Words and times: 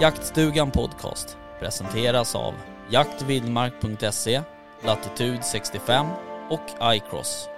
Jaktstugan 0.00 0.70
Podcast 0.70 1.36
presenteras 1.60 2.34
av 2.34 2.54
jaktvildmark.se, 2.90 4.42
Latitude 4.84 5.42
65 5.52 6.06
och 6.50 6.94
iCross. 6.96 7.48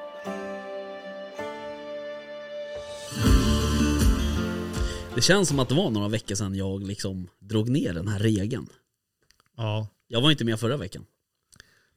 Det 5.15 5.23
känns 5.23 5.49
som 5.49 5.59
att 5.59 5.69
det 5.69 5.75
var 5.75 5.91
några 5.91 6.09
veckor 6.09 6.35
sedan 6.35 6.55
jag 6.55 6.87
liksom 6.87 7.29
drog 7.39 7.69
ner 7.69 7.93
den 7.93 8.09
här 8.09 8.19
regeln. 8.19 8.67
Ja. 9.57 9.89
Jag 10.09 10.21
var 10.21 10.31
inte 10.31 10.45
med 10.45 10.61
förra 10.61 10.77
veckan. 10.77 11.05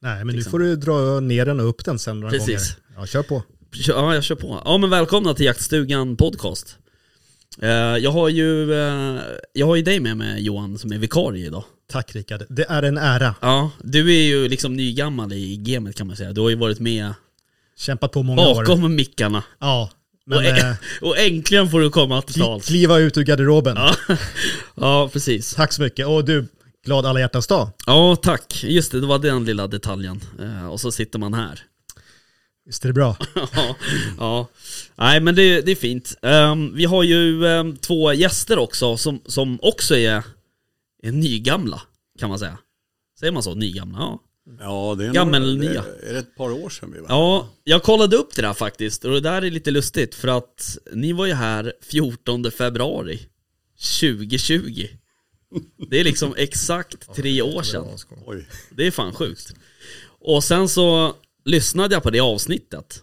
Nej, 0.00 0.16
men 0.18 0.26
nu 0.26 0.32
Liksom. 0.32 0.50
får 0.50 0.58
du 0.58 0.76
dra 0.76 1.20
ner 1.20 1.46
den 1.46 1.60
och 1.60 1.68
upp 1.68 1.84
den 1.84 1.98
sen 1.98 2.20
några 2.20 2.30
Precis. 2.30 2.76
gånger. 2.76 3.00
Ja, 3.00 3.06
kör 3.06 3.22
på. 3.22 3.42
Ja, 3.70 4.14
jag 4.14 4.24
kör 4.24 4.34
på. 4.36 4.62
Ja, 4.64 4.78
men 4.78 4.90
välkomna 4.90 5.34
till 5.34 5.46
Jaktstugan 5.46 6.16
Podcast. 6.16 6.78
Eh, 7.62 7.68
Jag 7.70 8.10
har 8.10 8.28
ju, 8.28 8.72
eh, 8.72 9.20
jag 9.52 9.66
har 9.66 9.76
ju 9.76 9.82
dig 9.82 10.00
med 10.00 10.16
mig 10.16 10.42
Johan 10.42 10.78
som 10.78 10.92
är 10.92 10.98
vikarie 10.98 11.46
idag. 11.46 11.64
Tack 11.92 12.14
Rickard. 12.14 12.42
Det 12.48 12.64
är 12.68 12.82
en 12.82 12.98
ära. 12.98 13.34
Ja, 13.40 13.70
du 13.84 14.14
är 14.18 14.22
ju 14.22 14.48
liksom 14.48 14.76
nygammal 14.76 15.32
i 15.32 15.56
gamet 15.56 15.96
kan 15.96 16.06
man 16.06 16.16
säga. 16.16 16.32
Du 16.32 16.40
har 16.40 16.50
ju 16.50 16.56
varit 16.56 16.80
med 16.80 17.14
Kämpat 17.78 18.12
på 18.12 18.22
många 18.22 18.42
år. 18.48 18.54
bakom 18.54 18.94
mickarna. 18.94 19.42
Ja. 19.60 19.90
Men 20.26 20.38
Och, 20.38 20.44
eh, 20.44 20.74
och 21.00 21.18
äntligen 21.18 21.70
får 21.70 21.80
du 21.80 21.90
komma 21.90 22.22
till 22.22 22.40
tals. 22.42 22.66
kliva 22.66 22.98
ut 22.98 23.16
ur 23.18 23.22
garderoben. 23.24 23.76
Ja. 23.76 23.94
ja, 24.74 25.10
precis. 25.12 25.54
Tack 25.54 25.72
så 25.72 25.82
mycket. 25.82 26.06
Och 26.06 26.24
du, 26.24 26.46
glad 26.86 27.06
alla 27.06 27.20
hjärtans 27.20 27.46
dag. 27.46 27.68
Ja, 27.86 28.16
tack. 28.16 28.64
Just 28.64 28.92
det, 28.92 29.00
det 29.00 29.06
var 29.06 29.18
den 29.18 29.44
lilla 29.44 29.66
detaljen. 29.66 30.20
Och 30.70 30.80
så 30.80 30.92
sitter 30.92 31.18
man 31.18 31.34
här. 31.34 31.60
Visst 32.66 32.84
är 32.84 32.88
det 32.88 32.92
bra? 32.92 33.16
ja, 33.34 33.76
ja. 34.18 34.48
Nej 34.94 35.20
men 35.20 35.34
det, 35.34 35.60
det 35.60 35.72
är 35.72 35.76
fint. 35.76 36.14
Ehm, 36.22 36.74
vi 36.74 36.84
har 36.84 37.02
ju 37.02 37.46
ehm, 37.46 37.76
två 37.76 38.12
gäster 38.12 38.58
också 38.58 38.96
som, 38.96 39.20
som 39.26 39.58
också 39.62 39.96
är, 39.96 40.24
är 41.02 41.12
nygamla, 41.12 41.82
kan 42.18 42.28
man 42.28 42.38
säga. 42.38 42.58
Säger 43.18 43.32
man 43.32 43.42
så? 43.42 43.54
Nygamla? 43.54 43.98
Ja. 43.98 44.20
Ja, 44.60 44.94
det 44.98 45.06
är, 45.06 45.12
Gammel 45.12 45.56
nog, 45.56 45.70
nya. 45.70 45.84
det 46.00 46.10
är 46.10 46.14
ett 46.14 46.36
par 46.36 46.50
år 46.50 46.70
sedan 46.70 46.92
vi 46.92 47.00
var 47.00 47.08
ja, 47.08 47.48
jag 47.64 47.82
kollade 47.82 48.16
upp 48.16 48.34
det 48.34 48.42
där 48.42 48.54
faktiskt 48.54 49.04
och 49.04 49.10
det 49.10 49.20
där 49.20 49.42
är 49.42 49.50
lite 49.50 49.70
lustigt 49.70 50.14
för 50.14 50.28
att 50.28 50.78
ni 50.92 51.12
var 51.12 51.26
ju 51.26 51.32
här 51.32 51.72
14 51.82 52.50
februari 52.50 53.20
2020. 54.00 54.86
Det 55.90 56.00
är 56.00 56.04
liksom 56.04 56.34
exakt 56.36 57.14
tre 57.14 57.42
år 57.42 57.62
sedan. 57.62 57.86
Det 58.70 58.86
är 58.86 58.90
fan 58.90 59.14
sjukt. 59.14 59.54
Och 60.20 60.44
sen 60.44 60.68
så 60.68 61.14
lyssnade 61.44 61.94
jag 61.94 62.02
på 62.02 62.10
det 62.10 62.20
avsnittet. 62.20 63.02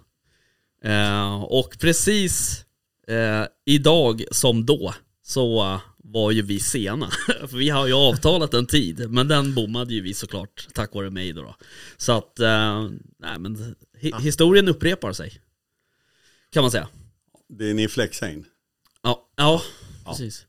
Eh, 0.84 1.44
och 1.44 1.78
precis 1.80 2.66
eh, 3.08 3.44
idag 3.66 4.23
som 4.32 4.66
då 4.66 4.94
så 5.23 5.64
eh, 5.73 5.82
var 5.98 6.32
ju 6.32 6.42
vi 6.42 6.60
sena. 6.60 7.10
För 7.48 7.58
vi 7.58 7.70
har 7.70 7.88
ju 7.88 7.94
avtalat 7.94 8.54
en 8.54 8.66
tid, 8.66 9.10
men 9.10 9.28
den 9.28 9.56
bommade 9.56 9.94
ju 9.94 10.02
vi 10.02 10.14
såklart 10.14 10.67
tack 10.73 10.94
vare 10.94 11.10
mig 11.10 11.33
då. 11.33 11.42
då. 11.42 11.55
Så 11.98 12.11
att, 12.11 12.39
eh, 12.39 12.89
nej 13.20 13.39
men 13.39 13.76
hi- 14.02 14.20
historien 14.22 14.67
upprepar 14.67 15.14
sig. 15.14 15.42
Kan 16.54 16.61
man 16.64 16.71
säga. 16.71 16.88
Det 17.50 17.70
är 17.70 17.73
ni 17.73 17.88
Flexein. 17.88 18.45
Ja, 19.04 19.30
ja, 19.36 19.61
precis. 20.06 20.45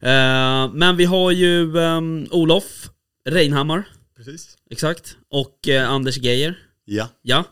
Eh, 0.00 0.72
men 0.72 0.96
vi 0.96 1.04
har 1.04 1.30
ju 1.30 1.78
ehm, 1.78 2.26
Olof 2.30 2.90
Reinhammar, 3.28 3.88
Precis. 4.16 4.56
exakt, 4.70 5.16
och 5.28 5.68
eh, 5.68 5.90
Anders 5.90 6.16
Geijer. 6.18 6.58
Ja, 6.84 7.08
Ja, 7.22 7.44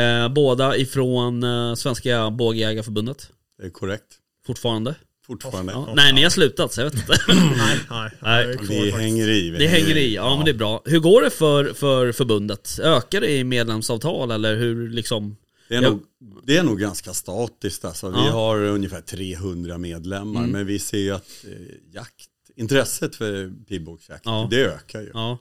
eh, 0.00 0.28
båda 0.28 0.76
ifrån 0.76 1.42
eh, 1.42 1.74
Svenska 1.74 2.30
Bågjägarförbundet 2.30 3.30
det 3.58 3.66
är 3.66 3.70
korrekt. 3.70 4.04
fortfarande. 4.46 4.94
Fortfarande. 5.26 5.72
Ja. 5.72 5.92
Nej, 5.96 6.12
ni 6.12 6.22
har 6.22 6.30
slutat 6.30 6.72
så 6.72 6.80
jag 6.80 6.84
vet 6.90 6.94
inte. 6.94 7.16
Nej, 7.56 7.78
nej. 7.90 8.10
Nej. 8.22 8.46
Vi 8.46 8.56
faktiskt. 8.58 8.96
hänger 8.96 9.28
i. 9.28 9.50
vi 9.50 9.58
Det 9.58 9.66
hänger 9.66 9.96
i, 9.96 10.14
ja 10.14 10.36
men 10.36 10.44
det 10.44 10.50
är 10.50 10.54
bra. 10.54 10.82
Hur 10.84 10.98
går 10.98 11.22
det 11.22 11.30
för, 11.30 11.72
för 11.72 12.12
förbundet? 12.12 12.78
Ökar 12.82 13.20
det 13.20 13.30
i 13.30 13.44
medlemsavtal 13.44 14.30
eller 14.30 14.56
hur 14.56 14.90
liksom? 14.90 15.36
Det 15.68 15.74
är, 15.74 15.82
Ja. 15.82 15.90
nog, 15.90 16.02
det 16.46 16.56
är 16.56 16.62
nog 16.62 16.80
ganska 16.80 17.12
statiskt. 17.14 17.84
Alltså. 17.84 18.08
Vi 18.10 18.16
Ja. 18.16 18.30
har 18.30 18.58
ungefär 18.62 19.00
300 19.00 19.78
medlemmar. 19.78 20.40
Mm. 20.40 20.50
Men 20.52 20.66
vi 20.66 20.78
ser 20.78 20.98
ju 20.98 21.10
att 21.14 21.44
eh, 21.44 21.52
jakt, 21.94 22.28
intresset 22.56 23.16
för 23.16 23.50
pilbågsjakt, 23.68 24.22
Ja. 24.24 24.48
det 24.50 24.64
ökar 24.64 25.00
ju. 25.00 25.10
Ja, 25.14 25.38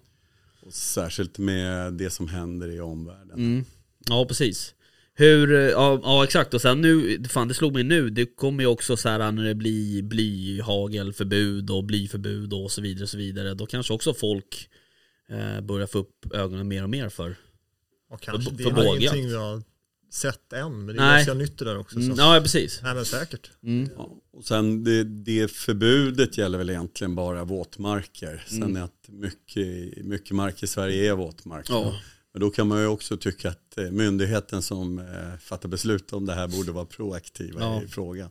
Och 0.68 0.74
särskilt 0.74 1.38
med 1.38 1.94
det 1.94 2.10
som 2.10 2.28
händer 2.28 2.68
i 2.68 2.80
omvärlden. 2.80 3.38
mm. 3.38 3.66
ja 4.10 4.26
precis. 4.26 4.74
Hur, 5.14 5.54
eh, 5.54 5.60
ja, 5.60 6.00
ja 6.04 6.24
exakt 6.24 6.54
och 6.54 6.62
sen 6.62 6.82
nu, 6.82 7.24
fan 7.30 7.48
det 7.48 7.54
slog 7.54 7.74
mig 7.74 7.84
nu, 7.84 8.10
det 8.10 8.26
kommer 8.26 8.64
ju 8.64 8.68
också 8.68 8.98
så 8.98 9.10
här 9.10 9.32
när 9.32 9.44
det 9.44 9.56
blir 9.56 10.02
blyhagelförbud 10.04 11.70
och 11.70 11.84
blyförbud 11.84 12.54
och 12.54 12.72
så 12.72 12.82
vidare 12.82 13.04
och 13.04 13.10
så 13.10 13.18
vidare. 13.18 13.54
Då 13.54 13.66
kanske 13.66 13.94
också 13.94 14.14
folk 14.14 14.70
eh, 15.30 15.62
börjar 15.62 15.88
få 15.88 15.98
upp 16.00 16.34
ögonen 16.34 16.68
mer 16.68 16.84
och 16.84 16.90
mer 16.90 17.10
för 17.10 17.36
Ja, 18.10 18.18
kanske. 18.18 18.50
För- 18.52 18.58
det 18.58 18.64
för 18.64 18.72
är 18.72 18.76
bågjakt. 18.76 19.00
ingenting 19.02 19.28
vi 19.28 19.36
har 19.36 19.64
sett 20.10 20.54
än, 20.54 20.86
men 20.86 20.96
det 20.96 21.02
är 21.02 21.06
Nej. 21.08 21.16
ganska 21.18 21.34
nytt 21.34 21.58
det 21.58 21.66
där 21.66 21.78
också. 21.78 21.96
mm, 22.00 22.16
Så. 22.16 22.22
Ja 22.22 22.40
precis. 22.44 22.80
Nej 22.84 22.96
men 22.96 23.06
säkert. 23.06 23.52
Mm. 23.64 23.90
Ja, 23.98 24.12
och 24.34 24.46
sen 24.46 24.84
det, 24.84 25.04
det 25.04 25.52
förbudet 25.52 26.38
gäller 26.38 26.58
väl 26.58 26.70
egentligen 26.70 27.16
bara 27.16 27.44
våtmarker. 27.44 28.44
Sen 28.48 28.64
Mm. 28.64 28.84
att 28.84 29.06
mycket, 29.08 30.06
mycket 30.06 30.32
mark 30.32 30.64
i 30.64 30.68
Sverige 30.68 31.12
är 31.12 31.16
våtmark. 31.16 31.66
Ja. 31.70 32.00
Men 32.34 32.42
då 32.42 32.50
kan 32.50 32.68
man 32.68 32.80
ju 32.80 32.88
också 32.88 33.18
tycka 33.18 33.50
att 33.50 33.78
eh, 33.78 33.84
myndigheten 33.92 34.62
som 34.62 35.00
eh, 35.00 35.38
fattar 35.40 35.70
beslut 35.70 36.14
om 36.14 36.26
det 36.26 36.34
här 36.34 36.48
borde 36.48 36.72
vara 36.72 36.86
proaktiva 36.86 37.62
Ja. 37.62 37.84
i 37.84 37.88
frågan. 37.88 38.30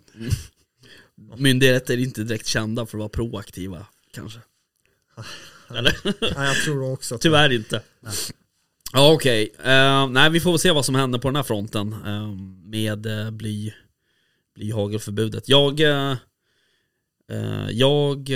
Myndigheter 1.37 1.94
är 1.94 1.98
inte 1.98 2.25
direkt 2.25 2.47
kända 2.47 2.87
för 2.87 2.98
att 2.98 3.00
vara 3.00 3.08
proaktiva 3.08 3.87
kanske. 4.14 4.38
Eller? 5.70 5.97
Nej, 6.20 6.47
jag 6.48 6.56
tror 6.56 6.93
också 6.93 7.14
att 7.14 7.20
Tyvärr 7.20 7.53
inte. 7.53 7.82
Ja 8.93 9.13
okej, 9.13 9.53
Eh, 9.59 10.09
nej 10.09 10.31
vi 10.31 10.41
får 10.41 10.51
väl 10.51 10.59
se 10.59 10.71
vad 10.71 10.85
som 10.85 10.95
händer 10.95 11.19
på 11.19 11.29
den 11.29 11.37
här 11.37 11.43
fronten 11.43 11.93
eh, 11.93 12.29
med 12.65 13.07
uh, 13.07 13.31
bly, 13.31 13.73
blyhagelförbudet. 14.55 15.49
Jag, 15.49 15.81
eh, 15.81 16.17
jag 17.71 18.29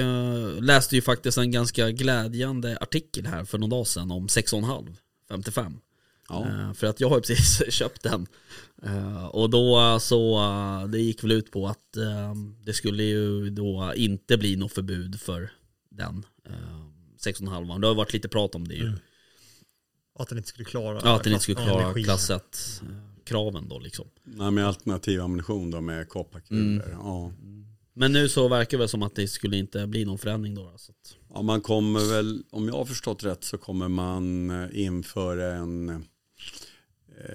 läste 0.61 0.95
ju 0.95 1.03
faktiskt 1.03 1.39
en 1.39 1.51
ganska 1.51 1.91
glädjande 1.91 2.79
artikel 2.81 3.27
här 3.27 3.45
för 3.45 3.59
någon 3.59 3.71
dag 3.71 3.87
sedan 3.87 4.11
om 4.11 4.27
6,5, 4.27 4.97
55. 5.29 5.77
Ja. 6.29 6.47
För 6.75 6.87
att 6.87 7.01
jag 7.01 7.09
har 7.09 7.17
ju 7.17 7.23
precis 7.27 7.75
köpt 7.75 8.03
den. 8.03 8.27
Och 9.31 9.51
då 9.51 9.99
så, 10.01 10.41
det 10.93 11.01
gick 11.01 11.25
väl 11.25 11.33
ut 11.33 11.51
på 11.51 11.69
att 11.69 11.97
det 12.65 12.73
skulle 12.73 13.03
ju 13.03 13.51
då 13.51 13.93
inte 13.97 14.37
bli 14.37 14.57
något 14.57 14.73
förbud 14.73 15.21
för 15.21 15.53
den 15.91 16.27
eh, 16.47 16.53
6,5. 17.25 17.81
Det 17.81 17.87
har 17.87 17.95
varit 17.95 18.13
lite 18.13 18.29
prat 18.29 18.55
om 18.55 18.69
det 18.69 18.75
ju. 18.75 18.93
Att 20.19 20.29
den 20.29 20.39
inte 20.39 20.49
skulle 20.49 20.65
klara 20.65 21.01
Ja, 21.05 21.17
att 21.17 21.25
den 21.25 21.33
inte 21.33 21.43
skulle 21.43 21.63
klara 21.65 21.95
klass 21.95 22.31
1 22.31 22.83
kraven 23.25 23.69
då 23.69 23.79
liksom. 23.79 24.07
Nej, 24.25 24.51
med 24.51 24.67
alternativ 24.67 25.21
ammunition 25.21 25.71
då 25.71 25.81
med 25.81 26.09
kopparkulor. 26.09 26.85
Mm. 26.87 26.99
Ja. 27.03 27.33
Men 27.93 28.13
nu 28.13 28.29
så 28.29 28.49
verkar 28.49 28.79
det 28.79 28.89
som 28.89 29.03
att 29.03 29.15
det 29.15 29.29
skulle 29.29 29.57
inte 29.57 29.87
bli 29.87 30.05
någon 30.05 30.19
förändring 30.19 30.55
då. 30.55 30.73
Så 30.77 30.93
att, 30.93 31.17
ja, 31.35 31.43
man 31.43 31.61
kommer 31.61 32.01
väl, 32.15 32.43
om 32.51 32.67
jag 32.69 32.75
har 32.75 32.85
förstått 32.85 33.25
rätt 33.25 33.45
så 33.45 33.59
kommer 33.59 33.89
man 33.89 34.51
eh, 34.51 34.69
införa 34.73 35.55
en 35.55 35.89
eh, 35.89 35.97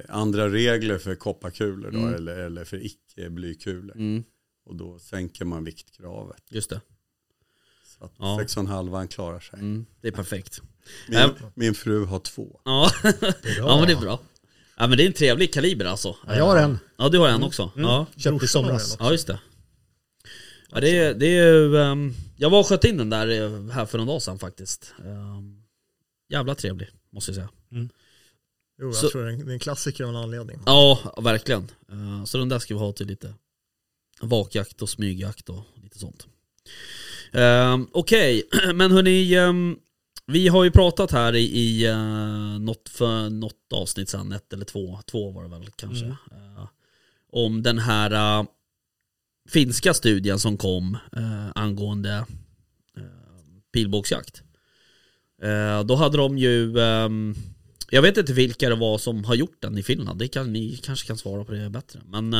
andra 0.09 0.49
regler 0.49 0.97
för 0.97 1.15
kopparkulor 1.15 1.91
då, 1.91 1.97
Mm. 1.97 2.13
eller, 2.13 2.37
eller 2.37 2.65
för 2.65 2.85
icke-blykulor. 2.85 3.95
mm, 3.95 4.23
Och 4.65 4.75
då 4.75 4.99
sänker 4.99 5.45
man 5.45 5.63
viktkravet. 5.63 6.43
just 6.49 6.69
det. 6.69 6.81
Så 7.97 8.05
att 8.05 8.11
Ja. 8.19 8.37
6,5 8.41 9.07
klarar 9.07 9.39
sig. 9.39 9.59
Mm, 9.59 9.85
det 10.01 10.07
är 10.07 10.11
perfekt. 10.11 10.61
Min, 11.07 11.17
Äm. 11.19 11.29
min 11.55 11.73
fru 11.75 12.05
har 12.05 12.19
två. 12.19 12.59
Ja. 12.65 12.91
ja 13.57 13.77
men 13.79 13.87
det 13.87 13.93
är 13.93 14.01
bra. 14.01 14.19
Ja 14.77 14.87
men 14.87 14.97
det 14.97 15.03
är 15.03 15.07
en 15.07 15.13
trevlig 15.13 15.53
kaliber 15.53 15.85
alltså. 15.85 16.15
Ja, 16.27 16.35
jag 16.35 16.45
har 16.45 16.57
en. 16.57 16.79
Ja 16.97 17.09
du 17.09 17.17
har 17.19 17.27
en 17.27 17.43
också. 17.43 17.71
Ja. 17.75 18.05
Köpt 18.17 18.43
i 18.43 18.47
somras. 18.47 18.95
Ja 18.99 19.11
just 19.11 19.27
det. 19.27 19.39
Ja, 20.69 20.79
det, 20.79 20.89
är, 20.97 21.13
det 21.13 21.25
är 21.25 21.53
ju, 21.53 21.77
ehm, 21.77 22.13
jag 22.37 22.49
var 22.49 22.59
och 22.59 22.67
sköt 22.67 22.83
in 22.83 22.97
den 22.97 23.09
där 23.09 23.27
eh, 23.27 23.69
här 23.71 23.85
för 23.85 23.99
en 23.99 24.07
dag 24.07 24.21
sedan 24.21 24.39
faktiskt. 24.39 24.93
Um, 25.05 25.63
jävla 26.29 26.55
trevlig, 26.55 26.89
måste 27.11 27.31
jag 27.31 27.35
säga. 27.35 27.49
Jo, 27.71 27.87
jag 28.87 28.95
Så- 28.95 29.09
tror 29.09 29.23
det 29.23 29.29
är 29.29 29.33
en, 29.33 29.45
det 29.45 29.51
är 29.51 29.53
en 29.53 29.59
klassiker 29.59 30.03
av 30.03 30.09
en 30.09 30.15
anledning. 30.15 30.59
Ja, 30.65 31.13
verkligen. 31.21 31.71
Eh, 31.91 32.23
så 32.25 32.37
den 32.37 32.49
där 32.49 32.59
ska 32.59 32.73
vi 32.73 32.79
ha 32.79 32.91
till 32.91 33.07
lite 33.07 33.33
vakjakt 34.21 34.81
och 34.81 34.89
smygjakt 34.89 35.49
och 35.49 35.63
lite 35.83 35.99
sånt. 35.99 36.27
Ehm, 37.31 37.87
Okej, 37.91 38.43
men 38.73 38.91
hörni, 38.91 39.35
ehm, 39.35 39.77
vi 40.27 40.47
har 40.47 40.63
ju 40.63 40.71
pratat 40.71 41.11
här 41.11 41.35
i, 41.35 41.59
i 41.59 41.89
uh, 41.91 42.59
något, 42.59 42.89
för 42.89 43.29
något 43.29 43.73
avsnitt 43.73 44.09
sen, 44.09 44.31
ett 44.31 44.53
eller 44.53 44.65
två, 44.65 44.99
två 45.05 45.31
var 45.31 45.43
det 45.43 45.49
väl 45.49 45.69
kanske, 45.75 46.05
eh, 46.05 46.67
om 47.31 47.63
den 47.63 47.79
här 47.79 48.39
eh, 48.39 48.45
finska 49.49 49.93
studien 49.93 50.39
som 50.39 50.57
kom 50.57 50.97
eh, 51.17 51.47
angående 51.55 52.25
uh, 52.97 53.03
pilbågsjakt. 53.73 54.41
Då 55.85 55.95
hade 55.95 56.17
de 56.17 56.37
ju, 56.37 56.79
ehm, 56.79 57.35
jag 57.89 58.01
vet 58.01 58.17
inte 58.17 58.33
vilka 58.33 58.69
det 58.69 58.75
var 58.75 58.97
som 58.97 59.23
har 59.25 59.35
gjort 59.35 59.61
den 59.61 59.77
i 59.77 59.83
Finland, 59.83 60.19
det 60.19 60.27
kan 60.27 60.53
ni 60.53 60.77
kanske 60.77 61.07
kan 61.07 61.17
svara 61.17 61.43
på 61.43 61.51
det 61.51 61.69
bättre. 61.69 62.01
Men 62.05 62.31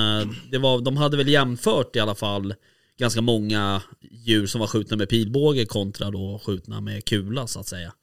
det 0.52 0.58
var, 0.58 0.82
de 0.82 0.98
hade 0.98 1.18
väl 1.18 1.28
jämfört 1.28 1.96
i 1.96 2.00
alla 2.00 2.16
fall 2.16 2.54
ganska 2.98 3.22
många 3.22 3.84
djur 4.02 4.48
som 4.48 4.60
var 4.60 4.68
skjutna 4.68 4.98
med 4.98 5.10
pilbåge 5.10 5.66
kontra 5.66 6.12
då 6.12 6.42
skjutna 6.46 6.82
med 6.82 7.06
kula 7.06 7.48
så 7.48 7.60
att 7.60 7.68
säga. 7.68 7.94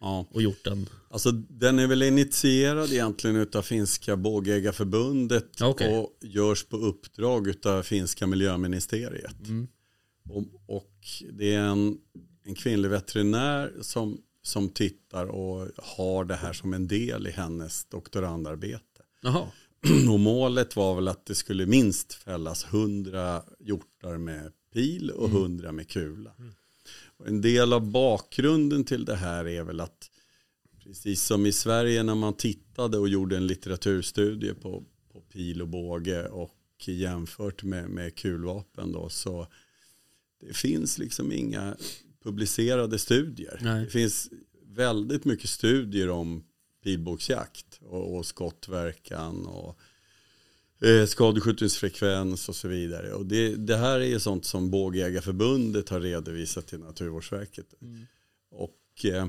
Ja. 0.00 0.26
Och 0.30 0.42
gjort 0.42 0.66
en, 0.66 0.88
Alltså 1.10 1.32
den 1.32 1.78
är 1.78 1.86
väl 1.86 2.02
initierad 2.02 2.92
egentligen 2.92 3.36
utav 3.36 3.62
finska 3.62 4.16
bågägarförbundet 4.16 5.62
Okej. 5.62 5.96
och 5.96 6.18
görs 6.20 6.64
på 6.64 6.76
uppdrag 6.76 7.48
utav 7.48 7.82
finska 7.82 8.26
miljöministeriet. 8.26 9.48
Mm. 9.48 9.68
Och, 10.30 10.44
och 10.66 10.92
det 11.32 11.54
är 11.54 11.60
en, 11.60 11.98
en 12.44 12.54
kvinnlig 12.54 12.88
veterinär 12.88 13.72
som, 13.80 14.18
som 14.42 14.68
tittar 14.68 15.26
och 15.26 15.68
har 15.76 16.24
det 16.24 16.36
här 16.36 16.52
som 16.52 16.74
en 16.74 16.88
del 16.88 17.26
i 17.26 17.30
hennes 17.30 17.84
doktorandarbete. 17.84 19.02
jaha, 19.22 19.46
Och 20.12 20.20
målet 20.20 20.76
var 20.76 20.94
väl 20.94 21.08
att 21.08 21.26
det 21.26 21.34
skulle 21.34 21.66
minst 21.66 22.12
fällas 22.12 22.64
100 22.64 23.42
hjortar 23.60 24.18
med 24.18 24.52
pil 24.72 25.10
och 25.10 25.28
100 25.28 25.72
med 25.72 25.88
kula. 25.88 26.30
Och 27.16 27.28
en 27.28 27.40
del 27.40 27.72
av 27.72 27.90
bakgrunden 27.90 28.84
till 28.84 29.04
det 29.04 29.16
här 29.16 29.48
är 29.48 29.62
väl 29.62 29.80
att 29.80 30.10
precis 30.84 31.22
som 31.22 31.46
i 31.46 31.52
Sverige 31.52 32.02
när 32.02 32.14
man 32.14 32.34
tittade 32.34 32.98
och 32.98 33.08
gjorde 33.08 33.36
en 33.36 33.46
litteraturstudie 33.46 34.54
på, 34.54 34.84
på 35.12 35.20
pil 35.20 35.62
och 35.62 35.68
båge 35.68 36.28
och 36.28 36.58
jämfört 36.86 37.62
med, 37.62 37.88
med 37.88 38.14
kulvapen 38.14 38.92
då 38.92 39.08
så 39.08 39.46
det 40.40 40.56
finns 40.56 40.98
liksom 40.98 41.32
inga 41.32 41.76
publicerade 42.24 42.98
studier. 42.98 43.60
Nej. 43.62 43.84
Det 43.84 43.90
finns 43.90 44.30
väldigt 44.66 45.24
mycket 45.24 45.50
studier 45.50 46.10
om 46.10 46.44
pilbågsjakt 46.82 47.80
och, 47.82 48.16
och 48.16 48.26
skottverkan 48.26 49.46
och 49.46 49.78
eh, 50.88 51.06
skadeskjutningsfrekvens 51.06 52.48
och 52.48 52.56
så 52.56 52.68
vidare. 52.68 53.12
Och 53.12 53.26
det, 53.26 53.56
det 53.56 53.76
här 53.76 54.00
är 54.00 54.06
ju 54.06 54.20
sånt 54.20 54.44
som 54.44 54.70
Bågjägarförbundet 54.70 55.88
har 55.88 56.00
redovisat 56.00 56.66
till 56.66 56.78
Naturvårdsverket. 56.78 57.74
Och 58.50 59.04
eh, 59.04 59.26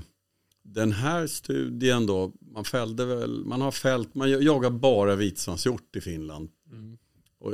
den 0.63 0.91
här 0.91 1.27
studien 1.27 2.05
då, 2.05 2.31
man 2.39 2.65
fällde 2.65 3.05
väl, 3.05 3.45
man 3.45 3.61
har 3.61 3.71
fällt, 3.71 4.15
man 4.15 4.29
jagar 4.29 4.69
bara 4.69 5.15
vitsvanshjort 5.15 5.95
i 5.95 6.01
Finland. 6.01 6.49
Och 7.39 7.53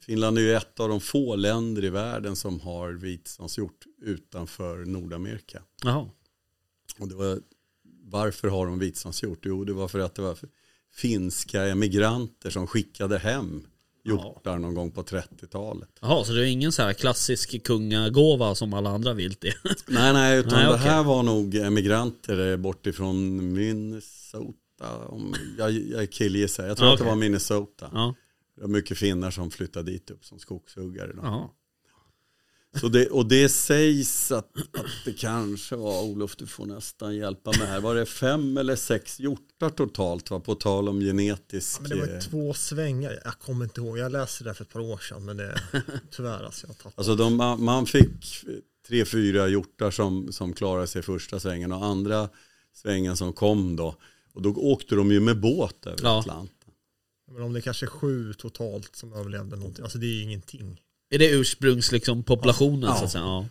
Finland 0.00 0.38
är 0.38 0.42
ju 0.42 0.52
ett 0.52 0.80
av 0.80 0.88
de 0.88 1.00
få 1.00 1.36
länder 1.36 1.84
i 1.84 1.90
världen 1.90 2.36
som 2.36 2.60
har 2.60 2.92
vitsvanshjort 2.92 3.84
utanför 4.02 4.84
Nordamerika. 4.84 5.62
jaha, 5.84 6.10
Och 6.98 7.08
det 7.08 7.14
var, 7.14 7.40
varför 8.10 8.48
har 8.48 8.66
de 8.66 8.78
vitsvanshjort? 8.78 9.38
Jo, 9.42 9.64
det 9.64 9.72
var 9.72 9.88
för 9.88 9.98
att 9.98 10.14
det 10.14 10.22
var 10.22 10.38
finska 10.94 11.62
emigranter 11.66 12.50
som 12.50 12.66
skickade 12.66 13.18
hem 13.18 13.66
hjortar 14.04 14.58
någon 14.58 14.74
gång 14.74 14.90
på 14.90 15.02
30-talet. 15.02 15.88
jaha, 16.00 16.24
så 16.24 16.32
det 16.32 16.40
är 16.40 16.44
ingen 16.52 16.72
så 16.72 16.82
här 16.82 16.92
klassisk 16.92 17.62
kungagåva 17.64 18.54
som 18.54 18.74
alla 18.74 18.90
andra 18.90 19.14
vilt 19.14 19.44
är? 19.44 19.54
Nej, 19.86 20.12
nej, 20.12 20.38
utan 20.38 20.52
Nej, 20.52 20.64
det 20.64 20.74
okej. 20.74 20.86
här 20.86 21.02
var 21.04 21.22
nog 21.22 21.54
emigranter 21.54 22.56
bort 22.56 22.86
ifrån 22.86 23.52
Minnesota. 23.52 24.54
Om, 25.06 25.34
jag, 25.58 25.72
jag 25.72 26.12
killgissar, 26.12 26.66
jag 26.66 26.76
tror 26.76 26.88
Ja, 26.88 26.92
att 26.92 26.98
det 27.00 27.04
var 27.06 27.16
Minnesota. 27.16 27.90
Ja, 27.92 28.14
Det 28.56 28.60
var 28.60 28.68
mycket 28.68 28.98
finnar 28.98 29.30
som 29.30 29.50
flyttade 29.50 29.90
dit 29.90 30.10
upp 30.10 30.24
som 30.24 30.38
skogshuggare. 30.38 31.12
Då. 31.12 31.54
Så 32.80 32.88
det, 32.88 33.06
och 33.08 33.26
det 33.28 33.48
sägs 33.48 34.32
att, 34.32 34.56
att 34.56 34.86
det 35.04 35.12
kanske 35.12 35.76
var, 35.76 36.02
Olof 36.02 36.36
du 36.36 36.46
får 36.46 36.66
nästan 36.66 37.16
hjälpa 37.16 37.50
mig 37.58 37.66
här, 37.66 37.80
var 37.80 37.94
det 37.94 38.06
fem 38.06 38.56
eller 38.58 38.76
sex 38.76 39.20
hjortar 39.20 39.70
totalt 39.70 40.30
va, 40.30 40.40
på 40.40 40.54
tal 40.54 40.88
om 40.88 41.00
genetisk... 41.00 41.80
Men 41.80 41.90
det 41.90 41.96
var 41.96 42.06
ju 42.06 42.12
eh, 42.14 42.20
två 42.20 42.54
svängar. 42.54 43.20
Jag 43.24 43.38
kommer 43.38 43.64
inte 43.64 43.80
ihåg. 43.80 43.98
Jag 43.98 44.12
läste 44.12 44.44
det 44.44 44.54
för 44.54 44.64
ett 44.64 44.72
par 44.72 44.80
år 44.80 44.98
sedan. 44.98 45.24
Men 45.24 45.36
det 45.36 45.60
tyvärr 46.10 46.44
alltså. 46.44 46.66
Jag. 46.66 46.92
Alltså 46.96 47.16
de, 47.16 47.36
man- 47.36 47.64
man 47.64 47.86
fick 47.86 48.44
tre, 48.88 49.04
fyra 49.04 49.48
hjortar 49.48 49.90
som, 49.90 50.32
som 50.32 50.52
klarade 50.52 50.86
sig 50.86 51.02
första 51.02 51.40
svängen 51.40 51.72
och 51.72 51.84
andra 51.84 52.28
svängen 52.74 53.16
som 53.16 53.32
kom 53.32 53.76
då. 53.76 53.96
Och 54.32 54.42
då 54.42 54.50
åkte 54.54 54.94
de 54.94 55.12
ju 55.12 55.20
med 55.20 55.40
båt 55.40 55.86
över 55.86 55.98
Ja. 56.02 56.18
Atlanten. 56.20 56.70
Men 57.32 57.42
om 57.42 57.52
det 57.52 57.60
kanske 57.60 57.86
är 57.86 57.90
sju 57.90 58.32
totalt 58.34 58.96
som 58.96 59.12
överlevde 59.12 59.56
någonting. 59.56 59.82
Alltså 59.82 59.98
det 59.98 60.06
är 60.06 60.22
ingenting. 60.22 60.80
Är 61.10 61.18
det 61.18 61.30
ursprungs 61.30 61.92
liksom 61.92 62.22
populationen 62.22 62.82
Ja. 62.90 62.96
så 62.96 63.04
att 63.04 63.10
säga? 63.12 63.24
Ja. 63.24 63.46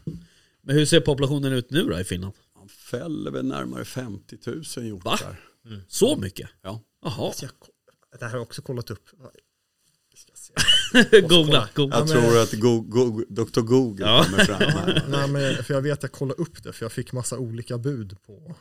Men 0.62 0.76
hur 0.76 0.86
ser 0.86 1.00
populationen 1.00 1.54
ut 1.54 1.72
nu 1.72 1.84
då 1.84 2.00
i 2.00 2.04
Finland? 2.04 2.34
Man 2.56 2.70
fäller 2.70 3.32
väl 3.32 3.46
närmare 3.46 3.86
50 3.86 4.38
000 4.78 4.86
hjortar. 4.88 5.40
Så 5.88 6.16
mycket? 6.18 6.50
Ja. 6.62 6.82
Jaha, 7.04 7.34
jag, 7.42 7.50
det 8.20 8.26
här 8.26 8.30
har 8.32 8.38
jag 8.38 8.42
också 8.44 8.62
kollat 8.62 8.92
upp. 8.92 9.10
Googla, 11.30 11.70
googla. 11.76 11.98
Jag 11.98 12.08
tror 12.08 12.42
att 12.42 12.54
Go, 12.54 12.82
Go, 12.82 13.24
Dr. 13.30 13.62
Google 13.62 14.06
Ja. 14.06 14.24
kommer 14.24 14.46
fram 14.46 14.60
här. 14.62 15.06
Nej, 15.10 15.28
men 15.28 15.64
för 15.64 15.74
jag 15.74 15.82
vet 15.82 15.94
att 15.94 16.04
jag 16.04 16.12
kollade 16.12 16.42
upp 16.42 16.64
det. 16.64 16.74
För 16.74 16.86
jag 16.86 16.92
fick 16.92 17.12
massa 17.12 17.38
olika 17.38 17.78
bud 17.78 18.18
på. 18.26 18.56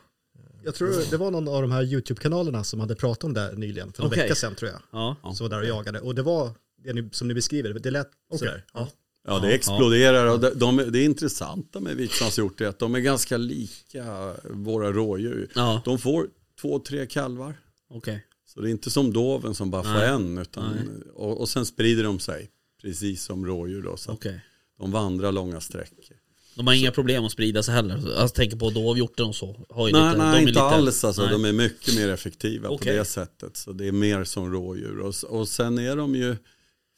Jag 0.65 0.75
tror 0.75 1.11
det 1.11 1.17
var 1.17 1.31
någon 1.31 1.49
av 1.49 1.62
de 1.62 1.71
här 1.73 1.83
YouTube-kanalerna 1.83 2.65
som 2.65 2.81
hade 2.81 2.95
pratat 2.95 3.25
om 3.25 3.35
det 3.35 3.41
här 3.41 3.53
nyligen, 3.53 3.93
för 3.93 4.03
en 4.03 4.09
Okej. 4.09 4.23
vecka 4.23 4.35
sedan 4.35 4.55
tror 4.55 4.71
jag. 4.71 4.81
Ja. 5.23 5.35
Som 5.35 5.45
var 5.45 5.49
där 5.49 5.61
och 5.61 5.67
jagade. 5.69 6.00
Och 6.00 6.15
det 6.15 6.23
var 6.23 6.50
det 6.85 6.93
ni, 6.93 7.09
som 7.13 7.29
ni 7.29 7.35
beskriver, 7.35 7.73
det 7.75 7.91
lät 7.91 8.09
Okej. 8.29 8.39
sådär. 8.39 8.65
Ja. 8.75 8.89
Ja, 9.27 9.39
det 9.39 9.53
exploderar 9.55 10.27
och 10.27 10.41
de, 10.41 10.51
de, 10.55 10.77
det 10.93 11.05
intressanta 11.05 11.81
med 11.81 11.97
vitsvanshjort 11.97 12.61
är 12.61 12.67
att 12.67 12.79
de 12.79 12.95
är 12.95 12.99
ganska 13.01 13.37
lika 13.37 14.35
våra 14.51 14.93
rådjur. 14.93 15.49
Ja, 15.55 15.83
De 15.85 15.99
får 15.99 16.29
två, 16.61 16.79
tre 16.79 17.07
kalvar. 17.07 17.55
okej. 17.91 18.25
Så 18.47 18.61
det 18.61 18.69
är 18.69 18.71
inte 18.71 18.91
som 18.91 19.13
doven 19.13 19.55
som 19.55 19.71
bara 19.71 19.83
får 19.83 19.91
Nej. 19.91 20.09
en. 20.09 20.39
Utan, 20.39 21.03
och, 21.15 21.41
och 21.41 21.49
sen 21.49 21.67
sprider 21.67 22.05
de 22.05 22.19
sig, 22.19 22.51
precis 22.83 23.23
som 23.25 23.47
rådjur 23.47 23.83
då. 23.83 23.97
Så 23.97 24.13
Okej. 24.13 24.41
de 24.79 24.91
vandrar 24.93 25.33
långa 25.33 25.61
sträckor. 25.61 26.17
De 26.55 26.67
har 26.67 26.75
inga 26.75 26.91
problem 26.93 27.25
att 27.25 27.33
sprida 27.33 27.62
sig 27.62 27.75
heller. 27.75 28.02
Jag 28.17 28.35
tänker 28.35 28.57
på 28.57 28.71
dovhjorten 28.71 29.26
och 29.26 29.35
så. 29.37 29.67
Har 29.69 29.87
ju 29.88 29.93
Nej, 29.93 30.02
lite, 30.12 30.19
nej 30.19 30.31
de 30.31 30.37
är 30.37 30.41
inte 30.41 30.50
lite, 30.50 30.62
alls. 30.62 31.05
Alltså, 31.05 31.23
nej. 31.23 31.31
De 31.33 31.45
är 31.45 31.52
mycket 31.52 31.97
mer 31.97 32.09
effektiva 32.09 32.69
Okej. 32.69 32.93
på 32.93 32.99
det 32.99 33.05
sättet. 33.05 33.57
Så 33.57 33.73
det 33.73 33.88
är 33.88 33.93
mer 33.93 34.25
som 34.25 34.52
rådjur. 34.52 34.99
Och, 34.99 35.14
och 35.29 35.49
sen 35.49 35.79
är 35.79 35.97
de 35.97 36.14
ju 36.14 36.37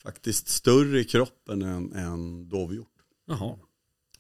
faktiskt 0.03 0.49
större 0.49 1.01
i 1.01 1.05
kroppen 1.05 1.63
än, 1.63 1.93
än 1.93 2.49
dovhjort. 2.49 2.89
Jaha. 3.27 3.59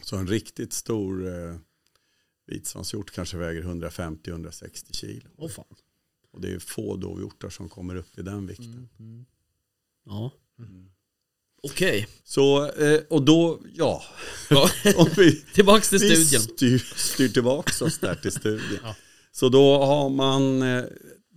Så 0.03 0.17
en 0.17 0.27
riktigt 0.27 0.73
stor 0.73 1.27
eh, 1.29 1.57
vitsvanshjort 2.47 3.11
kanske 3.11 3.37
väger 3.37 3.63
150-160 3.63 4.93
kilo. 4.93 5.31
Åh 5.37 5.49
fan. 5.49 5.65
Och 6.33 6.41
det 6.41 6.53
är 6.53 6.59
få 6.59 6.97
dovhjortar 6.97 7.51
som 7.51 7.69
kommer 7.69 7.95
upp 7.95 8.19
i 8.19 8.23
den 8.23 8.47
vikten. 8.47 8.89
Ja. 10.05 10.33
Okej. 11.63 12.09
Så, 12.25 12.71
eh, 12.73 13.01
och 13.11 13.23
då, 13.23 13.61
ja, 13.75 14.03
Ja. 14.51 14.71
vi, 15.17 15.37
Tillbaks 15.55 15.89
till 15.89 15.99
vi 15.99 16.17
studien. 16.17 16.43
styr, 16.43 16.79
styr 16.97 17.29
tillbaka 17.29 17.85
oss 17.85 17.99
där 17.99 18.15
till 18.15 18.33
studien. 18.33 18.81
Så 19.33 19.49
då 19.49 19.85
har 19.85 20.11
man 20.11 20.63
eh, 20.63 20.85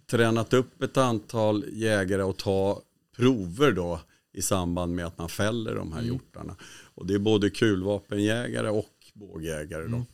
tränat 0.09 0.53
upp 0.53 0.83
ett 0.83 0.97
antal 0.97 1.65
jägare 1.71 2.23
och 2.23 2.38
ta 2.38 2.81
prover 3.15 3.71
då 3.71 4.01
i 4.33 4.41
samband 4.41 4.95
med 4.95 5.05
att 5.05 5.17
man 5.17 5.29
fäller 5.29 5.75
de 5.75 5.93
här 5.93 6.01
hjortarna. 6.01 6.55
Och 6.95 7.05
det 7.07 7.13
är 7.13 7.19
både 7.19 7.49
kulvapenjägare 7.49 8.69
och 8.69 8.89
bågjägare 9.13 9.87
då. 9.87 10.05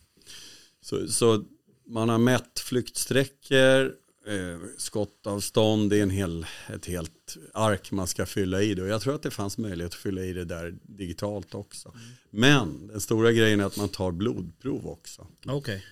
Så, 0.81 1.07
så 1.07 1.43
man 1.88 2.09
har 2.09 2.17
mätt 2.17 2.59
flyktsträckor, 2.59 3.85
eh, 4.27 4.59
skottavstånd, 4.77 5.89
det 5.89 5.97
är 5.97 6.03
en 6.03 6.09
hel, 6.09 6.45
ett 6.73 6.85
helt 6.85 7.38
ark 7.53 7.91
man 7.91 8.07
ska 8.07 8.25
fylla 8.25 8.61
i 8.61 8.73
det. 8.73 8.81
Och 8.81 8.88
jag 8.88 9.01
tror 9.01 9.15
att 9.15 9.23
det 9.23 9.31
fanns 9.31 9.57
möjlighet 9.57 9.91
att 9.93 9.99
fylla 9.99 10.21
i 10.23 10.33
det 10.33 10.45
där 10.45 10.75
digitalt 10.83 11.55
också. 11.55 11.93
Men 12.29 12.88
den 12.88 13.01
stora 13.01 13.31
grejen 13.31 13.59
är 13.59 13.65
att 13.65 13.77
man 13.77 13.89
tar 13.89 14.11
blodprov 14.11 14.88
också. 14.88 15.27
Okej. 15.45 15.85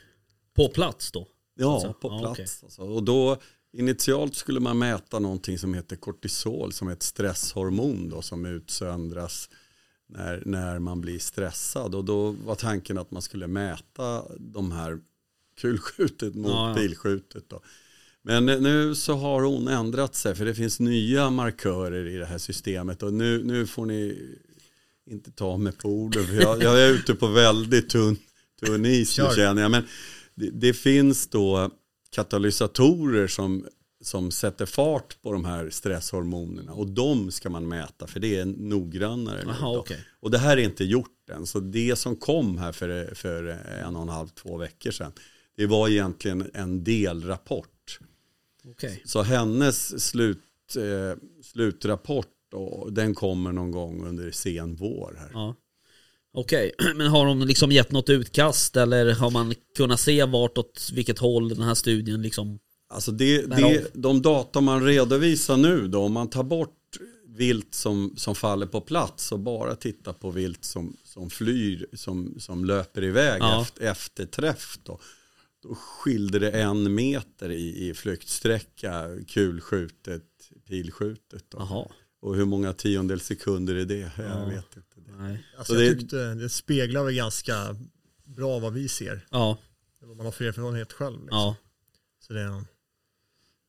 På 0.56 0.70
plats 0.70 1.12
då? 1.12 1.28
Ja, 1.56 1.74
Alltså, 1.74 1.94
på 1.94 2.20
plats. 2.20 2.32
okej. 2.32 2.48
Alltså. 2.64 2.82
Och 2.82 3.04
då 3.04 3.38
initialt 3.74 4.36
skulle 4.36 4.60
man 4.60 4.78
mäta 4.78 5.20
någonting 5.20 5.58
som 5.58 5.74
heter 5.74 5.96
kortisol 5.96 6.74
som 6.74 6.88
är 6.88 6.94
ett 6.94 7.04
stresshormon 7.04 8.10
då, 8.10 8.22
som 8.22 8.46
utsöndras 8.46 9.50
när, 10.10 10.44
när 10.46 10.80
man 10.80 11.02
blir 11.02 11.20
stressad. 11.20 11.96
Och 11.96 12.06
då 12.06 12.32
var 12.32 12.56
tanken 12.56 12.98
att 12.98 13.12
man 13.12 13.22
skulle 13.22 13.48
mäta 13.48 14.24
de 14.40 14.72
här 14.72 15.00
kulskjutet 15.62 16.36
mot 16.36 16.52
Ja, 16.52 16.70
ja. 16.70 16.76
pilskjutet. 16.76 17.50
Då. 17.50 17.62
Men 18.22 18.46
nu 18.46 18.96
så 18.96 19.14
har 19.14 19.42
hon 19.42 19.68
ändrat 19.68 20.16
sig 20.16 20.36
för 20.36 20.46
det 20.46 20.56
finns 20.56 20.80
nya 20.80 21.30
markörer 21.30 22.06
i 22.06 22.18
det 22.18 22.26
här 22.26 22.38
systemet 22.38 23.04
och 23.04 23.14
nu, 23.14 23.44
nu 23.44 23.68
får 23.68 23.86
ni 23.86 24.30
inte 25.06 25.32
ta 25.32 25.58
mig 25.58 25.74
på 25.74 25.90
orden. 25.90 26.28
För 26.28 26.34
jag, 26.34 26.64
jag 26.64 26.82
är 26.82 26.90
ute 26.90 27.16
på 27.16 27.28
väldigt 27.28 27.90
tunn, 27.90 28.18
tunn 28.66 28.86
is 28.86 29.18
nu 29.18 29.26
känner 29.36 29.62
jag. 29.62 29.72
Men 29.72 29.84
det, 30.36 30.50
det 30.50 30.74
finns 30.74 31.28
då 31.28 31.72
katalysatorer 32.18 33.28
som, 33.28 33.68
som 34.02 34.32
sätter 34.32 34.66
fart 34.66 35.22
på 35.22 35.32
de 35.32 35.46
här 35.46 35.70
stresshormonerna. 35.70 36.74
Och 36.74 36.88
de 36.88 37.32
ska 37.32 37.50
man 37.50 37.68
mäta 37.68 38.08
för 38.08 38.20
det 38.20 38.36
är 38.36 38.46
noggrannare. 38.46 39.44
då. 39.62 39.80
okej. 39.80 40.06
Och 40.20 40.32
det 40.32 40.38
här 40.38 40.58
är 40.58 40.62
inte 40.62 40.84
gjort 40.84 41.30
än. 41.32 41.46
Så 41.46 41.60
det 41.60 41.96
som 41.96 42.16
kom 42.16 42.58
här 42.58 42.72
för, 42.72 43.16
för 43.16 43.44
en 43.84 43.96
och 43.96 44.02
en 44.02 44.10
halv, 44.10 44.28
två 44.28 44.58
veckor 44.58 44.92
sedan. 44.92 45.12
Det 45.58 45.66
var 45.66 45.90
egentligen 45.90 46.52
en 46.54 46.84
delrapport. 46.84 48.00
Okej. 48.66 49.02
Så 49.06 49.22
hennes 49.22 50.04
slut, 50.04 50.76
eh, 50.76 51.20
slutrapport 51.44 52.54
och 52.54 52.94
den 52.94 53.16
kommer 53.16 53.52
någon 53.52 53.72
gång 53.72 54.06
under 54.08 54.32
sen 54.32 54.76
vår 54.76 55.16
här. 55.20 55.30
Ja. 55.34 55.56
Okej, 56.34 56.72
men 56.96 57.08
har 57.08 57.26
de 57.26 57.42
liksom 57.42 57.72
gett 57.72 57.92
något 57.92 58.10
utkast 58.10 58.78
eller 58.78 59.14
har 59.14 59.32
man 59.32 59.54
kunnat 59.78 60.00
se 60.00 60.24
vart 60.24 60.58
åt 60.58 60.90
vilket 60.94 61.20
håll 61.20 61.50
den 61.50 61.62
här 61.62 61.76
studien 61.76 62.22
liksom? 62.22 62.60
Alltså 62.90 63.12
det, 63.12 63.42
det, 63.42 63.88
de 63.94 64.22
data 64.22 64.62
man 64.62 64.86
redovisar 64.86 65.58
nu 65.58 65.88
då, 65.88 66.00
om 66.00 66.14
man 66.14 66.30
tar 66.30 66.44
bort 66.44 66.74
vilt 67.38 67.74
som, 67.76 68.14
som 68.18 68.36
faller 68.36 68.66
på 68.66 68.82
plats 68.82 69.32
och 69.32 69.40
bara 69.40 69.76
tittar 69.76 70.14
på 70.14 70.32
vilt 70.32 70.66
som, 70.66 70.98
som 71.04 71.30
flyr, 71.30 71.88
som, 71.94 72.36
som 72.40 72.66
löper 72.66 73.04
iväg 73.04 73.42
Ja. 73.42 73.62
efter, 73.62 73.84
efter 73.84 74.26
träff 74.26 74.78
då, 74.84 75.00
då 75.64 75.76
skilde 75.76 76.40
det 76.40 76.52
en 76.52 76.96
meter 76.96 77.52
i, 77.52 77.90
i 77.90 77.94
flyktsträcka, 77.94 79.08
kulskjutet, 79.28 80.24
pilskjutet. 80.68 81.46
Då. 81.50 81.58
Jaha. 81.58 81.88
Och 82.20 82.36
hur 82.36 82.46
många 82.46 82.74
tiondels 82.74 83.26
sekunder 83.26 83.76
är 83.76 83.86
det? 83.86 84.12
Jag 84.18 84.26
Ja. 84.30 84.46
vet 84.46 84.76
inte. 84.78 85.00
Det. 85.06 85.12
Nej. 85.18 85.44
Alltså 85.58 85.74
Så 85.74 85.82
jag 85.84 85.92
det- 85.96 86.00
tyckte 86.00 86.34
det 86.34 86.50
speglar 86.50 87.04
väl 87.04 87.14
ganska 87.14 87.76
bra 88.26 88.60
vad 88.60 88.74
vi 88.74 88.88
ser. 88.88 89.26
Ja, 89.32 89.58
Man 90.16 90.26
har 90.26 90.32
för 90.32 90.46
erfarenhet 90.46 90.94
själv. 90.94 91.20
Liksom. 91.22 91.38
ja. 91.38 91.56
Så 92.20 92.34
det, 92.34 92.64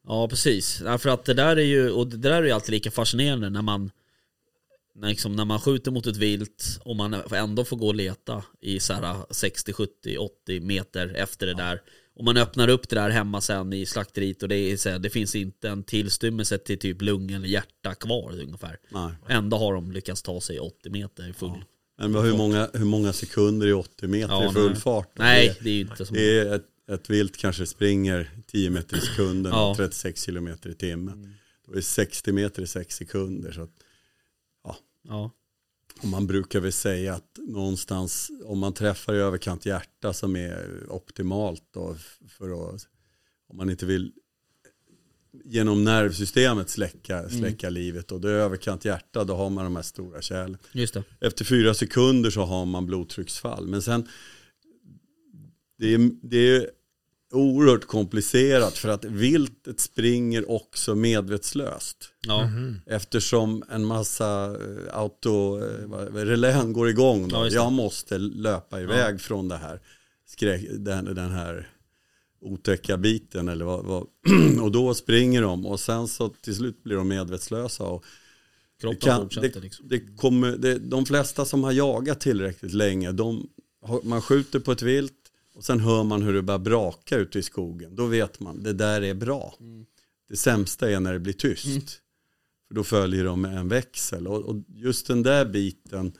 Ja, 0.06 0.28
precis. 0.28 0.78
Därför 0.78 1.08
att 1.10 1.24
det 1.24 1.34
där 1.34 1.56
är 1.56 1.62
ju, 1.64 1.90
och 1.90 2.06
det 2.06 2.16
där 2.16 2.30
är 2.32 2.42
ju 2.46 2.50
alltid 2.50 2.70
lika 2.70 2.90
fascinerande 2.90 3.50
när 3.50 3.62
man 3.62 3.90
när, 4.94 5.08
liksom, 5.08 5.36
när 5.36 5.44
man 5.44 5.60
skjuter 5.60 5.90
mot 5.90 6.06
ett 6.06 6.16
vilt 6.16 6.78
och 6.84 6.96
man 6.96 7.14
ändå 7.14 7.64
får 7.64 7.76
gå 7.76 7.86
och 7.86 7.94
leta 7.94 8.44
i 8.60 8.80
så 8.80 8.92
här 8.92 9.16
60, 9.30 9.72
70, 9.72 10.18
80 10.18 10.60
meter 10.60 11.08
efter 11.14 11.46
det 11.46 11.54
där. 11.54 11.82
Och 12.18 12.24
man 12.24 12.36
öppnar 12.36 12.68
upp 12.68 12.88
det 12.88 12.96
där 12.96 13.10
hemma 13.10 13.40
sen 13.40 13.72
i 13.72 13.86
slakteriet 13.86 14.42
och 14.42 14.48
det, 14.48 14.56
är, 14.56 14.76
så 14.76 14.88
här, 14.88 14.98
det 14.98 15.10
finns 15.10 15.34
inte 15.34 15.68
en 15.68 15.82
tillstymmelse 15.84 16.58
till 16.58 16.78
typ 16.78 17.02
lung 17.02 17.30
eller 17.30 17.48
hjärta 17.48 17.94
kvar 17.94 18.40
ungefär. 18.40 18.76
Nej. 18.88 19.12
Ändå 19.28 19.56
har 19.56 19.74
de 19.74 19.92
lyckats 19.92 20.22
ta 20.22 20.40
sig 20.40 20.60
80 20.60 20.90
meter 20.90 21.28
i 21.28 21.32
full. 21.32 21.64
Men 21.98 22.14
hur 22.14 22.36
många, 22.36 22.70
hur 22.74 22.84
många 22.84 23.12
sekunder 23.12 23.66
i 23.66 23.72
80 23.72 24.06
meter 24.06 24.34
Ja, 24.34 24.50
i 24.50 24.54
full 24.54 24.70
nej. 24.70 24.80
fart? 24.80 25.10
Nej, 25.18 25.46
Det- 25.58 25.64
det 25.64 25.70
är 25.70 25.74
ju 25.74 25.80
inte 25.80 26.06
som... 26.06 26.16
Det 26.16 26.38
är 26.38 26.54
ett, 26.54 26.64
ett 26.90 27.10
vilt 27.10 27.36
kanske 27.36 27.66
springer 27.66 28.30
10 28.46 28.70
meter 28.70 28.96
i 28.96 29.00
sekunden 29.00 29.52
Ja. 29.52 29.70
och 29.70 29.76
36 29.76 30.22
kilometer 30.24 30.70
i 30.70 30.74
timmen. 30.74 31.34
Då 31.66 31.72
är 31.72 31.76
det 31.76 31.82
60 31.82 32.32
meter 32.32 32.62
i 32.62 32.66
6 32.66 32.96
sekunder. 32.96 33.52
Så 33.52 33.62
att, 33.62 33.70
Ja, 35.08 35.30
och 36.02 36.08
man 36.08 36.26
brukar 36.26 36.60
väl 36.60 36.72
säga 36.72 37.14
att 37.14 37.38
någonstans 37.48 38.30
om 38.44 38.58
man 38.58 38.74
träffar 38.74 39.14
i 39.14 39.18
överkant 39.18 39.66
hjärta 39.66 40.12
som 40.12 40.36
är 40.36 40.86
optimalt 40.88 41.62
då 41.74 41.96
för 42.28 42.74
att 42.74 42.86
om 43.48 43.56
man 43.56 43.70
inte 43.70 43.86
vill 43.86 44.12
genom 45.44 45.84
nervsystemet 45.84 46.70
släcka, 46.70 47.28
släcka 47.28 47.70
livet 47.70 48.12
och 48.12 48.20
det 48.20 48.30
är 48.30 48.34
överkant 48.34 48.84
hjärta 48.84 49.24
då 49.24 49.34
har 49.34 49.50
man 49.50 49.64
de 49.64 49.76
här 49.76 49.82
stora 49.82 50.22
kärlen. 50.22 50.58
Efter 51.20 51.44
fyra 51.44 51.74
sekunder 51.74 52.30
så 52.30 52.42
har 52.42 52.66
man 52.66 52.86
blodtrycksfall. 52.86 53.66
Men 53.66 53.82
sen, 53.82 54.08
det 55.78 55.94
är, 55.94 56.10
det 56.22 56.36
är 56.36 56.70
oerhört 57.32 57.84
komplicerat 57.84 58.78
för 58.78 58.88
att 58.88 59.04
viltet 59.04 59.80
springer 59.80 60.50
också 60.50 60.94
medvetslöst. 60.94 61.96
Ja, 62.26 62.50
Eftersom 62.86 63.64
en 63.70 63.84
massa 63.84 64.44
eh, 64.44 64.98
auto, 64.98 65.58
eh, 65.58 66.12
relän 66.12 66.72
går 66.72 66.88
igång. 66.88 67.28
Då. 67.28 67.36
Ja. 67.36 67.48
Jag 67.48 67.72
måste 67.72 68.18
löpa 68.18 68.80
iväg 68.80 69.20
från 69.20 69.48
det 69.48 69.56
här, 69.56 69.80
skräck, 70.26 70.64
den, 70.70 71.04
den 71.04 71.30
här 71.30 71.70
otäcka 72.40 72.96
biten. 72.96 73.48
Eller 73.48 73.64
vad, 73.64 73.84
vad. 73.84 74.06
och 74.62 74.72
då 74.72 74.94
springer 74.94 75.42
de 75.42 75.66
och 75.66 75.80
sen 75.80 76.08
så 76.08 76.28
till 76.28 76.54
slut 76.54 76.82
blir 76.82 76.96
de 76.96 77.08
medvetslösa. 77.08 77.84
Och 77.84 78.04
kroppen 78.80 79.00
kan, 79.00 79.22
fortsätter 79.22 79.48
det, 79.48 79.60
liksom. 79.60 79.88
det 79.88 80.16
kommer, 80.16 80.56
det, 80.56 80.78
de 80.78 81.06
flesta 81.06 81.44
som 81.44 81.64
har 81.64 81.72
jagat 81.72 82.20
tillräckligt 82.20 82.74
länge, 82.74 83.12
de, 83.12 83.48
man 84.02 84.22
skjuter 84.22 84.60
på 84.60 84.72
ett 84.72 84.82
vilt 84.82 85.17
och 85.58 85.64
sen 85.64 85.80
hör 85.80 86.04
man 86.04 86.22
hur 86.22 86.32
det 86.32 86.42
börjar 86.42 86.58
braka 86.58 87.16
ute 87.16 87.38
i 87.38 87.42
skogen. 87.42 87.96
Då 87.96 88.06
vet 88.06 88.40
man, 88.40 88.62
det 88.62 88.72
där 88.72 89.02
är 89.02 89.14
bra. 89.14 89.54
Mm. 89.60 89.86
Det 90.28 90.36
sämsta 90.36 90.90
är 90.90 91.00
när 91.00 91.12
det 91.12 91.18
blir 91.18 91.32
tyst. 91.32 92.00
För 92.68 92.74
då 92.74 92.84
följer 92.84 93.24
de 93.24 93.44
en 93.44 93.68
växel. 93.68 94.26
Och, 94.26 94.44
och 94.44 94.56
just 94.68 95.06
den 95.06 95.22
där 95.22 95.44
biten 95.44 96.12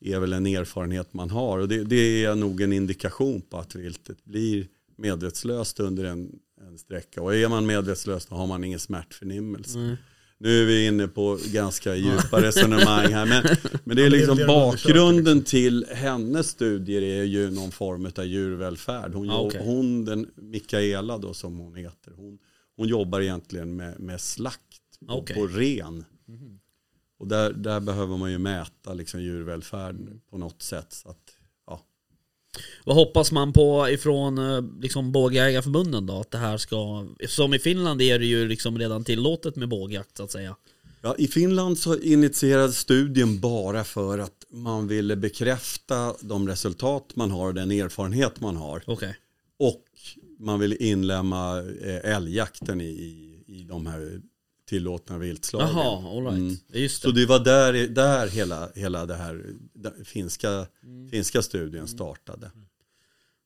är 0.00 0.18
väl 0.18 0.32
en 0.32 0.46
erfarenhet 0.46 1.14
man 1.14 1.30
har. 1.30 1.58
Och 1.58 1.68
det, 1.68 1.84
det 1.84 2.24
är 2.24 2.34
nog 2.34 2.60
en 2.60 2.72
indikation 2.72 3.40
på 3.40 3.58
att 3.58 3.74
viltet 3.74 4.24
blir 4.24 4.68
medvetslöst 4.96 5.80
under 5.80 6.04
en, 6.04 6.38
en 6.60 6.78
sträcka. 6.78 7.22
Och 7.22 7.34
är 7.34 7.48
man 7.48 7.66
medvetslös 7.66 8.26
då 8.26 8.34
har 8.34 8.46
man 8.46 8.64
ingen 8.64 8.78
smärtförnimmelse. 8.78 9.78
Mm. 9.78 9.96
Nu 10.42 10.62
är 10.62 10.66
vi 10.66 10.86
inne 10.86 11.08
på 11.08 11.38
ganska 11.52 11.94
djupa 11.94 12.42
resonemang 12.42 13.12
här. 13.12 13.26
Men, 13.26 13.56
men 13.84 13.96
det 13.96 14.06
är 14.06 14.10
liksom 14.10 14.38
bakgrunden 14.46 15.42
till 15.42 15.86
hennes 15.90 16.48
studier 16.48 17.02
är 17.02 17.22
ju 17.22 17.50
någon 17.50 17.70
form 17.70 18.06
av 18.16 18.24
djurvälfärd. 18.24 19.14
Hon, 19.14 19.26
jo- 19.26 19.32
okej. 19.32 19.60
hon 19.64 20.04
den 20.04 20.30
Mikaela 20.34 21.18
då 21.18 21.34
som 21.34 21.58
hon 21.58 21.74
heter, 21.74 22.12
hon, 22.16 22.38
hon 22.76 22.88
jobbar 22.88 23.20
egentligen 23.20 23.76
med, 23.76 24.00
med 24.00 24.20
slakt 24.20 24.82
på, 25.08 25.14
Okej. 25.14 25.36
på 25.36 25.46
ren. 25.46 26.04
Och 27.18 27.28
där, 27.28 27.52
där 27.52 27.80
behöver 27.80 28.16
man 28.16 28.30
ju 28.32 28.38
mäta 28.38 28.94
liksom 28.94 29.22
djurvälfärd 29.22 29.96
på 30.30 30.38
något 30.38 30.62
sätt. 30.62 30.92
Så 30.92 31.08
att. 31.08 31.31
Vad 32.84 32.96
hoppas 32.96 33.32
man 33.32 33.52
på 33.52 33.88
ifrån 33.88 34.38
eh, 34.38 34.62
liksom 34.80 35.12
bågjägarförbunden 35.12 36.06
då? 36.06 36.20
Att 36.20 36.30
det 36.30 36.38
här 36.38 36.58
ska, 36.58 37.06
som 37.28 37.54
i 37.54 37.58
Finland 37.58 38.02
är 38.02 38.18
det 38.18 38.26
ju 38.26 38.48
liksom 38.48 38.78
redan 38.78 39.04
tillåtet 39.04 39.56
med 39.56 39.68
bågjakt 39.68 40.16
så 40.16 40.22
att 40.22 40.30
säga. 40.30 40.56
Ja, 41.02 41.14
I 41.18 41.28
Finland 41.28 41.78
så 41.78 41.98
initierades 41.98 42.78
studien 42.78 43.40
bara 43.40 43.84
för 43.84 44.18
att 44.18 44.46
man 44.50 44.88
ville 44.88 45.16
bekräfta 45.16 46.14
de 46.20 46.48
resultat 46.48 47.16
man 47.16 47.30
har 47.30 47.46
och 47.46 47.54
den 47.54 47.70
erfarenhet 47.70 48.40
man 48.40 48.56
har. 48.56 48.82
Okej. 48.86 49.16
Och 49.58 49.84
man 50.38 50.60
ville 50.60 50.76
inlämna 50.76 51.58
eh, 51.58 52.14
älgjakten 52.16 52.80
i, 52.80 52.84
i 53.46 53.64
de 53.68 53.86
här 53.86 54.20
tillåtna 54.68 55.18
viltslagen. 55.18 55.68
Jaha, 55.68 56.16
alright. 56.16 56.38
Mm. 56.38 56.56
Just 56.72 57.02
Så 57.02 57.10
det. 57.10 57.20
det 57.20 57.26
var 57.26 57.38
där, 57.38 57.72
där 57.88 58.28
hela, 58.28 58.68
hela 58.74 59.06
det 59.06 59.14
här 59.14 59.44
där 59.74 60.04
finska, 60.04 60.66
Mm. 60.82 61.08
finska 61.08 61.42
studien 61.42 61.88
startade. 61.88 62.50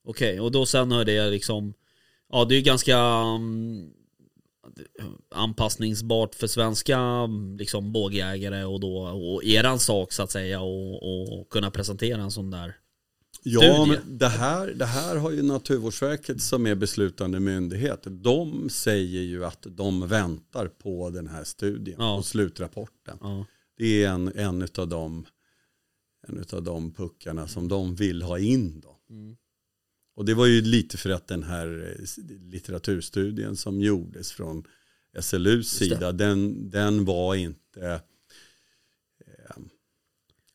Okej, 0.05 0.41
och 0.41 0.53
då 0.53 0.67
sen 0.67 0.93
är 0.93 1.05
det 1.05 1.31
liksom, 1.31 1.75
ja 2.33 2.45
det 2.45 2.55
är 2.57 2.61
ganska 2.61 2.97
mm, 2.99 3.91
anpassningsbart 5.35 6.35
för 6.35 6.47
svenska 6.47 6.99
mm, 6.99 7.57
liksom 7.57 7.93
bågjägare 7.93 8.65
och 8.65 8.81
då 8.81 8.97
och 8.99 9.45
eran 9.45 9.79
sak 9.79 10.13
så 10.13 10.23
att 10.23 10.31
säga 10.31 10.61
och, 10.61 11.41
och 11.41 11.49
kunna 11.51 11.71
presentera 11.71 12.23
en 12.23 12.31
sån 12.31 12.51
där. 12.51 12.77
Ja, 13.49 13.87
men 13.87 14.19
det 14.19 14.29
här, 14.29 14.67
det 14.67 14.85
här 14.85 15.17
har 15.17 15.31
ju 15.31 15.43
Naturvårdsverket 15.43 16.43
som 16.43 16.67
är 16.67 16.75
beslutande 16.75 17.41
myndighet. 17.41 18.07
De 18.11 18.69
säger 18.71 19.23
ju 19.23 19.45
att 19.45 19.67
de 19.71 20.09
väntar 20.09 20.69
på 20.69 21.11
den 21.11 21.27
här 21.27 21.45
studien 21.45 21.97
Ja. 22.01 22.17
och 22.17 22.25
slutrapporten. 22.25 23.19
Ja, 23.21 23.47
Det 23.79 24.05
är 24.05 24.09
en, 24.11 24.33
en 24.35 24.69
av 24.79 24.89
de 24.89 25.27
en 26.29 26.39
utav 26.39 26.63
de 26.63 26.91
puckarna 26.93 27.49
som 27.49 27.69
de 27.69 27.95
vill 27.95 28.23
ha 28.23 28.39
in 28.39 28.81
då. 28.81 28.97
Mm. 29.11 29.37
Och 30.17 30.25
det 30.25 30.35
var 30.35 30.47
ju 30.47 30.63
lite 30.63 30.97
för 30.97 31.11
att 31.11 31.29
den 31.29 31.43
här 31.43 31.97
eh, 31.99 32.25
litteraturstudien 32.41 33.57
som 33.57 33.81
gjordes 33.81 34.33
från 34.33 34.65
SLUs 35.21 35.69
sida, 35.69 36.13
den, 36.13 36.71
den 36.71 37.05
var 37.05 37.35
inte 37.35 38.01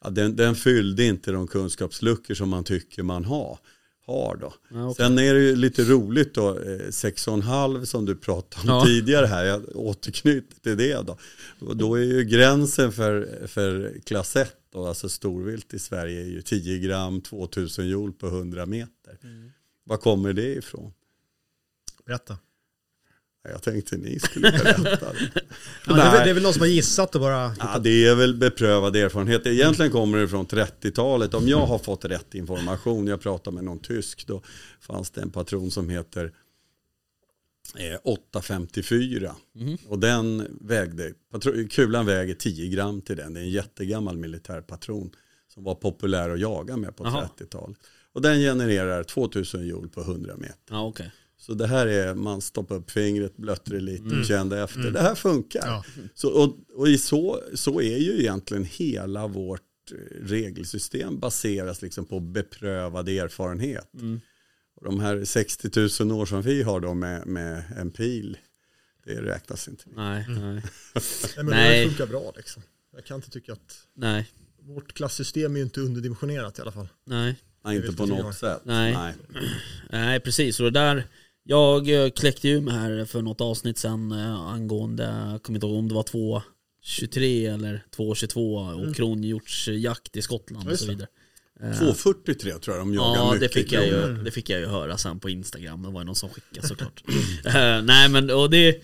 ja, 0.03 0.10
den, 0.10 0.36
den 0.36 0.55
fyllde 0.55 1.03
inte 1.05 1.31
de 1.31 1.48
kunskapsluckor 1.48 2.34
som 2.34 2.50
man 2.50 2.63
tycker 2.63 3.03
man 3.03 3.25
har. 3.25 3.60
har 4.05 4.36
då. 4.36 4.53
ja 4.72 4.86
okej. 4.89 5.05
Sen 5.05 5.20
är 5.20 5.34
det 5.34 5.39
ju 5.39 5.55
lite 5.55 5.84
roligt 5.84 6.34
då, 6.34 6.50
eh, 6.50 6.89
6,5 6.91 7.86
som 7.86 8.05
du 8.05 8.15
pratade 8.15 8.72
om 8.72 8.77
Ja. 8.77 8.86
tidigare 8.86 9.25
här, 9.25 9.46
jag 9.46 9.75
återknyter 9.75 10.60
till 10.62 10.77
det 10.77 10.93
då. 11.08 11.17
Och 11.60 11.77
då 11.77 11.96
är 11.96 12.03
ju 12.03 12.24
gränsen 12.24 12.91
för, 12.91 13.48
för 13.48 14.00
klass 14.05 14.36
1, 14.36 14.55
då, 14.74 14.86
alltså 14.86 15.10
storvilt 15.10 15.74
i 15.74 15.79
Sverige, 15.79 16.22
är 16.22 16.25
ju 16.27 16.41
10 16.41 16.79
gram 16.79 17.22
2000 17.22 17.88
joule 17.88 18.13
på 18.13 18.27
100 18.27 18.65
meter. 18.65 19.17
Mm. 19.24 19.51
Var 19.84 19.98
kommer 19.98 20.34
det 20.34 20.55
ifrån? 20.55 20.93
Berätta. 22.05 22.38
Jag 23.43 23.62
tänkte 23.63 23.98
ni 23.98 24.19
skulle 24.19 24.51
berätta 24.51 24.81
det. 25.13 25.31
Ja, 25.88 25.93
det, 25.93 26.01
är, 26.01 26.12
väl- 26.12 26.24
det 26.24 26.29
är 26.29 26.33
väl 26.33 26.43
någon 26.43 26.53
som 26.53 26.62
har 26.62 26.67
gissat 26.67 27.15
och 27.15 27.21
bara... 27.21 27.55
Ja, 27.60 27.79
det 27.79 28.05
är 28.07 28.15
väl 28.15 28.36
beprövad 28.36 28.95
erfarenhet. 28.95 29.48
Egentligen 29.48 29.91
kommer 29.91 30.17
det 30.17 30.27
från 30.27 30.48
30-talet. 30.48 31.33
Om 31.33 31.48
jag 31.48 31.65
har 31.65 31.79
fått 31.79 32.05
rätt 32.05 32.36
information, 32.36 33.07
jag 33.07 33.21
pratade 33.21 33.55
med 33.55 33.63
någon 33.63 33.79
tysk, 33.79 34.27
då 34.27 34.41
fanns 34.81 35.10
det 35.12 35.21
en 35.21 35.29
patron 35.31 35.71
som 35.71 35.89
heter 35.89 36.31
eh, 37.77 38.00
854. 38.03 39.36
Och 39.88 40.00
den 40.00 40.48
vägde, 40.62 41.13
kulan 41.69 42.05
väger 42.05 42.33
10 42.33 42.67
gram 42.67 43.01
till 43.01 43.15
den. 43.17 43.33
Det 43.33 43.39
är 43.39 43.43
en 43.43 43.50
jättegammal 43.50 44.17
militärpatron 44.17 45.12
som 45.53 45.63
var 45.63 45.75
populär 45.75 46.29
att 46.29 46.39
jaga 46.39 46.77
med 46.77 46.95
på 46.95 47.03
Jaha. 47.05 47.29
30-talet. 47.39 47.77
Och 48.13 48.21
den 48.21 48.39
genererar 48.39 49.03
2000 49.03 49.67
joule 49.67 49.88
på 49.89 50.01
100 50.01 50.33
meter. 50.38 50.55
Ja, 50.69 50.86
okej. 50.88 51.12
Så 51.41 51.53
det 51.53 51.67
här 51.67 51.88
är, 51.88 52.15
man 52.15 52.41
stoppar 52.41 52.75
upp 52.75 52.91
fingret, 52.91 53.38
blötte 53.38 53.71
det 53.71 53.79
lite, 53.79 54.24
kände 54.24 54.63
efter. 54.63 54.91
Det 54.91 55.01
här 55.01 55.15
funkar. 55.15 55.67
Ja. 55.67 55.86
Så, 56.13 56.29
och 56.29 56.57
och 56.75 56.88
i 56.88 56.98
så, 56.98 57.41
så 57.53 57.81
är 57.81 57.98
ju 57.98 58.19
egentligen 58.19 58.65
hela 58.65 59.27
vårt 59.27 59.62
regelsystem 60.21 61.19
baseras 61.19 61.81
liksom 61.81 62.05
på 62.05 62.19
beprövad 62.19 63.10
erfarenhet. 63.10 63.91
Och 64.75 64.86
de 64.86 65.00
här 65.00 65.25
60 65.25 66.03
000 66.03 66.19
år 66.19 66.25
som 66.25 66.41
vi 66.41 66.63
har 66.63 66.79
då 66.79 66.93
med, 66.93 67.27
med 67.27 67.63
en 67.77 67.91
pil, 67.91 68.38
det 69.05 69.21
räknas 69.21 69.67
inte. 69.67 69.83
Nej, 69.95 70.25
nej, 70.29 70.39
Nej, 70.93 71.36
men 71.36 71.45
Nej. 71.45 71.83
det 71.83 71.89
funkar 71.89 72.07
bra 72.07 72.33
liksom. 72.36 72.63
Jag 72.95 73.05
kan 73.05 73.15
inte 73.15 73.29
tycka 73.29 73.53
att 73.53 73.88
nej, 73.93 74.31
vårt 74.60 74.93
klassystem 74.93 75.53
är 75.55 75.57
ju 75.57 75.63
inte 75.63 75.81
underdimensionerat 75.81 76.60
i 76.60 76.62
alla 76.62 76.71
fall. 76.71 76.89
nej. 77.05 77.36
Nej, 77.63 77.75
inte 77.77 77.93
på 77.93 78.05
något 78.05 78.36
sätt. 78.36 78.62
Nej. 78.63 79.13
Nej, 79.89 80.19
precis. 80.19 80.60
Och 80.60 80.71
det 80.71 80.79
där, 80.79 81.07
jag 81.43 82.03
eh, 82.03 82.10
kläckte 82.10 82.48
ju 82.48 82.62
mig 82.62 82.74
här 82.74 83.05
för 83.05 83.21
något 83.21 83.41
avsnitt 83.41 83.77
sen 83.77 84.12
eh, 84.12 84.41
angående, 84.41 85.03
jag 85.31 85.43
kommer 85.43 85.57
inte 85.57 85.67
ihåg 85.67 85.77
om 85.77 85.88
det 85.88 85.95
var 85.95 86.03
223 86.03 87.45
eller 87.45 87.86
222 87.95 88.55
och 88.55 88.95
kronhjortsjakt 88.95 90.17
i 90.17 90.21
Skottland 90.21 90.69
och 90.69 90.79
så 90.79 90.86
det. 90.86 90.91
vidare. 90.91 91.07
Eh, 91.62 91.77
243 91.77 92.51
tror 92.51 92.77
jag 92.77 92.86
de 92.86 92.93
jagar 92.93 93.15
Ja, 93.15 93.33
det 93.33 93.39
mycket 93.39 93.53
fick, 93.53 93.71
jag 93.71 93.88
ju, 93.88 94.24
det 94.24 94.31
fick 94.31 94.50
jag 94.50 94.60
ju 94.60 94.65
höra 94.65 94.98
sen 94.98 95.19
på 95.19 95.29
Instagram. 95.29 95.83
Det 95.83 95.89
var 95.89 96.01
ju 96.01 96.05
någon 96.05 96.15
som 96.15 96.29
skickade 96.29 96.67
såklart. 96.67 97.03
Eh, 97.45 97.81
nej 97.81 98.10
men 98.10 98.29
och 98.29 98.50
det, 98.50 98.81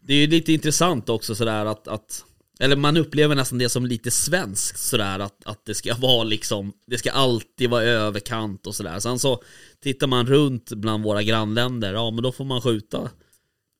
det 0.00 0.14
är 0.14 0.18
ju 0.18 0.26
lite 0.26 0.52
intressant 0.52 1.08
också 1.08 1.34
sådär 1.34 1.66
att, 1.66 1.88
att 1.88 2.24
eller 2.60 2.76
man 2.76 2.96
upplever 2.96 3.34
nästan 3.34 3.58
det 3.58 3.68
som 3.68 3.86
lite 3.86 4.10
svenskt 4.10 4.78
sådär 4.78 5.18
att, 5.18 5.44
att 5.44 5.64
det 5.64 5.74
ska 5.74 5.94
vara 5.98 6.24
liksom 6.24 6.72
Det 6.86 6.98
ska 6.98 7.10
alltid 7.10 7.70
vara 7.70 7.82
överkant 7.82 8.66
och 8.66 8.74
sådär 8.74 9.00
Sen 9.00 9.18
så 9.18 9.42
tittar 9.82 10.06
man 10.06 10.26
runt 10.26 10.72
bland 10.72 11.04
våra 11.04 11.22
grannländer 11.22 11.94
Ja 11.94 12.10
men 12.10 12.22
då 12.22 12.32
får 12.32 12.44
man 12.44 12.60
skjuta 12.60 13.10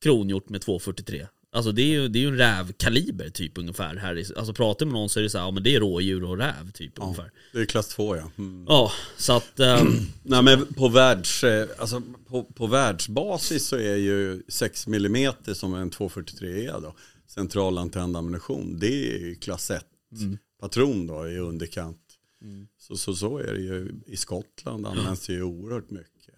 Kronhjort 0.03 0.49
med 0.49 0.61
243 0.61 1.27
Alltså 1.53 1.73
det 1.73 1.83
är 1.83 1.87
ju, 1.87 2.09
det 2.09 2.19
är 2.19 2.21
ju 2.21 2.29
en 2.29 2.39
rävkaliber 2.39 3.29
typ 3.29 3.59
ungefär 3.59 3.97
här 3.97 4.25
Alltså 4.37 4.53
pratar 4.53 4.87
med 4.87 4.93
någon 4.93 5.09
så 5.09 5.19
är 5.19 5.23
det 5.23 5.31
så 5.31 5.39
här, 5.39 5.45
ja 5.45 5.51
men 5.51 5.63
det 5.63 5.75
är 5.75 5.81
rådjur 5.81 6.25
och 6.25 6.39
räv 6.39 6.71
typ 6.75 6.93
Ja, 6.97 7.03
ungefär 7.03 7.31
det 7.53 7.61
är 7.61 7.65
klass 7.65 7.89
2 7.89 8.17
ja. 8.17 8.31
Mm. 8.39 8.65
Ja, 8.69 8.93
så 9.17 9.33
att 9.33 9.61
ehm, 9.61 9.97
Nej 10.23 10.43
men 10.43 10.67
på, 10.67 10.89
världs, 10.89 11.45
eh, 11.45 11.69
alltså 11.79 12.03
på, 12.29 12.45
på 12.45 12.67
världsbasis 12.67 13.67
så 13.67 13.77
är 13.77 13.97
ju 13.97 14.43
6 14.49 14.87
mm 14.87 15.33
som 15.55 15.75
en 15.75 15.91
243 15.91 16.67
är 16.67 16.81
då, 16.81 16.95
centralantänd 17.27 18.17
ammunition, 18.17 18.79
det 18.79 19.15
är 19.15 19.19
ju 19.19 19.35
klass 19.35 19.71
1 19.71 19.87
patron 20.61 21.07
då 21.07 21.29
i 21.29 21.39
underkant. 21.39 21.99
Så, 22.79 22.97
så, 22.97 23.15
så 23.15 23.39
är 23.39 23.53
det 23.53 23.61
ju 23.61 23.93
i 24.07 24.17
Skottland 24.17 24.87
används 24.87 25.27
det 25.27 25.33
ju 25.33 25.43
oerhört 25.43 25.91
mycket. 25.91 26.35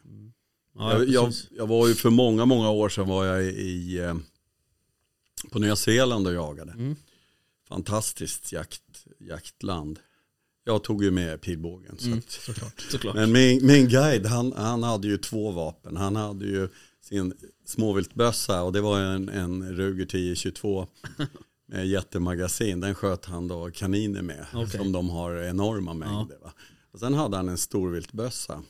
ja, 0.74 0.92
jag, 0.92 1.08
jag, 1.08 1.32
jag 1.50 1.66
var 1.66 1.88
ju 1.88 1.94
för 1.94 2.10
många, 2.10 2.44
många 2.44 2.70
år 2.70 2.88
sedan 2.88 3.08
var 3.08 3.24
jag 3.24 3.44
i, 3.44 3.98
eh, 3.98 4.16
på 5.50 5.58
Nya 5.58 5.76
Zeeland 5.76 6.26
och 6.26 6.32
jagade. 6.34 6.72
Mm. 6.72 6.96
Fantastiskt 7.68 8.52
jakt, 8.52 9.06
jaktland. 9.18 9.98
Jag 10.64 10.84
tog 10.84 11.04
ju 11.04 11.10
med 11.10 11.40
pilbågen. 11.40 11.98
Så 11.98 12.06
Mm. 12.06 12.18
att, 12.18 12.30
såklart. 12.30 12.80
såklart. 12.90 13.14
men 13.14 13.32
min, 13.32 13.66
min 13.66 13.88
guide, 13.88 14.26
han, 14.26 14.52
han 14.52 14.82
hade 14.82 15.08
ju 15.08 15.18
två 15.18 15.50
vapen. 15.50 15.96
Han 15.96 16.16
hade 16.16 16.44
ju 16.44 16.68
sin 17.08 17.32
småviltbössa 17.64 18.62
och 18.62 18.72
det 18.72 18.80
var 18.80 19.00
en, 19.00 19.28
en 19.28 19.72
Ruger 19.76 20.04
1022 20.04 20.86
med 21.68 21.86
jättemagasin. 21.88 22.80
Den 22.80 22.94
sköt 22.94 23.24
han 23.24 23.48
då 23.48 23.70
kaniner 23.70 24.22
med, 24.22 24.46
Okej. 24.54 24.70
som 24.78 24.92
de 24.92 25.10
har 25.10 25.34
enorma 25.42 25.94
mängder. 25.94 26.38
Va? 26.42 26.52
Och 26.92 26.98
sen 27.00 27.14
hade 27.14 27.36
han 27.36 27.48
en 27.48 27.58
storviltbössa. 27.58 28.62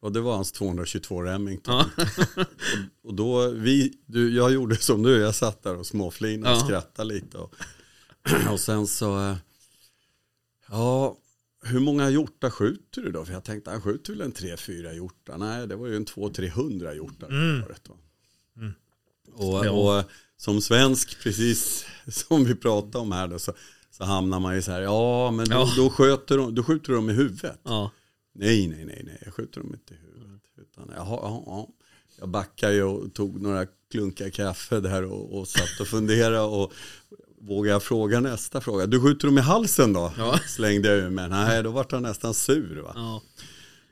Och 0.00 0.12
det 0.12 0.20
var 0.20 0.34
hans 0.36 0.52
222 0.52 1.22
Remington. 1.22 1.84
Ja. 1.96 2.04
Och 3.04 3.14
då, 3.14 3.50
vi, 3.50 3.92
du, 4.06 4.34
jag 4.36 4.52
gjorde 4.52 4.76
som 4.76 5.02
du, 5.02 5.16
jag 5.20 5.34
satt 5.34 5.62
där 5.62 5.76
och 5.76 5.86
småflinade 5.86 6.54
och 6.54 6.60
Ja. 6.60 6.64
skrattade 6.66 7.08
lite. 7.08 7.38
Och, 7.38 7.54
och 8.52 8.60
sen 8.60 8.86
så, 8.86 9.18
eh, 9.28 9.36
ja, 10.70 11.16
hur 11.62 11.80
många 11.80 12.10
hjortar 12.10 12.50
skjuter 12.50 13.02
du 13.02 13.12
då? 13.12 13.24
För 13.24 13.32
jag 13.32 13.44
tänkte, 13.44 13.70
han 13.70 13.82
skjuter 13.82 14.12
väl 14.12 14.22
en 14.22 14.32
3-4 14.32 14.92
hjortar? 14.92 15.38
Nej, 15.38 15.66
det 15.66 15.76
var 15.76 15.86
ju 15.86 15.96
en 15.96 16.06
200-300 16.06 16.94
hjortar 16.94 17.28
mm. 17.28 17.64
året. 17.64 17.88
Va? 17.88 17.94
Och, 19.32 19.66
Ja. 19.66 19.70
och 19.98 20.04
som 20.36 20.60
svensk, 20.60 21.22
precis 21.22 21.86
som 22.08 22.44
vi 22.44 22.54
pratade 22.54 22.98
om 22.98 23.12
här 23.12 23.28
då, 23.28 23.38
så, 23.38 23.52
så 23.90 24.04
hamnar 24.04 24.40
man 24.40 24.54
ju 24.54 24.62
så 24.62 24.70
här, 24.70 24.80
ja 24.80 25.30
men 25.30 25.48
då, 25.48 25.54
Ja. 25.54 25.72
då, 25.76 25.90
sköter 25.90 26.38
de, 26.38 26.54
då 26.54 26.62
skjuter 26.64 26.92
de 26.92 27.10
i 27.10 27.12
huvudet. 27.12 27.60
Ja. 27.62 27.90
Nej, 28.32 28.68
nej, 28.68 28.84
nej, 28.84 29.02
nej, 29.04 29.22
jag 29.24 29.34
skjuter 29.34 29.60
dem 29.60 29.74
inte 29.74 29.94
i 29.94 29.96
huvudet. 29.96 30.42
Utan, 30.58 30.90
jaha, 30.96 31.18
ja, 31.22 31.42
ja. 31.46 31.68
Jag 32.18 32.28
backade 32.28 32.74
ju 32.74 32.82
och 32.82 33.14
tog 33.14 33.40
några 33.42 33.66
klunkar 33.90 34.30
kaffe 34.30 34.80
där 34.80 35.04
och, 35.04 35.38
och 35.38 35.48
satt 35.48 35.80
och 35.80 35.86
funderade 35.86 36.40
och 36.40 36.72
vågade 37.40 37.72
jag 37.72 37.82
fråga 37.82 38.20
nästa 38.20 38.60
fråga. 38.60 38.86
Du 38.86 39.00
skjuter 39.00 39.26
dem 39.26 39.38
i 39.38 39.40
halsen 39.40 39.92
då? 39.92 40.12
Ja. 40.18 40.38
Slängde 40.48 40.88
jag 40.88 40.98
ur 40.98 41.10
med. 41.10 41.30
Nej, 41.30 41.62
då 41.62 41.70
vart 41.70 41.92
han 41.92 42.02
nästan 42.02 42.34
sur. 42.34 42.82
Va? 42.82 42.92
Ja. 42.94 43.22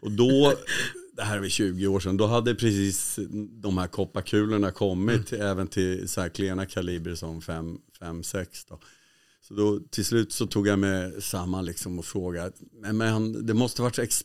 Och 0.01 0.11
då, 0.11 0.55
det 1.17 1.23
här 1.23 1.37
är 1.37 1.41
väl 1.41 1.51
20 1.51 1.87
år 1.87 2.01
sedan, 2.01 2.17
då 2.17 2.27
hade 2.27 2.55
precis 2.55 3.19
de 3.63 3.79
här 3.79 3.87
kopparkulorna 3.87 4.71
kommit 4.71 5.33
även 5.33 5.67
till 5.69 6.09
så 6.09 6.21
här 6.21 6.29
klena 6.29 6.67
kaliber 6.67 7.15
som 7.15 7.41
5-6 7.41 8.47
då. 8.69 8.81
Så 9.49 9.55
då 9.55 9.81
till 9.91 10.05
slut 10.05 10.33
så 10.33 10.47
tog 10.47 10.67
jag 10.67 10.79
med 10.79 11.23
samma 11.23 11.61
liksom 11.61 11.99
och 11.99 12.05
frågade, 12.05 12.53
men, 12.73 12.97
men 12.97 13.47
det 13.47 13.55
måste 13.55 13.83
varit 13.83 14.25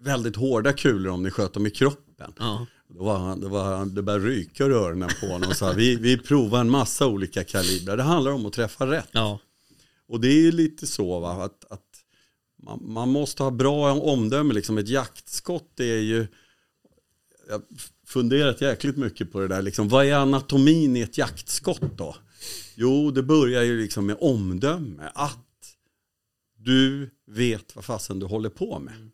väldigt 0.00 0.36
hårda 0.36 0.72
kulor 0.72 1.12
om 1.12 1.22
ni 1.22 1.30
sköt 1.30 1.52
dem 1.52 1.66
i 1.66 1.70
kroppen. 1.70 2.32
Ja. 2.38 2.66
Då 2.94 3.04
var 3.04 3.18
han, 3.18 3.40
det, 3.40 3.48
var, 3.48 3.76
han- 3.76 3.94
det 3.94 4.02
började 4.02 4.26
ryka 4.26 4.64
ur 4.64 4.70
öronen 4.70 5.10
på 5.20 5.26
honom 5.26 5.50
och 5.50 5.56
sa, 5.56 5.72
vi, 5.72 5.96
vi 5.96 6.18
provar 6.18 6.60
en 6.60 6.70
massa 6.70 7.06
olika 7.06 7.44
kalibrar, 7.44 7.96
det 7.96 8.02
handlar 8.02 8.32
om 8.32 8.46
att 8.46 8.52
träffa 8.52 8.90
rätt. 8.90 9.08
Ja. 9.12 9.38
Och 10.08 10.20
det 10.20 10.28
är 10.28 10.52
lite 10.52 10.86
så 10.86 11.20
va, 11.20 11.44
att, 11.44 11.72
att 11.72 11.86
man, 12.62 12.92
man 12.92 13.08
måste 13.08 13.42
ha 13.42 13.50
bra 13.50 13.92
omdöme, 13.94 14.54
liksom 14.54 14.78
ett 14.78 14.88
jaktskott 14.88 15.80
är 15.80 15.84
ju, 15.98 16.26
jag 17.48 17.54
har 17.54 17.62
funderat 18.06 18.60
jäkligt 18.60 18.96
mycket 18.96 19.32
på 19.32 19.40
det 19.40 19.48
där, 19.48 19.62
liksom, 19.62 19.88
vad 19.88 20.06
är 20.06 20.14
anatomin 20.14 20.96
i 20.96 21.00
ett 21.00 21.18
jaktskott 21.18 21.96
då? 21.96 22.16
Jo, 22.74 23.10
det 23.10 23.22
börjar 23.22 23.62
ju 23.62 23.80
liksom 23.82 24.06
med 24.06 24.16
omdöme, 24.20 25.10
att 25.14 25.46
du 26.56 27.10
vet 27.26 27.76
vad 27.76 27.84
fasen 27.84 28.18
du 28.18 28.26
håller 28.26 28.50
på 28.50 28.78
med. 28.78 29.10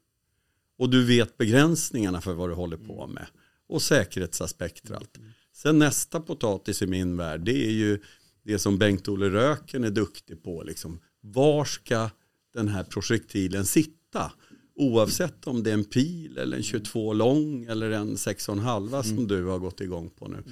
Och 0.79 0.91
du 0.91 1.05
vet 1.05 1.39
begränsningarna 1.39 2.21
för 2.21 2.33
vad 2.35 2.51
du 2.51 2.55
håller 2.55 2.77
på 2.77 3.07
med. 3.07 3.27
Och 3.68 3.83
säkerhetsaspekter 3.83 4.90
och 4.90 4.96
allt. 4.96 5.18
Sen 5.52 5.79
nästa 5.79 6.20
potatis 6.20 6.83
i 6.83 6.87
min 6.87 7.16
värld, 7.16 7.40
det 7.40 7.66
är 7.66 7.72
ju 7.72 7.98
det 8.42 8.59
som 8.59 8.79
Bengt-Olle 8.79 9.31
Röken 9.31 9.85
är 9.85 9.90
duktig 9.90 10.42
på. 10.42 10.62
Liksom. 10.62 11.00
Var 11.20 11.64
ska 11.64 12.11
den 12.55 12.68
här 12.68 12.85
projektilen 12.85 13.66
sitta? 13.66 14.33
Oavsett 14.74 15.46
om 15.46 15.62
det 15.62 15.70
är 15.70 15.74
en 15.74 15.85
pil 15.85 16.38
eller 16.38 16.57
en 16.57 16.62
22 16.62 17.12
lång 17.12 17.64
eller 17.64 17.90
en 17.90 18.16
6,5 18.16 19.02
som 19.02 19.26
du 19.26 19.44
har 19.44 19.59
gått 19.59 19.81
igång 19.81 20.11
på 20.11 20.29
nu. 20.29 20.42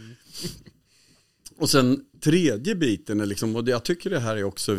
Och 1.57 1.71
sen 1.71 2.05
tredje 2.21 2.75
biten 2.75 3.21
är 3.21 3.27
liksom, 3.27 3.57
och 3.57 3.69
jag 3.69 3.85
tycker 3.85 4.11
det 4.11 4.21
här 4.21 4.37
är 4.37 4.45
också 4.45 4.79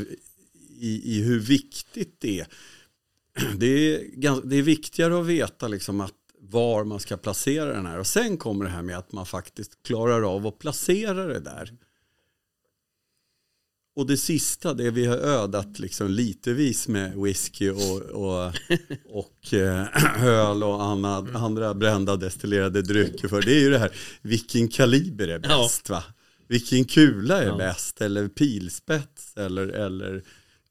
i, 0.80 1.18
i 1.18 1.24
hur 1.24 1.40
viktigt 1.40 2.16
det 2.20 2.40
är. 2.40 2.48
Det 3.58 3.66
är, 3.68 4.48
det 4.48 4.56
är 4.56 4.62
viktigare 4.62 5.20
att 5.20 5.26
veta 5.26 5.68
liksom 5.68 6.02
att 6.02 6.14
var 6.50 6.84
man 6.84 7.00
ska 7.00 7.18
placera 7.18 7.74
den 7.74 7.86
här. 7.86 8.00
Och 8.00 8.08
sen 8.08 8.38
kommer 8.38 8.66
det 8.66 8.72
här 8.72 8.82
med 8.82 8.98
att 8.98 9.12
man 9.12 9.26
faktiskt 9.26 9.84
klarar 9.84 10.36
av 10.36 10.48
att 10.48 10.60
placera 10.60 11.26
det 11.26 11.40
där. 11.40 11.74
Och 13.96 14.08
det 14.08 14.18
sista, 14.18 14.74
det 14.74 14.92
vi 14.92 15.06
har 15.06 15.18
ödat 15.18 15.80
liksom 15.80 16.12
litervis 16.12 16.88
med 16.88 17.16
whisky 17.18 17.70
och, 17.70 18.02
och, 18.02 18.54
och 19.10 19.54
eh, 19.54 20.24
öl 20.26 20.64
och 20.64 20.84
andra, 20.84 21.40
andra 21.40 21.74
brända 21.74 22.16
destillerade 22.16 22.82
drycker 22.82 23.28
för. 23.28 23.42
Det 23.42 23.52
är 23.56 23.60
ju 23.60 23.70
det 23.70 23.80
här, 23.80 23.92
vilken 24.22 24.68
kaliber 24.68 25.28
är 25.28 25.40
bäst 25.40 25.90
va? 25.90 26.04
Vilken 26.48 26.86
kula 26.86 27.42
är 27.42 27.48
Ja. 27.48 27.58
bäst? 27.58 28.02
Eller 28.02 28.28
pilspets 28.28 29.38
eller, 29.38 29.68
eller 29.68 30.24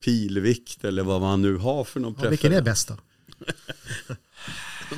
pilvikt 0.05 0.85
eller 0.85 1.03
vad 1.03 1.21
man 1.21 1.43
nu 1.43 1.57
har 1.57 1.85
för 1.85 2.01
någon 2.01 2.15
Ja, 2.23 2.29
vilken 2.29 2.53
är 2.53 2.63
bäst 2.63 2.89
då? 2.89 2.97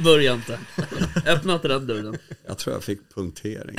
Börja 0.04 0.34
inte. 0.34 0.58
Öppna 1.26 1.54
inte 1.54 1.68
den 1.68 1.86
dörren. 1.86 2.18
Jag 2.46 2.58
tror 2.58 2.74
jag 2.74 2.84
fick 2.84 3.14
punktering. 3.14 3.78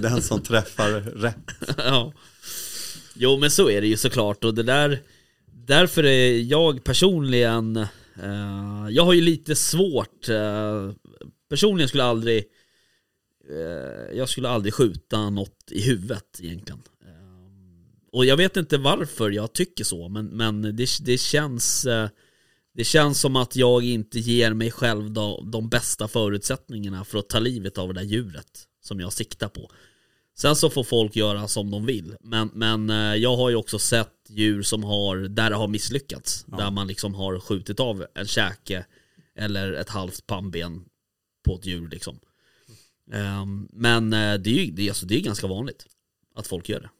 Den 0.00 0.22
som 0.22 0.42
träffar 0.42 0.90
rätt. 1.00 1.50
Ja. 1.76 2.12
Jo 3.14 3.38
men 3.38 3.50
så 3.50 3.70
är 3.70 3.80
det 3.80 3.86
ju 3.86 3.96
såklart 3.96 4.44
och 4.44 4.54
det 4.54 4.62
där 4.62 5.00
Därför 5.66 6.04
är 6.04 6.38
jag 6.38 6.84
personligen 6.84 7.76
eh, 8.22 8.88
Jag 8.90 9.04
har 9.04 9.12
ju 9.12 9.20
lite 9.20 9.56
svårt 9.56 10.28
eh, 10.28 10.92
Personligen 11.48 11.88
skulle 11.88 12.02
jag 12.02 12.10
aldrig 12.10 12.44
eh, 13.50 14.16
Jag 14.16 14.28
skulle 14.28 14.48
aldrig 14.48 14.74
skjuta 14.74 15.30
något 15.30 15.70
i 15.70 15.82
huvudet 15.82 16.40
egentligen 16.42 16.82
eh, 17.04 18.10
Och 18.12 18.24
jag 18.24 18.36
vet 18.36 18.56
inte 18.56 18.78
varför 18.78 19.30
jag 19.30 19.52
tycker 19.52 19.84
så 19.84 20.08
men, 20.08 20.26
men 20.26 20.62
det, 20.62 20.88
det 21.00 21.18
känns 21.18 21.86
eh, 21.86 22.08
Det 22.74 22.84
känns 22.84 23.20
som 23.20 23.36
att 23.36 23.56
jag 23.56 23.84
inte 23.84 24.18
ger 24.18 24.54
mig 24.54 24.70
själv 24.70 25.10
de, 25.10 25.50
de 25.50 25.68
bästa 25.68 26.08
förutsättningarna 26.08 27.04
för 27.04 27.18
att 27.18 27.28
ta 27.28 27.38
livet 27.38 27.78
av 27.78 27.88
det 27.88 28.00
där 28.00 28.06
djuret 28.06 28.66
Som 28.80 29.00
jag 29.00 29.12
siktar 29.12 29.48
på 29.48 29.70
Sen 30.36 30.56
så 30.56 30.70
får 30.70 30.84
folk 30.84 31.16
göra 31.16 31.48
som 31.48 31.70
de 31.70 31.86
vill. 31.86 32.16
Men, 32.20 32.50
men 32.54 32.90
eh, 32.90 32.96
jag 32.96 33.36
har 33.36 33.50
ju 33.50 33.56
också 33.56 33.78
sett 33.78 34.14
djur 34.28 34.62
som 34.62 34.84
har, 34.84 35.16
där 35.16 35.50
det 35.50 35.56
har 35.56 35.68
misslyckats. 35.68 36.44
Där 36.44 36.70
man 36.70 36.86
liksom 36.86 37.14
har 37.14 37.40
skjutit 37.40 37.80
av 37.80 38.06
en 38.14 38.26
käke 38.26 38.86
eller 39.36 39.72
ett 39.72 39.88
halvt 39.88 40.26
pannben 40.26 40.84
på 41.44 41.54
ett 41.54 41.66
djur 41.66 41.88
liksom. 41.88 42.18
Ehm, 43.12 43.68
men 43.72 44.12
eh, 44.12 44.34
det 44.34 44.50
är 44.50 44.64
ju 44.64 44.70
det 44.70 44.82
är, 44.82 44.88
alltså, 44.88 45.06
det 45.06 45.16
är 45.16 45.20
ganska 45.20 45.46
vanligt 45.46 45.86
att 46.34 46.46
folk 46.46 46.68
gör 46.68 46.80
det. 46.80 46.90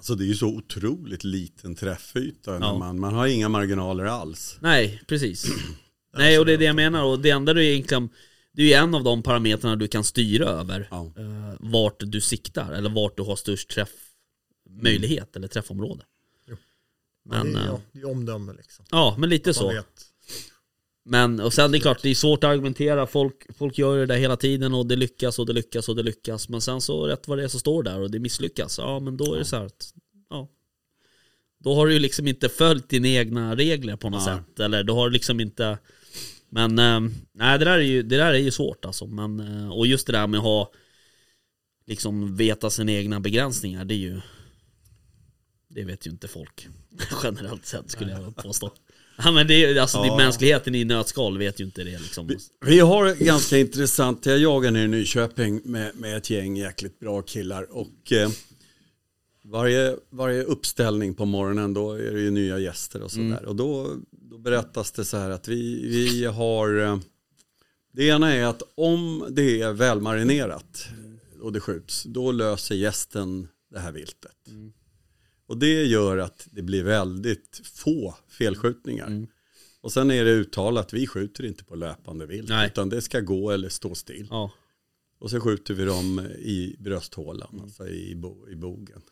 Alltså 0.00 0.14
det 0.14 0.24
är 0.24 0.26
ju 0.26 0.34
så 0.34 0.46
otroligt 0.48 1.24
liten 1.24 1.74
träffyta. 1.74 2.58
När 2.58 2.66
Ja. 2.66 2.78
man, 2.78 3.00
man 3.00 3.14
har 3.14 3.26
inga 3.26 3.48
marginaler 3.48 4.04
alls. 4.04 4.56
Nej, 4.60 5.02
precis. 5.06 5.46
Nej, 6.16 6.38
och 6.38 6.46
det 6.46 6.52
är 6.52 6.58
det 6.58 6.64
jag 6.64 6.76
menar. 6.76 7.04
Och 7.04 7.20
det 7.20 7.30
enda 7.30 7.54
du 7.54 7.66
egentligen, 7.66 8.08
det 8.52 8.62
är 8.62 8.66
ju 8.66 8.72
en 8.72 8.94
av 8.94 9.04
de 9.04 9.22
parametrarna 9.22 9.76
du 9.76 9.88
kan 9.88 10.04
styra 10.04 10.44
över. 10.48 10.88
Ja. 10.90 11.12
eh, 11.16 11.56
vart 11.60 11.96
du 11.98 12.20
siktar 12.20 12.72
eller 12.72 12.90
vart 12.90 13.16
du 13.16 13.22
har 13.22 13.36
störst 13.36 13.70
träffmöjlighet 13.70 15.36
eller 15.36 15.48
träffområde. 15.48 16.04
Men, 17.24 17.52
det, 17.52 17.58
är, 17.58 17.62
eh, 17.62 17.66
ja, 17.68 17.80
det 17.92 18.00
är 18.00 18.10
omdöme 18.10 18.52
liksom. 18.52 18.84
ja, 18.90 19.16
men 19.18 19.28
lite 19.28 19.54
så. 19.54 19.68
vet. 19.68 19.99
Men 21.04 21.40
och 21.40 21.52
sen 21.52 21.72
det 21.72 21.78
är 21.78 21.80
klart, 21.80 22.02
det 22.02 22.08
är 22.08 22.14
svårt 22.14 22.44
att 22.44 22.50
argumentera. 22.50 23.06
Folk, 23.06 23.56
folk 23.58 23.78
gör 23.78 23.98
det 23.98 24.06
där 24.06 24.16
hela 24.16 24.36
tiden 24.36 24.74
och 24.74 24.86
det 24.86 24.96
lyckas 24.96 25.38
och 25.38 25.46
det 25.46 25.52
lyckas 25.52 25.88
och 25.88 25.96
det 25.96 26.02
lyckas. 26.02 26.48
Men 26.48 26.60
sen 26.60 26.80
så 26.80 27.06
rätt 27.06 27.28
vad 27.28 27.38
det 27.38 27.44
är 27.44 27.48
så 27.48 27.58
står 27.58 27.82
där 27.82 28.00
och 28.00 28.10
det 28.10 28.18
misslyckas. 28.18 28.78
Ja, 28.78 29.00
men 29.00 29.16
då 29.16 29.34
är 29.34 29.38
det 29.38 29.44
så 29.44 29.56
här 29.56 29.64
att, 29.64 29.92
ja. 30.30 30.48
Då 31.58 31.74
har 31.74 31.86
du 31.86 31.92
ju 31.92 31.98
liksom 31.98 32.26
inte 32.26 32.48
följt 32.48 32.88
dina 32.88 33.08
egna 33.08 33.56
regler 33.56 33.96
på 33.96 34.10
något 34.10 34.26
Nej. 34.26 34.36
sätt. 34.36 34.60
Eller 34.60 34.84
då 34.84 34.94
har 34.94 35.06
du 35.08 35.12
liksom 35.12 35.40
inte 35.40 35.78
Men 36.48 36.78
eh, 36.78 37.00
nej 37.32 37.58
det 37.58 37.64
där 37.64 37.78
är 37.78 37.82
ju, 37.82 38.02
det 38.02 38.16
där 38.16 38.34
är 38.34 38.38
ju 38.38 38.50
svårt 38.50 38.84
alltså. 38.84 39.06
Men, 39.06 39.40
eh, 39.40 39.70
och 39.70 39.86
just 39.86 40.06
det 40.06 40.12
där 40.12 40.26
med 40.26 40.38
att 40.38 40.44
ha 40.44 40.72
Liksom 41.90 42.36
veta 42.36 42.70
sina 42.70 42.92
egna 42.92 43.20
begränsningar, 43.20 43.84
det 43.84 43.94
är 43.94 43.98
ju 43.98 44.20
Det 45.68 45.84
vet 45.84 46.06
ju 46.06 46.10
inte 46.10 46.28
folk 46.28 46.68
Generellt 47.22 47.66
sett 47.66 47.90
skulle 47.90 48.12
jag 48.12 48.36
påstå 48.36 48.70
Ja 49.24 49.32
men 49.32 49.46
det 49.46 49.64
är 49.64 49.80
alltså 49.80 50.00
det 50.02 50.06
Ja. 50.06 50.14
är 50.14 50.16
mänskligheten 50.24 50.74
i 50.74 50.84
nötskal 50.84 51.38
vet 51.38 51.60
ju 51.60 51.64
inte 51.64 51.84
det 51.84 51.98
liksom 51.98 52.26
Vi, 52.26 52.36
vi 52.66 52.78
har 52.80 53.14
ganska 53.24 53.58
intressant, 53.58 54.26
jag 54.26 54.38
jagar 54.38 54.70
nere 54.70 54.82
i 54.84 54.88
Nyköping 54.88 55.60
med, 55.64 55.96
med 55.96 56.16
ett 56.16 56.30
gäng 56.30 56.56
jäkligt 56.56 56.98
bra 57.00 57.22
killar 57.22 57.66
och 57.76 58.12
eh, 58.12 58.30
varje, 59.44 59.96
varje 60.10 60.42
uppställning 60.42 61.14
på 61.14 61.24
morgonen 61.24 61.74
då 61.74 61.92
är 61.92 62.12
det 62.12 62.20
ju 62.20 62.30
nya 62.30 62.58
gäster 62.58 63.02
och 63.02 63.10
sådär. 63.10 63.44
Och 63.44 63.56
då, 63.56 63.96
då 64.10 64.38
berättas 64.38 64.92
det 64.92 65.04
så 65.04 65.16
här 65.16 65.30
att 65.30 65.48
vi, 65.48 65.88
vi 65.88 66.24
har, 66.24 66.80
eh, 66.82 66.98
det 67.92 68.04
ena 68.04 68.34
är 68.34 68.44
att 68.44 68.62
om 68.74 69.26
det 69.30 69.62
är 69.62 69.72
välmarinerat 69.72 70.88
och 71.40 71.52
det 71.52 71.60
skjuts, 71.60 72.02
då 72.04 72.32
löser 72.32 72.74
gästen 72.74 73.48
det 73.72 73.78
här 73.78 73.92
viltet. 73.92 74.32
Och 75.50 75.58
det 75.58 75.84
gör 75.84 76.18
att 76.18 76.48
det 76.50 76.62
blir 76.62 76.84
väldigt 76.84 77.60
få 77.64 78.14
felskjutningar. 78.28 79.26
Och 79.80 79.92
sen 79.92 80.10
är 80.10 80.24
det 80.24 80.30
uttalat, 80.30 80.92
vi 80.92 81.06
skjuter 81.06 81.44
inte 81.44 81.64
på 81.64 81.74
löpande 81.74 82.26
vilt, 82.26 82.48
Nej. 82.48 82.66
utan 82.66 82.88
det 82.88 83.02
ska 83.02 83.20
gå 83.20 83.50
eller 83.50 83.68
stå 83.68 83.94
still. 83.94 84.26
Ja, 84.30 84.52
Och 85.20 85.30
så 85.30 85.40
skjuter 85.40 85.74
vi 85.74 85.84
dem 85.84 86.20
i 86.38 86.76
brösthålan, 86.78 87.60
alltså 87.62 87.88
i, 87.88 88.14
bo, 88.16 88.48
i 88.48 88.56
bogen. 88.56 89.02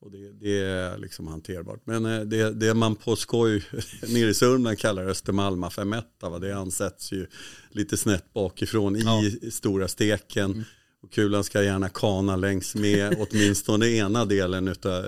Och 0.00 0.10
det, 0.10 0.32
det 0.32 0.58
är 0.58 0.98
liksom 0.98 1.26
hanterbart. 1.26 1.80
Men 1.84 2.06
eh, 2.06 2.20
det, 2.20 2.50
det 2.52 2.74
man 2.74 2.96
på 2.96 3.16
skoj 3.16 3.64
nere 4.08 4.28
i 4.30 4.34
Sörmland 4.34 4.78
kallar 4.78 5.08
Östermalma 5.08 5.70
5 5.70 5.94
va, 6.20 6.38
det 6.38 6.56
ansätts 6.56 7.12
ju 7.12 7.26
lite 7.70 7.96
snett 7.96 8.32
bakifrån 8.32 8.96
Ja. 8.98 9.24
i 9.24 9.50
stora 9.50 9.88
steken. 9.88 10.64
Och 11.02 11.12
kulan 11.12 11.44
ska 11.44 11.62
gärna 11.62 11.88
kana 11.88 12.36
längs 12.36 12.74
med 12.74 13.16
åtminstone 13.30 13.88
ena 13.88 14.24
delen 14.24 14.68
utav, 14.68 15.04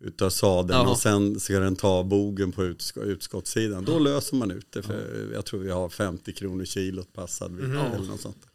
utav 0.00 0.30
sadeln 0.30 0.80
Ja. 0.80 0.90
och 0.90 0.98
sen 0.98 1.40
ska 1.40 1.60
den 1.60 1.76
ta 1.76 2.04
bogen 2.04 2.52
på 2.52 2.64
utsk 2.64 2.96
utskottssidan. 2.96 3.84
Då 3.84 3.98
löser 3.98 4.36
man 4.36 4.50
ut 4.50 4.72
det 4.72 4.82
för 4.82 5.30
jag 5.32 5.44
tror 5.44 5.60
vi 5.60 5.70
har 5.70 5.88
50 5.88 6.32
kronor 6.32 6.64
kilot 6.64 7.12
passad 7.12 7.56
vikt 7.56 7.68
eller 7.68 8.08
något 8.08 8.20
sånt. 8.20 8.46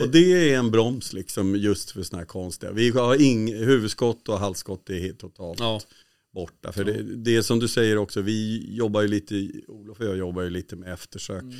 Och 0.00 0.08
det 0.08 0.50
är 0.52 0.58
en 0.58 0.70
broms 0.70 1.12
liksom 1.12 1.56
just 1.56 1.90
för 1.90 2.02
sådana 2.02 2.20
här 2.20 2.26
konstiga. 2.26 2.72
Vi 2.72 2.90
har 2.90 3.22
ing, 3.22 3.54
huvudskott 3.54 4.28
och 4.28 4.38
halsskott 4.38 4.90
är 4.90 4.98
helt 4.98 5.18
totalt 5.18 5.60
ja, 5.60 5.80
borta. 6.34 6.72
För 6.72 6.84
det, 6.84 7.02
det 7.02 7.36
är 7.36 7.42
som 7.42 7.58
du 7.58 7.68
säger 7.68 7.96
också, 7.98 8.20
vi 8.20 8.66
jobbar 8.76 9.02
ju 9.02 9.08
lite, 9.08 9.50
Olof 9.68 10.00
och 10.00 10.06
jag 10.06 10.16
jobbar 10.16 10.42
ju 10.42 10.50
lite 10.50 10.76
med 10.76 10.92
eftersök. 10.92 11.42
Mm. 11.42 11.54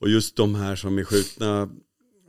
Och 0.00 0.08
just 0.08 0.36
de 0.36 0.54
här 0.54 0.76
som 0.76 0.98
är 0.98 1.04
skjutna 1.04 1.68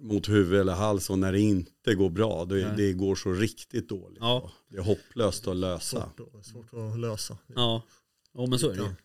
mot 0.02 0.30
huvud 0.30 0.60
eller 0.60 0.74
hals 0.74 1.10
och 1.10 1.20
när 1.20 1.32
det 1.32 1.40
inte 1.40 1.96
går 1.96 2.10
bra, 2.10 2.46
det, 2.46 2.76
det 2.78 2.94
går 2.94 3.16
så 3.16 3.34
riktigt 3.34 3.90
dåligt. 3.90 4.18
Ja. 4.22 4.52
Det 4.70 4.78
är 4.78 4.82
hopplöst 4.82 5.48
att 5.48 5.56
lösa. 5.58 6.12
Svårt, 6.18 6.36
att- 6.40 6.46
svårt 6.46 6.74
att 6.74 7.00
lösa. 7.00 7.38
ja. 7.56 7.84
Ja 8.34 8.46
men 8.46 8.60
så 8.60 8.70
är 8.70 8.76
det. 8.78 8.96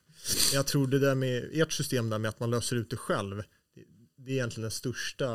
Jag 0.52 0.66
tror 0.66 0.86
det 0.86 0.98
där 0.98 1.14
med 1.14 1.48
ert 1.52 1.72
system 1.72 2.10
där 2.10 2.18
med 2.18 2.28
att 2.28 2.40
man 2.40 2.50
löser 2.50 2.76
ut 2.76 2.90
det 2.90 2.96
själv. 2.96 3.42
det- 4.16 4.30
är 4.30 4.34
egentligen 4.34 4.62
den 4.62 4.70
största. 4.70 5.28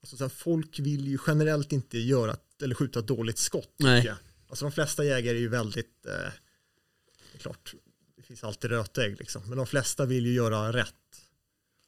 Alltså 0.00 0.16
så 0.16 0.24
här, 0.24 0.28
folk 0.28 0.78
vill 0.78 1.08
ju 1.08 1.18
generellt 1.26 1.72
inte 1.72 1.98
göra 1.98 2.36
eller 2.62 2.74
skjuta 2.74 2.98
ett 2.98 3.06
dåligt 3.06 3.38
skott. 3.38 3.74
tycker 3.78 3.90
Nej. 3.90 4.04
jag. 4.06 4.16
Alltså 4.48 4.64
de 4.64 4.72
flesta 4.72 5.04
jägare 5.04 5.36
är 5.36 5.40
ju 5.40 5.48
väldigt. 5.48 6.06
Eh, 6.06 6.12
det 7.32 7.34
är 7.34 7.38
klart, 7.38 7.74
det 8.16 8.22
finns 8.22 8.44
alltid 8.44 8.70
rötägg 8.70 9.18
liksom. 9.18 9.42
Men 9.46 9.56
de 9.58 9.66
flesta 9.66 10.06
vill 10.06 10.26
ju 10.26 10.32
göra 10.32 10.72
rätt. 10.72 10.94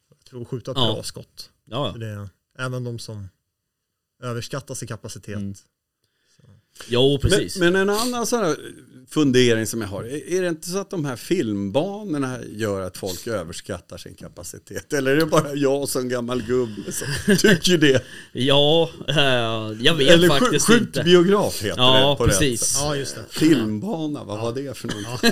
Jag 0.09 0.19
tror 0.25 0.45
skjuta 0.45 0.71
ett 0.71 0.77
Ja. 0.77 0.93
bra 0.93 1.03
skott. 1.03 1.51
Ja, 1.65 1.95
det, 1.99 2.29
även 2.59 2.83
de 2.83 2.99
som 2.99 3.29
överskattar 4.23 4.75
sin 4.75 4.87
kapacitet. 4.87 5.35
Mm. 5.35 5.53
jo 6.87 7.19
precis. 7.21 7.57
Men, 7.57 7.73
men 7.73 7.81
en 7.81 7.95
annan 7.95 8.25
sån 8.27 8.39
här 8.39 8.55
fundering 9.09 9.67
som 9.67 9.81
jag 9.81 9.87
har, 9.87 10.03
är, 10.03 10.41
det 10.41 10.47
inte 10.47 10.69
så 10.69 10.77
att 10.77 10.89
de 10.89 11.05
här 11.05 11.15
filmbanorna 11.15 12.39
gör 12.43 12.81
att 12.81 12.97
folk 12.97 13.27
överskattar 13.27 13.97
sin 13.97 14.15
kapacitet? 14.15 14.93
Eller 14.93 15.11
är 15.11 15.15
det 15.15 15.25
bara 15.25 15.53
jag 15.53 15.89
som 15.89 16.09
gammal 16.09 16.41
gubbe 16.41 16.91
som 16.91 17.07
tycker 17.37 17.77
det? 17.77 18.03
Ja, 18.31 18.89
eh, 19.07 19.15
jag 19.85 19.95
vet 19.95 20.09
Eller 20.09 20.27
faktiskt 20.27 20.65
skjut 20.67 20.81
inte. 20.81 21.03
biograf 21.03 21.61
heter 21.61 21.77
Ja, 21.81 22.09
det 22.11 22.15
på 22.17 22.23
rätt 22.25 22.39
precis. 22.39 22.61
sätt. 22.61 22.81
Ja, 22.83 22.95
just 22.95 23.15
det. 23.15 23.21
Filmbana, 23.29 24.23
vad 24.23 24.39
var 24.41 24.53
det 24.53 24.77
för 24.77 24.87
någonting? 24.87 25.31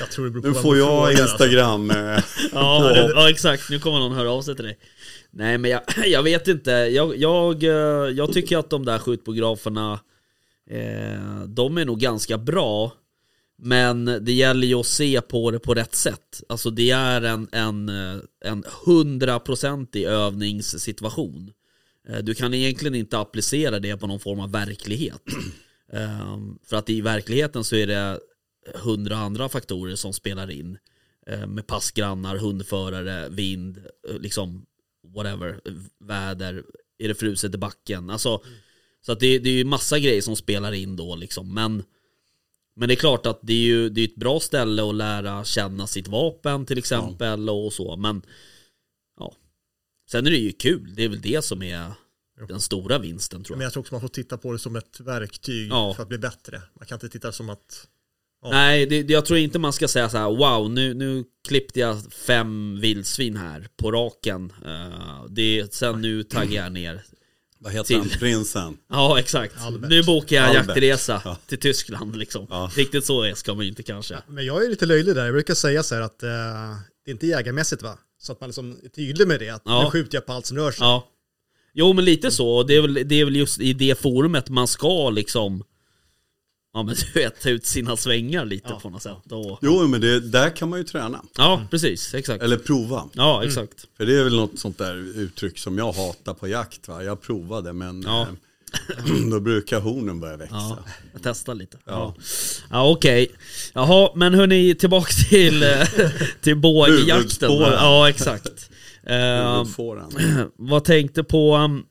Jag 0.00 0.10
tror 0.10 0.24
det 0.24 0.30
beror 0.30 0.42
på 0.42 0.48
Nu 0.48 0.54
får 0.54 0.78
jag 0.78 0.88
alltså. 0.88 1.22
Instagram. 1.22 1.90
eh, 1.90 2.22
Ja, 2.52 2.96
ja 2.96 3.30
exakt, 3.30 3.70
nu 3.70 3.78
kommer 3.80 3.98
någon 3.98 4.12
höra 4.12 4.30
av 4.30 4.42
sig 4.42 4.56
till 4.56 4.64
dig 4.64 4.78
Nej 5.30 5.58
men 5.58 5.70
jag, 5.70 5.82
jag 6.06 6.22
vet 6.22 6.48
inte, 6.48 6.70
jag, 6.70 7.16
jag, 7.16 7.64
eh, 7.64 8.10
jag 8.10 8.32
tycker 8.32 8.58
att 8.58 8.70
de 8.70 8.84
där 8.84 8.98
skjutbiograferna 8.98 10.00
eh, 10.70 11.44
De 11.46 11.78
är 11.78 11.84
nog 11.84 12.00
ganska 12.00 12.38
bra. 12.38 12.92
Men 13.62 14.04
det 14.04 14.32
gäller 14.32 14.66
ju 14.66 14.74
att 14.74 14.86
se 14.86 15.20
på 15.20 15.50
det 15.50 15.58
på 15.58 15.74
rätt 15.74 15.94
sätt. 15.94 16.42
Alltså 16.48 16.70
det 16.70 16.90
är 16.90 17.22
en, 17.22 17.48
en, 17.52 17.88
eh, 17.88 18.20
en 18.44 18.64
hundraprocentig 18.86 20.04
övningssituation. 20.04 21.52
Eh, 22.08 22.18
du 22.18 22.34
kan 22.34 22.54
egentligen 22.54 22.94
inte 22.94 23.18
applicera 23.18 23.78
det 23.78 23.96
på 23.96 24.06
någon 24.06 24.20
form 24.20 24.40
av 24.40 24.52
verklighet. 24.52 25.22
Ehm, 25.92 26.58
för 26.66 26.76
att 26.76 26.90
i 26.90 27.00
verkligheten 27.00 27.64
så 27.64 27.76
är 27.76 27.86
det 27.86 28.20
hundra 28.74 29.16
andra 29.16 29.48
faktorer 29.48 29.96
som 29.96 30.12
spelar 30.12 30.50
in. 30.50 30.78
Med 31.46 31.66
passgrannar, 31.66 32.36
hundförare, 32.36 33.28
vind, 33.28 33.78
liksom 34.20 34.66
whatever, 35.14 35.60
väder, 36.00 36.64
är 36.98 37.08
det 37.08 37.14
fruset 37.14 37.54
i 37.54 37.58
backen, 37.58 38.10
alltså 38.10 38.42
så 39.06 39.12
att 39.12 39.20
det, 39.20 39.38
det 39.38 39.48
är 39.50 39.54
ju 39.54 39.64
massa 39.64 39.98
grejer 39.98 40.22
som 40.22 40.36
spelar 40.36 40.72
in 40.72 40.96
då 40.96 41.16
liksom, 41.16 41.54
men 41.54 41.82
men 42.76 42.88
det 42.88 42.94
är 42.94 42.96
klart 42.96 43.26
att 43.26 43.38
det 43.42 43.52
är 43.52 43.56
ju 43.66 43.88
det 43.88 44.00
är 44.00 44.04
ett 44.08 44.16
bra 44.16 44.40
ställe 44.40 44.88
att 44.88 44.94
lära 44.94 45.44
känna 45.44 45.86
sitt 45.86 46.08
vapen 46.08 46.66
till 46.66 46.78
exempel 46.78 47.50
och 47.50 47.72
så, 47.72 47.96
men 47.96 48.22
ja. 49.18 49.34
Sen 50.10 50.26
är 50.26 50.30
det 50.30 50.36
ju 50.36 50.52
kul, 50.52 50.94
det 50.96 51.04
är 51.04 51.08
väl 51.08 51.20
det 51.20 51.44
som 51.44 51.62
är 51.62 51.92
den 52.48 52.60
stora 52.60 52.98
vinsten 52.98 53.44
tror 53.44 53.56
Men 53.56 53.62
jag. 53.62 53.66
jag 53.66 53.72
tror 53.72 53.80
också 53.80 53.94
man 53.94 54.00
får 54.00 54.08
titta 54.08 54.38
på 54.38 54.52
det 54.52 54.58
som 54.58 54.76
ett 54.76 55.00
verktyg 55.00 55.68
Ja. 55.70 55.94
för 55.94 56.02
att 56.02 56.08
bli 56.08 56.18
bättre. 56.18 56.62
Man 56.78 56.86
kan 56.86 56.96
inte 56.96 57.08
titta 57.08 57.32
som 57.32 57.50
att 57.50 57.88
Nej, 58.44 58.86
det, 58.86 59.10
jag 59.10 59.24
tror 59.26 59.38
inte 59.38 59.58
man 59.58 59.72
ska 59.72 59.88
säga 59.88 60.08
så 60.08 60.18
här: 60.18 60.24
wow, 60.28 60.70
nu, 60.70 60.94
nu 60.94 61.24
klippte 61.48 61.80
jag 61.80 62.12
fem 62.12 62.80
vildsvin 62.80 63.36
här 63.36 63.66
på 63.76 63.90
raken. 63.92 64.52
Eh, 64.64 65.24
det, 65.28 65.74
sen 65.74 66.00
nu 66.00 66.22
taggar 66.22 66.62
jag 66.62 66.72
ner. 66.72 67.02
Vad 67.58 67.72
heter 67.72 67.84
Till- 67.84 67.96
han? 67.96 68.08
Prinsen? 68.08 68.76
Ja, 68.90 69.18
exakt. 69.18 69.54
Albert. 69.60 69.90
Nu 69.90 70.02
bokar 70.02 70.36
jag 70.36 70.44
en 70.44 70.50
Albert. 70.50 70.66
jaktresa 70.68 71.22
Ja. 71.24 71.36
till 71.46 71.58
Tyskland 71.58 72.16
liksom. 72.16 72.46
Ja. 72.50 72.70
Riktigt 72.76 73.04
så 73.06 73.22
är- 73.22 73.34
ska 73.34 73.54
man 73.54 73.64
ju 73.64 73.68
inte 73.68 73.82
kanske. 73.82 74.16
Men 74.28 74.44
jag 74.46 74.64
är 74.64 74.68
lite 74.68 74.86
löjlig 74.86 75.14
där. 75.14 75.24
Jag 75.24 75.34
brukar 75.34 75.54
säga 75.54 75.82
så 75.82 75.94
här 75.94 76.02
att 76.02 76.22
eh, 76.22 76.28
det 77.04 77.10
är 77.10 77.12
inte 77.12 77.26
jägarmässigt 77.26 77.82
va? 77.82 77.98
Så 78.18 78.32
att 78.32 78.40
man 78.40 78.48
liksom 78.48 78.76
är 78.84 78.88
tydlig 78.88 79.28
med 79.28 79.40
det. 79.40 79.50
Att 79.50 79.62
Ja. 79.64 79.82
nu 79.84 79.90
skjuter 79.90 80.16
jag 80.16 80.26
på 80.26 80.32
allt 80.32 80.46
som 80.46 80.56
rör 80.56 80.70
sig. 80.70 80.82
Ja. 80.84 81.08
Jo 81.74 81.92
men 81.92 82.04
lite 82.04 82.30
så, 82.30 82.62
det 82.62 82.76
är, 82.76 82.80
väl, 82.82 82.94
det 82.94 83.14
är 83.20 83.24
väl 83.24 83.36
just 83.36 83.60
i 83.60 83.72
det 83.72 83.98
forumet 83.98 84.48
man 84.48 84.68
ska 84.68 85.10
liksom 85.10 85.64
Ja 86.74 86.82
men 86.82 86.94
du 86.94 87.20
vet, 87.20 87.40
ta 87.40 87.48
ut 87.50 87.66
sina 87.66 87.96
svängar 87.96 88.44
lite 88.44 88.68
Ja. 88.68 88.80
på 88.80 88.90
något 88.90 89.02
sätt 89.02 89.32
och, 89.32 89.58
Jo, 89.62 89.86
men 89.88 90.00
det, 90.00 90.20
där 90.20 90.50
kan 90.56 90.68
man 90.70 90.78
ju 90.78 90.84
träna. 90.84 91.22
Ja 91.36 91.66
precis, 91.70 92.14
exakt 92.14 92.42
Eller 92.42 92.56
prova. 92.56 93.04
Ja 93.12 93.44
exakt 93.44 93.86
För 93.96 94.06
det 94.06 94.18
är 94.20 94.24
väl 94.24 94.36
något 94.36 94.58
sånt 94.58 94.78
där 94.78 95.18
uttryck 95.18 95.58
som 95.58 95.78
jag 95.78 95.92
hatar 95.92 96.34
på 96.34 96.48
jakt. 96.48 96.88
Va? 96.88 97.02
Jag 97.04 97.20
provade 97.22 97.72
men 97.72 98.02
Ja. 98.02 98.22
eh, 98.22 99.04
då 99.30 99.40
brukar 99.40 99.80
hornen 99.80 100.20
börja 100.20 100.36
växa. 100.36 100.54
Ja, 100.56 100.78
jag 101.12 101.22
testar 101.22 101.54
lite 101.54 101.76
Ja. 101.84 102.14
Ja, 102.16 102.22
ja 102.70 102.90
okej 102.90 103.28
Jaha, 103.74 104.10
men 104.14 104.34
hörni, 104.34 104.74
tillbaka 104.74 105.12
till, 105.30 105.62
eh, 105.62 105.78
till 106.40 106.56
bågjakten. 106.56 107.50
Ja 107.52 108.08
exakt 108.08 108.70
Huvudfåran. 109.02 110.12
Vad 110.56 110.84
tänkte 110.84 111.24
på, 111.24 111.56
um, 111.56 111.84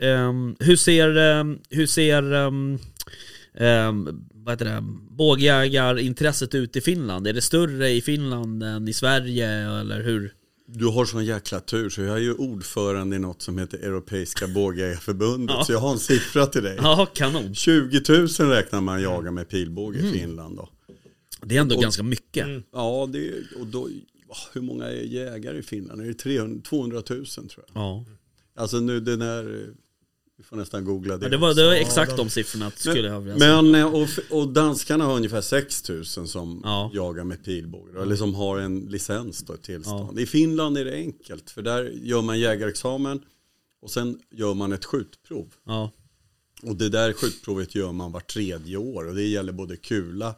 um, 0.00 0.56
hur 0.60 0.76
ser, 0.76 1.16
um, 1.16 1.58
hur 1.70 1.86
ser 1.86 2.32
um, 2.32 2.78
um, 3.60 4.24
vad 4.34 4.52
heter 4.52 4.64
det, 4.64 4.84
bågjägarintresset 5.10 6.54
ut 6.54 6.76
i 6.76 6.80
Finland? 6.80 7.26
Är 7.26 7.32
det 7.32 7.40
större 7.42 7.90
i 7.90 8.00
Finland 8.02 8.62
än 8.62 8.88
i 8.88 8.92
Sverige 8.92 9.48
eller 9.80 10.02
hur? 10.02 10.34
Du 10.66 10.86
har 10.86 11.04
sån 11.04 11.24
jäkla 11.24 11.60
tur 11.60 11.90
så 11.90 12.00
jag 12.02 12.16
är 12.16 12.20
ju 12.20 12.34
ordförande 12.34 13.16
i 13.16 13.18
något 13.18 13.42
som 13.42 13.58
heter 13.58 13.78
Europeiska 13.78 14.46
bågjägarförbundet. 14.54 15.56
Ja. 15.58 15.64
Så 15.64 15.72
jag 15.72 15.78
har 15.78 15.92
en 15.92 15.98
siffra 15.98 16.46
till 16.46 16.62
dig. 16.62 16.78
Ja, 16.82 17.06
kanon. 17.14 17.54
20 17.54 18.00
000 18.08 18.26
räknar 18.28 18.80
man 18.80 19.02
jaga 19.02 19.30
med 19.30 19.48
pilbåge 19.48 19.98
i 19.98 20.12
Finland 20.12 20.56
då. 20.56 20.68
Det 21.42 21.56
är 21.56 21.60
ändå 21.60 21.76
Och- 21.76 21.82
ganska 21.82 22.02
mycket. 22.02 22.46
Ja, 22.72 23.08
det, 23.12 23.32
och 23.60 23.66
då, 23.66 23.88
hur 24.52 24.60
många 24.60 24.84
är 24.86 24.92
jägare 25.02 25.58
i 25.58 25.62
Finland? 25.62 26.00
Är 26.00 26.06
det 26.06 26.14
300, 26.14 26.60
200 26.68 27.02
000 27.08 27.26
tror 27.26 27.48
jag? 27.56 27.64
Ja. 27.74 28.04
Alltså 28.56 28.80
nu 28.80 29.00
den 29.00 29.22
är, 29.22 29.66
vi 30.38 30.44
får 30.44 30.56
nästan 30.56 30.84
googla 30.84 31.16
det. 31.16 31.26
Ja, 31.26 31.30
det, 31.30 31.36
var, 31.36 31.54
det 31.54 31.64
var 31.66 31.72
exakt 31.72 32.10
de- 32.10 32.16
de 32.16 32.30
siffrorna 32.30 32.70
skulle 32.70 33.08
jag 33.08 33.20
vilja 33.20 33.38
säga. 33.38 33.62
Men, 33.62 33.74
eh, 33.74 33.94
och, 33.94 34.08
och 34.30 34.48
danskarna 34.48 35.04
har 35.04 35.16
ungefär 35.16 35.40
6 35.40 35.88
000 35.88 36.04
som 36.04 36.60
Ja. 36.64 36.90
jagar 36.94 37.24
med 37.24 37.44
pilbåge. 37.44 38.02
Eller 38.02 38.16
som 38.16 38.34
har 38.34 38.58
en 38.58 38.80
licens 38.80 39.38
då, 39.42 39.52
ett 39.52 39.62
tillstånd. 39.62 40.18
I 40.20 40.26
Finland 40.26 40.78
är 40.78 40.84
det 40.84 40.92
enkelt. 40.94 41.50
För 41.50 41.62
där 41.62 41.84
gör 42.02 42.22
man 42.22 42.38
jägarexamen. 42.40 43.20
Och 43.82 43.90
sen 43.90 44.18
gör 44.30 44.54
man 44.54 44.72
ett 44.72 44.84
skjutprov. 44.84 45.54
Ja. 45.66 45.90
Och 46.62 46.76
det 46.76 46.88
där 46.88 47.12
skjutprovet 47.12 47.74
gör 47.74 47.92
man 47.92 48.12
var 48.12 48.20
tredje 48.20 48.76
år. 48.76 49.08
Och 49.08 49.14
det 49.14 49.22
gäller 49.22 49.52
både 49.52 49.76
kula. 49.76 50.34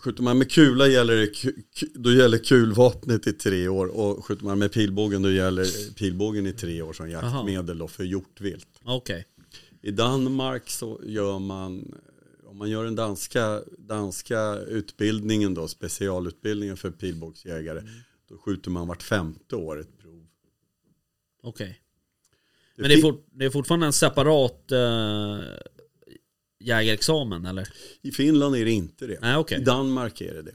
Skjuter 0.00 0.22
man 0.22 0.38
med 0.38 0.50
kula 0.50 0.86
gäller 0.86 1.16
det, 1.16 1.52
då 1.94 2.12
gäller 2.12 2.38
kulvapnet 2.38 3.26
i 3.26 3.32
tre 3.32 3.68
år. 3.68 3.86
Och 3.86 4.24
skjuter 4.24 4.44
man 4.44 4.58
med 4.58 4.72
pilbågen 4.72 5.22
då 5.22 5.30
gäller 5.30 5.94
pilbågen 5.94 6.46
i 6.46 6.52
tre 6.52 6.82
år 6.82 6.92
som 6.92 7.10
jaktmedel 7.10 7.78
då 7.78 7.88
för 7.88 8.04
hjortvilt. 8.04 8.68
Okej. 8.82 9.26
I 9.82 9.90
Danmark 9.90 10.70
så 10.70 11.00
gör 11.04 11.38
man, 11.38 11.94
om 12.46 12.58
man 12.58 12.70
gör 12.70 12.84
den 12.84 12.94
danska, 12.94 13.62
danska 13.78 14.54
utbildningen 14.54 15.54
då, 15.54 15.68
specialutbildningen 15.68 16.76
för 16.76 16.90
pilbågsjägare, 16.90 17.82
då 18.28 18.38
skjuter 18.38 18.70
man 18.70 18.88
vart 18.88 19.02
femte 19.02 19.56
år 19.56 19.80
ett 19.80 19.98
prov. 19.98 20.26
Okej. 21.42 21.80
Men 22.76 22.88
det 22.88 22.94
är, 22.94 23.02
fort, 23.02 23.26
det 23.32 23.44
är 23.44 23.50
fortfarande 23.50 23.86
en 23.86 23.92
separat 23.92 24.72
uh, 24.72 25.40
jägarexamen 26.60 27.46
eller? 27.46 27.68
I 28.02 28.12
Finland 28.12 28.56
är 28.56 28.64
det 28.64 28.70
inte 28.70 29.06
det. 29.06 29.18
Nej 29.20 29.36
okej. 29.36 29.60
I 29.60 29.64
Danmark 29.64 30.20
är 30.20 30.34
det 30.34 30.42
det. 30.42 30.54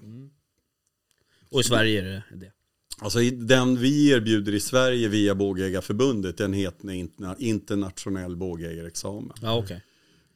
Och 1.50 1.62
i 1.62 1.64
Sverige 1.64 2.02
är 2.02 2.06
det 2.06 2.24
det. 2.36 2.52
Alltså 3.00 3.20
den 3.20 3.78
vi 3.78 4.10
erbjuder 4.10 4.54
i 4.54 4.60
Sverige 4.60 5.08
via 5.08 5.36
Bågjägarförbundet, 5.36 6.38
den 6.38 6.54
heter 6.54 6.90
interna- 6.90 7.36
internationell 7.40 8.36
bågjägarexamen. 8.36 9.38
Ja 9.42 9.58
okej. 9.58 9.82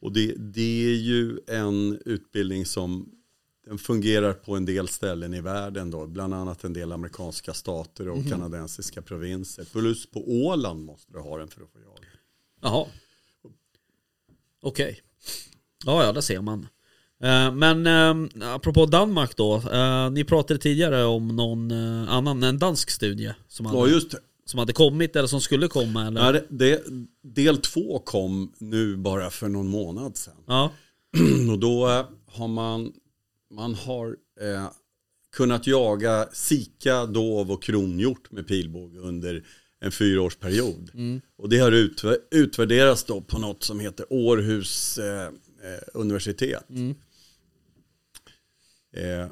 Och 0.00 0.12
det, 0.12 0.34
det 0.38 0.86
är 0.86 0.96
ju 0.96 1.38
en 1.46 2.02
utbildning 2.04 2.66
som 2.66 3.10
den 3.66 3.78
fungerar 3.78 4.32
på 4.32 4.56
en 4.56 4.64
del 4.64 4.88
ställen 4.88 5.34
i 5.34 5.40
världen 5.40 5.90
då, 5.90 6.06
bland 6.06 6.34
annat 6.34 6.64
en 6.64 6.72
del 6.72 6.92
amerikanska 6.92 7.54
stater 7.54 8.08
och 8.08 8.28
kanadensiska 8.28 9.02
provinser. 9.02 9.64
Plus 9.64 10.06
på 10.10 10.30
Åland 10.30 10.84
måste 10.84 11.12
du 11.12 11.18
ha 11.18 11.38
den 11.38 11.48
för 11.48 11.62
att 11.62 11.70
få 11.70 11.78
jaga. 11.80 12.08
Jaha. 12.60 12.86
Okej. 14.60 15.00
Ja, 15.86 16.04
ja, 16.04 16.12
det 16.12 16.22
ser 16.22 16.40
man. 16.40 16.66
Eh, 17.22 17.52
Men 17.54 17.86
eh, 17.86 18.52
apropå 18.54 18.86
Danmark 18.86 19.36
då. 19.36 19.56
eh, 19.72 20.10
ni 20.10 20.24
pratade 20.24 20.60
tidigare 20.60 21.04
om 21.04 21.28
någon 21.28 21.70
eh, 21.70 22.10
annan, 22.12 22.42
en 22.42 22.58
dansk 22.58 22.90
studie 22.90 23.32
som 23.48 23.66
Ja, 23.66 23.80
hade, 23.80 23.92
just 23.92 24.10
det. 24.10 24.18
som 24.44 24.58
hade 24.58 24.72
kommit 24.72 25.16
eller 25.16 25.28
som 25.28 25.40
skulle 25.40 25.68
komma 25.68 26.06
eller? 26.06 26.34
Ja, 26.34 26.40
det. 26.48 26.82
Del 27.22 27.56
två 27.58 27.98
kom 27.98 28.52
nu 28.58 28.96
bara 28.96 29.30
för 29.30 29.48
någon 29.48 29.68
månad 29.68 30.16
sedan. 30.16 30.34
Ja, 30.46 30.70
Och 31.52 31.58
då 31.58 31.86
har 32.26 32.48
man, 32.48 32.92
man 33.54 33.74
har 33.74 34.06
eh, 34.40 34.70
kunnat 35.36 35.66
jaga 35.66 36.28
sika, 36.32 37.06
dov 37.06 37.50
och 37.52 37.62
kronhjort 37.62 38.30
med 38.32 38.46
pilbåge 38.48 38.98
under 38.98 39.42
en 39.80 39.92
fyraårsperiod. 39.92 40.90
Och 41.38 41.48
det 41.48 41.58
har 41.58 41.70
utv- 41.72 42.16
utvärderats 42.30 43.04
då 43.04 43.20
på 43.20 43.38
något 43.38 43.62
som 43.62 43.80
heter 43.80 44.06
Århus 44.10 44.98
eh, 44.98 45.28
eh, 45.62 45.88
universitet. 45.94 46.64
Eh, 48.92 49.28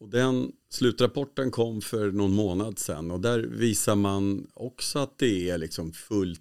och 0.00 0.08
den 0.08 0.52
slutrapporten 0.68 1.50
kom 1.50 1.80
för 1.80 2.12
någon 2.12 2.32
månad 2.32 2.78
sedan 2.78 3.10
och 3.10 3.20
där 3.20 3.38
visar 3.38 3.94
man 3.94 4.46
också 4.54 4.98
att 4.98 5.18
det 5.18 5.50
är 5.50 5.58
liksom 5.58 5.92
fullt, 5.92 6.40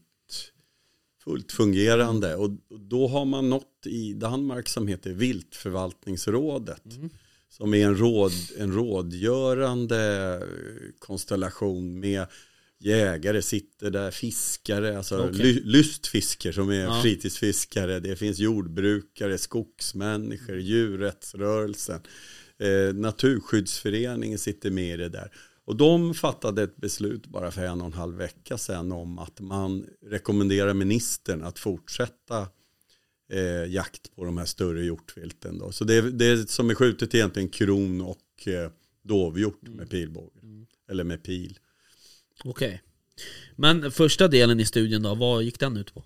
fullt 1.23 1.51
fungerande. 1.51 2.35
Och 2.35 2.49
då 2.79 3.07
har 3.07 3.25
man 3.25 3.49
nått 3.49 3.85
i 3.85 4.13
Danmark 4.13 4.69
som 4.69 4.87
heter 4.87 5.13
Viltförvaltningsrådet. 5.13 6.83
Som 7.49 7.73
är 7.73 7.85
en, 7.85 7.97
råd, 7.97 8.31
en 8.57 8.73
rådgörande 8.73 10.41
konstellation 10.99 11.99
med 11.99 12.27
jägare 12.79 13.41
sitter 13.41 13.91
där, 13.91 14.11
fiskare, 14.11 14.97
alltså 14.97 15.17
Okej. 15.29 15.37
ly, 15.53 15.61
lystfiskare 15.63 16.53
som 16.53 16.69
är 16.69 16.83
Ja. 16.83 17.01
fritidsfiskare. 17.01 17.99
Det 17.99 18.15
finns 18.15 18.39
jordbrukare, 18.39 19.37
skogsmänniskor, 19.37 20.59
djurrättsrörelsen. 20.59 22.01
Eh, 22.57 22.93
Naturskyddsföreningen 22.95 24.39
sitter 24.39 24.71
med 24.71 24.93
i 24.93 24.97
det 24.97 25.09
där. 25.09 25.31
Och 25.65 25.75
de 25.75 26.13
fattade 26.13 26.63
ett 26.63 26.75
beslut 26.75 27.27
bara 27.27 27.51
för 27.51 27.61
en 27.65 27.81
och 27.81 27.87
en 27.87 27.93
halv 27.93 28.15
vecka 28.17 28.57
sedan 28.57 28.91
om 28.91 29.19
att 29.19 29.39
man 29.39 29.85
rekommenderar 30.05 30.73
ministern 30.73 31.43
att 31.43 31.59
fortsätta 31.59 32.47
eh, 33.31 33.71
jakt 33.73 34.15
på 34.15 34.25
de 34.25 34.37
här 34.37 34.45
större 34.45 34.83
hjortvilten. 34.85 35.57
Då. 35.57 35.71
Så 35.71 35.83
det, 35.83 36.01
det 36.11 36.49
som 36.49 36.69
är 36.69 36.75
skjutet 36.75 37.13
är 37.13 37.17
egentligen 37.17 37.49
kron 37.49 38.01
och 38.01 38.47
eh, 38.47 38.71
dovhjort 39.03 39.61
med 39.61 39.89
pilbåge. 39.89 40.39
Eller 40.89 41.03
med 41.03 41.23
pil. 41.23 41.59
Okej. 42.43 42.81
Men 43.55 43.91
första 43.91 44.27
delen 44.27 44.59
i 44.59 44.65
studien 44.65 45.03
då, 45.03 45.15
vad 45.15 45.43
gick 45.43 45.59
den 45.59 45.77
ut 45.77 45.93
på? 45.93 46.03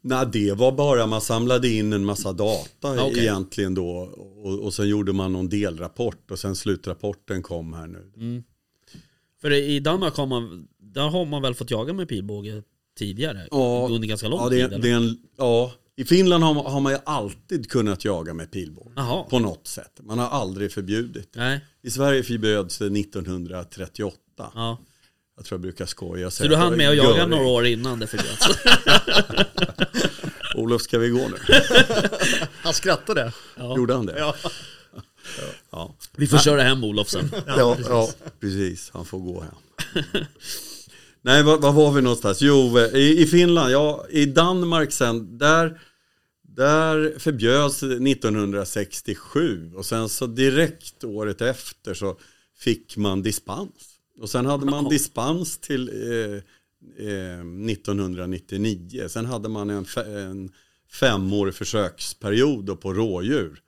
Nej, 0.00 0.26
det 0.32 0.52
var 0.52 0.72
bara 0.72 1.06
man 1.06 1.20
samlade 1.20 1.68
in 1.68 1.92
en 1.92 2.04
massa 2.04 2.32
data 2.32 2.96
Ja, 2.96 3.02
okej. 3.02 3.18
egentligen 3.18 3.74
då. 3.74 3.88
Och, 4.44 4.58
och 4.60 4.74
sen 4.74 4.88
gjorde 4.88 5.12
man 5.12 5.32
någon 5.32 5.48
delrapport 5.48 6.30
och 6.30 6.38
sen 6.38 6.56
slutrapporten 6.56 7.42
kom 7.42 7.72
här 7.72 7.86
nu. 7.86 8.12
Mm. 8.16 8.42
För 9.40 9.52
i 9.52 9.80
Danmark 9.80 10.14
har 10.16 10.26
man, 10.26 10.68
där 10.78 11.08
har 11.08 11.26
man 11.26 11.42
väl 11.42 11.54
fått 11.54 11.70
jaga 11.70 11.92
med 11.92 12.08
pilbåge 12.08 12.62
tidigare? 12.98 13.48
Ja. 13.50 13.88
under 13.90 14.08
ganska 14.08 14.28
lång 14.28 14.40
Ja, 14.40 14.48
det, 14.48 14.68
tid? 14.68 14.80
det 14.80 14.90
en, 14.90 15.18
ja, 15.36 15.72
i 15.96 16.04
Finland 16.04 16.44
har 16.44 16.54
man, 16.54 16.66
har 16.66 16.80
man 16.80 16.92
ju 16.92 16.98
alltid 17.04 17.70
kunnat 17.70 18.04
jaga 18.04 18.34
med 18.34 18.50
pilbåge. 18.50 18.92
Jaha. 18.96 19.22
På 19.22 19.38
något 19.38 19.66
sätt. 19.66 20.00
Man 20.02 20.18
har 20.18 20.26
aldrig 20.28 20.72
förbjudit. 20.72 21.28
Nej, 21.36 21.60
I 21.82 21.90
Sverige 21.90 22.22
förbjöds 22.22 22.78
det 22.78 22.86
1938. 22.86 24.16
ja. 24.36 24.78
Jag 25.38 25.44
tror 25.46 25.56
jag 25.56 25.60
brukar 25.60 25.86
skoja. 25.86 26.26
och 26.26 26.32
Så 26.32 26.48
du 26.48 26.56
hann 26.56 26.70
det 26.70 26.76
med 26.76 26.86
var 26.86 26.92
att 26.92 27.16
jaga 27.16 27.26
några 27.26 27.46
år 27.46 27.66
innan 27.66 27.98
det 27.98 28.06
förbjöds? 28.06 28.46
Olof, 30.54 30.82
ska 30.82 30.98
vi 30.98 31.08
gå 31.08 31.28
nu? 31.28 31.36
Han 32.62 32.74
skrattade. 32.74 33.32
Gjorde 33.76 33.94
han 33.94 34.06
det? 34.06 34.18
Ja. 34.18 34.34
Ja. 35.70 35.94
Vi 36.16 36.26
får 36.26 36.38
köra 36.38 36.62
hem 36.62 36.84
Olof 36.84 37.08
sen. 37.08 37.30
Ja, 37.46 37.76
ja, 37.88 38.10
precis. 38.40 38.90
Han 38.94 39.04
får 39.04 39.18
gå 39.18 39.40
hem. 39.40 39.54
Nej, 41.22 41.42
var, 41.42 41.58
var 41.58 41.72
var 41.72 41.92
vi 41.92 42.02
någonstans? 42.02 42.40
Jo, 42.40 42.78
i, 42.78 43.22
i 43.22 43.26
Finland, 43.26 43.72
ja, 43.72 44.06
i 44.10 44.26
Danmark 44.26 44.92
sen, 44.92 45.38
där, 45.38 45.80
där 46.42 47.18
förbjöds 47.18 47.82
1967 47.82 49.72
och 49.76 49.86
sen 49.86 50.08
så 50.08 50.26
direkt 50.26 51.04
året 51.04 51.40
efter 51.40 51.94
så 51.94 52.18
fick 52.58 52.96
man 52.96 53.22
dispens. 53.22 53.87
Och 54.18 54.30
sen 54.30 54.46
hade 54.46 54.66
man 54.66 54.88
dispens 54.88 55.58
till 55.58 55.88
eh, 55.88 56.34
eh, 57.06 57.40
1999. 57.40 59.08
Sen 59.08 59.26
hade 59.26 59.48
man 59.48 59.70
en, 59.70 59.86
en 59.96 60.52
femårig 60.90 61.54
försöksperiod 61.54 62.80
på 62.80 62.94
rådjur. 62.94 63.62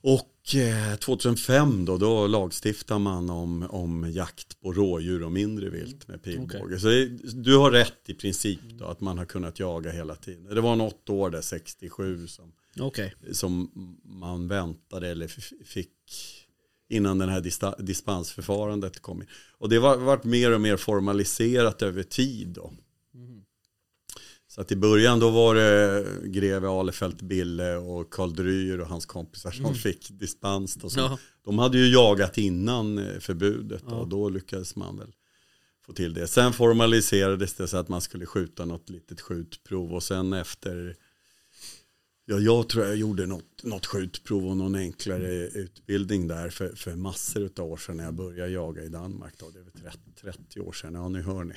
Och 0.00 0.54
eh, 0.54 0.96
2005 0.96 1.84
då, 1.84 1.98
då 1.98 2.26
lagstiftar 2.26 2.98
man 2.98 3.30
om, 3.30 3.66
om 3.70 4.12
jakt 4.12 4.60
på 4.60 4.72
rådjur 4.72 5.22
och 5.22 5.32
mindre 5.32 5.70
vilt 5.70 6.08
med 6.08 6.22
pilbåge. 6.22 6.64
Okej. 6.64 6.80
Så 6.80 6.86
det, 6.86 7.06
du 7.42 7.56
har 7.56 7.70
rätt 7.70 8.00
i 8.06 8.14
princip 8.14 8.60
då, 8.78 8.84
att 8.84 9.00
man 9.00 9.18
har 9.18 9.24
kunnat 9.24 9.58
jaga 9.58 9.90
hela 9.90 10.14
tiden. 10.14 10.54
Det 10.54 10.60
var 10.60 10.76
något 10.76 11.10
år 11.10 11.30
där, 11.30 11.40
67, 11.40 12.26
som, 12.26 12.52
Okej. 12.80 13.14
som 13.32 13.70
man 14.04 14.48
väntade 14.48 15.08
eller 15.08 15.28
fick 15.64 15.90
innan 16.88 17.18
den 17.18 17.28
här 17.28 17.40
dispensförfarandet 17.82 19.02
kom 19.02 19.22
in. 19.22 19.28
Och 19.58 19.68
det 19.68 19.76
har 19.76 19.96
varit 19.96 20.24
mer 20.24 20.52
och 20.54 20.60
mer 20.60 20.76
formaliserat 20.76 21.82
över 21.82 22.02
tid 22.02 22.48
då. 22.48 22.72
Så 24.46 24.60
att 24.60 24.72
i 24.72 24.76
början 24.76 25.20
då 25.20 25.30
var 25.30 25.54
det 25.54 26.06
greve 26.24 26.68
Alefelt 26.68 27.22
Bille 27.22 27.76
och 27.76 28.10
Karl 28.12 28.32
Dryr 28.34 28.78
och 28.78 28.86
hans 28.88 29.06
kompisar 29.06 29.50
som 29.50 29.74
fick 29.74 30.08
dispens. 30.10 30.74
Då, 30.74 30.88
Ja. 30.96 31.18
De 31.44 31.58
hade 31.58 31.78
ju 31.78 31.92
jagat 31.92 32.38
innan 32.38 32.98
eh, 32.98 33.18
förbudet 33.20 33.82
Ja. 33.88 33.94
och 33.94 34.08
då 34.08 34.28
lyckades 34.28 34.76
man 34.76 34.98
väl 34.98 35.12
få 35.86 35.92
till 35.92 36.14
det. 36.14 36.26
Sen 36.26 36.52
formaliserades 36.52 37.54
det 37.54 37.68
så 37.68 37.76
att 37.76 37.88
man 37.88 38.00
skulle 38.00 38.26
skjuta 38.26 38.64
något 38.64 38.90
litet 38.90 39.20
skjutprov 39.20 39.94
och 39.94 40.02
sen 40.02 40.32
efter 40.32 40.96
Ja, 42.26 42.38
jag 42.38 42.68
tror 42.68 42.84
jag 42.84 42.96
gjorde 42.96 43.26
något, 43.26 43.62
något 43.62 43.86
skjutprov 43.86 44.46
och 44.46 44.56
någon 44.56 44.74
enklare 44.74 45.28
utbildning 45.46 46.28
där 46.28 46.50
för, 46.50 46.68
för 46.76 46.96
massor 46.96 47.50
av 47.58 47.72
år 47.72 47.76
sedan 47.76 47.96
när 47.96 48.04
jag 48.04 48.14
började 48.14 48.50
jaga 48.50 48.82
i 48.82 48.88
Danmark. 48.88 49.34
Då. 49.38 49.50
Det 49.50 49.58
är 49.58 49.62
väl 49.62 49.92
30, 50.22 50.42
30 50.46 50.60
år 50.60 50.72
sedan, 50.72 50.94
ja 50.94 51.08
nu 51.08 51.22
hör 51.22 51.44
ni. 51.44 51.54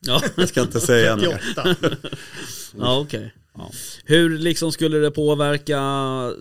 Ja, 0.00 0.22
Jag 0.36 0.48
ska 0.48 0.60
inte 0.62 0.80
säga 0.80 1.16
mer. 1.16 1.42
38. 1.54 1.76
ja 2.76 3.00
okej. 3.00 3.34
Ja. 3.54 3.70
Hur 4.04 4.38
liksom 4.38 4.72
skulle 4.72 4.98
det 4.98 5.10
påverka 5.10 5.80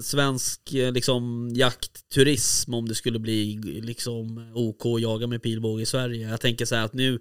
svensk 0.01 0.73
eh, 0.73 0.91
liksom, 0.91 1.49
jaktturism 1.55 2.73
om 2.73 2.87
det 2.87 2.95
skulle 2.95 3.19
bli 3.19 3.55
liksom 3.83 4.51
OK 4.55 4.85
att 4.85 5.01
jaga 5.01 5.27
med 5.27 5.43
pilbåge 5.43 5.83
i 5.83 5.85
Sverige? 5.85 6.29
Jag 6.29 6.41
tänker 6.41 6.65
så 6.65 6.75
här 6.75 6.85
att 6.85 6.93
nu, 6.93 7.19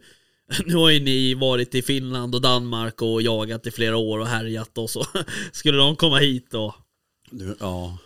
nu 0.67 0.75
har 0.75 0.90
ju 0.90 1.01
ni 1.01 1.35
varit 1.35 1.75
i 1.75 1.83
Finland 1.83 2.35
och 2.35 2.40
Danmark 2.40 3.03
och 3.03 3.23
jagat 3.23 3.67
i 3.67 3.71
flera 3.71 3.97
år 3.97 4.19
och 4.19 4.27
härjat 4.27 4.79
och 4.79 4.90
så 4.90 5.07
skulle 5.53 5.79
de 5.79 5.97
komma 5.97 6.19
hit 6.19 6.55
och 6.55 6.75
Du, 7.31 7.57
ja, 7.61 7.99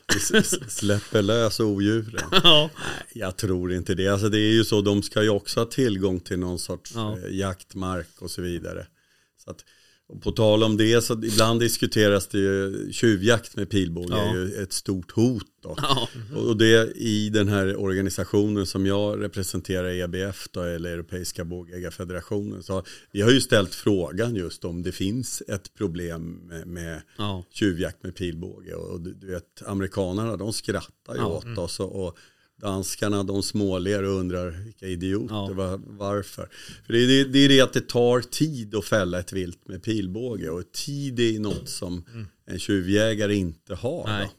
släpper 0.69 1.23
lös 1.23 1.61
odjuren. 1.61 2.29
ja, 2.45 2.71
Nej, 2.75 3.03
jag 3.15 3.37
tror 3.37 3.73
inte 3.73 3.95
det. 3.95 4.09
Alltså 4.09 4.29
det 4.29 4.39
är 4.39 4.53
ju 4.53 4.65
så, 4.65 4.81
de 4.81 5.03
ska 5.03 5.23
ju 5.23 5.29
också 5.29 5.61
ha 5.61 5.65
tillgång 5.67 6.21
till 6.21 6.39
någon 6.39 6.59
sorts 6.59 6.93
Ja. 6.95 7.19
eh, 7.19 7.37
jaktmark 7.37 8.09
och 8.19 8.31
så 8.31 8.43
vidare. 8.43 8.87
Så 9.45 9.51
att, 9.51 9.65
och 10.09 10.23
på 10.23 10.33
tal 10.33 10.63
om 10.63 10.77
det 10.77 11.03
så 11.05 11.13
ibland 11.25 11.61
diskuteras 11.61 12.27
det 12.27 12.39
ju 12.39 12.89
tjuvjakt 12.93 13.57
med 13.57 13.71
pilbåge 13.71 14.15
Ja. 14.17 14.31
är 14.31 14.35
ju 14.35 14.55
ett 14.63 14.73
stort 14.73 15.11
hot 15.13 15.43
då. 15.63 15.75
ja, 15.79 16.09
Och 16.37 16.57
det 16.57 16.93
i 16.97 17.29
den 17.29 17.49
här 17.49 17.77
organisationen 17.77 18.67
som 18.67 18.87
jag 18.87 19.23
representerar, 19.23 19.89
EBF 19.93 20.49
då, 20.51 20.63
eller 20.63 20.91
Europeiska 20.93 21.45
bågägarfederationen, 21.45 22.63
så 22.63 22.83
vi 23.13 23.21
har 23.23 23.31
ju 23.31 23.41
ställt 23.41 23.75
frågan 23.75 24.35
just 24.37 24.65
om 24.65 24.83
det 24.83 24.93
finns 24.93 25.43
ett 25.49 25.75
problem 25.75 26.33
med, 26.49 26.67
med 26.67 27.03
ja, 27.19 27.45
tjuvjakt 27.51 28.03
med 28.03 28.15
pilbåge. 28.17 28.75
Och 28.75 29.01
du, 29.01 29.15
du 29.15 29.27
vet, 29.27 29.63
amerikanerna 29.67 30.37
de 30.37 30.53
skrattar 30.53 31.15
ju 31.15 31.21
Ja. 31.21 31.27
åt 31.27 31.59
oss 31.59 31.81
och, 31.81 32.07
och 32.07 32.17
danskarna 32.61 33.23
de 33.23 33.43
småler 33.43 34.03
och 34.03 34.15
undrar 34.15 34.51
vilka 34.51 34.87
idioter, 34.87 35.35
Ja. 35.35 35.51
var, 35.53 35.81
varför? 35.87 36.49
För 36.87 36.93
det, 36.93 36.99
är 36.99 37.25
det, 37.25 37.39
är 37.39 37.49
det 37.49 37.61
att 37.61 37.73
det 37.73 37.89
tar 37.89 38.21
tid 38.21 38.75
att 38.75 38.85
fälla 38.85 39.19
ett 39.21 39.33
vilt 39.33 39.69
med 39.69 39.83
pilbåge 39.83 40.51
och 40.51 40.73
tid 40.73 41.21
är 41.21 41.39
något 41.41 41.69
som 41.69 42.05
en 42.47 42.59
tjuvjägare 42.59 43.35
inte 43.35 43.75
har. 43.75 44.05
Nej. 44.07 44.19
Nej, 44.19 44.31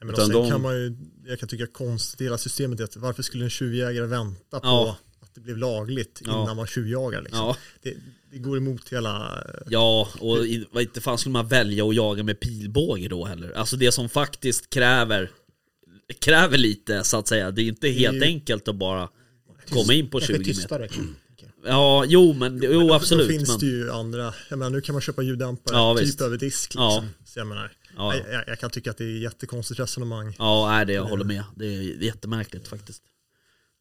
men 0.00 0.10
Utan 0.10 0.28
de- 0.30 0.50
kan 0.50 0.60
man 0.62 0.74
ju, 0.74 0.96
jag 1.26 1.38
kan 1.38 1.48
tycka 1.48 1.66
konstigt 1.66 2.20
hela 2.26 2.38
systemet 2.38 2.80
är 2.80 2.84
att 2.84 2.96
varför 2.96 3.22
skulle 3.22 3.44
en 3.44 3.50
tjuvjägare 3.50 4.06
vänta 4.06 4.60
på 4.60 4.66
Ja. 4.66 4.96
att 5.20 5.34
det 5.34 5.40
blev 5.40 5.56
lagligt 5.58 6.22
Ja. 6.24 6.42
innan 6.42 6.56
man 6.56 6.66
tjuvjagar 6.66 7.22
liksom. 7.22 7.38
ja. 7.40 7.56
Det, 7.82 7.94
det 8.32 8.38
går 8.38 8.56
emot 8.56 8.88
hela, 8.92 9.44
Ja, 9.68 10.08
och 10.20 10.46
inte 10.82 11.00
fan 11.00 11.18
skulle 11.18 11.32
man 11.32 11.48
välja 11.48 11.84
att 11.88 11.94
jaga 11.94 12.22
med 12.22 12.40
pilbåge 12.40 13.08
då 13.08 13.24
heller? 13.24 13.50
Alltså 13.52 13.76
det 13.76 13.92
som 13.92 14.08
faktiskt 14.08 14.70
kräver 14.70 15.30
Kräver 16.20 16.58
lite 16.58 17.04
så 17.04 17.16
att 17.18 17.28
säga, 17.28 17.50
det 17.50 17.62
är 17.62 17.66
inte 17.66 17.88
helt 17.88 18.16
ju- 18.16 18.22
enkelt 18.24 18.68
att 18.68 18.76
bara 18.76 19.08
komma 19.70 19.92
in 19.94 20.10
på 20.10 20.20
20 20.20 20.44
Kanske 20.44 20.62
meter. 20.62 20.90
Ja, 21.66 22.04
jo 22.08 22.32
men, 22.32 22.60
jo 22.62 22.88
Då 22.88 22.94
absolut 22.94 23.28
finns 23.28 23.48
men, 23.48 23.58
det 23.58 23.66
ju 23.66 23.90
andra, 23.90 24.34
jag 24.50 24.58
menar 24.58 24.70
nu 24.70 24.80
kan 24.80 24.92
man 24.92 25.02
köpa 25.02 25.22
ljuddämpare 25.22 25.76
Ja, 25.76 25.94
typ 25.96 26.06
visst. 26.06 26.20
över 26.20 26.36
disk 26.38 26.70
liksom. 26.74 26.82
Ja. 26.84 27.04
Så 27.24 27.38
jag 27.38 27.46
menar, 27.46 27.72
Ja. 27.96 28.14
jag, 28.16 28.44
jag, 28.46 28.58
kan 28.58 28.70
tycka 28.70 28.90
att 28.90 28.98
det 28.98 29.04
är 29.04 29.18
jättekonstigt 29.18 29.80
resonemang. 29.80 30.34
Ja, 30.38 30.68
nej, 30.70 30.86
det 30.86 30.92
jag 30.92 31.04
håller 31.04 31.24
med. 31.24 31.42
Det 31.56 31.66
är 31.66 32.02
jättemärkligt 32.02 32.68
faktiskt. 32.68 33.02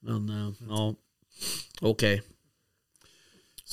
Men, 0.02 0.30
eh, 0.30 0.52
ja. 0.70 0.96
Okej. 1.82 2.22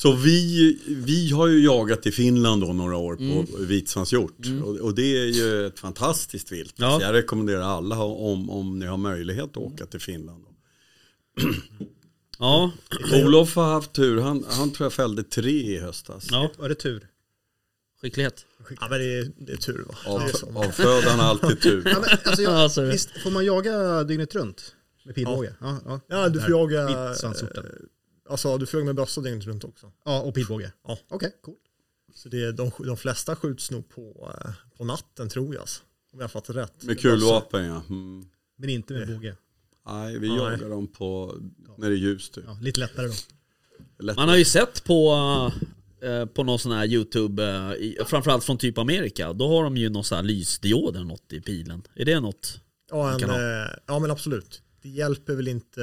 Så 0.01 0.11
vi, 0.11 0.77
vi 0.87 1.31
har 1.31 1.47
ju 1.47 1.63
jagat 1.63 2.05
i 2.07 2.11
Finland 2.11 2.61
då 2.61 2.73
några 2.73 2.97
år 2.97 3.15
på 3.15 3.23
Mm. 3.23 3.67
vitsvanshjort. 3.67 4.37
Och, 4.63 4.75
och 4.77 4.95
det 4.95 5.17
är 5.17 5.25
ju 5.25 5.67
ett 5.67 5.79
fantastiskt 5.79 6.51
vilt. 6.51 6.73
Ja. 6.77 6.99
Så 6.99 7.05
jag 7.05 7.13
rekommenderar 7.13 7.61
alla 7.61 7.99
om, 8.03 8.49
om 8.49 8.79
ni 8.79 8.85
har 8.85 8.97
möjlighet 8.97 9.43
att 9.49 9.57
åka 9.57 9.85
till 9.85 9.99
Finland. 9.99 10.43
Ja, 12.39 12.71
Olof 13.25 13.55
har 13.55 13.63
haft 13.73 13.93
tur, 13.93 14.21
han, 14.21 14.45
han 14.49 14.71
tror 14.71 14.85
jag 14.85 14.93
fällde 14.93 15.23
tre 15.23 15.51
i 15.75 15.79
höstas. 15.79 16.27
ja, 16.31 16.51
Var 16.57 16.69
det 16.69 16.75
tur? 16.75 17.07
skicklighet. 18.01 18.45
Ja 18.81 18.87
men 18.89 18.99
det 18.99 19.05
är, 19.19 19.31
det 19.37 19.51
är 19.53 19.57
tur 19.57 19.85
va. 19.87 19.95
Av, 20.05 20.19
det 20.19 20.25
är 20.25 20.37
så. 20.37 20.45
avfödaren 20.55 21.19
har 21.19 21.25
alltid 21.29 21.61
tur. 21.61 21.83
Ja, 21.85 21.99
men, 21.99 22.09
alltså, 22.25 22.41
jag, 22.41 22.71
Ja, 22.87 22.91
visst, 22.91 23.09
får 23.23 23.31
man 23.31 23.45
jaga 23.45 24.03
dygnet 24.03 24.35
runt 24.35 24.75
med 25.05 25.15
pilbåge? 25.15 25.53
Ja, 25.61 25.77
ja. 25.85 25.99
Ja 26.07 26.29
du 26.29 26.39
får 26.41 26.49
jaga, 26.49 27.09
Vitsvansorten. 27.09 27.65
Alltså 28.31 28.57
du 28.57 28.65
får 28.65 28.79
jaga 28.79 28.85
med 28.85 28.95
bössa 28.95 29.21
dygnet 29.21 29.45
runt 29.45 29.63
också. 29.63 29.91
Ja, 30.05 30.21
och 30.21 30.35
pilbåge. 30.35 30.71
Ja. 30.87 30.97
Okej, 31.09 31.31
cool. 31.41 31.55
Så 32.13 32.29
det 32.29 32.43
är, 32.43 32.51
de, 32.51 32.71
de 32.77 32.97
flesta 32.97 33.35
skjuts 33.35 33.71
nog 33.71 33.89
på, 33.89 34.33
eh, 34.45 34.51
på 34.77 34.85
natten 34.85 35.29
tror 35.29 35.53
jag. 35.53 35.61
Alltså. 35.61 35.81
Om 36.13 36.19
jag 36.19 36.23
har 36.23 36.29
fattat 36.29 36.55
rätt. 36.55 36.83
Med 36.83 36.99
kulvapen 36.99 37.65
ja. 37.65 37.83
Mm. 37.89 38.25
Men 38.57 38.69
inte 38.69 38.93
med 38.93 39.07
båge. 39.07 39.35
Nej, 39.87 40.19
vi 40.19 40.27
Nej. 40.27 40.37
jagar 40.37 40.69
dem 40.69 40.87
på, 40.87 41.37
när 41.77 41.89
det 41.89 41.95
är 41.95 41.97
ljust. 41.97 42.33
Typ. 42.33 42.43
Ja, 42.47 42.57
lite 42.61 42.79
lättare 42.79 43.07
då. 43.07 43.13
Lätt. 43.99 44.15
Man 44.15 44.29
har 44.29 44.37
ju 44.37 44.45
sett 44.45 44.83
på, 44.83 45.13
eh, 46.01 46.25
på 46.25 46.43
någon 46.43 46.59
sån 46.59 46.71
här 46.71 46.85
YouTube, 46.85 47.45
eh, 47.97 48.05
framförallt 48.05 48.43
från 48.43 48.57
typ 48.57 48.77
Amerika, 48.77 49.33
då 49.33 49.47
har 49.47 49.63
de 49.63 49.77
ju 49.77 49.89
någon 49.89 50.03
sån 50.03 50.15
här 50.15 50.23
lysdiod 50.23 50.95
eller 50.95 51.05
något 51.05 51.33
i 51.33 51.41
pilen. 51.41 51.83
Är 51.95 52.05
det 52.05 52.19
något? 52.19 52.59
Ja, 52.89 53.13
en, 53.13 53.29
eh, 53.29 53.67
ja 53.85 53.99
men 53.99 54.11
absolut. 54.11 54.61
Det 54.83 54.89
hjälper 54.89 55.33
väl 55.35 55.47
inte, 55.47 55.81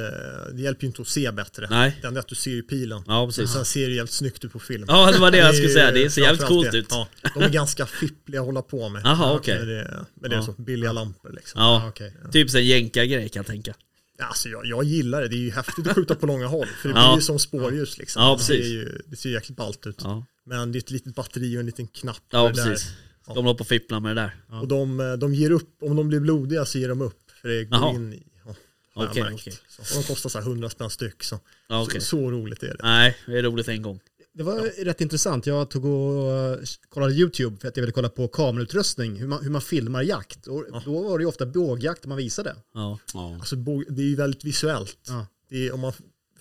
det 0.53 0.63
hjälper 0.63 0.83
ju 0.83 0.87
inte 0.87 1.03
att 1.03 1.09
se 1.09 1.31
bättre. 1.33 1.67
Nej. 1.71 1.99
Det 2.03 2.07
enda 2.09 2.19
är 2.19 2.23
att 2.23 2.29
du 2.29 2.35
ser 2.35 2.51
ju 2.51 2.63
pilen. 2.63 3.03
Ja, 3.07 3.27
precis. 3.27 3.51
Sen 3.53 3.65
ser 3.65 3.89
det 3.89 3.95
jävligt 3.95 4.13
snyggt 4.13 4.45
ut 4.45 4.53
på 4.53 4.59
film. 4.59 4.85
Ja, 4.89 5.13
det 5.13 5.19
var 5.19 5.31
det 5.31 5.39
jag 5.39 5.55
skulle 5.55 5.69
säga. 5.73 5.91
Det 5.91 6.11
ser 6.11 6.23
jävligt 6.23 6.47
coolt 6.47 6.73
det. 6.73 6.79
ut. 6.79 6.87
Ja, 6.91 7.09
de 7.35 7.43
är 7.43 7.49
ganska 7.49 7.87
fippliga 7.87 8.41
att 8.41 8.47
hålla 8.47 8.63
på 8.63 8.89
med. 8.89 9.07
Aha, 9.07 9.25
Ja, 9.31 9.37
okej. 9.37 9.59
Men 9.59 9.69
det, 9.69 10.05
men 10.21 10.31
det 10.31 10.37
är 10.37 10.41
Ja. 10.41 10.45
så 10.47 10.53
billiga 10.63 10.93
lampor 10.93 11.33
liksom. 11.33 11.61
Ja, 11.61 11.89
okej. 11.89 12.15
typ 12.33 12.55
en 12.55 12.67
jänkargrej 12.67 13.29
kan 13.29 13.41
jag 13.41 13.47
tänka. 13.47 13.75
Alltså 14.23 14.49
jag, 14.49 14.67
jag 14.67 14.85
gillar 14.85 15.21
det, 15.23 15.29
det 15.29 15.37
är 15.37 15.39
ju 15.39 15.51
häftigt 15.51 15.87
att 15.87 15.95
skjuta 15.95 16.15
på 16.15 16.27
långa 16.27 16.47
håll. 16.47 16.67
För 16.83 16.89
det 16.89 16.95
Ja. 16.95 17.09
blir 17.13 17.17
ju 17.17 17.23
som 17.27 17.39
spårljus 17.39 17.99
liksom. 17.99 18.23
Ja, 18.23 18.31
det, 18.33 18.37
precis. 18.39 18.57
ser 18.67 18.73
ju, 18.73 19.03
det 19.07 19.17
ser 19.17 19.31
jäkligt 19.31 19.57
ballt 19.59 19.87
ut. 19.87 19.97
Ja, 20.05 20.25
Men 20.47 20.73
det 20.73 20.79
är 20.79 20.81
ett 20.81 20.91
litet 20.91 21.15
batteri 21.15 21.57
och 21.57 21.61
en 21.61 21.67
liten 21.67 21.87
knapp. 21.87 22.23
ja 22.31 22.41
och 22.43 22.53
det 22.53 22.63
där. 22.65 22.71
precis. 22.71 22.89
Ska 23.23 23.35
de 23.35 23.45
hålla 23.45 23.57
på 23.57 23.61
och 23.63 23.69
fippla 23.69 24.01
med 24.01 24.17
det 24.17 24.23
där? 24.23 24.61
Och 24.61 24.69
de, 24.69 25.01
eh, 25.01 25.13
de 25.13 25.35
ger 25.35 25.51
upp, 25.51 25.77
om 25.83 25.97
de 25.97 26.09
blir 26.09 26.21
blodiga 26.21 26.65
så 26.65 26.79
ger 26.79 26.89
de 26.89 27.01
upp. 27.03 27.19
För 27.43 27.49
det 27.49 27.65
går 27.65 27.79
Jaha. 27.79 27.95
in 27.95 28.23
ja, 29.05 29.13
jag 29.15 29.25
märkt. 29.31 29.41
okej. 29.41 29.59
Så, 29.69 29.99
och 29.99 30.03
de 30.03 30.09
kostar 30.09 30.31
så 30.31 30.39
här 30.39 30.47
100 30.47 30.71
spänn 30.71 30.91
styck. 30.91 31.23
Så, 31.25 31.41
Ja, 31.69 31.83
okej. 31.83 32.01
så, 32.01 32.07
så 32.07 32.31
roligt 32.31 32.63
är 32.63 32.67
det. 32.69 32.77
Nej, 32.83 33.17
det 33.27 33.39
är 33.39 33.43
roligt 33.43 33.69
en 33.69 33.83
gång. 33.83 34.01
Det 34.35 34.43
var 34.43 34.85
rätt 34.85 35.01
intressant. 35.01 35.47
Jag 35.47 35.71
tog 35.71 35.85
och 35.85 36.33
eh, 36.33 36.59
kollade 36.89 37.13
YouTube 37.13 37.57
för 37.61 37.69
att 37.69 37.77
jag 37.77 37.83
ville 37.83 37.93
kolla 37.93 38.09
på 38.09 38.29
kamerautrustning, 38.29 39.17
hur 39.17 39.27
man, 39.27 39.43
hur 39.43 39.51
man 39.51 39.63
filmar 39.63 40.03
jakt. 40.03 40.47
Och 40.47 40.65
Då 40.85 41.03
var 41.09 41.19
det 41.19 41.23
ju 41.23 41.29
ofta 41.29 41.47
bågjakt 41.47 42.07
man 42.07 42.17
visade. 42.19 42.57
Ja, 42.75 42.99
Ja. 43.15 43.35
Alltså, 43.35 43.57
det 43.89 44.03
är 44.03 44.07
ju 44.07 44.17
väldigt 44.17 44.45
visuellt. 44.45 44.99
Ja. 45.07 45.27
Det 45.51 45.67
är, 45.69 45.73
om 45.73 45.81
man 45.81 45.93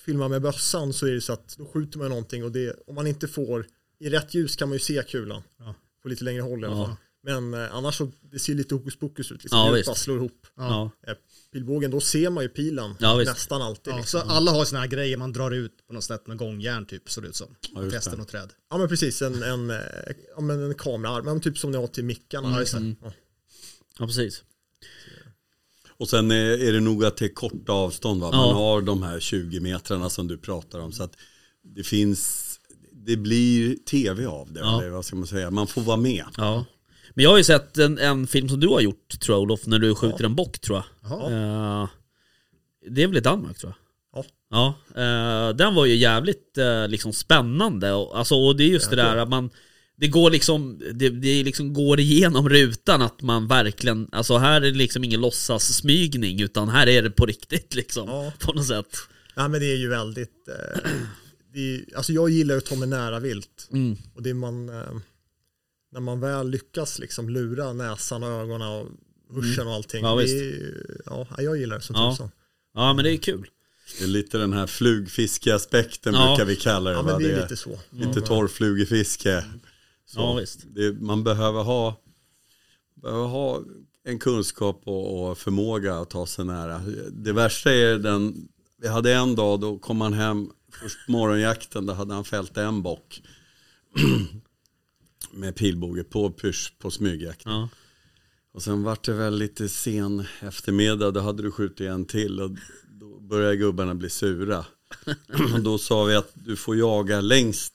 filmar 0.05 0.29
med 0.29 0.41
bössan 0.41 0.93
så 0.93 1.07
är 1.07 1.11
det 1.11 1.21
så 1.21 1.33
att 1.33 1.55
då 1.57 1.65
skjuter 1.65 1.99
man 1.99 2.09
någonting 2.09 2.43
och 2.43 2.51
det, 2.51 2.75
om 2.87 2.95
man 2.95 3.07
inte 3.07 3.27
får, 3.27 3.67
i 3.99 4.09
rätt 4.09 4.33
ljus 4.33 4.55
kan 4.55 4.69
man 4.69 4.75
ju 4.75 4.79
se 4.79 5.03
kulan. 5.07 5.41
Ja. 5.59 5.75
På 6.03 6.09
lite 6.09 6.23
längre 6.23 6.41
håll 6.41 6.63
i 6.63 6.67
alla 6.67 6.75
Ja. 6.77 6.85
fall. 6.85 6.95
Men 7.23 7.53
eh, 7.53 7.75
annars 7.75 7.97
så, 7.97 8.11
det 8.21 8.39
ser 8.39 8.53
lite 8.55 8.75
hokus 8.75 8.95
pokus 8.99 9.31
ut. 9.31 9.43
Liksom. 9.43 9.59
Ja, 9.59 9.77
Ja, 9.85 9.95
slår 9.95 10.17
ihop. 10.17 10.47
Ja. 10.55 10.91
Pilbågen, 11.51 11.91
då 11.91 11.99
ser 11.99 12.29
man 12.29 12.43
ju 12.43 12.49
pilen 12.49 12.95
Ja, 12.99 13.15
nästan 13.15 13.61
alltid. 13.61 13.93
Ja, 13.93 13.97
liksom. 13.97 14.21
så 14.21 14.27
alla 14.27 14.51
har 14.51 14.65
såna 14.65 14.79
här 14.79 14.87
grejer 14.87 15.17
man 15.17 15.33
drar 15.33 15.51
ut 15.51 15.87
på 15.87 15.93
något 15.93 16.03
sätt 16.03 16.27
med 16.27 16.37
gångjärn 16.37 16.85
typ, 16.85 17.09
ser 17.09 17.21
det 17.21 17.27
ut 17.27 17.35
som. 17.35 17.55
Ja, 17.75 17.81
det. 17.81 18.21
och 18.21 18.27
träd. 18.27 18.49
Ja 18.69 18.77
men 18.77 18.87
precis, 18.87 19.21
en, 19.21 19.43
en, 19.43 19.69
eh, 19.69 19.77
ja, 20.35 20.41
men 20.41 20.63
en 20.63 20.75
kameraarm, 20.75 21.41
typ 21.41 21.57
som 21.57 21.71
ni 21.71 21.77
har 21.77 21.87
till 21.87 22.05
mickarna. 22.05 22.51
Ja, 22.51 22.59
just 22.59 22.73
det. 22.73 22.95
Ja. 23.01 23.13
ja, 23.99 24.05
precis. 24.05 24.43
Och 25.99 26.09
sen 26.09 26.31
är, 26.31 26.67
är 26.67 26.73
det 26.73 26.79
nog 26.79 27.05
att 27.05 27.17
det 27.17 27.25
är 27.25 27.33
korta 27.33 27.71
avstånd. 27.71 28.21
Va? 28.21 28.29
Ja. 28.31 28.45
Man 28.45 28.55
har 28.55 28.81
de 28.81 29.03
här 29.03 29.19
20 29.19 29.59
metrarna 29.59 30.09
som 30.09 30.27
du 30.27 30.37
pratar 30.37 30.79
om. 30.79 30.91
Så 30.91 31.03
att 31.03 31.13
det 31.63 31.83
finns, 31.83 32.59
det 32.91 33.17
blir 33.17 33.75
tv 33.75 34.25
av 34.25 34.53
det. 34.53 34.59
Ja. 34.59 34.81
Eller 34.81 34.89
vad 34.89 35.05
ska 35.05 35.15
man 35.15 35.27
säga? 35.27 35.51
Man 35.51 35.67
får 35.67 35.81
vara 35.81 35.97
med. 35.97 36.25
Ja. 36.37 36.65
Men 37.17 37.23
jag 37.23 37.29
har 37.29 37.37
ju 37.37 37.43
sett 37.43 37.77
en, 37.77 37.97
en 37.97 38.27
film 38.27 38.49
som 38.49 38.59
du 38.59 38.67
har 38.67 38.81
gjort 38.81 39.19
tror 39.19 39.35
jag 39.35 39.41
Olof, 39.41 39.65
när 39.65 39.79
du 39.79 39.95
skjuter 39.95 40.25
en 40.25 40.35
bock 40.35 40.59
tror 40.59 40.83
jag. 41.01 41.11
Eh, 41.31 41.89
det 42.89 43.03
är 43.03 43.07
väl 43.07 43.17
i 43.17 43.21
Danmark 43.21 43.57
tror 43.57 43.73
jag? 44.13 44.25
Ja. 44.49 44.75
Eh, 45.01 45.55
den 45.55 45.75
var 45.75 45.85
ju 45.85 45.95
jävligt 45.95 46.57
eh, 46.57 46.87
liksom 46.87 47.13
spännande. 47.13 47.93
Och, 47.93 48.19
alltså, 48.19 48.35
och 48.35 48.55
det 48.55 48.63
är 48.63 48.67
just 48.67 48.89
det 48.89 48.95
där 48.95 49.17
att 49.17 49.29
man 49.29 49.49
det 49.95 50.07
går 50.07 50.31
liksom, 50.31 50.81
det, 50.93 51.09
det 51.09 51.43
liksom 51.43 51.73
går 51.73 51.99
igenom 51.99 52.49
rutan 52.49 53.01
att 53.01 53.21
man 53.21 53.47
verkligen, 53.47 54.09
alltså 54.11 54.37
här 54.37 54.61
är 54.61 54.71
det 54.71 54.77
liksom 54.77 55.03
ingen 55.03 55.21
låtsassmygning 55.21 56.41
utan 56.41 56.69
här 56.69 56.87
är 56.87 57.01
det 57.01 57.11
på 57.11 57.25
riktigt 57.25 57.75
liksom. 57.75 58.09
Ja. 58.09 58.33
På 58.39 58.53
något 58.53 58.67
sätt. 58.67 58.97
Ja 59.35 59.47
men 59.47 59.59
det 59.59 59.71
är 59.71 59.77
ju 59.77 59.89
väldigt, 59.89 60.47
eh, 60.47 60.91
det 61.53 61.75
är, 61.75 61.85
alltså 61.95 62.13
jag 62.13 62.29
gillar 62.29 62.55
ju 62.55 62.57
att 62.57 62.65
ta 62.65 62.75
mig 62.75 62.87
nära 62.87 63.19
vilt. 63.19 63.69
Mm. 63.71 63.97
Och 64.15 64.23
det 64.23 64.29
är 64.29 64.33
man, 64.33 64.69
eh, 64.69 64.97
när 65.91 65.99
man 65.99 66.19
väl 66.19 66.49
lyckas 66.49 66.99
liksom 66.99 67.29
lura 67.29 67.73
näsan 67.73 68.23
och 68.23 68.29
ögonen 68.29 68.67
och 68.67 68.87
hörseln 69.35 69.67
och 69.67 69.73
allting. 69.73 70.03
Ja, 70.05 70.15
det 70.15 70.21
visst. 70.23 70.35
är, 70.35 71.01
ja, 71.05 71.27
jag 71.37 71.57
gillar 71.57 71.75
det 71.75 71.81
som 71.81 71.95
Ja. 71.95 72.11
tusan. 72.11 72.31
Ja 72.73 72.93
men 72.93 73.03
det 73.05 73.11
är 73.13 73.17
kul. 73.17 73.47
Det 73.97 74.03
är 74.03 74.07
lite 74.07 74.37
den 74.37 74.53
här 74.53 74.67
flugfiskeaspekten 74.67 76.13
Ja. 76.13 76.27
brukar 76.27 76.45
vi 76.45 76.55
kalla 76.55 76.89
det. 76.89 76.95
Ja 76.95 77.03
men 77.03 77.19
det 77.21 77.31
är 77.31 77.41
lite 77.41 77.57
så. 77.57 77.79
lite 77.89 78.21
torrflugefiske. 78.21 79.43
Så 80.05 80.19
Ja 80.19 80.33
visst. 80.35 80.59
det, 80.75 80.91
man 81.01 81.23
behöver 81.23 81.63
ha, 81.63 81.95
behöver 82.95 83.25
ha 83.27 83.61
en 84.03 84.19
kunskap 84.19 84.81
och, 84.85 85.29
och 85.29 85.37
förmåga 85.37 85.95
att 85.95 86.09
ta 86.09 86.25
sig 86.25 86.45
nära. 86.45 86.81
Det 87.11 87.33
värsta 87.33 87.73
är 87.73 87.97
den, 87.97 88.47
vi 88.81 88.87
hade 88.87 89.13
en 89.13 89.35
dag 89.35 89.59
då 89.59 89.79
kom 89.79 90.01
han 90.01 90.13
hem, 90.13 90.49
först 90.71 90.97
morgonjakten, 91.07 91.85
då 91.85 91.93
hade 91.93 92.13
han 92.13 92.25
fällt 92.25 92.57
en 92.57 92.81
bock. 92.81 93.21
med 95.37 95.55
pilbåge 95.55 96.03
på 96.03 96.31
pysch 96.31 96.73
på 96.79 96.91
smygjakt. 96.91 97.41
Ja. 97.45 97.69
Och 98.53 98.63
sen 98.63 98.83
vart 98.83 99.05
det 99.05 99.13
väl 99.13 99.37
lite 99.37 99.69
sen 99.69 100.23
eftermiddag, 100.39 101.11
då 101.11 101.19
hade 101.19 101.43
du 101.43 101.51
skjutit 101.51 101.87
en 101.87 102.05
till 102.05 102.41
och 102.41 102.51
då 102.99 103.19
började 103.19 103.55
gubbarna 103.55 103.95
bli 103.95 104.09
sura. 104.09 104.65
och 105.53 105.59
då 105.61 105.77
sa 105.77 106.03
vi 106.03 106.15
att 106.15 106.31
du 106.33 106.55
får 106.55 106.75
jaga 106.75 107.21
längst 107.21 107.73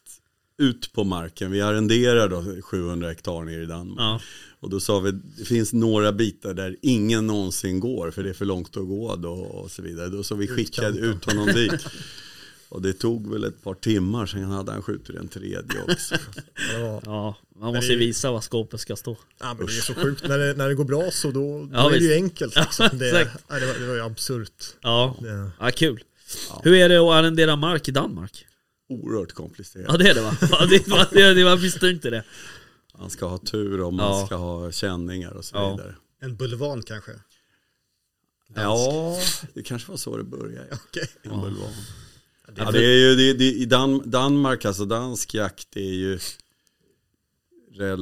ut 0.58 0.92
på 0.92 1.04
marken. 1.04 1.50
Vi 1.50 1.60
arrenderar 1.60 2.28
då 2.28 2.62
700 2.62 3.08
hektar 3.08 3.44
nere 3.44 3.62
i 3.62 3.66
Danmark. 3.66 3.98
Ja. 3.98 4.20
Och 4.60 4.70
då 4.70 4.80
sa 4.80 5.00
vi, 5.00 5.12
det 5.38 5.44
finns 5.44 5.72
några 5.72 6.12
bitar 6.12 6.54
där 6.54 6.76
ingen 6.82 7.26
någonsin 7.26 7.80
går 7.80 8.10
för 8.10 8.22
det 8.22 8.30
är 8.30 8.34
för 8.34 8.44
långt 8.44 8.76
att 8.76 8.86
gå 8.86 9.16
då 9.16 9.32
och 9.32 9.70
så 9.70 9.82
vidare. 9.82 10.08
Då 10.08 10.22
så 10.22 10.34
vi 10.34 10.48
skickade 10.48 10.98
ut 10.98 11.24
honom 11.24 11.46
dit. 11.46 11.72
Och 12.72 12.82
det 12.82 12.92
tog 12.92 13.30
väl 13.32 13.44
ett 13.44 13.62
par 13.62 13.74
timmar, 13.74 14.26
sen 14.26 14.44
hade 14.44 14.72
han 14.72 14.82
skjutit 14.82 15.16
en 15.16 15.28
tredje 15.28 15.82
också. 15.88 16.14
Ja. 16.72 17.00
ja, 17.04 17.36
man 17.56 17.74
måste 17.74 17.92
ju 17.92 17.98
visa 17.98 18.30
var 18.32 18.40
skåpet 18.40 18.80
ska 18.80 18.96
stå. 18.96 19.16
Ja, 19.40 19.54
men 19.54 19.66
det 19.66 19.72
är 19.72 19.80
så 19.80 19.94
sjukt, 19.94 20.28
när 20.28 20.38
det, 20.38 20.54
när 20.54 20.68
det 20.68 20.74
går 20.74 20.84
bra 20.84 21.10
så 21.10 21.30
då, 21.30 21.64
då 21.64 21.68
Ja, 21.72 21.86
är 21.94 21.98
det 21.98 22.04
ju 22.04 22.14
enkelt. 22.14 22.56
Liksom. 22.56 22.88
Ja, 22.92 22.98
Det, 22.98 23.10
det, 23.10 23.66
var, 23.66 23.78
det 23.80 23.86
var 23.86 23.94
ju 23.94 24.00
absurt. 24.00 24.64
Ja, 24.80 25.16
Det, 25.20 25.50
ja 25.60 25.70
kul. 25.70 26.02
Hur 26.62 26.74
är 26.74 26.88
det 26.88 26.96
att 26.98 27.10
arrendera 27.12 27.56
mark 27.56 27.88
i 27.88 27.90
Danmark? 27.90 28.46
Oerhört 28.88 29.32
komplicerat. 29.32 29.86
Ja 29.88 29.96
det 29.96 30.10
är 30.10 30.14
det 30.14 30.22
va? 30.22 30.36
Ja, 30.40 30.66
det, 30.66 30.88
var, 30.88 31.08
det, 31.12 31.34
det 31.34 31.44
var 31.44 31.56
visste 31.56 31.86
inte 31.86 32.10
det. 32.10 32.24
Man 32.98 33.10
ska 33.10 33.26
ha 33.26 33.38
tur 33.38 33.80
och 33.80 33.92
man 33.94 34.18
Ja. 34.20 34.26
ska 34.26 34.36
ha 34.36 34.70
känningar 34.72 35.30
och 35.30 35.44
så 35.44 35.56
Ja. 35.56 35.70
vidare. 35.70 35.94
En 36.20 36.36
bulvan 36.36 36.82
kanske. 36.82 37.12
Ja, 38.54 39.18
det 39.54 39.62
kanske 39.62 39.90
var 39.90 39.96
så 39.98 40.16
det 40.16 40.24
började. 40.24 40.66
Ja. 40.70 40.76
Okej. 40.88 41.08
En 41.22 41.30
bulvan. 41.40 41.70
Ja, 42.56 42.70
det 42.70 42.84
är 42.84 42.98
ju, 43.10 43.16
det, 43.16 43.32
det, 43.32 43.52
I 43.52 43.64
Dan, 43.64 44.10
Danmark, 44.10 44.64
alltså 44.64 44.84
dansk 44.84 45.34
jakt, 45.34 45.76
är 45.76 45.80
ju, 45.80 46.18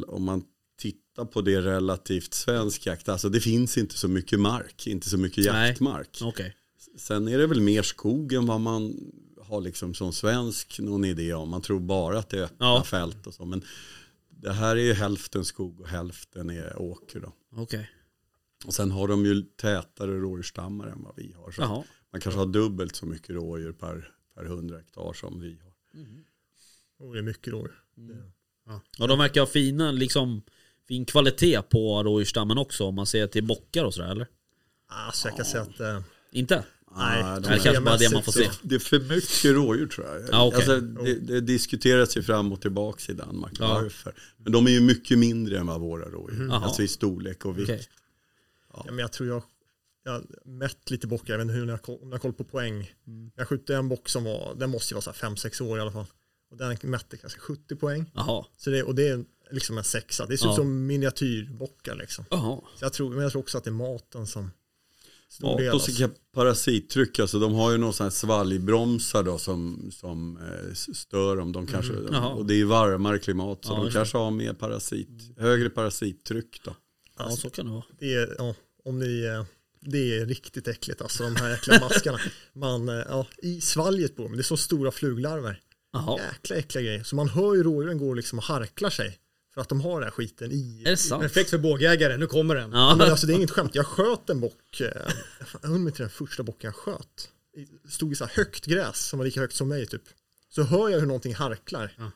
om 0.07 0.25
man 0.25 0.43
tittar 0.79 1.25
på 1.25 1.43
det 1.43 1.61
relativt 1.61 2.35
svensk 2.35 2.87
jakt, 2.87 3.09
alltså 3.09 3.29
det 3.29 3.41
finns 3.41 3.79
inte 3.79 3.99
så 3.99 4.09
mycket 4.09 4.41
mark, 4.41 4.87
inte 4.87 5.09
så 5.09 5.19
mycket 5.19 5.53
Nej. 5.53 5.69
jaktmark. 5.69 6.19
Okej. 6.23 6.57
Sen 6.97 7.29
är 7.29 7.39
det 7.39 7.47
väl 7.47 7.61
mer 7.61 7.83
skog 7.83 8.33
än 8.33 8.47
vad 8.47 8.61
man 8.61 8.95
har 9.43 9.61
liksom 9.61 9.95
som 9.95 10.13
svensk 10.13 10.81
någon 10.81 11.05
idé 11.05 11.35
om. 11.35 11.49
Man 11.49 11.63
tror 11.63 11.81
bara 11.81 12.19
att 12.19 12.29
det 12.29 12.39
är 12.39 12.43
öppna 12.43 12.67
Ja. 12.67 12.85
fält 12.85 13.27
och 13.27 13.35
så. 13.35 13.45
Men 13.45 13.63
det 14.31 14.53
här 14.53 14.77
är 14.77 14.81
ju 14.81 14.93
hälften 14.93 15.45
skog 15.45 15.81
och 15.81 15.89
hälften 15.89 16.51
är 16.51 16.79
åker 16.79 17.21
då. 17.21 17.33
Okej. 17.57 17.91
Och 18.65 18.75
sen 18.75 18.91
har 18.91 19.09
de 19.09 19.27
ju 19.27 19.43
tätare 19.43 20.19
rådjursstammar 20.19 20.87
än 20.87 21.03
vad 21.03 21.17
vi 21.17 21.33
har. 21.37 21.51
Så 21.51 21.63
Jaha. 21.63 21.85
man 22.13 22.21
kanske 22.21 22.39
har 22.39 22.47
dubbelt 22.47 22.97
så 22.97 23.07
mycket 23.07 23.31
rådjur 23.31 23.73
per, 23.73 24.13
per 24.41 24.47
100 24.47 24.77
hektar 24.77 25.13
som 25.13 25.41
vi 25.41 25.59
har. 25.63 27.07
oh, 27.07 27.13
det 27.13 27.19
är 27.19 27.23
mycket 27.23 27.53
rådjur. 27.53 27.81
Och 28.99 29.09
de 29.09 29.19
verkar 29.19 29.41
ha 29.41 29.47
fina, 29.47 29.93
liksom, 29.93 30.43
fin 30.89 31.05
kvalitet 31.05 31.63
på 31.63 32.03
rådjursstammen 32.03 32.59
också 32.59 32.85
om 32.85 32.95
man 32.95 33.07
ser 33.07 33.27
till 33.27 33.45
bockar 33.45 33.85
och 33.85 33.95
sådär 33.95 34.11
eller? 34.11 34.27
Alltså 34.87 35.29
jag 35.29 35.37
kan 35.37 35.45
säga 35.47 35.63
att 35.63 35.81
eh, 35.81 36.01
Inte? 36.31 36.65
Nej, 36.97 37.23
Ah, 37.23 37.41
de 37.41 37.49
Det 37.49 37.55
är 37.55 37.59
kanske 37.59 37.81
bara 37.81 37.97
det 37.97 38.13
man 38.13 38.23
får 38.23 38.33
se. 38.33 38.51
Det 38.63 38.75
är 38.75 38.79
för 38.79 39.01
mycket 39.01 39.45
rådjur 39.45 39.87
tror 39.87 40.07
jag. 40.07 40.29
Ja, 40.33 40.47
okej. 40.47 40.57
alltså, 40.57 40.81
det, 40.81 41.15
det 41.15 41.41
diskuteras 41.41 42.17
ju 42.17 42.23
fram 42.23 42.53
och 42.53 42.61
tillbaka 42.61 43.13
i 43.13 43.15
Danmark. 43.15 43.53
Ja. 43.59 43.75
Varför? 43.75 44.15
Men 44.37 44.53
de 44.53 44.67
är 44.67 44.71
ju 44.71 44.81
mycket 44.81 45.19
mindre 45.19 45.59
än 45.59 45.67
vad 45.67 45.81
våra 45.81 46.05
rådjur. 46.05 46.47
Jaha. 46.49 46.65
Alltså 46.65 46.83
i 46.83 46.89
storlek 46.89 47.45
och 47.45 47.59
vikt. 47.59 47.71
Okej. 47.71 47.87
Ja, 48.73 48.85
men 48.87 48.99
jag 48.99 49.13
tror 49.13 49.29
jag, 49.29 49.43
jag 50.13 50.21
har 50.21 50.51
mätt 50.51 50.91
lite 50.91 51.07
bockar, 51.07 51.33
jag 51.35 51.39
vet 51.39 51.45
inte 51.45 51.55
hur 51.55 51.67
jag, 51.69 51.89
om 51.89 51.99
jag 52.03 52.11
har 52.11 52.19
koll 52.19 52.33
på 52.33 52.45
poäng. 52.45 52.93
Mm. 53.07 53.31
Jag 53.37 53.49
skjuter 53.49 53.75
en 53.75 53.89
bock 53.89 54.09
som 54.09 54.25
var, 54.25 54.55
den 54.55 54.71
måste 54.71 54.95
ju 54.95 55.01
vara 55.01 55.15
5-6 55.15 55.63
år 55.63 55.79
i 55.79 55.81
alla 55.81 55.93
fall. 55.93 56.07
Och 56.51 56.57
den 56.57 56.77
mätte 56.83 57.17
kanske 57.17 57.39
70 57.39 57.77
poäng. 57.77 58.11
Så 58.57 58.71
det, 58.71 58.83
och 58.83 58.95
det 58.95 59.09
är 59.09 59.25
liksom 59.51 59.79
en 59.79 59.85
sexa. 59.85 60.27
Det 60.27 60.39
ser 60.39 60.47
Ja. 60.47 60.53
ut 60.53 60.57
som 60.57 60.87
miniatyrbockar 60.87 61.95
liksom. 61.95 62.25
Så 62.31 62.65
jag 62.85 62.93
tror, 62.93 63.11
men 63.11 63.23
jag 63.23 63.33
tror 63.33 63.43
också 63.43 63.59
att 63.59 63.65
det 63.65 63.71
är 63.71 63.73
maten 63.73 64.27
som 64.27 64.51
stor 65.29 65.51
Ja, 65.51 65.57
del. 65.57 65.75
och 65.75 65.83
så 65.83 65.93
kan 65.93 66.11
parasittryck, 66.35 67.19
alltså 67.19 67.39
de 67.39 67.53
har 67.55 67.73
ju 67.73 67.79
någon 67.79 67.93
sån 67.93 68.05
här 68.05 68.11
svalgbromsar 68.11 69.23
då 69.23 69.39
som, 69.39 69.91
som 69.93 70.37
eh, 70.37 70.75
stör 70.75 71.37
dem. 71.37 71.53
De 71.53 71.67
kanske, 71.67 71.93
Jaha. 72.13 72.29
och 72.35 72.47
det 72.47 72.55
är 72.61 72.65
varmare 72.65 73.19
klimat 73.19 73.65
så 73.65 73.73
Ja, 73.73 73.85
de 73.85 73.91
kanske 73.91 74.19
har 74.19 74.31
mer 74.31 74.53
parasit, 74.53 75.09
högre 75.37 75.71
parassittryck 75.71 76.61
då. 76.65 76.75
Ja 77.19 77.31
så 77.31 77.51
kan 77.51 77.67
det 77.67 77.73
vara. 77.73 77.85
Det 77.99 78.15
är, 78.15 78.35
ja, 78.39 78.55
om 78.85 78.99
ni, 78.99 79.25
eh, 79.25 79.45
det 79.81 80.19
är 80.19 80.27
riktigt 80.27 80.69
äckligt 80.69 81.03
alltså 81.03 81.23
de 81.23 81.37
här 81.37 81.55
äckliga 81.55 81.81
maskarna. 81.81 82.21
Man, 82.53 82.89
eh, 82.89 82.95
ja, 82.95 83.27
i 83.39 83.61
svalget 83.61 84.17
på 84.17 84.23
dem, 84.23 84.33
det 84.33 84.41
är 84.41 84.43
så 84.43 84.57
stora 84.57 84.91
fluglarver. 84.91 85.61
Jaha. 85.93 86.21
Jäkla 86.33 86.57
äckliga 86.57 86.85
grejer. 86.85 87.03
Så 87.03 87.17
man 87.17 87.29
hör 87.29 87.55
ju 87.55 87.63
rådjuren 87.63 87.99
gå 87.99 88.15
liksom 88.15 88.39
och 88.39 88.45
harklar 88.45 88.91
sig. 88.91 89.19
För 89.55 89.61
att 89.61 89.69
de 89.69 89.81
har 89.81 90.01
den 90.01 90.03
här 90.03 90.11
skiten 90.11 90.53
i. 90.53 90.83
Perfekt 91.21 91.51
för 91.51 91.59
bågjägare, 91.59 92.17
nu 92.17 92.27
kommer 92.27 92.55
den. 92.55 92.73
Ja, 92.73 92.97
men 92.97 93.11
alltså 93.11 93.27
det 93.27 93.33
är 93.33 93.35
inget 93.35 93.51
skämt. 93.51 93.75
Jag 93.75 93.87
sköt 93.87 94.31
en 94.31 94.41
bock, 94.41 94.81
eh, 94.81 94.87
jag 95.63 95.71
undrar 95.71 95.91
inte 95.91 96.03
den 96.03 96.11
första 96.11 96.43
bocken 96.43 96.69
jag 96.69 96.75
sköt. 96.75 97.29
Stod 97.89 98.13
i 98.13 98.15
så 98.15 98.25
här 98.25 98.33
högt 98.37 98.67
gräs 98.67 99.09
som 99.09 99.19
var 99.19 99.27
lika 99.27 99.41
högt 99.41 99.55
som 99.55 99.69
mig 99.69 99.87
typ. 99.87 100.03
Så 100.49 100.63
hör 100.63 100.89
jag 100.89 101.01
hur 101.01 101.07
någonting 101.07 101.35
harklar. 101.35 101.95
Ja. 101.99 102.11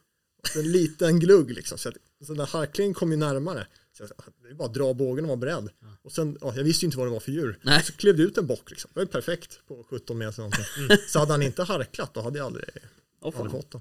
En 0.56 0.72
liten 0.72 1.20
glugg 1.20 1.50
liksom. 1.50 1.78
Så, 1.78 1.88
att, 1.88 1.94
så 2.20 2.32
den 2.32 2.36
där 2.36 2.46
harklingen 2.46 2.94
kom 2.94 3.10
ju 3.10 3.16
närmare. 3.16 3.66
Så 3.96 4.02
jag, 4.02 4.10
det 4.42 4.48
är 4.48 4.54
bara 4.54 4.68
att 4.68 4.74
dra 4.74 4.94
bågen 4.94 5.24
och 5.24 5.28
vara 5.28 5.36
beredd. 5.36 5.68
Och 6.02 6.12
sen, 6.12 6.38
ja, 6.40 6.52
jag 6.56 6.64
visste 6.64 6.84
ju 6.84 6.86
inte 6.86 6.98
vad 6.98 7.06
det 7.06 7.10
var 7.10 7.20
för 7.20 7.32
djur. 7.32 7.58
Nej. 7.62 7.82
Så 7.84 7.92
klev 7.92 8.16
det 8.16 8.22
ut 8.22 8.38
en 8.38 8.46
bock 8.46 8.70
liksom. 8.70 8.90
Det 8.94 9.00
var 9.00 9.06
perfekt 9.06 9.60
på 9.68 9.84
17 9.90 10.18
meter 10.18 10.38
någonting. 10.38 10.64
Så 11.08 11.18
hade 11.18 11.32
han 11.32 11.42
inte 11.42 11.62
harklat 11.62 12.14
då 12.14 12.20
hade 12.20 12.38
jag 12.38 12.46
aldrig, 12.46 12.64
fan. 13.22 13.32
aldrig 13.34 13.50
fått 13.50 13.70
det. 13.72 13.80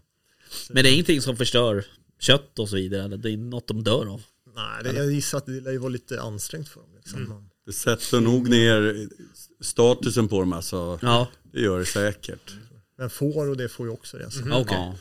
Men 0.70 0.84
det 0.84 0.90
är 0.90 0.94
ingenting 0.94 1.22
som 1.22 1.38
förstör 1.38 1.86
kött 2.20 2.60
och 2.60 2.70
så 2.70 2.76
vidare 2.76 3.04
eller? 3.04 3.18
Det 3.18 3.30
är 3.32 3.38
något 3.38 3.68
de 3.68 3.84
dör 3.84 4.06
av? 4.14 4.22
Nej, 4.56 4.84
det, 4.84 4.94
jag 4.94 5.12
gissar 5.12 5.38
att 5.38 5.46
det 5.46 5.52
lär 5.62 5.72
ju 5.72 5.78
vara 5.78 5.90
lite 5.90 6.22
ansträngt 6.22 6.70
för 6.70 6.80
dem. 6.80 6.90
Liksom. 6.96 7.30
Man- 7.30 7.50
Det 7.66 7.74
sätter 7.74 8.20
nog 8.22 8.50
ner 8.50 9.08
statusen 9.62 10.28
på 10.28 10.40
dem 10.40 10.54
alltså. 10.54 11.00
Ja. 11.02 11.28
Det 11.52 11.62
gör 11.62 11.80
det 11.80 11.86
säkert. 11.86 12.54
Men 12.98 13.10
får 13.10 13.50
och 13.50 13.58
det 13.58 13.70
får 13.70 13.86
ju 13.88 13.92
också 13.94 14.18
det. 14.18 14.32
Så. 14.32 14.40
Okej. 14.40 14.66
Ja. 14.78 14.96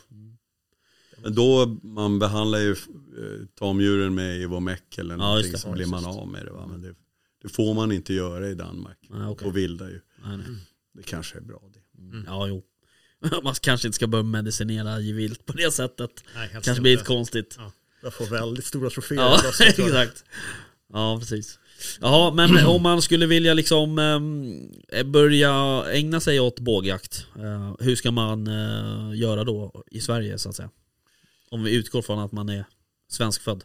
Men 1.23 1.35
då 1.35 1.67
man 1.83 2.19
behandlar 2.19 2.59
ju 2.59 2.71
eh, 2.71 3.47
tamdjuren 3.59 4.15
med 4.15 4.41
Ivomec 4.41 4.79
eller 4.99 5.15
Ja, 5.15 5.17
någonting 5.19 5.43
just 5.51 5.53
det. 5.53 5.59
så 5.59 5.69
Ja, 5.69 5.73
blir 5.73 5.87
man 5.87 6.05
av 6.07 6.29
med 6.29 6.45
det. 6.47 6.53
Va? 6.53 6.67
Men 6.71 6.83
det, 6.83 6.95
det 7.43 7.49
får 7.49 7.75
man 7.75 7.93
inte 7.93 8.15
göra 8.15 8.49
i 8.49 8.55
Danmark. 8.55 8.99
Nej, 9.11 9.27
okej. 9.29 9.49
Och 9.49 9.57
vilda 9.57 9.91
ju. 9.91 10.01
Nej. 10.25 10.39
Det 10.95 11.03
kanske 11.03 11.37
är 11.39 11.43
bra 11.43 11.61
det. 11.73 12.23
Ja, 12.27 12.47
jo. 12.49 12.63
Man 13.43 13.55
kanske 13.55 13.89
inte 13.89 13.97
ska 13.97 14.07
börja 14.07 14.23
medicinera 14.23 15.01
i 15.01 15.13
vilt 15.13 15.47
på 15.47 15.53
det 15.53 15.73
sättet. 15.73 16.11
Nej, 16.35 16.49
kanske 16.53 16.81
blir 16.83 16.93
lite 16.93 17.05
konstigt. 17.05 17.55
Ja. 17.59 17.73
Jag 18.03 18.15
får 18.15 18.25
väldigt 18.27 18.65
stora 18.65 18.91
troféer. 18.91 19.19
Ja, 19.19 19.41
exakt. 19.67 20.25
Ja, 20.93 21.17
precis. 21.21 21.59
Jaha, 22.01 22.33
men 22.35 22.67
om 22.67 22.83
man 22.83 23.03
skulle 23.03 23.27
vilja 23.27 23.55
liksom 23.55 23.99
eh, 24.93 25.03
börja 25.05 25.85
ägna 25.93 26.21
sig 26.21 26.41
åt 26.41 26.61
bågjakt, 26.61 27.27
eh, 27.37 27.75
hur 27.79 27.97
ska 27.97 28.11
man 28.11 28.47
eh, 28.47 29.19
göra 29.19 29.45
då 29.45 29.85
i 29.91 30.01
Sverige 30.01 30.39
så 30.39 30.49
att 30.49 30.57
säga? 30.57 30.71
Om 31.53 31.63
vi 31.63 31.75
utgår 31.75 32.03
från 32.03 32.19
att 32.19 32.33
man 32.33 32.49
är 32.49 32.65
svenskfödd. 33.09 33.65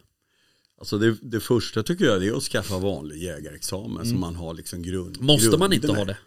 Alltså 0.80 0.98
det, 0.98 1.18
det 1.22 1.40
första 1.40 1.84
tycker 1.84 2.06
jag 2.06 2.26
är 2.26 2.38
att 2.38 2.44
skaffa 2.44 2.78
vanlig 2.78 3.24
jägarexamen 3.24 4.06
så 4.06 4.16
man 4.16 4.36
har 4.36 4.54
liksom 4.54 4.82
grund. 4.82 5.16
Mm. 5.16 5.26
Måste 5.26 5.58
man 5.58 5.74
inte 5.74 5.92
ha 5.92 6.06
det? 6.06 6.18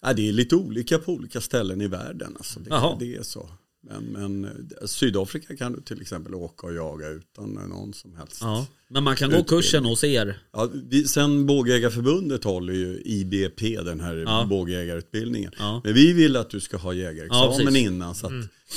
Ja, 0.00 0.12
det 0.12 0.28
är 0.28 0.32
lite 0.32 0.56
olika 0.56 0.98
på 0.98 1.12
olika 1.12 1.40
ställen 1.40 1.80
i 1.80 1.86
världen. 1.86 2.36
Alltså 2.38 2.60
det, 2.60 2.96
det 2.98 3.16
är 3.16 3.22
så. 3.22 3.50
Men, 3.82 4.04
men 4.04 4.44
eh, 4.44 4.86
Sydafrika 4.86 5.56
kan 5.56 5.72
du 5.72 5.80
till 5.80 6.00
exempel 6.02 6.34
åka 6.34 6.66
och 6.66 6.74
jaga 6.74 7.08
utan 7.08 7.50
någon 7.52 7.94
som 7.94 8.16
helst. 8.16 8.38
Ja. 8.40 8.66
Men 8.88 9.04
man 9.04 9.16
kan 9.16 9.30
gå 9.30 9.36
Utbildning. 9.36 9.62
kursen 9.62 9.84
hos 9.84 10.04
er? 10.04 10.38
Ja, 10.52 10.68
vi, 10.90 11.04
sen 11.08 11.46
Bågjägarförbundet 11.46 12.44
håller 12.44 12.72
ju 12.74 13.02
IBP, 13.04 13.60
den 13.84 14.00
här 14.00 14.16
Ja. 14.16 14.46
bågjägarutbildningen. 14.50 15.52
Ja. 15.58 15.80
Men 15.84 15.94
vi 15.94 16.12
vill 16.12 16.36
att 16.36 16.50
du 16.50 16.60
ska 16.60 16.76
ha 16.76 16.92
Ja, 16.92 17.02
jägarexamen 17.02 17.56
precis. 17.66 17.76
innan 17.86 18.14
så 18.14 18.26
att 18.26 18.32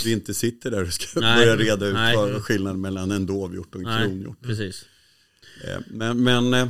vi 0.06 0.12
inte 0.12 0.34
sitter 0.34 0.72
där 0.72 0.82
och 0.84 0.94
ska 0.94 1.20
Nej. 1.20 1.40
börja 1.46 1.56
reda 1.58 1.86
ut 1.88 1.94
Nej. 1.94 2.16
vad 2.16 2.44
skillnaden 2.44 2.82
mellan 2.82 3.12
en 3.12 3.26
dovhjort 3.26 3.76
och 3.76 3.82
en 3.82 3.88
Nej, 3.88 4.08
kronhjort. 4.08 4.42
precis. 4.42 4.86
Eh, 5.68 5.80
Men, 5.88 6.24
men 6.24 6.54
eh, 6.54 6.68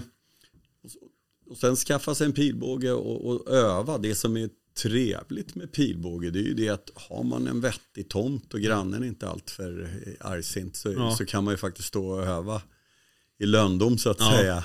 och 1.50 1.58
sen 1.58 1.76
skaffa 1.76 2.16
sig 2.16 2.26
en 2.26 2.34
pilbåge 2.34 2.92
och, 2.92 3.26
och 3.26 3.50
öva. 3.54 3.98
Det 3.98 4.16
som 4.16 4.38
är 4.38 4.50
trevligt 4.74 5.56
med 5.56 5.72
pilbåge 5.72 6.30
det 6.30 6.40
är 6.40 6.44
ju 6.44 6.54
det 6.54 6.70
att 6.70 6.90
har 6.96 7.24
man 7.24 7.48
en 7.48 7.62
vettig 7.62 8.10
tomt 8.10 8.54
och 8.54 8.60
grannen 8.60 9.04
är 9.04 9.08
inte 9.08 9.28
alltför 9.30 9.90
eh, 10.22 10.28
argsint 10.32 10.76
så, 10.76 10.92
Ja. 10.94 11.16
så 11.18 11.26
kan 11.26 11.44
man 11.44 11.54
ju 11.54 11.58
faktiskt 11.58 11.88
stå 11.88 12.08
och 12.08 12.24
öva 12.26 12.62
i 13.40 13.46
löndom 13.46 13.98
så 13.98 14.10
att 14.10 14.20
Ja, 14.20 14.32
säga. 14.38 14.64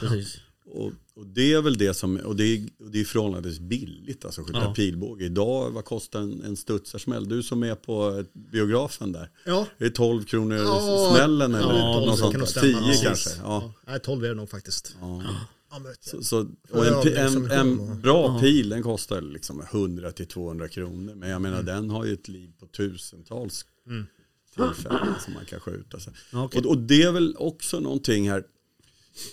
Och, 0.66 0.92
och 1.14 1.26
det 1.26 1.52
är 1.52 1.62
väl 1.62 1.78
det 1.78 1.94
som, 1.94 2.16
och 2.16 2.36
det 2.36 2.44
är, 2.44 2.68
och 2.78 2.90
det 2.90 3.00
är 3.00 3.04
förhållandevis 3.04 3.58
billigt 3.60 4.24
alltså 4.24 4.42
skjuta 4.44 4.58
Ja. 4.64 4.74
pilbåge. 4.74 5.24
Idag, 5.24 5.70
vad 5.70 5.84
kostar 5.84 6.20
en, 6.20 6.42
en 6.42 6.56
studsarsmäll? 6.56 7.28
Du 7.28 7.42
som 7.42 7.62
är 7.62 7.74
på 7.74 8.18
eh, 8.18 8.24
biografen 8.52 9.12
där. 9.12 9.30
Ja, 9.44 9.66
Är 9.78 9.84
det 9.84 9.90
12 9.90 10.24
kronor 10.24 10.56
Ja, 10.56 11.12
smällen 11.16 11.54
eller 11.54 11.72
ja, 11.78 12.00
något 12.06 12.18
sånt 12.18 12.32
kan 12.32 12.40
nog 12.40 12.48
där? 12.48 12.60
stämma. 12.60 12.80
10 12.80 12.92
Ja. 12.94 13.00
kanske? 13.02 13.30
Ja. 13.30 13.36
Ja. 13.42 13.72
Nej, 13.92 14.00
12 14.00 14.24
är 14.24 14.28
det 14.28 14.34
nog 14.34 14.50
faktiskt. 14.50 14.96
Ja. 15.00 15.22
Ja, 15.70 15.78
men 15.78 15.82
vet 15.82 16.04
Så, 16.04 16.22
så, 16.22 16.48
och 16.70 16.86
en, 16.86 16.94
övning 16.94 17.14
en, 17.16 17.32
som 17.32 17.50
en 17.50 18.00
bra 18.00 18.40
pil 18.40 18.68
den 18.68 18.82
kostar 18.82 19.20
liksom 19.20 19.62
100-200 19.62 20.68
kronor. 20.68 21.14
Men 21.14 21.28
jag 21.28 21.42
menar 21.42 21.62
den 21.62 21.90
har 21.90 22.04
ju 22.04 22.12
ett 22.12 22.28
liv 22.28 22.52
på 22.58 22.66
tusentals 22.66 23.64
Mm. 23.86 24.06
tillfällen 24.54 25.14
som 25.24 25.34
man 25.34 25.44
kan 25.44 25.60
skjuta. 25.60 26.00
Så. 26.00 26.10
Okej. 26.32 26.60
Och, 26.60 26.66
och 26.66 26.78
det 26.78 27.02
är 27.02 27.12
väl 27.12 27.36
också 27.38 27.80
någonting 27.80 28.30
här 28.30 28.44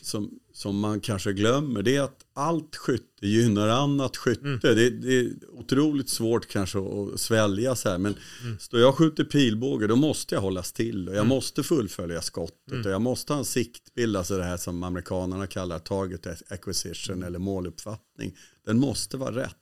som, 0.02 0.40
som 0.64 0.80
man 0.80 1.00
kanske 1.00 1.34
glömmer. 1.34 1.84
Det 1.84 1.96
är 1.96 2.02
att 2.02 2.26
allt 2.34 2.76
skytte 2.76 3.28
gynnar 3.28 3.68
annat 3.68 4.18
skytte. 4.18 4.42
Mm. 4.48 4.60
Det, 4.62 4.90
det 4.90 5.20
är 5.20 5.32
otroligt 5.52 6.10
svårt 6.10 6.48
kanske 6.48 6.80
att 6.80 7.20
svälja 7.20 7.76
så 7.76 7.90
här. 7.90 7.98
Men 7.98 8.16
Mm. 8.44 8.60
står 8.60 8.80
jag 8.80 8.90
och 8.90 8.98
skjuter 8.98 9.24
pilbåge 9.24 9.88
då 9.88 9.96
måste 9.96 10.36
jag 10.36 10.42
hålla 10.42 10.64
still. 10.64 11.10
Och 11.10 11.16
jag 11.16 11.28
måste 11.28 11.64
fullfölja 11.64 12.22
skottet. 12.22 12.86
Och 12.86 12.92
jag 12.92 13.02
måste 13.02 13.34
ha 13.34 13.40
en 13.40 13.46
siktbild. 13.46 14.18
Alltså 14.18 14.38
det 14.38 14.44
här 14.44 14.58
som 14.58 14.84
amerikanerna 14.84 15.48
kallar 15.48 15.80
target 15.80 16.28
acquisition 16.52 17.24
eller 17.24 17.40
måluppfattning. 17.40 18.38
Den 18.66 18.80
måste 18.80 19.18
vara 19.18 19.36
rätt. 19.36 19.56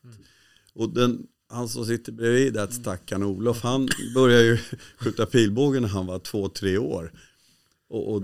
Och 0.73 0.89
den, 0.89 1.27
han 1.49 1.69
som 1.69 1.85
sitter 1.85 2.11
bredvid 2.11 2.53
där, 2.53 2.67
stackaren 2.67 3.23
Olof, 3.23 3.61
han 3.63 3.89
började 4.15 4.43
ju 4.43 4.57
skjuta 4.97 5.25
pilbåge 5.25 5.79
när 5.79 5.87
han 5.89 6.05
var 6.05 6.19
två, 6.19 6.49
tre 6.49 6.77
år. 6.77 7.11
Och, 7.89 8.13
och 8.15 8.21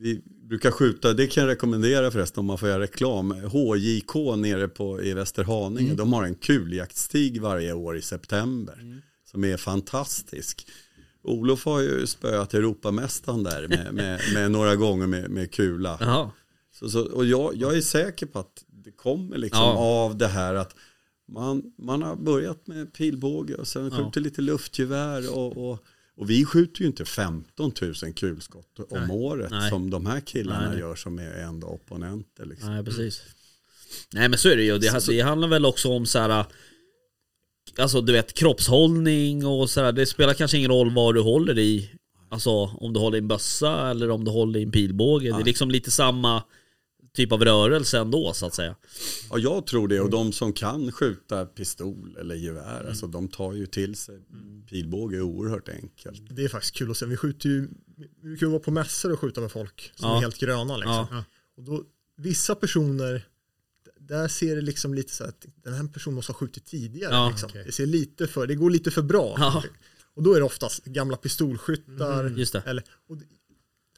vi 0.00 0.20
brukar 0.48 0.70
skjuta, 0.70 1.12
det 1.12 1.26
kan 1.26 1.42
jag 1.44 1.50
rekommendera 1.50 2.10
förresten 2.10 2.40
om 2.40 2.46
man 2.46 2.58
får 2.58 2.68
göra 2.68 2.80
reklam. 2.80 3.30
HJK 3.30 4.14
nere 4.36 4.68
på, 4.68 5.02
i 5.02 5.12
Västerhaninge, 5.14 5.94
de 5.94 6.12
har 6.12 6.24
en 6.24 6.34
kuljaktstig 6.34 7.40
varje 7.40 7.72
år 7.72 7.96
i 7.96 8.02
september. 8.02 9.00
Som 9.30 9.44
är 9.44 9.56
fantastisk. 9.56 10.66
Olof 11.22 11.64
har 11.64 11.80
ju 11.80 12.06
spöat 12.06 12.54
Europamästaren 12.54 13.42
där 13.42 13.68
med, 13.68 13.88
med, 13.94 14.20
med 14.34 14.50
några 14.50 14.76
gånger 14.76 15.06
med, 15.06 15.30
med 15.30 15.50
kula. 15.52 15.96
Så, 16.72 16.88
så, 16.90 17.00
och 17.04 17.24
jag, 17.24 17.56
jag 17.56 17.76
är 17.76 17.80
säker 17.80 18.26
på 18.26 18.38
att 18.38 18.64
det 18.84 18.90
kommer 18.92 19.38
liksom 19.38 19.60
Ja. 19.62 19.78
av 19.78 20.16
det 20.18 20.26
här 20.28 20.54
att 20.54 20.74
man, 21.28 21.62
man 21.78 22.02
har 22.02 22.16
börjat 22.16 22.66
med 22.66 22.92
pilbåge 22.94 23.54
och 23.54 23.68
sen 23.68 23.90
Ja. 23.92 24.04
skjuter 24.04 24.20
lite 24.20 24.42
luftgevär 24.42 25.36
och, 25.36 25.70
och, 25.70 25.84
och 26.18 26.30
vi 26.30 26.44
skjuter 26.44 26.80
ju 26.80 26.86
inte 26.86 27.04
15 27.04 27.72
000 27.82 27.94
kulskott 28.14 28.78
om 28.90 29.00
Nej. 29.00 29.16
året 29.16 29.50
Nej. 29.50 29.70
som 29.70 29.90
de 29.90 30.06
här 30.06 30.20
killarna 30.20 30.70
Nej, 30.70 30.78
gör 30.78 30.94
som 30.94 31.18
är 31.18 31.32
ändå 31.32 31.66
opponenter. 31.66 32.46
Liksom. 32.46 32.74
Nej, 32.74 32.84
precis. 32.84 33.22
Nej, 34.12 34.28
men 34.28 34.38
så 34.38 34.48
är 34.48 34.56
det 34.56 34.62
ju. 34.62 34.78
Det, 34.78 35.06
det 35.06 35.20
handlar 35.20 35.48
väl 35.48 35.66
också 35.66 35.88
om 35.88 36.06
så 36.06 36.18
här. 36.18 36.44
Alltså 37.78 38.00
du 38.00 38.12
vet 38.12 38.32
kroppshållning 38.32 39.46
och 39.46 39.70
sådär. 39.70 39.92
Det 39.92 40.06
spelar 40.06 40.34
kanske 40.34 40.58
ingen 40.58 40.70
roll 40.70 40.94
vad 40.94 41.14
du 41.14 41.20
håller 41.20 41.58
i. 41.58 41.90
Alltså 42.30 42.50
om 42.50 42.92
du 42.92 43.00
håller 43.00 43.16
i 43.16 43.20
en 43.20 43.28
bössa 43.28 43.90
eller 43.90 44.10
om 44.10 44.24
du 44.24 44.30
håller 44.30 44.60
i 44.60 44.62
en 44.62 44.72
pilbåge. 44.72 45.32
Det 45.32 45.40
är 45.40 45.44
liksom 45.44 45.70
lite 45.70 45.90
samma 45.90 46.42
typ 47.18 47.32
av 47.32 47.44
rörelse 47.44 47.98
ändå 47.98 48.32
så 48.32 48.46
att 48.46 48.54
säga. 48.54 48.76
Ja, 49.30 49.38
jag 49.38 49.66
tror 49.66 49.88
det 49.88 50.00
och 50.00 50.10
de 50.10 50.32
som 50.32 50.52
kan 50.52 50.92
skjuta 50.92 51.46
pistol 51.46 52.16
eller 52.20 52.34
gevär, 52.34 52.84
alltså, 52.88 53.06
de 53.06 53.28
tar 53.28 53.52
ju 53.52 53.66
till 53.66 53.94
sig 53.96 54.18
pilbåge 54.68 55.16
är 55.16 55.22
oerhört 55.22 55.68
enkelt. 55.68 56.22
Det 56.30 56.44
är 56.44 56.48
faktiskt 56.48 56.74
kul 56.74 56.90
att 56.90 56.96
se. 56.96 57.06
Vi 57.06 57.16
skjuter 57.16 57.48
ju, 57.48 57.68
vi 58.22 58.38
kan 58.38 58.48
ju 58.48 58.52
vara 58.52 58.62
på 58.62 58.70
mässor 58.70 59.12
och 59.12 59.20
skjuta 59.20 59.40
med 59.40 59.52
folk 59.52 59.92
som 59.94 60.08
Ja. 60.08 60.16
är 60.16 60.20
helt 60.20 60.38
gröna 60.38 60.76
liksom. 60.76 61.06
Ja. 61.10 61.24
Och 61.56 61.62
då, 61.64 61.84
vissa 62.16 62.54
personer, 62.54 63.26
där 64.00 64.28
ser 64.28 64.56
det 64.56 64.62
liksom 64.62 64.94
lite 64.94 65.12
så 65.12 65.24
att 65.24 65.46
den 65.64 65.74
här 65.74 65.84
personen 65.88 66.14
måste 66.14 66.32
ha 66.32 66.38
skjutit 66.38 66.64
tidigare. 66.66 67.14
Ja, 67.14 67.30
liksom. 67.30 67.48
okej. 67.50 67.62
Det 67.66 67.72
ser 67.72 67.86
lite 67.86 68.26
för, 68.26 68.46
det 68.46 68.54
går 68.54 68.70
lite 68.70 68.90
för 68.90 69.02
bra. 69.02 69.34
Ja. 69.38 69.62
Och 70.14 70.22
då 70.22 70.34
är 70.34 70.38
det 70.38 70.44
oftast 70.46 70.84
gamla 70.84 71.16
pistolskyttar. 71.16 72.20
Mm, 72.24 72.38
just 72.38 72.52
det. 72.52 72.62
Eller, 72.66 72.84
och 73.08 73.16
det, 73.16 73.24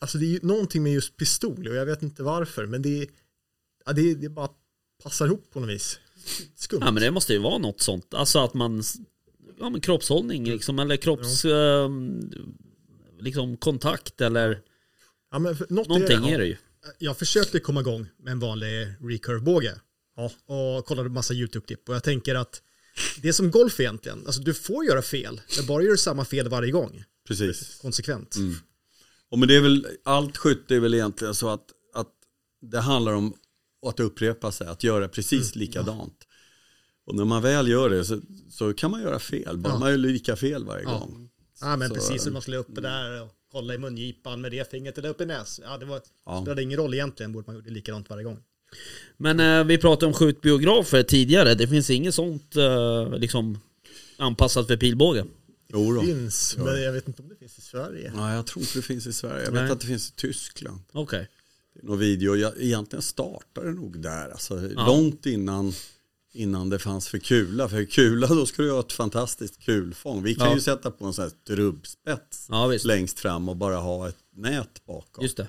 alltså 0.00 0.18
det 0.18 0.24
är 0.24 0.28
ju 0.28 0.40
någonting 0.42 0.82
med 0.82 0.92
just 0.92 1.16
pistol 1.16 1.68
och 1.68 1.74
jag 1.74 1.86
vet 1.86 2.02
inte 2.02 2.22
varför. 2.22 2.66
Men 2.66 2.82
det, 2.82 3.02
är, 3.02 3.08
ja, 3.86 3.92
det, 3.92 4.14
det 4.14 4.28
bara 4.28 4.48
passar 5.02 5.26
ihop 5.26 5.50
på 5.52 5.60
något 5.60 5.68
vis. 5.68 5.98
Skumt. 6.56 6.80
Ja 6.84 6.90
men 6.90 7.02
det 7.02 7.10
måste 7.10 7.32
ju 7.32 7.38
vara 7.38 7.58
något 7.58 7.80
sånt. 7.80 8.14
Alltså 8.14 8.38
att 8.38 8.54
man, 8.54 8.82
ja 9.58 9.70
men 9.70 9.80
kroppshållning 9.80 10.44
liksom, 10.44 10.78
eller 10.78 10.96
kropps, 10.96 11.44
ehm, 11.44 12.30
liksom 13.18 13.56
kontakt 13.56 14.20
eller 14.20 14.62
ja, 15.30 15.38
men 15.38 15.56
för, 15.56 15.66
något 15.70 15.88
någonting 15.88 16.28
är 16.28 16.34
är 16.34 16.38
det. 16.38 16.44
det 16.44 16.48
ju. 16.48 16.56
Jag 16.98 17.18
försökte 17.18 17.60
komma 17.60 17.80
igång 17.80 18.06
med 18.18 18.32
en 18.32 18.38
vanlig 18.38 18.94
recurve-båge. 19.00 19.74
Ja. 20.16 20.32
Och 20.54 20.86
kollade 20.86 21.08
massa 21.08 21.34
YouTube-klipp. 21.34 21.88
Och 21.88 21.94
jag 21.94 22.04
tänker 22.04 22.34
att 22.34 22.62
det 23.22 23.28
är 23.28 23.32
som 23.32 23.50
golf 23.50 23.80
egentligen. 23.80 24.26
Alltså 24.26 24.42
du 24.42 24.54
får 24.54 24.84
göra 24.84 25.02
fel. 25.02 25.40
Men 25.56 25.66
bara 25.66 25.82
gör 25.82 25.90
du 25.90 25.98
samma 25.98 26.24
fel 26.24 26.48
varje 26.48 26.70
gång. 26.70 27.04
Precis. 27.28 27.78
Konsekvent. 27.82 28.36
Och 29.30 29.38
men 29.38 29.48
det 29.48 29.56
är 29.56 29.60
väl, 29.60 29.86
allt 30.04 30.36
skytte 30.36 30.74
är 30.74 30.80
väl 30.80 30.94
egentligen 30.94 31.34
så 31.34 31.48
att, 31.48 31.64
att 31.94 32.08
det 32.62 32.80
handlar 32.80 33.12
om 33.12 33.34
att 33.86 34.00
upprepa 34.00 34.52
sig, 34.52 34.66
att 34.66 34.84
göra 34.84 35.08
precis 35.08 35.56
likadant. 35.56 36.26
Och 37.06 37.14
när 37.14 37.24
man 37.24 37.42
väl 37.42 37.68
gör 37.68 37.90
det 37.90 38.04
så, 38.04 38.20
så 38.50 38.72
kan 38.72 38.90
man 38.90 39.02
göra 39.02 39.18
fel, 39.18 39.56
bara 39.58 39.72
Ja. 39.72 39.78
man 39.78 39.90
gör 39.90 39.96
lika 39.98 40.36
fel 40.36 40.64
varje 40.64 40.82
Ja. 40.84 40.98
gång. 40.98 41.30
Ja 41.60 41.76
men 41.76 41.88
Så- 41.88 41.94
precis 41.94 42.22
som 42.22 42.32
man 42.32 42.42
skulle 42.42 42.56
uppe 42.56 42.80
där 42.80 43.22
och 43.22 43.28
kolla 43.52 43.74
i 43.74 43.78
mungipan 43.78 44.40
med 44.40 44.50
det 44.52 44.70
fingret 44.70 44.98
eller 44.98 45.08
upp 45.08 45.20
i 45.20 45.26
näs. 45.26 45.60
Ja 45.64 45.78
det 45.78 45.86
var, 45.86 46.00
Ja. 46.26 46.40
spelade 46.42 46.62
ingen 46.62 46.78
roll 46.78 46.94
egentligen. 46.94 47.32
Borde 47.32 47.46
man 47.46 47.56
gjort 47.56 47.64
det 47.64 47.70
likadant 47.70 48.10
varje 48.10 48.24
gång. 48.24 48.38
Men 49.16 49.40
eh, 49.40 49.64
vi 49.64 49.78
pratade 49.78 50.06
om 50.06 50.12
skjutbiografer 50.12 51.02
tidigare. 51.02 51.54
Det 51.54 51.68
finns 51.68 51.90
inget 51.90 52.14
sånt 52.14 52.56
eh, 52.56 53.18
liksom 53.18 53.58
anpassat 54.18 54.66
för 54.66 54.76
pilbåge. 54.76 55.24
Jo 55.72 55.92
då. 55.94 56.00
finns, 56.02 56.56
men 56.56 56.82
jag 56.82 56.92
vet 56.92 57.08
inte 57.08 57.22
om 57.22 57.28
det 57.28 57.36
finns 57.36 57.58
i 57.58 57.60
Sverige. 57.60 58.12
Nej, 58.16 58.34
jag 58.36 58.46
tror 58.46 58.62
inte 58.62 58.78
det 58.78 58.82
finns 58.82 59.06
i 59.06 59.12
Sverige. 59.12 59.44
Jag 59.44 59.52
Nej. 59.54 59.62
vet 59.62 59.72
att 59.72 59.80
det 59.80 59.86
finns 59.86 60.08
i 60.10 60.12
Tyskland. 60.12 60.80
Okej. 60.92 61.28
Det 61.74 61.80
är 61.80 61.84
någon 61.86 61.98
video, 61.98 62.36
jag, 62.36 62.52
egentligen 62.62 63.02
startade 63.02 63.66
det 63.68 63.74
nog 63.74 64.00
där. 64.02 64.30
Alltså, 64.30 64.60
Ja. 64.74 64.86
Långt 64.86 65.26
innan, 65.26 65.72
innan 66.32 66.70
det 66.70 66.78
fanns 66.78 67.08
för 67.08 67.18
kula. 67.18 67.68
För 67.68 67.84
kula 67.84 68.26
då 68.26 68.46
ska 68.46 68.62
du 68.62 68.70
ha 68.72 68.80
ett 68.80 68.92
fantastiskt 68.92 69.62
kulfång. 69.62 70.22
Vi 70.22 70.34
kan 70.34 70.46
Ja. 70.48 70.54
ju 70.54 70.60
sätta 70.60 70.90
på 70.90 71.04
en 71.06 71.12
sån 71.12 71.22
här 71.22 71.32
trubbspets 71.46 72.46
Ja 72.48 72.76
längst 72.84 73.18
fram 73.20 73.48
och 73.48 73.56
bara 73.56 73.76
ha 73.76 74.08
ett 74.08 74.18
nät 74.36 74.84
bakom. 74.86 75.22
Just 75.24 75.36
det. 75.36 75.48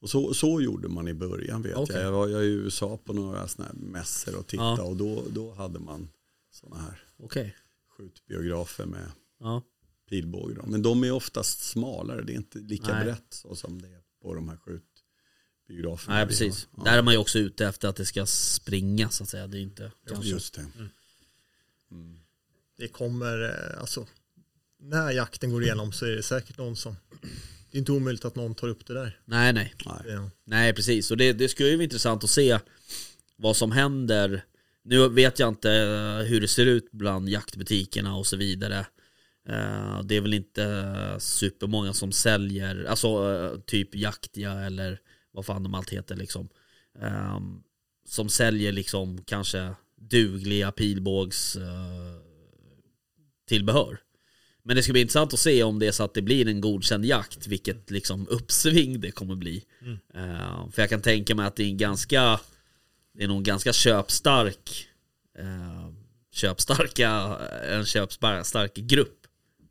Och 0.00 0.10
så, 0.10 0.34
så 0.34 0.60
gjorde 0.60 0.88
man 0.88 1.08
i 1.08 1.14
början 1.14 1.62
vet 1.62 1.76
Okej. 1.76 1.96
jag. 1.96 2.04
Jag 2.04 2.12
var, 2.12 2.28
jag 2.28 2.40
är 2.40 2.44
i 2.44 2.50
USA 2.52 2.96
på 3.04 3.12
några 3.12 3.48
sådana 3.48 3.72
här 3.72 3.80
mässor 3.80 4.36
och 4.36 4.46
tittade 4.46 4.76
Ja. 4.76 4.82
och 4.82 4.96
då, 4.96 5.24
då 5.30 5.52
hade 5.52 5.78
man 5.78 6.08
sådana 6.52 6.82
här 6.82 7.02
Okej. 7.22 7.56
skjutbiografer 7.96 8.86
med 8.86 9.10
Ja. 9.44 9.62
pilbåge. 10.10 10.54
Då. 10.54 10.66
Men 10.66 10.82
de 10.82 11.04
är 11.04 11.12
oftast 11.12 11.64
smalare, 11.64 12.22
det 12.22 12.32
är 12.32 12.36
inte 12.36 12.58
lika 12.58 12.94
Nej. 12.94 13.04
brett 13.04 13.26
så 13.30 13.54
som 13.54 13.82
det 13.82 13.88
är 13.88 14.00
på 14.22 14.34
de 14.34 14.48
här 14.48 14.56
skjutbiograferna. 14.56 16.16
Nej 16.16 16.26
precis. 16.26 16.68
har. 16.72 16.84
Där 16.84 16.98
är 16.98 17.02
man 17.02 17.14
ju 17.14 17.18
också 17.18 17.38
ute 17.38 17.66
efter 17.66 17.88
att 17.88 17.96
det 17.96 18.06
ska 18.06 18.26
springa 18.26 19.08
så 19.10 19.22
att 19.22 19.28
säga. 19.28 19.46
Det 19.46 19.58
är 19.58 19.62
inte 19.62 19.82
Ja, 19.82 19.90
kanske. 20.14 20.30
just 20.30 20.54
det. 20.54 20.66
Det 22.76 22.88
kommer, 22.88 23.42
eh, 23.42 23.80
alltså, 23.80 24.06
när 24.78 25.10
jakten 25.10 25.52
går 25.52 25.62
igenom 25.62 25.92
så 25.92 26.06
är 26.06 26.10
det 26.10 26.22
säkert 26.22 26.58
någon 26.58 26.76
som 26.76 26.96
det 27.70 27.76
är 27.76 27.78
inte 27.78 27.92
omöjligt 27.92 28.24
att 28.24 28.36
någon 28.36 28.54
tar 28.54 28.68
upp 28.68 28.86
det 28.86 28.94
där. 28.94 29.20
Nej, 29.24 29.52
nej. 29.52 29.74
Det, 30.04 30.30
Nej, 30.44 30.74
precis. 30.74 31.10
Och 31.10 31.16
det, 31.16 31.32
det 31.32 31.48
skulle 31.48 31.68
ju 31.68 31.76
vara 31.76 31.84
intressant 31.84 32.24
att 32.24 32.30
se 32.30 32.58
vad 33.36 33.56
som 33.56 33.72
händer. 33.72 34.44
Nu 34.82 35.08
vet 35.08 35.38
jag 35.38 35.48
inte 35.48 35.72
eh, 35.72 36.26
hur 36.26 36.40
det 36.40 36.48
ser 36.48 36.66
ut 36.66 36.92
bland 36.92 37.28
jaktbutikerna 37.28 38.16
och 38.16 38.26
så 38.26 38.36
vidare. 38.36 38.86
Eh, 39.48 40.02
Det 40.04 40.14
är 40.16 40.20
väl 40.20 40.34
inte 40.34 41.16
supermånga 41.18 41.92
som 41.92 42.12
säljer, 42.12 42.84
alltså 42.84 43.08
eh, 43.08 43.60
typ 43.60 43.94
Jaktia 43.94 44.52
eller 44.52 45.00
vad 45.32 45.46
fan 45.46 45.62
de 45.62 45.74
allt 45.74 45.90
heter 45.90 46.16
liksom. 46.16 46.48
Eh, 47.00 47.40
Som 48.06 48.28
säljer 48.28 48.72
liksom 48.72 49.24
kanske 49.24 49.74
dugliga 49.96 50.72
pilbågs 50.72 51.56
eh, 51.56 52.20
tillbehör. 53.48 53.98
Men 54.62 54.76
det 54.76 54.82
ska 54.82 54.92
bli 54.92 55.00
intressant 55.00 55.32
att 55.32 55.38
se 55.40 55.62
om 55.62 55.78
det 55.78 55.86
är 55.86 55.92
så 55.92 56.04
att 56.04 56.14
det 56.14 56.22
blir 56.22 56.48
en 56.48 56.60
godkänd 56.60 57.04
jakt, 57.04 57.46
vilket 57.46 57.90
liksom 57.90 58.28
uppsving 58.28 59.00
det 59.00 59.10
kommer 59.10 59.34
bli. 59.34 59.64
Eh, 60.14 60.70
för 60.70 60.82
jag 60.82 60.90
kan 60.90 61.02
tänka 61.02 61.34
mig 61.34 61.46
att 61.46 61.56
det 61.56 61.62
är 61.62 61.68
en 61.68 61.76
ganska, 61.76 62.40
det 63.14 63.24
är 63.24 63.28
nog 63.28 63.44
ganska 63.44 63.72
köpstark, 63.72 64.88
uh, 65.38 65.92
köpstarka, 66.32 67.10
en 67.70 67.84
köpstark 67.84 68.74
grupp 68.74 69.23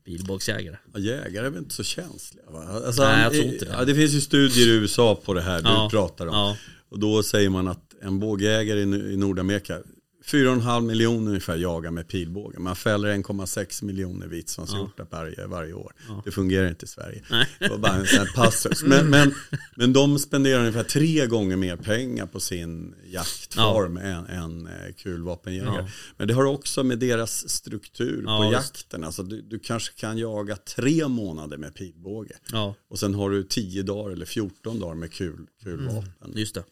pilbågsjägare. 0.05 0.77
Ja, 0.93 0.99
Jägare 0.99 1.45
är 1.45 1.49
väl 1.49 1.59
inte 1.59 1.75
så 1.75 1.83
känsliga 1.83 2.43
va? 2.49 2.81
Alltså, 2.85 3.03
Nej, 3.03 3.23
jag 3.23 3.33
tror 3.33 3.45
inte 3.45 3.65
det. 3.65 3.71
Ja, 3.71 3.85
det 3.85 3.95
finns 3.95 4.11
ju 4.13 4.21
studier 4.21 4.67
i 4.67 4.71
USA 4.71 5.15
på 5.25 5.33
det 5.33 5.41
här 5.41 5.61
Ja, 5.63 5.83
du 5.83 5.97
pratar 5.97 6.27
om. 6.27 6.33
Ja, 6.35 6.57
Och 6.89 6.99
då 6.99 7.23
säger 7.23 7.49
man 7.49 7.67
att 7.67 7.93
en 8.01 8.19
bågjägare 8.19 8.79
i, 8.79 9.13
i 9.13 9.17
Nordamerika, 9.17 9.79
4,5 10.25 10.81
miljoner 10.81 11.27
ungefär 11.27 11.57
jagar 11.57 11.91
med 11.91 12.07
pilbåge. 12.07 12.59
Man 12.59 12.75
fäller 12.75 13.13
1,6 13.13 13.83
miljoner 13.83 14.27
vitsvanshjortar 14.27 15.07
varje, 15.11 15.47
varje 15.47 15.73
år. 15.73 15.93
Det 16.25 16.31
fungerar 16.31 16.67
inte 16.69 16.85
i 16.85 16.87
Sverige. 16.87 17.23
Nej. 17.29 17.47
Det 17.59 17.67
var 17.69 17.77
bara 17.77 17.93
en 17.93 18.05
sån 18.07 18.19
här 18.19 18.31
passus. 18.35 18.83
Men, 18.83 19.09
men, 19.09 19.33
men 19.75 19.93
de 19.93 20.19
spenderar 20.19 20.59
ungefär 20.59 20.83
tre 20.83 21.27
gånger 21.27 21.55
mer 21.55 21.75
pengar 21.75 22.25
på 22.25 22.39
sin 22.39 22.95
jaktform 23.05 23.97
än, 23.97 24.25
än 24.25 24.67
eh, 24.67 24.93
kulvapenjägare. 24.97 25.75
Ja. 25.81 25.87
Men 26.17 26.27
det 26.27 26.33
har 26.33 26.45
också 26.45 26.83
med 26.83 26.99
deras 26.99 27.49
struktur 27.49 28.23
Ja, 28.27 28.37
på 28.43 28.53
jakten. 28.53 29.03
Alltså 29.03 29.23
du, 29.23 29.41
du 29.41 29.59
kanske 29.59 29.93
kan 29.99 30.17
jaga 30.17 30.55
tre 30.55 31.07
månader 31.07 31.57
med 31.57 31.75
pilbåge. 31.75 32.35
ja, 32.51 32.75
Och 32.89 32.99
sen 32.99 33.13
har 33.15 33.29
du 33.29 33.43
10 33.43 33.83
dagar 33.83 34.11
eller 34.13 34.25
14 34.25 34.79
dagar 34.79 34.95
med 34.95 35.11
kul, 35.13 35.47
kulvapen. 35.63 36.31
just 36.35 36.55
det. 36.55 36.63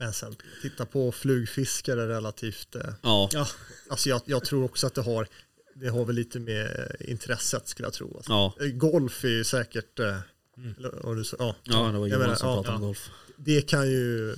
Men 0.00 0.12
sen, 0.12 0.36
titta 0.62 0.86
på 0.86 1.12
flugfiskare 1.12 2.08
relativt. 2.08 2.74
eh, 2.74 2.82
Ja, 3.02 3.28
Ja, 3.32 3.46
Alltså 3.90 4.08
jag, 4.08 4.20
jag 4.24 4.44
tror 4.44 4.64
också 4.64 4.86
att 4.86 4.94
det 4.94 5.02
har, 5.02 5.26
det 5.74 5.88
har 5.88 6.04
väl 6.04 6.16
lite 6.16 6.38
med 6.40 6.96
intresset 7.00 7.68
skulle 7.68 7.86
jag 7.86 7.92
tro. 7.92 8.16
Alltså. 8.16 8.32
ja, 8.32 8.54
Eh, 8.60 8.66
Golf 8.66 9.24
är 9.24 9.28
ju 9.28 9.44
säkert, 9.44 9.98
eh, 9.98 10.18
eller, 10.78 11.00
vad 11.02 11.16
du 11.16 11.24
ja, 11.38 11.56
ja 11.64 11.86
det 11.92 11.98
var 11.98 12.06
Johan 12.06 12.20
menar, 12.20 12.34
som 12.34 12.48
ja, 12.48 12.54
pratade 12.56 12.76
om 12.76 12.82
ja. 12.82 12.86
golf. 12.86 13.10
det 13.36 13.62
kan 13.62 13.90
ju, 13.90 14.36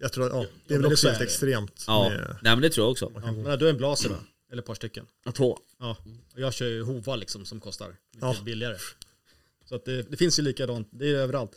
jag 0.00 0.12
tror, 0.12 0.30
ja, 0.30 0.46
det 0.66 0.74
är 0.74 0.78
väl 0.78 0.92
också 0.92 1.08
helt 1.08 1.20
extremt. 1.22 1.84
Ja, 1.86 2.08
med- 2.08 2.36
nej 2.42 2.52
men 2.56 2.62
det 2.62 2.70
tror 2.70 2.84
jag 2.84 2.90
också. 2.92 3.12
ja. 3.14 3.32
Men 3.32 3.58
du 3.58 3.66
är 3.66 3.70
en 3.70 3.76
blaser 3.76 4.08
då? 4.08 4.16
Eller 4.52 4.62
ett 4.62 4.66
par 4.66 4.74
stycken? 4.74 5.06
Två. 5.34 5.58
Ja, 5.80 5.96
och 6.34 6.40
jag 6.40 6.54
kör 6.54 6.66
ju 6.66 6.82
Hova 6.82 7.16
liksom 7.16 7.44
som 7.44 7.60
kostar 7.60 7.86
lite 7.88 8.26
Ja. 8.26 8.36
billigare. 8.44 8.76
Så 9.68 9.74
att 9.74 9.84
det, 9.84 10.02
det 10.02 10.16
finns 10.16 10.38
ju 10.38 10.42
likadant, 10.42 10.88
det 10.92 11.08
är 11.10 11.14
överallt. 11.14 11.52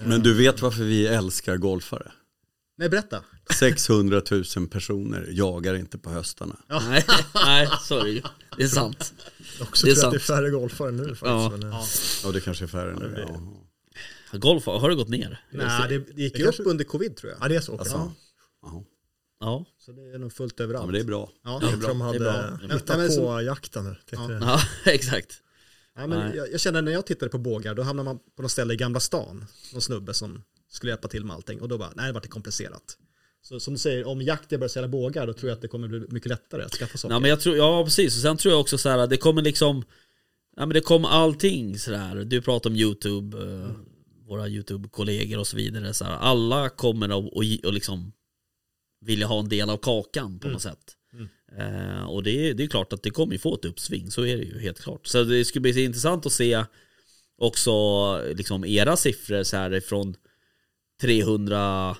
Men 0.00 0.22
du 0.22 0.34
vet 0.34 0.62
varför 0.62 0.82
vi 0.84 1.06
älskar 1.06 1.56
golfare? 1.56 2.12
Nej, 2.76 2.88
berätta. 2.88 3.22
600 3.58 4.22
000 4.56 4.68
personer 4.68 5.28
jagar 5.30 5.74
inte 5.74 5.98
på 5.98 6.10
höstarna. 6.10 6.56
Nej, 6.68 7.04
nej, 7.34 7.68
så 7.82 7.98
är 7.98 8.22
det 8.56 8.62
är 8.62 8.68
sant. 8.68 9.14
Också 9.60 9.86
Det 9.86 9.92
är 9.92 9.94
tror 9.94 10.02
jag 10.04 10.06
att 10.06 10.12
det 10.12 10.16
är 10.16 10.18
sant. 10.18 10.38
färre 10.38 10.50
golfare 10.50 10.90
nu 10.90 11.02
faktiskt. 11.04 11.22
Ja. 11.22 11.50
Men, 11.50 11.72
eh, 11.72 11.80
Ja, 12.24 12.32
det 12.32 12.40
kanske 12.40 12.64
är 12.64 12.68
färre 12.68 12.94
nu. 12.94 13.26
Ja. 14.32 14.38
Golf, 14.38 14.66
har 14.66 14.88
det 14.90 14.94
gått 14.96 15.08
ner? 15.08 15.40
Nej, 15.50 15.88
det, 15.88 15.98
det 15.98 16.22
gick 16.22 16.32
Det 16.32 16.38
ju 16.38 16.44
kanske- 16.44 16.62
upp 16.62 16.68
under 16.68 16.84
covid 16.84 17.16
tror 17.16 17.32
jag. 17.32 17.38
ja, 17.42 17.48
det 17.48 17.56
är 17.56 17.60
så. 17.60 17.78
Alltså, 17.78 17.94
Ja. 17.96 18.12
ja. 18.62 18.84
Ja, 19.40 19.64
Så 19.78 19.92
det 19.92 20.02
är 20.14 20.18
nog 20.18 20.32
fullt 20.32 20.54
ja, 20.58 20.64
överallt. 20.64 20.84
men 20.86 20.94
det 20.94 21.00
är 21.00 21.04
bra. 21.04 21.30
Ja, 21.44 21.58
Jag 21.62 21.72
de 21.72 21.80
det 21.80 21.86
är 21.86 21.94
hade 22.06 22.18
bra. 22.18 22.32
Det 22.32 22.38
är 22.38 22.68
bra. 22.68 22.76
hittat 22.76 22.98
Nej, 22.98 23.16
på 23.18 23.42
jakten 23.42 23.84
nu. 23.84 23.96
jag. 24.10 24.42
ja 24.42 24.60
exakt. 24.84 25.32
Ja, 25.96 26.06
men 26.06 26.18
Nej. 26.18 26.36
jag, 26.36 26.52
jag 26.52 26.60
känner 26.60 26.82
när 26.82 26.92
jag 26.92 27.06
tittade 27.06 27.30
på 27.30 27.38
bågar, 27.38 27.74
då 27.74 27.82
hamnar 27.82 28.04
man 28.04 28.18
på 28.36 28.42
något 28.42 28.50
ställe 28.50 28.74
i 28.74 28.76
Gamla 28.76 29.00
stan. 29.00 29.44
Någon 29.72 29.82
snubbe 29.82 30.14
som 30.14 30.42
skulle 30.74 30.92
hjälpa 30.92 31.08
till 31.08 31.24
med 31.24 31.36
allting. 31.36 31.60
Och 31.60 31.68
då 31.68 31.78
bara, 31.78 31.92
nej 31.96 32.06
det 32.06 32.12
vart 32.12 32.22
det 32.22 32.28
komplicerat. 32.28 32.98
Så 33.42 33.60
som 33.60 33.74
du 33.74 33.78
säger, 33.78 34.06
om 34.06 34.22
Jaktia 34.22 34.58
börjar 34.58 34.68
sälja 34.68 34.88
bågar, 34.88 35.26
då 35.26 35.32
tror 35.32 35.48
jag 35.48 35.56
att 35.56 35.62
det 35.62 35.68
kommer 35.68 35.88
bli 35.88 36.06
mycket 36.08 36.28
lättare 36.28 36.62
att 36.62 36.74
skaffa 36.74 36.98
saker. 36.98 37.14
Ja, 37.14 37.20
men 37.20 37.30
jag 37.30 37.40
tror, 37.40 37.56
ja 37.56 37.84
precis, 37.84 38.16
och 38.16 38.22
sen 38.22 38.36
tror 38.36 38.52
jag 38.52 38.60
också 38.60 38.78
så 38.78 38.88
här, 38.88 39.06
det 39.06 39.16
kommer 39.16 39.42
liksom 39.42 39.84
Ja 40.56 40.66
men 40.66 40.74
det 40.74 40.80
kommer 40.80 41.08
allting 41.08 41.78
sådär, 41.78 42.24
du 42.24 42.42
pratar 42.42 42.70
om 42.70 42.76
YouTube, 42.76 43.38
eh, 43.38 43.70
våra 44.26 44.48
YouTube-kollegor 44.48 45.38
och 45.38 45.46
så 45.46 45.56
vidare 45.56 45.94
så 45.94 46.04
här. 46.04 46.12
Alla 46.12 46.68
kommer 46.68 47.08
att 47.08 47.32
och, 47.32 47.44
och 47.64 47.72
liksom 47.72 48.12
vilja 49.00 49.26
ha 49.26 49.40
en 49.40 49.48
del 49.48 49.70
av 49.70 49.76
kakan 49.76 50.38
på 50.38 50.48
något 50.48 50.62
sätt 50.62 50.96
eh, 51.58 52.04
Och 52.04 52.22
det 52.22 52.52
det 52.52 52.64
är 52.64 52.68
klart 52.68 52.92
att 52.92 53.02
det 53.02 53.10
kommer 53.10 53.32
ju 53.32 53.38
få 53.38 53.54
ett 53.54 53.64
uppsving, 53.64 54.10
så 54.10 54.26
är 54.26 54.36
det 54.36 54.42
ju 54.42 54.58
helt 54.58 54.80
klart 54.80 55.06
Så 55.06 55.24
det 55.24 55.44
skulle 55.44 55.60
bli 55.60 55.84
intressant 55.84 56.26
att 56.26 56.32
se 56.32 56.64
också 57.38 57.62
liksom 58.34 58.64
era 58.64 58.96
siffror 58.96 59.42
så 59.42 59.56
här 59.56 59.74
ifrån 59.74 60.16
300 61.00 61.96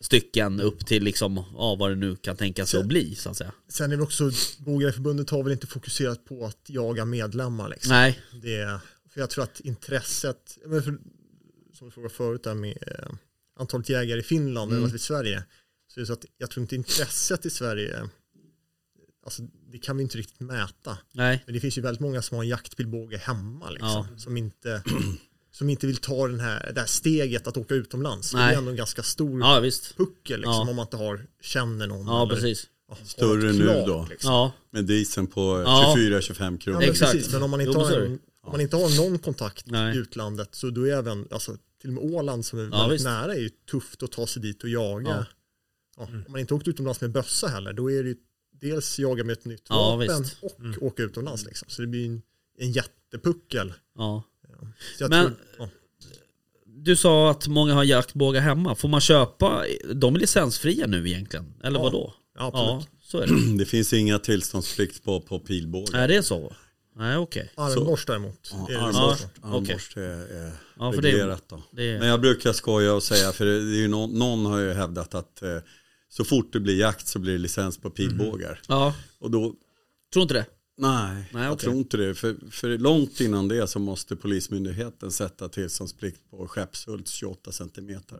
stycken 0.00 0.60
upp 0.60 0.86
till 0.86 1.02
liksom, 1.04 1.44
ja 1.56 1.74
vad 1.78 1.90
det 1.90 1.94
nu 1.96 2.16
kan 2.16 2.36
tänka 2.36 2.66
sig 2.66 2.80
att 2.80 2.86
bli 2.86 3.14
så 3.14 3.30
att 3.30 3.36
säga 3.36 3.52
Sen 3.68 3.92
är 3.92 3.96
det 3.96 4.02
också, 4.02 4.30
Bågägareförbundet 4.58 5.30
har 5.30 5.42
väl 5.42 5.52
inte 5.52 5.66
fokuserat 5.66 6.24
på 6.24 6.46
att 6.46 6.58
jaga 6.66 7.04
medlemmar. 7.04 7.68
Liksom. 7.68 7.90
Nej, 7.90 8.20
Det, 8.42 8.80
för 9.10 9.20
jag 9.20 9.30
tror 9.30 9.44
att 9.44 9.60
intresset, 9.60 10.58
men 10.66 10.82
för, 10.82 10.98
som 11.74 11.86
du 11.86 11.90
frågade 11.90 12.14
förut 12.14 12.42
där 12.42 12.54
med 12.54 12.78
eh, 12.86 13.08
antalet 13.58 13.88
jägare 13.88 14.20
i 14.20 14.22
Finland 14.22 14.70
Mm. 14.72 14.80
relativt 14.82 15.00
Sverige. 15.02 15.44
Så 15.88 16.00
är 16.00 16.02
det 16.02 16.06
så 16.06 16.12
att 16.12 16.24
jag 16.38 16.50
tror 16.50 16.62
inte 16.62 16.76
intresset 16.76 17.46
i 17.46 17.50
Sverige, 17.50 18.08
alltså 19.24 19.42
det 19.72 19.78
kan 19.78 19.96
vi 19.96 20.02
inte 20.02 20.18
riktigt 20.18 20.40
mäta. 20.40 20.98
nej, 21.12 21.42
Men 21.46 21.54
det 21.54 21.60
finns 21.60 21.78
ju 21.78 21.82
väldigt 21.82 22.00
många 22.00 22.22
som 22.22 22.36
har 22.36 22.44
en 22.44 22.48
jaktpilbåge 22.50 23.16
hemma 23.16 23.70
liksom, 23.70 23.88
Ja. 24.12 24.18
som, 24.18 24.36
inte, 24.36 24.82
som 25.58 25.70
inte 25.70 25.86
vill 25.86 25.96
ta 25.96 26.28
den 26.28 26.40
här, 26.40 26.72
det 26.74 26.80
här 26.80 26.86
steget 26.86 27.46
att 27.46 27.56
åka 27.56 27.74
utomlands. 27.74 28.30
Det 28.30 28.36
Nej. 28.38 28.54
är 28.54 28.58
ändå 28.58 28.70
en 28.70 28.76
ganska 28.76 29.02
stor 29.02 29.40
ja 29.40 29.60
visst 29.60 29.96
puckel 29.96 30.40
liksom, 30.40 30.52
Ja. 30.54 30.70
om 30.70 30.76
man 30.76 30.82
inte 30.84 30.96
har, 30.96 31.26
känner 31.42 31.86
någon. 31.86 32.06
Ja 32.06 32.22
eller, 32.22 32.34
precis 32.34 32.66
ja, 32.88 32.96
Större 33.04 33.52
nu 33.52 33.66
då. 33.86 34.06
Liksom. 34.10 34.32
Ja, 34.32 34.52
Med 34.70 34.84
dieseln 34.84 35.26
på 35.26 35.62
Ja. 35.66 35.94
24-25 35.98 36.58
kronor. 36.58 36.80
Ja, 36.82 36.86
men 36.86 36.90
Exakt. 36.90 37.12
precis, 37.12 37.32
men 37.32 37.42
om 37.42 37.50
man 37.50 37.60
inte, 37.60 37.72
Jo, 37.74 37.80
har, 37.84 37.90
det. 37.90 38.06
en, 38.06 38.18
om 38.42 38.52
man 38.52 38.60
inte 38.60 38.76
har 38.76 38.96
någon 39.08 39.18
kontakt 39.18 39.66
Nej. 39.66 39.96
i 39.96 39.98
utlandet 39.98 40.54
så 40.54 40.70
då 40.70 40.88
är 40.88 40.92
även, 40.92 41.28
alltså, 41.30 41.56
till 41.80 41.90
och 41.90 41.94
med 42.04 42.14
Åland 42.14 42.44
som 42.44 42.58
är 42.58 42.62
Ja, 42.62 42.70
väldigt 42.70 42.94
visst. 42.94 43.04
nära 43.04 43.34
är 43.34 43.40
ju 43.40 43.50
tufft 43.70 44.02
att 44.02 44.12
ta 44.12 44.26
sig 44.26 44.42
dit 44.42 44.62
och 44.62 44.68
jaga. 44.68 45.08
Ja. 45.08 45.24
Ja. 45.96 46.04
Om 46.04 46.24
man 46.28 46.40
inte 46.40 46.54
åkt 46.54 46.68
utomlands 46.68 47.00
med 47.00 47.10
bössa 47.12 47.48
heller, 47.48 47.72
då 47.72 47.90
är 47.90 48.02
det 48.02 48.08
ju 48.08 48.16
dels 48.60 48.98
jaga 48.98 49.24
med 49.24 49.32
ett 49.32 49.44
nytt 49.44 49.66
Ja, 49.68 49.96
vapen 49.96 50.22
visst. 50.22 50.36
Mm. 50.58 50.74
och 50.76 50.82
åka 50.82 51.02
utomlands. 51.02 51.44
Liksom. 51.44 51.68
Så 51.70 51.82
det 51.82 51.88
blir 51.88 52.06
en, 52.06 52.22
en 52.58 52.72
jättepuckel. 52.72 53.72
ja 53.98 54.22
jag 54.98 55.10
Men- 55.10 55.26
tror, 55.26 55.36
ja. 55.58 55.68
Du 56.66 56.96
sa 56.96 57.30
att 57.30 57.46
många 57.48 57.74
har 57.74 57.84
jaktbågar 57.84 58.40
hemma. 58.40 58.74
Får 58.74 58.88
man 58.88 59.00
köpa, 59.00 59.64
de 59.94 60.14
är 60.14 60.18
licensfria 60.18 60.86
nu 60.86 61.08
egentligen? 61.08 61.54
Eller 61.64 61.78
Ja, 61.78 61.82
vad 61.82 61.92
då? 61.92 62.14
Ja, 62.38 62.46
absolut. 62.46 62.88
Ja, 62.92 62.98
så 63.02 63.18
är 63.18 63.26
det. 63.26 63.56
Det 63.58 63.64
finns 63.66 63.92
inga 63.92 64.18
tillståndsplikt 64.18 65.04
på, 65.04 65.20
på 65.20 65.38
pilbågar. 65.38 65.98
Är 66.00 66.08
det 66.08 66.22
så? 66.22 66.52
Nej 66.96 67.16
okej. 67.16 67.52
Armborst 67.54 68.06
däremot. 68.06 68.50
Ja, 68.52 68.68
är 68.70 68.76
armborst. 68.76 69.26
Ja, 69.42 69.48
armborst 69.56 69.96
är, 69.96 70.00
är 70.02 70.52
Ja, 70.78 70.90
det- 70.90 70.96
reglerat 71.00 71.44
då. 71.48 71.62
det- 71.70 71.98
Men 71.98 72.08
jag 72.08 72.20
brukar 72.20 72.52
skoja 72.52 72.94
och 72.94 73.02
säga, 73.02 73.32
för 73.32 73.44
det 73.46 73.52
är 73.52 73.60
ju 73.80 73.88
någon, 73.88 74.18
någon 74.18 74.46
har 74.46 74.58
ju 74.58 74.72
hävdat 74.72 75.14
att 75.14 75.42
eh, 75.42 75.58
så 76.08 76.24
fort 76.24 76.52
det 76.52 76.60
blir 76.60 76.78
jakt 76.80 77.06
så 77.06 77.18
blir 77.18 77.32
det 77.32 77.38
licens 77.38 77.78
på 77.78 77.90
pilbågar. 77.90 78.60
Ja, 78.68 78.94
Och 79.20 79.30
då, 79.30 79.54
tror 80.12 80.22
inte 80.22 80.34
det? 80.34 80.46
Nej, 80.78 81.24
Nej, 81.32 81.42
jag 81.44 81.52
okej. 81.52 81.64
tror 81.64 81.76
inte 81.76 81.96
det. 81.96 82.14
För, 82.14 82.36
för 82.50 82.78
långt 82.78 83.20
innan 83.20 83.48
det 83.48 83.66
så 83.66 83.78
måste 83.78 84.16
Polismyndigheten 84.16 85.10
sätta 85.12 85.48
tillståndsplikt 85.48 86.30
på 86.30 86.48
Skeppshults 86.48 87.12
28 87.12 87.52
centimeter. 87.52 88.18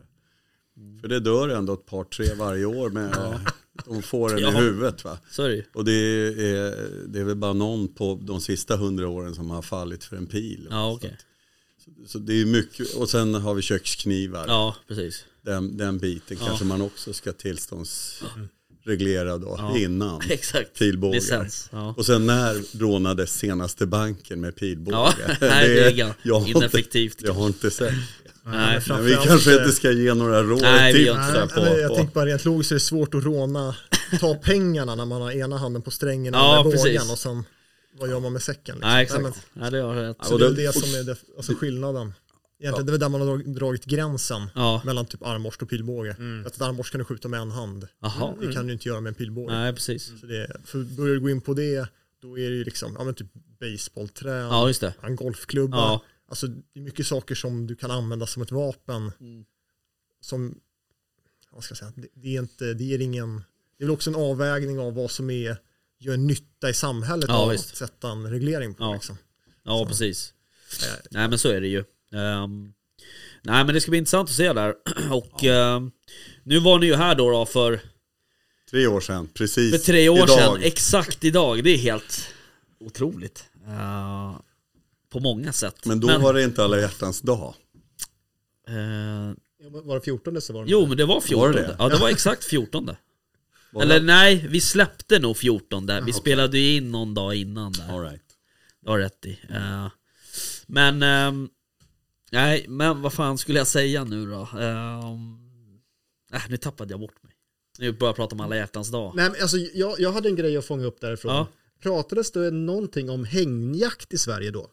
Mm. 0.77 0.99
För 0.99 1.07
det 1.07 1.19
dör 1.19 1.49
ändå 1.49 1.73
ett 1.73 1.85
par, 1.85 2.03
tre 2.03 2.33
varje 2.33 2.65
år 2.65 2.89
med 2.89 3.39
de 3.85 4.01
får 4.01 4.29
den 4.29 4.39
Ja. 4.39 4.51
i 4.51 4.63
huvudet 4.65 5.03
va. 5.03 5.19
Så 5.31 5.49
ju. 5.49 5.63
Och 5.73 5.85
det 5.85 5.91
är, 5.93 6.89
det 7.07 7.19
är 7.19 7.23
väl 7.23 7.35
bara 7.35 7.53
någon 7.53 7.87
på 7.87 8.19
de 8.23 8.41
sista 8.41 8.75
hundra 8.77 9.07
åren 9.07 9.35
som 9.35 9.49
har 9.49 9.61
fallit 9.61 10.03
för 10.03 10.15
en 10.17 10.27
pil. 10.27 10.67
Ja 10.69 10.91
okej. 10.91 11.17
Så 12.07 12.19
det 12.19 12.41
är 12.41 12.45
mycket, 12.45 12.93
och 12.95 13.09
sen 13.09 13.33
har 13.33 13.53
vi 13.53 13.61
köksknivar. 13.61 14.45
Ja 14.47 14.75
precis. 14.87 15.25
Den, 15.41 15.77
den 15.77 15.97
biten 15.97 16.37
Ja. 16.39 16.45
kanske 16.47 16.65
man 16.65 16.81
också 16.81 17.13
ska 17.13 17.33
tillståndsreglera 18.97 19.37
då 19.37 19.55
Ja. 19.57 19.77
innan 19.77 20.21
Exakt. 20.29 20.79
pilbågar. 20.79 21.13
Licens. 21.15 21.69
Ja. 21.71 21.93
Och 21.97 22.05
sen 22.05 22.25
när 22.25 22.79
rånades 22.79 23.31
senaste 23.37 23.85
banken 23.85 24.41
med 24.41 24.55
pilbågar? 24.55 25.13
Ja, 25.27 25.33
nej, 25.41 25.69
det 25.69 26.01
är 26.01 26.13
jag 26.23 26.39
har 26.39 26.47
inte- 26.47 26.59
ineffektivt. 26.59 27.21
Jag 27.21 27.33
har 27.33 27.47
inte 27.47 27.71
sett. 27.71 27.93
Nej. 28.43 28.81
Men 28.87 29.05
vi 29.05 29.13
kanske 29.25 29.53
inte 29.53 29.71
ska 29.71 29.91
ge 29.91 30.13
några 30.13 30.43
råd 30.43 30.61
Nej, 30.61 30.93
vi 30.93 30.99
tips 31.05 31.15
Nej, 31.17 31.47
på. 31.55 31.61
men 31.61 31.79
jag 31.81 31.89
på. 31.89 31.95
tänker 31.95 32.13
bara 32.13 32.25
rent 32.25 32.45
logiskt 32.45 32.71
är 32.71 32.75
det 32.75 32.79
svårt 32.79 33.13
att 33.15 33.23
råna, 33.23 33.75
ta 34.19 34.35
pengarna 34.43 34.95
när 34.95 35.05
man 35.05 35.21
har 35.21 35.31
ena 35.31 35.57
handen 35.57 35.81
på 35.81 35.91
strängen 35.91 36.33
och 36.35 36.39
Ja, 36.41 36.61
bågen 36.63 37.09
och 37.11 37.19
sen 37.19 37.43
vad 37.99 38.09
gör 38.09 38.19
man 38.19 38.33
med 38.33 38.41
säcken? 38.41 38.75
Liksom? 38.75 38.89
Nej 38.89 39.07
men, 39.11 39.25
exakt. 39.25 39.45
Nej, 39.53 39.71
det 39.71 39.77
har 39.81 39.95
rätt. 39.95 40.17
så 40.23 40.37
det 40.37 40.45
är 40.45 40.49
det 40.51 40.73
som 40.73 40.99
är 40.99 41.03
det, 41.03 41.15
alltså 41.37 41.53
skillnaden. 41.55 42.13
Egentligen 42.59 42.85
det 42.85 42.89
är 42.89 42.91
väl 42.91 42.99
där 42.99 43.09
man 43.09 43.21
har 43.21 43.27
drag- 43.27 43.53
dragit 43.53 43.85
gränsen 43.85 44.49
Ja, 44.55 44.81
mellan 44.85 45.05
typ 45.05 45.23
armborst 45.23 45.61
och 45.61 45.69
pilbåge. 45.69 46.11
Mm. 46.19 46.45
Att 46.45 46.55
ett 46.55 46.61
armborst 46.61 46.91
kan 46.91 46.99
du 46.99 47.05
skjuta 47.05 47.27
med 47.27 47.39
en 47.39 47.51
hand. 47.51 47.87
jaha. 48.01 48.35
Det 48.41 48.53
kan 48.53 48.67
du 48.67 48.73
inte 48.73 48.87
göra 48.89 49.01
med 49.01 49.09
en 49.09 49.15
pilbåge. 49.15 49.53
Nej 49.53 49.73
precis. 49.73 50.19
Så 50.19 50.25
det, 50.25 50.61
för 50.65 50.83
börjar 50.83 51.13
du 51.15 51.19
gå 51.21 51.29
in 51.29 51.41
på 51.41 51.53
det, 51.53 51.87
då 52.21 52.39
är 52.39 52.49
det 52.49 52.55
ju 52.55 52.63
liksom, 52.63 52.95
ja 52.97 53.03
men 53.03 53.13
typ 53.13 53.27
baseballträ, 53.59 54.31
Ja 54.39 54.67
just 54.67 54.81
det. 54.81 54.93
en 55.01 55.15
golfklubba. 55.15 55.77
Ja. 55.77 56.01
Alltså 56.29 56.47
det 56.47 56.79
är 56.79 56.83
mycket 56.83 57.07
saker 57.07 57.35
som 57.35 57.67
du 57.67 57.75
kan 57.75 57.91
använda 57.91 58.27
som 58.27 58.41
ett 58.43 58.51
vapen. 58.51 59.11
Mm. 59.19 59.45
Som, 60.21 60.59
vad 61.51 61.63
ska 61.63 61.71
jag 61.71 61.77
säga, 61.77 61.91
det, 61.95 62.07
det 62.13 62.35
är 62.35 62.39
inte, 62.39 62.73
det 62.73 62.93
är 62.93 63.01
ingen, 63.01 63.35
det 63.77 63.83
är 63.83 63.85
väl 63.87 63.93
också 63.93 64.09
en 64.09 64.15
avvägning 64.15 64.79
av 64.79 64.93
vad 64.93 65.11
som 65.11 65.29
är, 65.29 65.57
gör 65.99 66.17
nytta 66.17 66.69
i 66.69 66.73
samhället 66.73 67.25
Ja, 67.29 67.35
av 67.37 67.49
visst. 67.49 67.71
att 67.71 67.77
sätta 67.77 68.09
en 68.11 68.29
reglering 68.31 68.73
på. 68.73 68.83
Ja. 68.83 68.93
Liksom. 68.93 69.17
Ja 69.63 69.77
Så. 69.79 69.85
precis. 69.85 70.33
Eh, 70.83 71.05
Nej 71.11 71.27
men 71.29 71.39
så 71.39 71.49
är 71.49 71.61
det 71.61 71.67
ju. 71.67 71.83
Ehm, 72.13 72.73
nej 73.41 73.65
men 73.65 73.73
det 73.73 73.81
ska 73.81 73.89
bli 73.91 73.97
intressant 73.97 74.29
att 74.29 74.35
se 74.35 74.53
där. 74.53 74.75
Och 75.11 75.43
ehm, 75.43 75.91
nu 76.43 76.59
var 76.59 76.79
ni 76.79 76.85
ju 76.85 76.95
här 76.95 77.15
då, 77.15 77.31
då 77.31 77.45
för, 77.45 77.79
Tre 78.71 78.87
år 78.87 79.01
sedan, 79.01 79.27
precis. 79.33 79.71
för 79.71 79.77
tre 79.93 80.09
år 80.09 80.17
idag. 80.17 80.29
sedan. 80.29 80.57
Exakt 80.63 81.23
idag. 81.23 81.63
Det 81.63 81.69
är 81.69 81.77
helt 81.77 82.33
otroligt. 82.79 83.43
Eh, 83.67 84.35
på 85.09 85.19
många 85.19 85.53
sätt. 85.53 85.85
Men 85.85 85.99
då 85.99 86.17
var 86.17 86.33
det 86.33 86.43
inte 86.43 86.63
alla 86.63 86.79
hjärtans 86.79 87.21
dag. 87.21 87.53
Ja, 88.67 89.69
Var 89.83 89.95
det 89.95 90.01
14 90.01 90.41
så 90.41 90.53
var 90.53 90.65
det 90.65 90.71
jo 90.71 90.85
men 90.87 90.97
det 90.97 91.05
var 91.05 91.21
14. 91.21 91.39
Var 91.39 91.53
det 91.53 91.61
det? 91.67 91.75
Ja 91.79 91.89
det 91.89 91.97
var 91.97 92.09
exakt 92.09 92.43
14. 92.45 92.89
Var 93.71 93.81
Eller 93.81 93.99
det? 93.99 94.05
nej, 94.05 94.45
vi 94.49 94.61
släppte 94.61 95.19
nog 95.19 95.37
14. 95.37 95.85
Vi 95.85 96.01
okej. 96.01 96.13
spelade 96.13 96.59
ju 96.59 96.75
in 96.77 96.91
någon 96.91 97.13
dag 97.13 97.35
innan 97.35 97.71
där. 97.71 97.93
All 97.93 98.01
right. 98.01 98.21
Du 98.81 98.89
har 98.89 98.99
rätt 98.99 99.25
i. 99.25 99.39
Eh, 99.49 99.87
men, 100.67 101.03
ehm, 101.03 101.49
nej, 102.31 102.65
men 102.67 103.01
vad 103.01 103.13
fan 103.13 103.37
skulle 103.37 103.57
jag 103.57 103.67
säga 103.67 104.03
nu 104.03 104.25
då? 104.25 104.47
Um, 104.57 105.39
äh, 106.33 106.41
nu 106.49 106.57
tappade 106.57 106.93
jag 106.93 106.99
bort 106.99 107.23
mig. 107.23 107.33
Nu 107.79 107.91
börjar 107.91 108.09
jag 108.09 108.15
prata 108.15 108.35
om 108.35 108.41
alla 108.41 108.55
hjärtans 108.55 108.91
dag. 108.91 109.11
Nej, 109.15 109.29
men 109.29 109.41
alltså, 109.41 109.57
jag, 109.57 109.99
jag 109.99 110.11
hade 110.11 110.29
en 110.29 110.35
grej 110.35 110.57
att 110.57 110.65
fånga 110.65 110.85
upp 110.85 111.01
därifrån. 111.01 111.35
Ja. 111.35 111.47
Pratades 111.83 112.31
det 112.31 112.51
någonting 112.51 113.09
om 113.09 113.25
hängjakt 113.25 114.13
i 114.13 114.17
Sverige 114.17 114.51
då? 114.51 114.69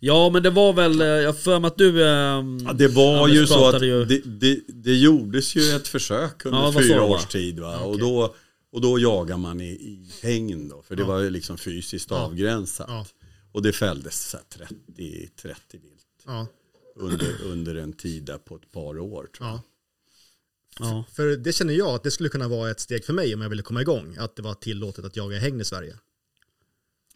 Ja, 0.00 0.30
men 0.30 0.42
det 0.42 0.50
var 0.50 0.72
väl, 0.72 1.00
eh, 1.00 1.06
jag 1.06 1.38
för 1.38 1.58
mig 1.58 1.68
att 1.68 1.78
du... 1.78 2.08
ehm, 2.08 2.58
Ja, 2.64 2.72
det 2.72 2.88
var 2.88 3.18
Anders 3.24 3.36
ju 3.36 3.46
så 3.46 3.68
att 3.68 3.82
ju- 3.82 4.04
det, 4.04 4.18
det, 4.24 4.60
det 4.68 4.94
gjordes 4.94 5.56
ju 5.56 5.76
ett 5.76 5.88
försök 5.88 6.44
under 6.44 6.58
Ja, 6.58 6.72
fyra 6.72 6.94
du, 6.94 7.00
va? 7.00 7.06
års 7.06 7.24
tid. 7.26 7.60
Va? 7.60 7.78
Och, 7.78 7.98
då, 7.98 8.34
och 8.72 8.80
då 8.80 8.98
jagar 8.98 9.36
man 9.36 9.60
i, 9.60 9.68
i 9.70 10.10
hägn 10.22 10.68
då, 10.68 10.82
för 10.82 10.96
det 10.96 11.04
var 11.04 11.18
ju 11.20 11.30
liksom 11.30 11.58
fysiskt 11.58 12.12
avgränsat. 12.12 12.86
Ja. 12.88 13.06
Och 13.52 13.62
det 13.62 13.72
fälldes 13.72 14.30
så 14.30 14.36
här 14.36 14.44
30, 14.48 15.28
30 15.42 15.58
vilt 15.72 15.82
Ja. 16.26 16.46
Under, 16.96 17.42
under 17.42 17.74
en 17.74 17.92
tid 17.92 18.22
där 18.24 18.38
på 18.38 18.56
ett 18.56 18.72
par 18.72 18.98
år. 18.98 19.28
Tror 19.36 19.48
jag. 19.48 19.54
ja. 19.56 19.62
Ja, 20.80 21.04
För 21.12 21.36
det 21.36 21.52
känner 21.52 21.74
jag 21.74 21.88
att 21.88 22.02
det 22.02 22.10
skulle 22.10 22.28
kunna 22.28 22.48
vara 22.48 22.70
ett 22.70 22.80
steg 22.80 23.04
för 23.04 23.12
mig 23.12 23.34
om 23.34 23.40
jag 23.40 23.48
ville 23.48 23.62
komma 23.62 23.80
igång. 23.82 24.16
Att 24.18 24.36
det 24.36 24.42
var 24.42 24.54
tillåtet 24.54 25.04
att 25.04 25.16
jaga 25.16 25.38
hägn 25.38 25.60
i 25.60 25.64
Sverige. 25.64 25.98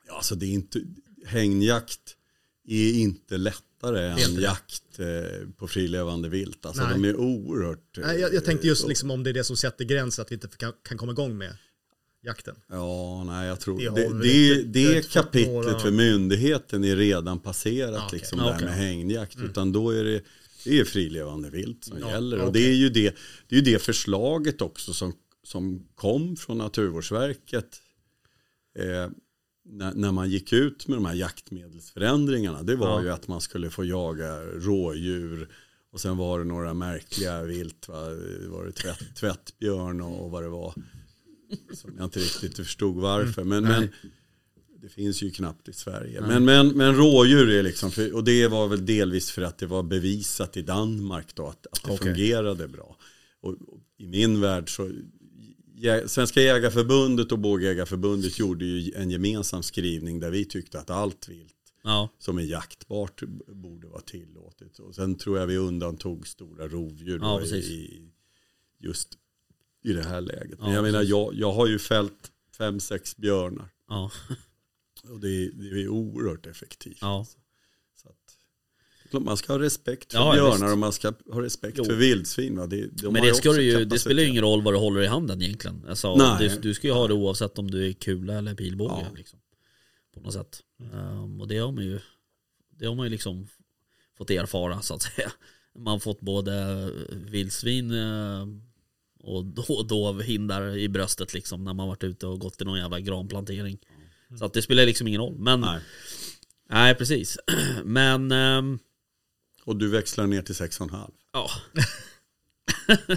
Ja, 0.07 0.16
alltså 0.16 0.35
det 0.35 0.47
är 0.47 0.51
inte, 0.51 0.81
hägnjakt 1.26 2.16
är 2.68 2.93
inte 2.93 3.37
lättare 3.39 4.11
inte 4.12 4.24
än 4.24 4.35
det. 4.35 4.43
jakt 4.43 4.99
eh, 4.99 5.49
på 5.57 5.68
frilevande 5.68 6.28
vilt. 6.28 6.66
Alltså 6.66 6.83
Nej. 6.83 6.93
de 6.93 7.05
är 7.05 7.16
oerhört... 7.16 7.99
eh, 7.99 8.07
Nej, 8.07 8.20
jag, 8.20 8.35
jag 8.35 8.45
tänkte 8.45 8.66
just 8.66 8.89
liksom 8.89 9.11
om 9.11 9.22
det 9.22 9.31
är 9.31 9.35
det 9.35 9.45
som 9.45 9.57
sätter 9.57 9.85
gränsen 9.85 10.22
att 10.22 10.31
vi 10.31 10.35
inte 10.35 10.49
kan, 10.49 10.72
kan 10.83 10.99
komma 10.99 11.12
igång 11.12 11.39
med 11.39 11.57
jakten. 12.22 12.56
Ja, 12.68 13.24
nej 13.24 13.48
jag 13.48 13.60
tror 13.60 13.78
Det 13.78 13.90
det, 13.90 14.22
det, 14.22 14.62
det, 14.94 15.10
kapitlet 15.12 15.52
några- 15.52 15.78
för 15.78 15.90
myndigheten 15.90 16.84
är 16.84 16.96
redan 16.96 17.38
passerat 17.38 17.94
Ja, 17.94 18.04
okej. 18.06 18.18
liksom 18.18 18.38
Ja, 18.38 18.44
där 18.44 18.54
okej. 18.54 18.64
med 18.66 18.74
hägnjakt. 18.74 19.36
Utan 19.40 19.72
då 19.72 19.90
är 19.90 20.04
det, 20.04 20.22
det 20.64 20.80
är 20.80 20.84
frilevande 20.84 21.50
vilt 21.50 21.84
som 21.84 21.98
Ja, 22.00 22.10
gäller. 22.10 22.36
ja, 22.36 22.44
Och 22.44 22.52
det 22.52 22.68
är 22.70 22.74
ju 22.74 22.88
det, 22.88 23.14
det, 23.48 23.54
är 23.56 23.60
ju 23.60 23.72
det 23.72 23.78
förslaget 23.82 24.60
också 24.60 24.92
som, 24.94 25.12
som 25.42 25.86
kom 25.94 26.36
från 26.36 26.58
Naturvårdsverket. 26.58 27.82
Eh, 28.78 29.10
när, 29.64 29.94
när 29.94 30.12
man 30.12 30.30
gick 30.30 30.52
ut 30.52 30.88
med 30.88 30.96
de 30.98 31.04
här 31.04 31.14
jaktmedelsförändringarna. 31.14 32.62
Det 32.62 32.76
var 32.76 32.88
Ja. 32.98 33.02
ju 33.02 33.10
att 33.10 33.28
man 33.28 33.40
skulle 33.40 33.70
få 33.70 33.84
jaga 33.84 34.40
rådjur. 34.42 35.48
Och 35.92 36.00
sen 36.00 36.16
var 36.16 36.38
det 36.38 36.44
några 36.44 36.74
märkliga 36.74 37.42
vilt. 37.42 37.88
Va? 37.88 38.00
Var 38.48 38.64
det 38.64 38.72
tvätt, 38.72 39.16
tvättbjörn 39.16 40.00
och, 40.00 40.24
och 40.24 40.30
vad 40.30 40.42
det 40.42 40.48
var. 40.48 40.74
Som 41.72 41.94
jag 41.96 42.05
inte 42.05 42.18
riktigt 42.18 42.57
förstod 42.57 42.96
varför. 42.96 43.44
Men, 43.44 43.62
men 43.64 43.88
det 44.82 44.88
finns 44.88 45.22
ju 45.22 45.30
knappt 45.30 45.68
i 45.68 45.72
Sverige. 45.72 46.20
Men, 46.20 46.44
men, 46.44 46.68
men 46.68 46.94
rådjur 46.94 47.51
är 47.51 47.62
liksom, 47.62 47.90
för, 47.90 48.14
och 48.14 48.24
det 48.24 48.48
var 48.48 48.68
väl 48.68 48.86
delvis 48.86 49.30
för 49.30 49.42
att 49.42 49.59
det 49.59 49.66
var 49.66 49.82
bevisat 49.82 50.57
i 50.57 50.62
Danmark 50.62 51.34
då 51.34 51.46
att, 51.46 51.66
att 51.72 51.82
det 51.84 51.92
Okej. 51.92 52.07
fungerade 52.07 52.68
bra. 52.68 52.96
Och, 53.40 53.51
och 53.51 53.80
i 53.98 54.07
min 54.07 54.40
värld 54.40 54.76
så, 54.76 54.90
jä, 55.76 56.09
Svenska 56.09 56.42
Jägarförbundet 56.42 57.32
och 57.32 57.38
Bågjägarförbundet 57.38 58.38
gjorde 58.38 58.64
ju 58.64 58.92
en 58.94 59.11
gemensam 59.11 59.62
skrivning 59.62 60.20
där 60.20 60.30
vi 60.30 60.44
tyckte 60.44 60.78
att 60.78 60.90
allt 60.90 61.28
vilt 61.28 61.55
ja, 61.82 62.09
som 62.18 62.38
är 62.38 62.42
jaktbart 62.42 63.22
borde 63.46 63.86
vara 63.86 64.01
tillåtet. 64.01 64.78
Och 64.78 64.94
sen 64.94 65.14
tror 65.14 65.38
jag 65.38 65.46
vi 65.46 65.57
undantog 65.57 66.26
stora 66.26 66.68
rovdjur 66.68 67.18
Ja, 67.22 67.42
i, 67.42 68.03
just 68.78 69.09
i 69.83 69.93
det 69.93 70.03
här 70.03 70.20
läget. 70.20 70.59
Men 70.59 70.68
Ja, 70.68 70.74
jag 70.74 70.83
menar, 70.83 71.03
jag, 71.03 71.35
jag 71.35 71.53
har 71.53 71.66
ju 71.66 71.78
fällt 71.78 72.31
fem, 72.59 72.81
sex 72.81 73.16
björnar. 73.16 73.68
ja, 73.89 74.11
Och 75.11 75.20
det 75.20 75.28
är, 75.28 75.51
det 75.53 75.83
är 75.83 75.89
oerhört 75.89 76.47
effektivt. 76.47 76.99
ja. 77.01 77.26
Så 78.03 78.09
att, 78.09 79.22
man 79.22 79.37
ska 79.37 79.53
ha 79.53 79.61
respekt 79.61 80.12
för 80.12 80.18
Ja, 80.18 80.33
björnar 80.33 80.53
visst. 80.53 80.72
och 80.72 80.78
man 80.78 80.93
ska 80.93 81.12
ha 81.33 81.43
respekt 81.43 81.78
Jo. 81.78 81.85
för 81.85 81.95
vildsvin. 81.95 82.57
Va? 82.59 82.66
Det, 82.66 82.87
de 83.03 83.12
Men 83.12 83.22
det, 83.22 83.35
ska 83.35 83.53
du 83.53 83.62
ju, 83.62 83.85
det 83.85 83.99
spelar 83.99 84.22
ju 84.22 84.28
ingen 84.28 84.43
roll 84.43 84.62
vad 84.62 84.74
du 84.74 84.78
håller 84.78 85.03
i 85.03 85.07
handen 85.07 85.43
egentligen. 85.43 85.85
Alltså, 85.89 86.16
Nej. 86.16 86.49
du, 86.49 86.57
du 86.61 86.74
ska 86.74 86.87
ju 86.87 86.93
ha 86.93 87.09
det 87.09 87.14
oavsett 87.14 87.59
om 87.59 87.70
du 87.70 87.89
är 87.89 87.93
kula 87.93 88.35
eller 88.39 88.55
pilbåge. 88.55 88.95
Ja. 89.11 89.16
Liksom, 89.16 89.39
på 90.14 90.20
något 90.20 90.33
sätt. 90.33 90.62
Ehm, 90.93 91.41
och 91.41 91.49
det 91.49 91.59
har 91.59 91.72
man 91.72 91.85
ju 91.85 92.01
det 92.78 92.87
har 92.87 92.95
man 92.95 93.07
ju 93.07 93.11
liksom 93.11 93.49
fått 94.18 94.31
erfara 94.31 94.83
så 94.83 94.95
att 94.95 95.03
säga. 95.03 95.33
Man 95.74 95.87
har 95.93 95.99
fått 95.99 96.20
både 96.20 96.55
vildsvin 97.11 97.93
och 99.22 99.44
då, 99.44 99.82
dovhindar 99.82 100.76
i 100.76 100.88
bröstet 100.88 101.34
liksom 101.34 101.64
när 101.64 101.74
man 101.74 101.88
varit 101.88 102.04
ute 102.04 102.26
och 102.26 102.38
gått 102.40 102.60
i 102.60 102.64
någon 102.64 102.78
jävla 102.78 103.00
granplantering. 103.00 103.78
Så 104.38 104.44
att 104.44 104.52
det 104.52 104.62
spelar 104.62 104.86
liksom 104.86 105.06
ingen 105.06 105.20
roll. 105.20 105.38
Men 105.38 105.60
nej, 105.60 105.80
Nej. 106.70 106.94
precis. 106.94 107.38
Men 107.84 108.32
ehm, 108.32 108.78
Och 109.64 109.76
du 109.76 109.88
växlar 109.88 110.26
ner 110.26 110.42
till 110.42 110.54
6,5. 110.54 111.10
Ja. 111.32 111.50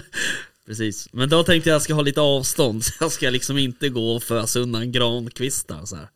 Precis. 0.66 1.08
Men 1.12 1.28
då 1.28 1.42
tänkte 1.44 1.68
jag 1.70 1.74
att 1.76 1.80
jag 1.80 1.82
ska 1.82 1.94
ha 1.94 2.02
lite 2.02 2.20
avstånd. 2.20 2.84
Så 2.84 2.92
jag 3.00 3.12
ska 3.12 3.30
liksom 3.30 3.58
inte 3.58 3.88
gå 3.88 4.14
och 4.14 4.22
fösa 4.22 4.60
undan 4.60 4.92
grankvistar 4.92 5.84
så 5.84 5.96
här. 5.96 6.08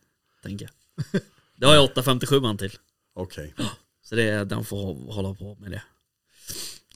Tänker 0.43 0.65
jag. 0.65 1.21
Det 1.55 1.65
har 1.65 1.73
jag 1.75 1.83
857 1.83 2.39
man 2.39 2.57
till. 2.57 2.71
Okej. 3.13 3.53
Så 4.03 4.15
det, 4.15 4.43
den 4.45 4.65
får 4.65 4.77
hå- 4.93 5.11
hålla 5.11 5.33
på 5.33 5.55
med 5.55 5.71
det. 5.71 5.81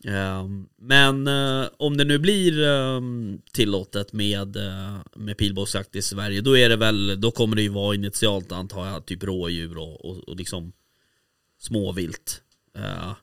Ehm, 0.07 0.65
men 0.81 1.27
eh, 1.27 1.67
om 1.77 1.97
det 1.97 2.03
nu 2.05 2.17
blir 2.19 2.63
ehm, 2.63 3.41
tillåtet 3.51 4.13
med, 4.13 4.57
uh, 4.57 4.99
med 5.15 5.37
pilbågsjakt 5.37 5.95
i 5.95 6.01
Sverige 6.01 6.41
då 6.41 6.57
är 6.57 6.69
det 6.69 6.75
väl, 6.75 7.21
då 7.21 7.31
kommer 7.31 7.55
det 7.55 7.61
ju 7.61 7.69
vara 7.69 7.95
initialt 7.95 8.51
antar 8.51 8.87
jag, 8.87 9.05
typ 9.05 9.23
rådjur 9.23 9.77
och, 9.77 10.05
och, 10.05 10.17
och 10.29 10.35
liksom 10.35 10.71
småvilt. 11.61 12.41
Eh, 12.77 13.13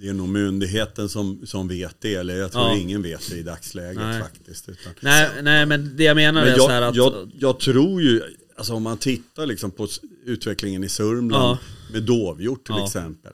Det 0.00 0.08
är 0.08 0.12
nog 0.12 0.28
myndigheten 0.28 1.08
som, 1.08 1.46
som 1.46 1.68
vet 1.68 1.96
det. 2.00 2.14
Eller 2.14 2.36
jag 2.36 2.52
tror 2.52 2.64
Ja. 2.64 2.76
ingen 2.76 3.02
vet 3.02 3.30
det 3.30 3.36
i 3.36 3.42
dagsläget 3.42 3.96
Nej. 4.02 4.20
faktiskt. 4.22 4.68
Utan, 4.68 4.92
nej, 5.00 5.28
nej 5.42 5.66
men 5.66 5.96
det 5.96 6.04
jag 6.04 6.14
menar 6.14 6.44
Men 6.44 6.52
är 6.54 6.58
så 6.58 6.68
här 6.68 6.82
jag, 6.82 6.88
att 6.90 6.96
jag, 6.96 7.30
jag 7.38 7.60
tror 7.60 8.02
ju, 8.02 8.22
alltså 8.56 8.74
om 8.74 8.82
man 8.82 8.98
tittar 8.98 9.46
liksom 9.46 9.70
på 9.70 9.88
utvecklingen 10.24 10.84
i 10.84 10.88
Sörmland 10.88 11.32
Ja. 11.44 11.58
med 11.92 12.02
dovhjort 12.02 12.66
till 12.66 12.74
Ja. 12.78 12.86
exempel. 12.86 13.32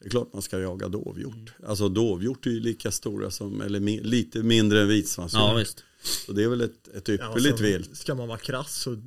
Det 0.00 0.06
är 0.06 0.10
klart 0.10 0.32
man 0.32 0.42
ska 0.42 0.58
jaga 0.60 0.88
dovhjort. 0.88 1.52
Alltså 1.66 1.88
dovhjort 1.88 2.46
är 2.46 2.50
ju 2.50 2.60
lika 2.60 2.90
stora 2.90 3.30
som, 3.30 3.60
eller 3.60 3.80
mi, 3.80 4.00
lite 4.00 4.42
mindre 4.42 4.82
än 4.82 4.88
vitsvanshjort. 4.88 5.40
Ja 5.40 5.54
visst. 5.54 5.84
Så 6.26 6.32
det 6.32 6.44
är 6.44 6.48
väl 6.48 6.60
ett, 6.60 6.88
ett 6.88 7.08
Ja, 7.08 7.14
ypperligt 7.14 7.50
alltså, 7.52 7.64
vilt. 7.64 7.96
Ska 7.96 8.14
man 8.14 8.28
vara 8.28 8.38
krass 8.38 8.74
så 8.82 9.02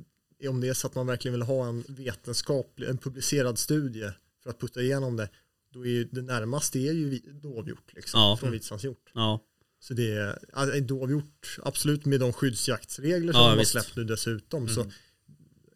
om 0.48 0.60
det 0.60 0.68
är 0.68 0.74
så 0.74 0.86
att 0.86 0.94
man 0.94 1.06
verkligen 1.06 1.32
vill 1.32 1.42
ha 1.42 1.66
en 1.68 1.84
vetenskaplig, 1.88 2.88
en 2.88 2.98
publicerad 2.98 3.58
studie 3.58 4.10
för 4.42 4.50
att 4.50 4.60
putta 4.60 4.82
igenom 4.82 5.16
det, 5.16 5.28
då 5.72 5.86
är 5.86 5.90
ju 5.90 6.04
det 6.04 6.22
närmaste 6.22 6.78
är 6.78 6.92
ju 6.92 7.18
dovhjort 7.42 7.92
liksom, 7.94 8.20
Ja. 8.20 8.36
från 8.40 8.50
vitsvanshjort. 8.50 9.10
Ja. 9.14 9.40
Så 9.80 9.94
det 9.94 10.12
är 10.54 10.80
dovhjort, 10.80 11.58
absolut 11.62 12.04
med 12.04 12.20
de 12.20 12.32
skyddsjaktsregler 12.32 13.32
som 13.32 13.42
Ja, 13.42 13.50
de 13.50 13.58
har 13.58 13.64
släppt 13.64 13.96
nu 13.96 14.04
dessutom, 14.04 14.68
så 14.68 14.82
det 14.82 14.88
är 14.88 14.92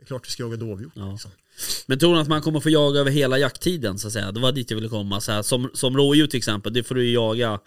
klart 0.06 0.26
vi 0.26 0.30
ska 0.30 0.42
jaga 0.42 0.56
dovhjort. 0.56 0.92
Ja. 0.94 1.12
Liksom. 1.12 1.30
Men 1.86 1.98
tror 1.98 2.14
du 2.14 2.20
att 2.20 2.28
man 2.28 2.42
kommer 2.42 2.60
få 2.60 2.70
jaga 2.70 3.00
över 3.00 3.10
hela 3.10 3.38
jakttiden 3.38 3.98
så 3.98 4.06
att 4.06 4.12
säga? 4.12 4.32
Det 4.32 4.40
var 4.40 4.52
dit 4.52 4.70
jag 4.70 4.76
ville 4.76 4.88
komma. 4.88 5.20
Så 5.20 5.32
här, 5.32 5.42
som, 5.42 5.70
som 5.74 5.96
rådjur 5.96 6.26
till 6.26 6.38
exempel, 6.38 6.72
det 6.72 6.82
får 6.82 6.94
du 6.94 7.04
ju 7.04 7.12
jaga 7.12 7.60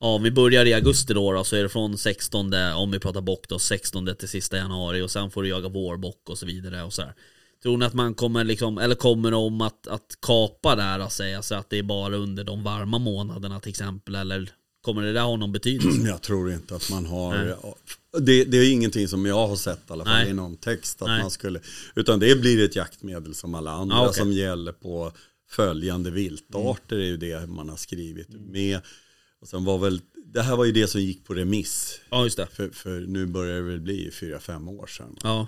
Ja, 0.00 0.14
om 0.14 0.22
vi 0.22 0.30
börjar 0.30 0.64
i 0.64 0.74
augusti 0.74 1.14
då, 1.14 1.32
då 1.32 1.44
så 1.44 1.56
är 1.56 1.62
det 1.62 1.68
från 1.68 1.98
16, 1.98 2.54
om 2.76 2.90
vi 2.90 2.98
pratar 2.98 3.20
bock 3.20 3.48
då, 3.48 3.58
16 3.58 4.14
till 4.18 4.28
sista 4.28 4.56
januari 4.56 5.02
och 5.02 5.10
sen 5.10 5.30
får 5.30 5.42
du 5.42 5.48
jaga 5.48 5.68
vårbock 5.68 6.30
och 6.30 6.38
så 6.38 6.46
vidare 6.46 6.82
och 6.82 6.92
så 6.92 7.02
här. 7.02 7.14
Tror 7.62 7.78
ni 7.78 7.86
att 7.86 7.94
man 7.94 8.14
kommer 8.14 8.44
liksom, 8.44 8.78
eller 8.78 8.94
kommer 8.94 9.34
om 9.34 9.60
att, 9.60 9.86
att 9.86 10.18
kapa 10.26 10.76
det 10.76 10.82
här 10.82 11.04
och 11.04 11.12
säga 11.12 11.42
så 11.42 11.54
att 11.54 11.70
det 11.70 11.78
är 11.78 11.82
bara 11.82 12.16
under 12.16 12.44
de 12.44 12.62
varma 12.62 12.98
månaderna 12.98 13.60
till 13.60 13.70
exempel? 13.70 14.14
Eller 14.14 14.50
kommer 14.82 15.02
det 15.02 15.12
där 15.12 15.22
ha 15.22 15.36
någon 15.36 15.52
betydelse? 15.52 16.02
Jag 16.08 16.22
tror 16.22 16.52
inte 16.52 16.76
att 16.76 16.90
man 16.90 17.06
har, 17.06 17.56
det, 18.20 18.44
det 18.44 18.56
är 18.56 18.72
ingenting 18.72 19.08
som 19.08 19.26
jag 19.26 19.46
har 19.48 19.56
sett 19.56 19.78
i 19.90 19.92
alla 19.92 20.04
fall 20.04 20.28
i 20.28 20.32
någon 20.32 20.56
text 20.56 21.02
att 21.02 21.08
Nej. 21.08 21.22
man 21.22 21.30
skulle, 21.30 21.60
utan 21.94 22.18
det 22.20 22.40
blir 22.40 22.64
ett 22.64 22.76
jaktmedel 22.76 23.34
som 23.34 23.54
alla 23.54 23.70
andra 23.70 23.96
Ja, 23.96 24.02
okej. 24.08 24.14
som 24.18 24.32
gäller 24.32 24.72
på 24.72 25.12
följande 25.50 26.10
viltarter 26.10 26.96
är 26.96 27.04
ju 27.06 27.16
det 27.16 27.46
man 27.46 27.68
har 27.68 27.76
skrivit 27.76 28.28
Mm. 28.34 28.52
med. 28.52 28.80
Och 29.40 29.48
sen 29.48 29.64
var 29.64 29.78
väl, 29.78 30.00
det 30.32 30.42
här 30.42 30.56
var 30.56 30.64
ju 30.64 30.72
det 30.72 30.86
som 30.88 31.00
gick 31.00 31.24
på 31.24 31.34
remiss, 31.34 32.00
Ja, 32.10 32.24
just 32.24 32.36
det. 32.36 32.46
för, 32.46 32.68
för 32.70 33.00
nu 33.00 33.26
börjar 33.26 33.56
det 33.56 33.62
väl 33.62 33.80
bli 33.80 34.10
fyra 34.10 34.40
fem 34.40 34.68
år 34.68 34.86
sedan. 34.86 35.16
Ja. 35.22 35.46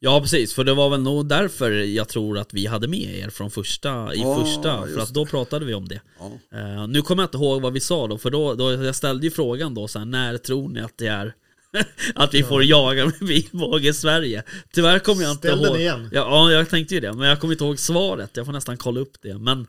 Ja 0.00 0.20
precis, 0.20 0.54
för 0.54 0.64
det 0.64 0.74
var 0.74 0.90
väl 0.90 1.00
nog 1.02 1.28
därför 1.28 1.70
jag 1.70 2.08
tror 2.08 2.38
att 2.38 2.54
vi 2.54 2.66
hade 2.66 2.88
med 2.88 3.18
er 3.18 3.30
från 3.30 3.50
första, 3.50 4.14
i 4.14 4.20
Ja, 4.20 4.40
första, 4.44 4.86
för 4.86 4.98
att 5.00 5.14
då 5.14 5.26
pratade 5.26 5.64
vi 5.64 5.74
om 5.74 5.88
det. 5.88 6.00
Ja. 6.18 6.58
Eh, 6.58 6.88
nu 6.88 7.02
kommer 7.02 7.22
jag 7.22 7.26
inte 7.28 7.36
ihåg 7.36 7.62
vad 7.62 7.72
vi 7.72 7.80
sa 7.80 8.06
då, 8.06 8.18
för 8.18 8.30
då, 8.30 8.54
då 8.54 8.72
jag 8.72 8.94
ställde 8.94 9.26
ju 9.26 9.30
frågan 9.30 9.74
då 9.74 9.88
så 9.88 9.98
här, 9.98 10.06
när 10.06 10.38
tror 10.38 10.68
ni 10.68 10.80
att 10.80 10.98
det 10.98 11.06
är 11.06 11.34
att 12.14 12.34
vi 12.34 12.42
får 12.42 12.64
jaga 12.64 13.04
med 13.04 13.18
pilbåge 13.28 13.88
i 13.88 13.92
Sverige? 13.94 14.42
Tyvärr 14.72 14.98
kommer 14.98 15.22
jag 15.22 15.30
inte 15.32 15.48
Ställ 15.48 15.58
den 15.62 15.68
ihåg. 15.70 15.80
igen. 15.80 16.08
Ja, 16.12 16.50
ja, 16.50 16.52
jag 16.52 16.70
tänkte 16.70 16.94
ju 16.94 17.00
det, 17.00 17.12
men 17.12 17.28
jag 17.28 17.40
kommer 17.40 17.54
inte 17.54 17.64
ihåg 17.64 17.78
svaret. 17.78 18.30
Jag 18.36 18.46
får 18.46 18.52
nästan 18.52 18.76
kolla 18.76 19.00
upp 19.00 19.22
det. 19.22 19.38
Men, 19.38 19.66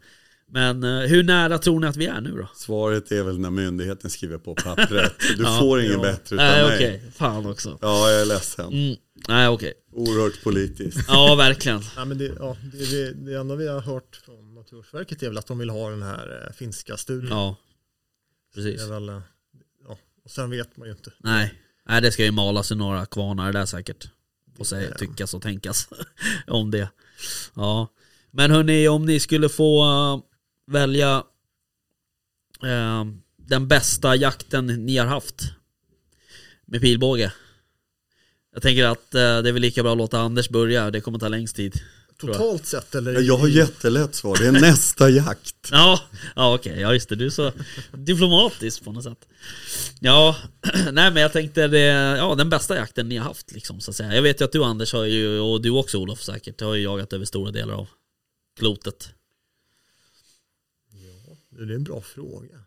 men 0.51 0.83
eh, 0.83 0.99
hur 0.99 1.23
nära 1.23 1.57
tror 1.57 1.79
ni 1.79 1.87
att 1.87 1.95
vi 1.95 2.05
är 2.05 2.21
nu 2.21 2.31
då? 2.31 2.49
Svaret 2.55 3.11
är 3.11 3.23
väl 3.23 3.39
när 3.39 3.49
myndigheten 3.49 4.09
skriver 4.09 4.37
på 4.37 4.55
pappret. 4.55 5.13
Du 5.37 5.43
Ja. 5.43 5.59
får 5.59 5.79
ingen 5.81 5.91
Ja. 5.93 6.01
bättre 6.01 6.35
utan 6.35 6.47
Nej 6.47 6.63
mig. 6.65 6.75
okej, 6.75 7.11
fan 7.15 7.45
också. 7.45 7.77
Ja, 7.81 8.11
jag 8.11 8.21
är 8.21 8.25
ledsen. 8.25 8.65
Mm. 8.73 8.95
Nej 9.27 9.47
okej. 9.47 9.73
Oerhört 9.91 10.43
politiskt. 10.43 10.99
Ja 11.07 11.35
verkligen. 11.35 11.81
Ja, 11.95 12.05
men 12.05 12.17
det, 12.17 12.25
ja, 12.39 12.57
det, 12.73 12.85
det, 12.91 13.11
det 13.13 13.33
enda 13.39 13.55
vi 13.55 13.67
har 13.67 13.81
hört 13.81 14.15
från 14.25 14.53
Naturvårdsverket 14.55 15.23
är 15.23 15.27
väl 15.27 15.37
att 15.37 15.47
de 15.47 15.57
vill 15.57 15.69
ha 15.69 15.89
den 15.89 16.03
här 16.03 16.45
eh, 16.47 16.53
finska 16.55 16.97
studien. 16.97 17.31
Ja. 17.31 17.55
Det 18.55 18.61
Precis. 18.61 18.81
är 18.81 18.87
väl, 18.93 19.09
eh, 19.09 19.21
ja. 19.87 19.97
Och 20.25 20.31
sen 20.31 20.49
vet 20.49 20.77
man 20.77 20.87
ju 20.87 20.91
inte. 20.91 21.11
Nej. 21.19 21.53
Nej 21.89 22.01
det 22.01 22.11
ska 22.11 22.23
ju 22.25 22.31
malas 22.31 22.71
i 22.71 22.75
några 22.75 23.05
kvarnar 23.05 23.53
där 23.53 23.65
säkert. 23.65 24.09
Och 24.59 24.67
säga, 24.67 24.95
tyckas 24.95 25.33
och 25.33 25.41
tänkas 25.41 25.87
om 26.47 26.71
det. 26.71 26.89
Ja. 27.55 27.93
Men 28.31 28.51
hörni, 28.51 28.87
om 28.87 29.05
ni 29.05 29.19
skulle 29.19 29.49
få 29.49 29.83
välja 30.67 31.23
eh, 32.63 33.05
den 33.37 33.67
bästa 33.67 34.15
jakten 34.15 34.67
ni 34.67 34.97
har 34.97 35.05
haft 35.05 35.41
med 36.65 36.81
pilbåge. 36.81 37.33
Jag 38.53 38.61
tänker 38.61 38.85
att 38.85 39.15
eh, 39.15 39.19
det 39.19 39.49
är 39.49 39.51
väl 39.51 39.61
lika 39.61 39.83
bra 39.83 39.91
att 39.91 39.97
låta 39.97 40.19
Anders 40.19 40.49
börja, 40.49 40.91
det 40.91 41.01
kommer 41.01 41.19
ta 41.19 41.27
längst 41.27 41.55
tid. 41.55 41.81
Totalt 42.19 42.65
sett 42.65 42.95
eller? 42.95 43.13
Ja, 43.13 43.19
Jag 43.19 43.37
har 43.37 43.47
jättelätt 43.47 44.15
svar, 44.15 44.37
det 44.37 44.47
är 44.47 44.51
nästa 44.61 45.09
jakt. 45.09 45.69
Ja, 45.71 46.01
ja 46.35 46.55
okej, 46.55 46.79
ja 46.79 46.93
just 46.93 47.09
det, 47.09 47.15
du 47.15 47.25
är 47.25 47.29
så 47.29 47.51
diplomatisk 47.91 48.83
på 48.83 48.91
något 48.91 49.03
sätt. 49.03 49.27
Ja, 49.99 50.35
nej 50.91 51.11
men 51.11 51.21
jag 51.21 51.33
tänkte 51.33 51.67
det, 51.67 51.79
ja 52.17 52.35
den 52.35 52.49
bästa 52.49 52.75
jakten 52.75 53.09
ni 53.09 53.17
har 53.17 53.25
haft 53.25 53.51
liksom 53.51 53.81
så 53.81 53.91
att 53.91 53.97
säga. 53.97 54.15
Jag 54.15 54.21
vet 54.21 54.41
ju 54.41 54.45
att 54.45 54.51
du 54.51 54.63
Anders 54.63 54.93
har 54.93 55.05
ju, 55.05 55.39
och 55.39 55.61
du 55.61 55.69
också 55.69 55.97
Olof 55.97 56.23
säkert, 56.23 56.61
har 56.61 56.75
ju 56.75 56.83
jagat 56.83 57.13
över 57.13 57.25
stora 57.25 57.51
delar 57.51 57.73
av 57.73 57.87
klotet. 58.59 59.09
Det 61.65 61.73
är 61.73 61.75
en 61.75 61.83
bra 61.83 62.01
fråga. 62.01 62.59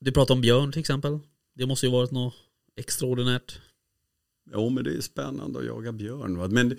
Du 0.00 0.12
pratar 0.12 0.34
om 0.34 0.40
björn 0.40 0.72
till 0.72 0.80
exempel. 0.80 1.18
Det 1.54 1.66
måste 1.66 1.86
ju 1.86 1.92
varit 1.92 2.10
något 2.10 2.34
extraordinärt. 2.76 3.58
Jo, 4.52 4.68
men 4.68 4.84
det 4.84 4.96
är 4.96 5.00
spännande 5.00 5.58
att 5.58 5.66
jaga 5.66 5.92
björn. 5.92 6.38
Va? 6.38 6.48
Men 6.48 6.68
det, 6.68 6.78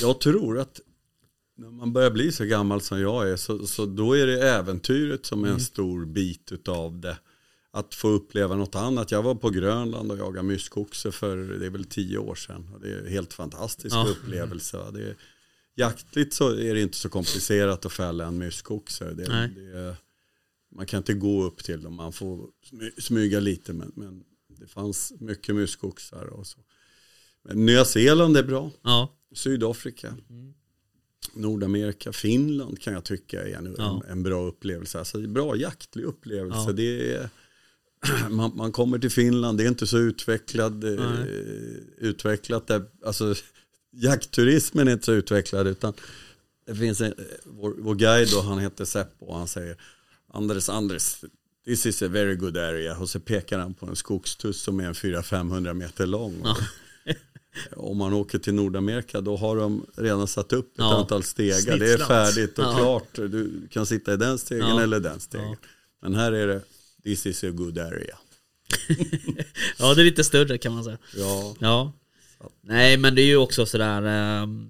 jag 0.00 0.20
tror 0.20 0.58
att 0.58 0.80
när 1.56 1.70
man 1.70 1.92
börjar 1.92 2.10
bli 2.10 2.32
så 2.32 2.44
gammal 2.44 2.80
som 2.80 3.00
jag 3.00 3.30
är 3.30 3.36
så, 3.36 3.66
så 3.66 3.86
då 3.86 4.12
är 4.12 4.26
det 4.26 4.48
äventyret 4.48 5.26
som 5.26 5.44
är 5.44 5.48
en 5.48 5.60
stor 5.60 6.04
bit 6.06 6.52
utav 6.52 7.00
det. 7.00 7.18
Att 7.72 7.94
få 7.94 8.08
uppleva 8.08 8.56
något 8.56 8.74
annat. 8.74 9.10
Jag 9.10 9.22
var 9.22 9.34
på 9.34 9.50
Grönland 9.50 10.12
och 10.12 10.18
jagade 10.18 10.42
myskoxe 10.42 11.12
för 11.12 11.36
det 11.36 11.66
är 11.66 11.70
väl 11.70 11.84
tio 11.84 12.18
år 12.18 12.34
sedan. 12.34 12.68
Och 12.74 12.80
det 12.80 12.92
är 12.92 12.98
en 12.98 13.06
helt 13.06 13.32
fantastisk 13.34 13.96
Ja. 13.96 14.08
upplevelse. 14.08 14.90
Det 14.92 15.02
är, 15.02 15.16
jaktligt 15.74 16.34
så 16.34 16.48
är 16.48 16.74
det 16.74 16.80
inte 16.82 16.96
så 16.96 17.08
komplicerat 17.08 17.86
att 17.86 17.92
fälla 17.92 18.26
en 18.26 18.38
myskoxe. 18.38 19.04
Det, 19.14 19.28
Nej. 19.28 19.48
det 19.48 19.78
är, 19.78 19.96
man 20.76 20.86
kan 20.86 20.98
inte 20.98 21.14
gå 21.14 21.44
upp 21.44 21.64
till 21.64 21.82
dem, 21.82 21.94
man 21.94 22.12
får 22.12 22.48
smy- 22.70 23.00
smyga 23.00 23.40
lite. 23.40 23.72
Men, 23.72 23.92
men 23.96 24.24
det 24.60 24.66
fanns 24.66 25.12
mycket 25.20 25.54
myskoxar 25.54 26.24
och 26.26 26.46
så. 26.46 26.58
Men 27.42 27.66
Nya 27.66 27.84
Zeeland 27.84 28.36
är 28.36 28.42
bra. 28.42 28.70
Ja, 28.82 29.16
Sydafrika. 29.34 30.14
Nordamerika, 31.34 32.12
Finland 32.12 32.80
kan 32.80 32.92
jag 32.94 33.04
tycka 33.04 33.42
är 33.42 33.52
en, 33.54 33.74
Ja. 33.78 34.02
en, 34.06 34.10
en 34.12 34.22
bra 34.22 34.46
upplevelse. 34.46 34.98
Alltså 34.98 35.18
bra 35.20 35.56
jaktlig 35.56 36.04
upplevelse. 36.04 36.60
Ja. 36.66 36.72
Det 36.72 37.12
är, 37.14 37.28
man, 38.30 38.56
man 38.56 38.72
kommer 38.72 38.98
till 38.98 39.10
Finland, 39.10 39.58
det 39.58 39.64
är 39.64 39.68
inte 39.68 39.86
så 39.86 39.98
utvecklad, 39.98 40.84
eh, 40.84 41.24
utvecklat. 41.98 42.66
Där, 42.66 42.82
alltså, 43.04 43.34
jaktturismen 43.90 44.88
är 44.88 44.92
inte 44.92 45.04
så 45.04 45.12
utvecklad 45.12 45.66
utan 45.66 45.92
det 46.66 46.74
finns 46.74 47.00
en, 47.00 47.14
vår, 47.44 47.74
vår 47.78 47.94
guide 47.94 48.28
då, 48.32 48.40
han 48.40 48.58
heter 48.58 48.84
Seppo 48.84 49.26
och 49.26 49.36
han 49.38 49.48
säger 49.48 49.76
Andres, 50.32 50.68
Andres, 50.68 51.24
this 51.64 51.86
is 51.86 52.02
a 52.02 52.08
very 52.08 52.34
good 52.36 52.56
area. 52.56 52.96
Och 52.98 53.08
så 53.10 53.20
pekar 53.20 53.58
han 53.58 53.74
på 53.74 53.86
en 53.86 53.96
skogstuss 53.96 54.60
som 54.60 54.80
är 54.80 54.84
en 54.84 54.94
400-500 54.94 55.74
meter 55.74 56.06
lång. 56.06 56.40
Ja. 56.44 56.56
Om 57.76 57.96
man 57.98 58.12
åker 58.12 58.38
till 58.38 58.54
Nordamerika 58.54 59.20
då 59.20 59.36
har 59.36 59.56
de 59.56 59.86
redan 59.96 60.26
satt 60.28 60.52
upp 60.52 60.72
ett 60.72 60.78
Ja. 60.78 60.98
antal 60.98 61.22
stegar. 61.22 61.76
Det 61.78 61.92
är 61.92 61.98
färdigt 61.98 62.58
och 62.58 62.64
Ja. 62.64 62.76
klart. 62.78 63.08
Du 63.14 63.68
kan 63.70 63.86
sitta 63.86 64.12
i 64.14 64.16
den 64.16 64.38
stegen 64.38 64.78
eller 64.78 65.00
den 65.00 65.20
stegen. 65.20 65.56
Men 66.02 66.14
här 66.14 66.32
är 66.32 66.46
det, 66.46 66.60
this 67.04 67.26
is 67.26 67.44
a 67.44 67.50
good 67.50 67.78
area. 67.78 68.18
ja 69.78 69.94
det 69.94 70.02
är 70.02 70.04
lite 70.04 70.24
större 70.24 70.58
kan 70.58 70.72
man 70.74 70.84
säga. 70.84 70.98
Ja, 71.16 71.54
Ja. 71.58 71.92
Nej 72.60 72.96
men 72.96 73.14
det 73.14 73.22
är 73.22 73.26
ju 73.26 73.36
också 73.36 73.66
sådär 73.66 74.02
ehm, 74.02 74.68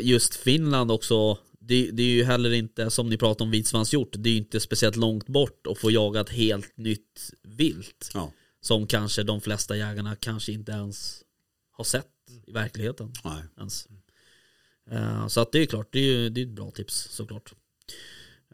Just 0.00 0.34
Finland 0.34 0.90
också 0.90 1.38
det, 1.68 1.90
det 1.90 2.02
är 2.02 2.06
ju 2.06 2.24
heller 2.24 2.52
inte 2.52 2.90
som 2.90 3.08
ni 3.08 3.16
pratar 3.16 3.44
om 3.44 3.50
vitsvanshjort 3.50 4.12
Det 4.18 4.28
är 4.28 4.32
ju 4.32 4.38
inte 4.38 4.60
speciellt 4.60 4.96
långt 4.96 5.26
bort 5.26 5.66
att 5.66 5.78
få 5.78 5.90
jaga 5.90 6.20
ett 6.20 6.30
helt 6.30 6.76
nytt 6.76 7.30
vilt 7.42 8.10
ja. 8.14 8.32
Som 8.60 8.86
kanske 8.86 9.22
de 9.22 9.40
flesta 9.40 9.76
jägarna 9.76 10.16
kanske 10.16 10.52
inte 10.52 10.72
ens 10.72 11.22
har 11.72 11.84
sett 11.84 12.06
i 12.46 12.52
verkligheten 12.52 13.12
Nej. 13.24 13.42
ens. 13.58 13.88
Eh, 14.90 15.28
Så 15.28 15.40
att 15.40 15.52
det 15.52 15.58
är 15.58 15.66
klart, 15.66 15.88
det 15.92 15.98
är 15.98 16.04
ju 16.04 16.28
det 16.28 16.40
är 16.40 16.46
ett 16.46 16.50
bra 16.52 16.70
tips 16.70 17.08
såklart 17.10 17.52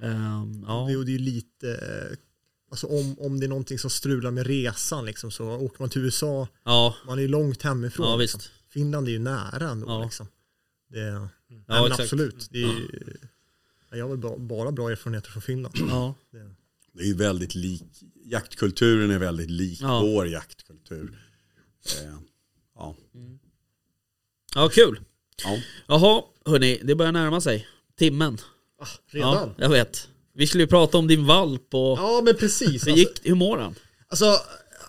Ehm, 0.03 0.65
Ja, 0.69 0.87
Det, 0.89 0.97
och 0.97 1.05
det 1.07 1.15
är 1.15 1.19
lite, 1.19 1.71
eh, 1.71 2.17
alltså 2.71 2.87
om, 2.87 3.19
om 3.19 3.41
det 3.41 3.47
är 3.47 3.49
någonting 3.49 3.79
som 3.79 3.91
strular 3.91 4.31
med 4.31 4.47
resan 4.47 5.05
liksom, 5.05 5.31
så 5.31 5.49
åker 5.51 5.83
man 5.83 5.91
till 5.91 6.03
USA, 6.05 6.49
ja, 6.65 6.95
man 7.07 7.19
är 7.19 7.23
ju 7.23 7.29
långt 7.29 7.63
hemifrån. 7.63 8.07
ja 8.07 8.17
liksom. 8.17 8.41
Finland 8.69 9.09
är 9.09 9.13
ju 9.13 9.19
nära 9.19 9.69
ändå. 9.71 9.87
Ja. 9.89 10.05
Liksom. 10.05 10.27
Det, 10.89 11.29
ja, 11.67 11.75
Ja, 11.75 11.83
men 11.83 11.87
exakt. 11.93 12.01
absolut. 12.01 12.49
Det 12.51 12.59
är, 12.63 12.67
ju- 12.69 13.17
jag 13.91 14.05
har 14.09 14.17
väl 14.17 14.39
bara, 14.41 14.73
bra 14.73 14.91
erfarenheter 14.91 15.31
från 15.31 15.43
Finland. 15.43 15.75
Ja, 15.91 16.15
Det 16.93 17.03
är 17.03 17.07
ju 17.07 17.15
väldigt 17.15 17.55
lik, 17.55 17.83
jaktkulturen 18.25 19.11
är 19.11 19.19
väldigt 19.19 19.51
lik 19.51 19.79
Ja. 19.83 20.01
vår 20.01 20.29
jaktkultur. 20.29 21.19
Eh, 22.03 22.15
ja. 22.75 22.97
ja 24.55 24.69
kul 24.69 25.01
Ja. 25.45 25.59
Jaha, 25.87 26.23
hörni, 26.45 26.81
det 26.85 26.95
börjar 26.95 27.13
närma 27.13 27.41
sig 27.41 27.67
Timmen 27.99 28.39
Ah, 28.79 28.87
redan? 29.07 29.35
Ja, 29.35 29.55
jag 29.59 29.69
vet. 29.71 30.09
Vi 30.33 30.47
skulle 30.47 30.63
ju 30.63 30.69
prata 30.69 30.99
om 30.99 31.07
din 31.07 31.27
valp 31.27 31.75
och 31.75 31.99
Ja, 31.99 32.23
men 32.25 32.37
precis. 32.37 32.69
hur, 32.69 32.75
Alltså, 32.75 32.91
gick, 32.91 33.21
hur 33.23 33.35
mår 33.35 33.59
han? 33.59 33.75
alltså, 34.09 34.37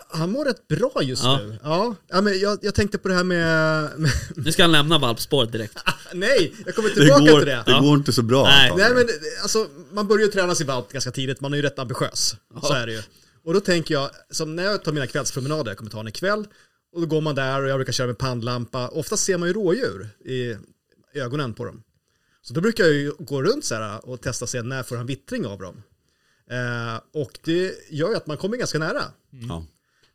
han 0.10 0.32
mår 0.32 0.46
rätt 0.46 0.68
bra 0.68 0.92
just 1.02 1.24
Ja. 1.24 1.38
nu. 1.38 1.60
Ja, 1.64 1.96
ja 2.08 2.22
men 2.22 2.40
jag, 2.40 2.60
jag 2.62 2.76
tänkte 2.76 2.98
på 2.98 3.08
det 3.08 3.14
här 3.14 3.24
med... 3.24 3.90
med 3.98 4.12
Nu 4.36 4.52
ska 4.52 4.64
han 4.64 4.72
lämna 4.72 4.98
valpspåret 5.00 5.52
direkt. 5.52 5.78
nej, 6.14 6.54
jag 6.66 6.76
kommer 6.76 6.90
Det, 6.90 6.96
tillbaka 6.96 7.32
går, 7.32 7.40
till 7.40 7.48
det. 7.48 7.64
det 7.66 7.80
går 7.82 7.98
inte 7.98 8.14
så 8.14 8.22
bra. 8.22 8.44
Nej. 8.44 8.72
Nej 8.78 8.94
men 8.94 9.06
alltså, 9.42 9.68
man 9.92 10.08
börjar 10.08 10.26
ju 10.26 10.32
träna 10.32 10.56
sin 10.56 10.68
valp 10.68 10.90
ganska 10.92 11.12
tidigt, 11.12 11.42
man 11.42 11.54
är 11.54 11.58
ju 11.58 11.62
rätt 11.64 11.80
ambitiös. 11.80 12.36
Så 12.64 12.74
är 12.74 12.86
det 12.88 12.94
ju. 12.94 13.02
Och 13.46 13.54
då 13.54 13.60
tänker 13.60 13.94
jag, 13.94 14.10
som 14.32 14.56
när 14.56 14.64
jag 14.64 14.84
tar 14.84 14.92
mina 14.92 15.08
kvällspromenader, 15.08 15.72
jag 15.72 15.78
kommer 15.78 15.92
ta 15.92 16.00
en 16.00 16.08
ikväll, 16.08 16.48
och 16.94 17.02
då 17.02 17.08
går 17.08 17.22
man 17.22 17.36
där 17.36 17.62
och 17.64 17.70
jag 17.70 17.78
brukar 17.78 17.94
köra 17.94 18.08
med 18.08 18.18
pannlampa. 18.18 18.88
Ofta 18.88 19.18
ser 19.18 19.38
man 19.38 19.48
ju 19.48 19.54
rådjur 19.54 20.10
i 20.26 20.56
ögonen 21.20 21.54
på 21.54 21.66
dem. 21.66 21.84
Så 22.42 22.54
då 22.54 22.62
brukar 22.62 22.84
jag 22.84 22.94
ju 22.94 23.12
gå 23.20 23.44
runt 23.44 23.66
så 23.66 23.76
här 23.76 24.10
och 24.10 24.22
testa 24.22 24.48
se 24.48 24.62
när 24.62 24.84
får 24.84 24.96
han 24.96 25.06
vittring 25.06 25.46
av 25.46 25.60
dem. 25.60 25.84
Eh, 26.52 27.22
och 27.22 27.32
det 27.44 27.74
gör 27.90 28.10
ju 28.10 28.16
att 28.16 28.28
man 28.28 28.38
kommer 28.38 28.58
ganska 28.58 28.80
nära. 28.80 29.02
Ja. 29.50 29.66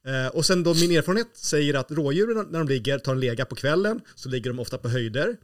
Eh, 0.07 0.27
och 0.27 0.47
sen 0.47 0.63
då 0.63 0.75
min 0.75 0.91
erfarenhet 0.91 1.29
säger 1.37 1.75
att 1.75 1.91
rådjuren 1.91 2.47
när 2.51 2.59
de 2.59 2.69
ligger, 2.69 2.99
tar 2.99 3.13
en 3.13 3.21
lega 3.21 3.45
på 3.45 3.55
kvällen, 3.55 4.01
så 4.15 4.29
ligger 4.29 4.51
de 4.51 4.59
ofta 4.59 4.79
på 4.79 4.89
höjder. 4.89 5.37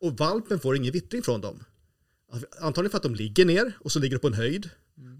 Och 0.00 0.18
valpen 0.18 0.60
får 0.60 0.76
ingen 0.76 0.92
vittring 0.92 1.22
från 1.22 1.40
dem. 1.40 1.64
Antagligen 2.60 2.90
för 2.90 2.96
att 2.96 3.02
de 3.02 3.14
ligger 3.14 3.44
ner 3.44 3.72
och 3.80 3.92
så 3.92 3.98
ligger 3.98 4.16
de 4.16 4.20
på 4.20 4.26
en 4.26 4.34
höjd. 4.34 4.70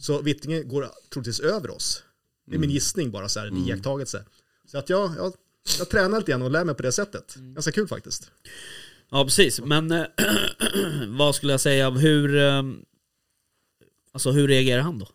Så 0.01 0.23
vittringen 0.23 0.69
går 0.69 0.89
troligtvis 1.13 1.41
över 1.41 1.71
oss. 1.71 2.03
Det 2.47 2.55
är 2.55 2.59
min 2.59 2.71
gissning 2.71 3.11
bara 3.11 3.29
så 3.29 3.41
här, 3.41 3.47
en 3.47 3.57
iakttagelse. 3.69 4.25
Så 4.67 4.79
att 4.79 4.89
jag, 4.91 5.15
jag, 5.19 5.33
jag 5.79 5.89
tränar 5.91 6.19
lite 6.19 6.31
grann 6.33 6.43
och 6.43 6.51
lär 6.51 6.65
mig 6.65 6.75
på 6.75 6.83
det 6.83 6.93
sättet. 6.93 7.35
Ganska 7.37 7.73
kul 7.73 7.89
faktiskt. 7.89 8.31
Ja, 9.11 9.25
precis. 9.25 9.61
Men 9.61 9.91
eh, 9.91 10.05
vad 11.09 11.35
skulle 11.35 11.53
jag 11.53 11.61
säga, 11.61 11.91
hur... 11.91 12.37
eh, 12.37 12.63
Alltså 14.13 14.31
hur 14.31 14.49
reagerar 14.49 14.83
han 14.83 14.99
då? 14.99 15.09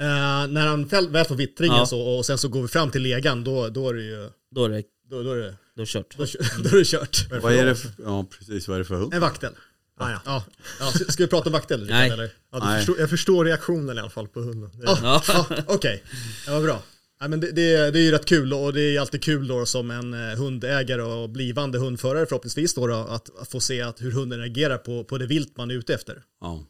Eh, 0.00 0.06
när 0.52 0.66
han 0.66 0.84
väl 0.86 1.08
väl 1.08 1.24
får 1.24 1.34
vittringen 1.34 1.76
Ja. 1.76 1.86
så, 1.86 2.00
och 2.00 2.26
sen 2.26 2.38
så 2.38 2.48
går 2.48 2.62
vi 2.62 2.68
fram 2.68 2.90
till 2.90 3.02
legan, 3.02 3.44
då, 3.44 3.68
då 3.68 3.88
är 3.88 3.94
det 3.94 4.02
ju 4.02 4.30
Då 4.54 4.64
är 4.64 4.68
det, 4.68 4.82
då, 5.10 5.22
då 5.22 5.32
är 5.32 5.36
det, 5.36 5.54
då 5.76 5.82
är 5.82 5.86
det 5.86 5.86
kört. 5.86 6.16
då, 6.16 6.24
då 6.62 6.68
är 6.68 6.78
det 6.78 6.84
kört. 6.84 7.26
Vad 7.42 7.52
är 7.52 7.64
det 7.66 7.74
för, 7.76 7.90
ja 8.04 8.26
precis, 8.38 8.68
vad 8.68 8.74
är 8.74 8.78
det 8.78 8.84
för 8.84 8.94
hund? 8.94 9.14
En 9.14 9.20
vaktel. 9.20 9.52
Ah, 9.98 10.10
ja. 10.10 10.20
Ja. 10.24 10.44
Ja, 10.80 10.90
ska 11.08 11.22
vi 11.22 11.28
prata 11.28 11.48
om 11.48 11.52
vaktel? 11.52 11.80
Rickard, 11.80 11.96
Nej. 11.96 12.10
Eller? 12.10 12.30
Ja, 12.52 12.58
du 12.60 12.66
Nej. 12.66 12.76
förstår, 12.78 13.00
jag 13.00 13.10
förstår 13.10 13.44
reaktionen 13.44 13.96
i 13.96 14.00
alla 14.00 14.10
fall 14.10 14.28
på 14.28 14.40
hunden. 14.40 14.70
Det- 14.74 14.84
Ja, 15.02 15.22
ja, 15.28 15.46
okej. 15.66 16.02
Ja, 16.46 16.52
vad 16.52 16.62
bra. 16.62 16.82
Ja, 17.20 17.28
men 17.28 17.40
det, 17.40 17.50
det, 17.52 17.90
det 17.90 17.98
är 17.98 18.02
ju 18.02 18.10
rätt 18.10 18.24
kul 18.24 18.52
och 18.54 18.72
det 18.72 18.80
är 18.96 19.00
alltid 19.00 19.22
kul 19.22 19.48
då 19.48 19.66
som 19.66 19.90
en 19.90 20.14
eh, 20.30 20.36
hundägare 20.36 21.02
och 21.02 21.28
blivande 21.30 21.78
hundförare 21.78 22.26
förhoppningsvis 22.26 22.74
då, 22.74 22.86
då 22.86 22.94
att, 22.94 23.38
att 23.40 23.50
få 23.50 23.60
se 23.60 23.82
att 23.82 24.00
hur 24.02 24.10
hunden 24.12 24.38
reagerar 24.40 24.78
på, 24.78 25.04
på 25.04 25.18
det 25.18 25.26
vilt 25.26 25.56
man 25.56 25.70
är 25.70 25.74
ute 25.74 25.94
efter. 25.94 26.22
Ja. 26.40 26.64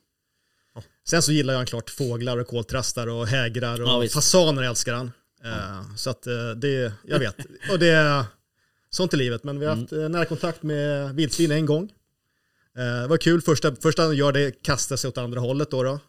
Sen 1.09 1.23
så 1.23 1.33
gillar 1.33 1.55
jag 1.55 1.67
klart 1.69 1.91
fåglar 1.91 2.39
och 2.39 2.47
koltrastar 2.47 3.07
och 3.07 3.27
hägrar 3.27 3.83
och 3.83 4.05
Ja, 4.05 4.09
fasaner 4.09 4.63
älskar 4.63 4.95
han. 4.95 5.13
Eh, 5.45 5.97
Så 5.97 6.11
att 6.11 6.27
eh, 6.27 6.51
det, 6.51 6.93
jag 7.05 7.19
vet. 7.19 7.37
Och 7.71 7.79
det 7.79 7.89
är 7.89 8.25
sånt 8.91 9.15
i 9.15 9.17
livet. 9.17 9.45
Men 9.45 9.59
vi 9.61 9.67
har 9.67 9.77
haft 9.77 9.93
Mm. 9.93 10.13
nära 10.13 10.25
kontakt 10.25 10.63
med 10.63 11.15
vildsvin 11.15 11.51
en 11.51 11.67
gång. 11.67 11.93
Eh, 12.77 13.03
Det 13.03 13.07
var 13.07 13.17
kul, 13.17 13.43
första, 13.43 13.77
första 13.77 14.03
han 14.03 14.17
gör 14.17 14.33
det 14.33 14.63
kastar 14.63 14.97
sig 14.97 15.09
åt 15.09 15.19
andra 15.19 15.41
hållet 15.41 15.71
då. 15.71 15.83
då. 15.83 16.01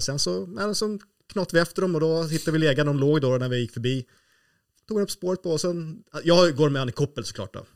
Sen 0.00 0.18
så, 0.18 0.46
men 0.46 0.74
så 0.74 0.98
knatade 1.32 1.56
vi 1.56 1.60
efter 1.62 1.82
dem 1.82 1.94
och 1.94 2.00
då 2.00 2.22
hittade 2.22 2.52
vi 2.52 2.58
legan 2.58 2.86
de 2.86 2.98
låg 2.98 3.20
då 3.20 3.28
när 3.38 3.48
vi 3.48 3.58
gick 3.58 3.72
förbi. 3.72 4.06
Tog 4.88 4.96
han 4.96 5.02
upp 5.02 5.10
spåret 5.10 5.42
på 5.42 5.50
och 5.50 5.60
sen, 5.60 6.02
jag 6.24 6.56
går 6.56 6.68
med 6.70 6.80
han 6.80 6.88
i 6.88 6.92
koppel 6.92 7.24
såklart 7.24 7.52
då. 7.54 7.66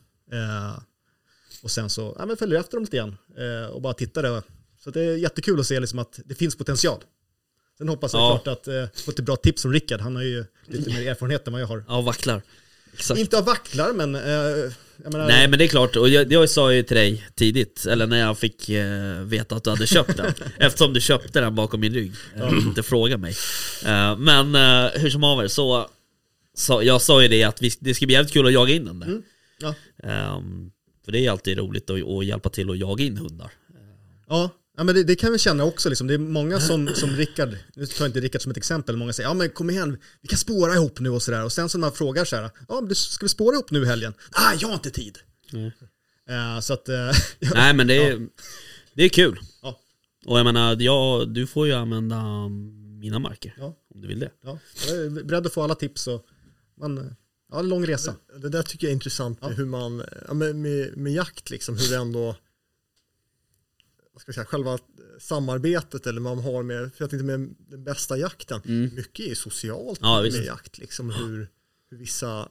Och 1.63 1.71
sen 1.71 1.89
så, 1.89 2.15
ja 2.19 2.25
men 2.25 2.37
följer 2.37 2.59
efter 2.59 2.77
dem 2.77 2.83
lite 2.83 2.97
eh, 3.43 3.65
och 3.69 3.81
bara 3.81 3.93
tittade. 3.93 4.41
Så 4.83 4.89
det 4.91 5.01
är 5.01 5.15
jättekul 5.17 5.59
att 5.59 5.65
se 5.67 5.79
liksom 5.79 5.99
att 5.99 6.19
det 6.25 6.35
finns 6.35 6.55
potential. 6.55 6.99
Sen 7.77 7.89
hoppas 7.89 8.13
jag 8.13 8.21
Ja. 8.21 8.37
klart 8.43 8.57
att 8.57 8.67
eh, 8.67 9.01
få 9.05 9.11
ett 9.11 9.19
bra 9.19 9.35
tips 9.35 9.61
från 9.61 9.73
Rickard. 9.73 10.01
Han 10.01 10.15
har 10.15 10.23
ju 10.23 10.45
lite 10.67 10.89
mer 10.89 11.07
erfarenhet 11.07 11.47
än 11.47 11.53
vad 11.53 11.61
jag 11.61 11.67
har. 11.67 11.83
Ja, 11.87 12.01
vacklar. 12.01 12.41
Exakt. 12.93 13.19
Inte 13.19 13.37
av 13.37 13.45
vacklar 13.45 13.93
men, 13.93 14.15
eh, 14.15 14.71
menar, 15.11 15.27
Nej 15.27 15.47
men 15.47 15.59
det 15.59 15.65
är 15.65 15.67
klart, 15.67 15.95
och 15.95 16.09
jag, 16.09 16.31
jag 16.31 16.49
sa 16.49 16.73
ju 16.73 16.83
till 16.83 16.97
dig 16.97 17.27
tidigt, 17.35 17.85
eller 17.85 18.07
när 18.07 18.19
jag 18.19 18.37
fick 18.37 18.69
eh, 18.69 19.21
veta 19.23 19.55
att 19.55 19.63
du 19.63 19.69
hade 19.69 19.87
köpt 19.87 20.17
den 20.17 20.33
Eftersom 20.57 20.93
du 20.93 21.01
köpte 21.01 21.41
den 21.41 21.55
bakom 21.55 21.79
min 21.79 21.93
rygg, 21.93 22.13
eh, 22.35 22.49
inte 22.51 22.83
fråga 22.83 23.17
mig 23.17 23.35
eh, 23.85 24.17
Men 24.17 24.55
eh, 24.55 24.91
hur 25.01 25.09
som 25.09 25.23
haver 25.23 25.47
så, 25.47 25.89
så 26.53 26.83
Jag 26.83 27.01
sa 27.01 27.21
ju 27.21 27.27
det 27.27 27.43
att 27.43 27.61
vi, 27.61 27.71
det 27.79 27.93
ska 27.93 28.05
bli 28.05 28.15
jävligt 28.15 28.33
kul 28.33 28.47
att 28.47 28.53
jaga 28.53 28.73
in 28.73 28.85
den 28.85 28.99
där 28.99 29.21
ja. 29.59 29.75
Ehm, 30.03 30.71
För 31.05 31.11
det 31.11 31.25
är 31.25 31.31
alltid 31.31 31.57
roligt 31.57 31.89
att, 31.89 32.03
att 32.03 32.25
hjälpa 32.25 32.49
till 32.49 32.69
att 32.69 32.77
jaga 32.77 33.03
in 33.03 33.17
hundar 33.17 33.51
Ja, 34.29 34.49
ja 34.77 34.83
men 34.83 34.95
det, 34.95 35.03
det 35.03 35.15
kan 35.15 35.31
vi 35.31 35.39
känna 35.39 35.63
också. 35.63 35.89
Liksom. 35.89 36.07
Det 36.07 36.13
är 36.13 36.17
många 36.17 36.59
som, 36.59 36.87
som 36.87 37.09
Rickard, 37.09 37.57
nu 37.75 37.85
tar 37.85 38.05
jag 38.05 38.09
inte 38.09 38.19
Rickard 38.19 38.41
som 38.41 38.51
ett 38.51 38.57
exempel, 38.57 38.97
många 38.97 39.13
säger 39.13 39.29
ja 39.29 39.33
men 39.33 39.49
kom 39.49 39.69
igen, 39.69 39.97
vi 40.21 40.27
kan 40.27 40.37
spåra 40.37 40.73
ihop 40.73 40.99
nu 40.99 41.09
och 41.09 41.23
sådär. 41.23 41.43
Och 41.43 41.51
sen 41.51 41.69
så 41.69 41.77
när 41.77 41.87
man 41.87 41.95
frågar 41.95 42.25
så 42.25 42.35
här, 42.35 42.49
ja 42.67 42.81
men 42.81 42.95
ska 42.95 43.25
vi 43.25 43.29
spåra 43.29 43.53
ihop 43.53 43.71
nu 43.71 43.81
i 43.83 43.85
helgen? 43.85 44.13
Nej, 44.37 44.57
jag 44.59 44.67
har 44.67 44.75
inte 44.75 44.91
tid. 44.91 45.17
Eh, 46.29 46.59
så 46.59 46.73
att, 46.73 46.89
eh, 46.89 47.11
Nej 47.53 47.73
men 47.73 47.87
det 47.87 48.07
är, 48.07 48.27
det 48.93 49.03
är 49.03 49.09
kul 49.09 49.39
Ja. 49.61 49.79
Och 50.25 50.39
jag 50.39 50.43
menar, 50.43 50.81
ja, 50.81 51.25
du 51.27 51.47
får 51.47 51.67
ju 51.67 51.73
använda 51.73 52.49
mina 52.99 53.19
marker 53.19 53.55
Ja. 53.57 53.75
Om 53.95 54.01
du 54.01 54.07
vill 54.07 54.19
det 54.19 54.31
ja, 54.43 54.59
jag 54.87 54.97
är 54.97 55.09
beredd 55.09 55.47
att 55.47 55.53
få 55.53 55.63
alla 55.63 55.75
tips 55.75 56.07
och 56.07 56.25
man, 56.79 57.15
ja, 57.51 57.59
en 57.59 57.69
lång 57.69 57.87
resa. 57.87 58.15
Det 58.37 58.49
där 58.49 58.63
tycker 58.63 58.87
jag 58.87 58.89
är 58.89 58.93
intressant 58.93 59.39
hur 59.41 59.65
man, 59.65 60.03
ja, 60.27 60.33
med, 60.33 60.55
med, 60.55 60.97
med 60.97 61.13
jakt 61.13 61.49
liksom, 61.49 61.77
hur 61.77 61.89
det 61.89 61.97
ändå, 61.97 62.35
vad 64.13 64.21
ska 64.21 64.29
jag 64.29 64.35
säga, 64.35 64.45
själva 64.45 64.79
samarbetet 65.19 66.07
eller 66.07 66.21
man 66.21 66.39
har 66.39 66.63
med, 66.63 66.93
för 66.95 67.05
att 67.05 67.13
inte 67.13 67.25
med 67.25 67.55
den 67.57 67.83
bästa 67.83 68.17
jakten, 68.17 68.61
mycket 68.95 69.27
är 69.27 69.35
socialt 69.35 69.99
Ja, 70.01 70.15
med 70.15 70.23
visst. 70.23 70.45
jakt 70.45 70.77
liksom, 70.77 71.09
hur, 71.09 71.47
hur 71.89 71.97
vissa, 71.97 72.49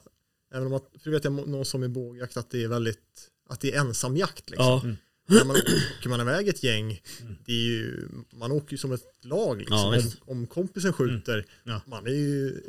även 0.53 0.67
om 0.67 0.73
att, 0.73 0.89
för 1.03 1.11
vet 1.11 1.23
jag 1.23 1.33
någon 1.33 1.65
som 1.65 1.83
är 1.83 1.87
bågjakt 1.87 2.37
att 2.37 2.49
det 2.49 2.63
är 2.63 2.67
väldigt, 2.67 3.29
att 3.49 3.61
det 3.61 3.73
är 3.73 3.79
ensamjakt 3.79 4.49
liksom. 4.49 4.65
Ja, 4.65 4.95
När 5.35 5.45
man 5.45 5.55
åker 5.55 6.09
man 6.09 6.21
iväg 6.21 6.47
ett 6.47 6.63
gäng, 6.63 7.01
det 7.45 7.51
är 7.51 7.65
ju, 7.65 8.07
man 8.33 8.51
åker 8.51 8.71
ju 8.71 8.77
som 8.77 8.91
ett 8.91 9.25
lag 9.25 9.59
liksom. 9.59 9.77
Ja, 9.77 9.97
om, 9.97 10.11
om 10.39 10.47
kompisen 10.47 10.93
skjuter, 10.93 11.45
Ja. 11.63 11.81
man 11.85 12.07
är 12.07 12.11
ju 12.11 12.61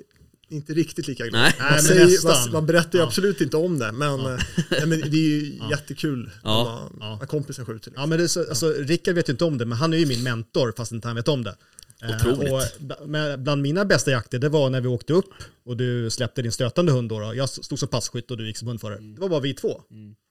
inte 0.48 0.72
riktigt 0.74 1.06
lika 1.08 1.26
glad. 1.26 1.42
Nej. 1.42 1.54
Man, 1.58 1.66
Nej, 1.66 1.74
men 1.76 1.82
säger, 1.84 2.04
nästan. 2.04 2.30
man, 2.42 2.52
man 2.52 2.66
berättar 2.66 2.92
ju 2.92 2.98
Ja. 2.98 3.06
absolut 3.06 3.40
inte 3.40 3.56
om 3.56 3.78
det, 3.78 3.92
men, 3.92 4.20
eh, 4.20 4.38
nej, 4.70 4.86
men 4.86 5.00
det 5.00 5.16
är 5.16 5.28
ju 5.40 5.58
jättekul 5.70 6.30
Ja. 6.44 6.64
när, 6.64 6.98
man, 6.98 7.10
Ja. 7.10 7.18
när 7.20 7.26
kompisen 7.26 7.66
skjuter. 7.66 7.74
Liksom. 7.90 7.92
Ja 8.02 8.06
men 8.06 8.18
det 8.18 8.24
är 8.24 8.28
så, 8.28 8.40
alltså, 8.48 8.72
Rickard 8.78 9.14
vet 9.14 9.28
ju 9.28 9.32
inte 9.32 9.44
om 9.44 9.58
det, 9.58 9.64
men 9.66 9.78
han 9.78 9.92
är 9.92 9.96
ju 9.98 10.06
min 10.06 10.22
mentor 10.22 10.72
fast 10.76 10.92
inte 10.92 11.08
han 11.08 11.16
vet 11.16 11.28
om 11.28 11.44
det. 11.44 11.54
Eh, 12.02 12.16
Otroligt. 12.16 12.52
och 13.00 13.08
med- 13.08 13.40
bland 13.42 13.62
mina 13.62 13.84
bästa 13.84 14.10
jakter, 14.10 14.38
det 14.38 14.48
var 14.48 14.70
när 14.70 14.80
vi 14.80 14.88
åkte 14.88 15.12
upp 15.12 15.30
och 15.66 15.76
du 15.76 16.10
släppte 16.10 16.42
din 16.42 16.52
stötande 16.52 16.92
hund 16.92 17.08
då. 17.08 17.20
då. 17.20 17.34
Jag 17.34 17.48
stod 17.48 17.78
som 17.78 17.88
passkytt 17.88 18.30
och 18.30 18.36
du 18.36 18.46
gick 18.46 18.56
som 18.58 18.68
hundförare. 18.68 18.98
Det 19.00 19.20
var 19.20 19.28
bara 19.28 19.40
vi 19.40 19.54
två. 19.54 19.80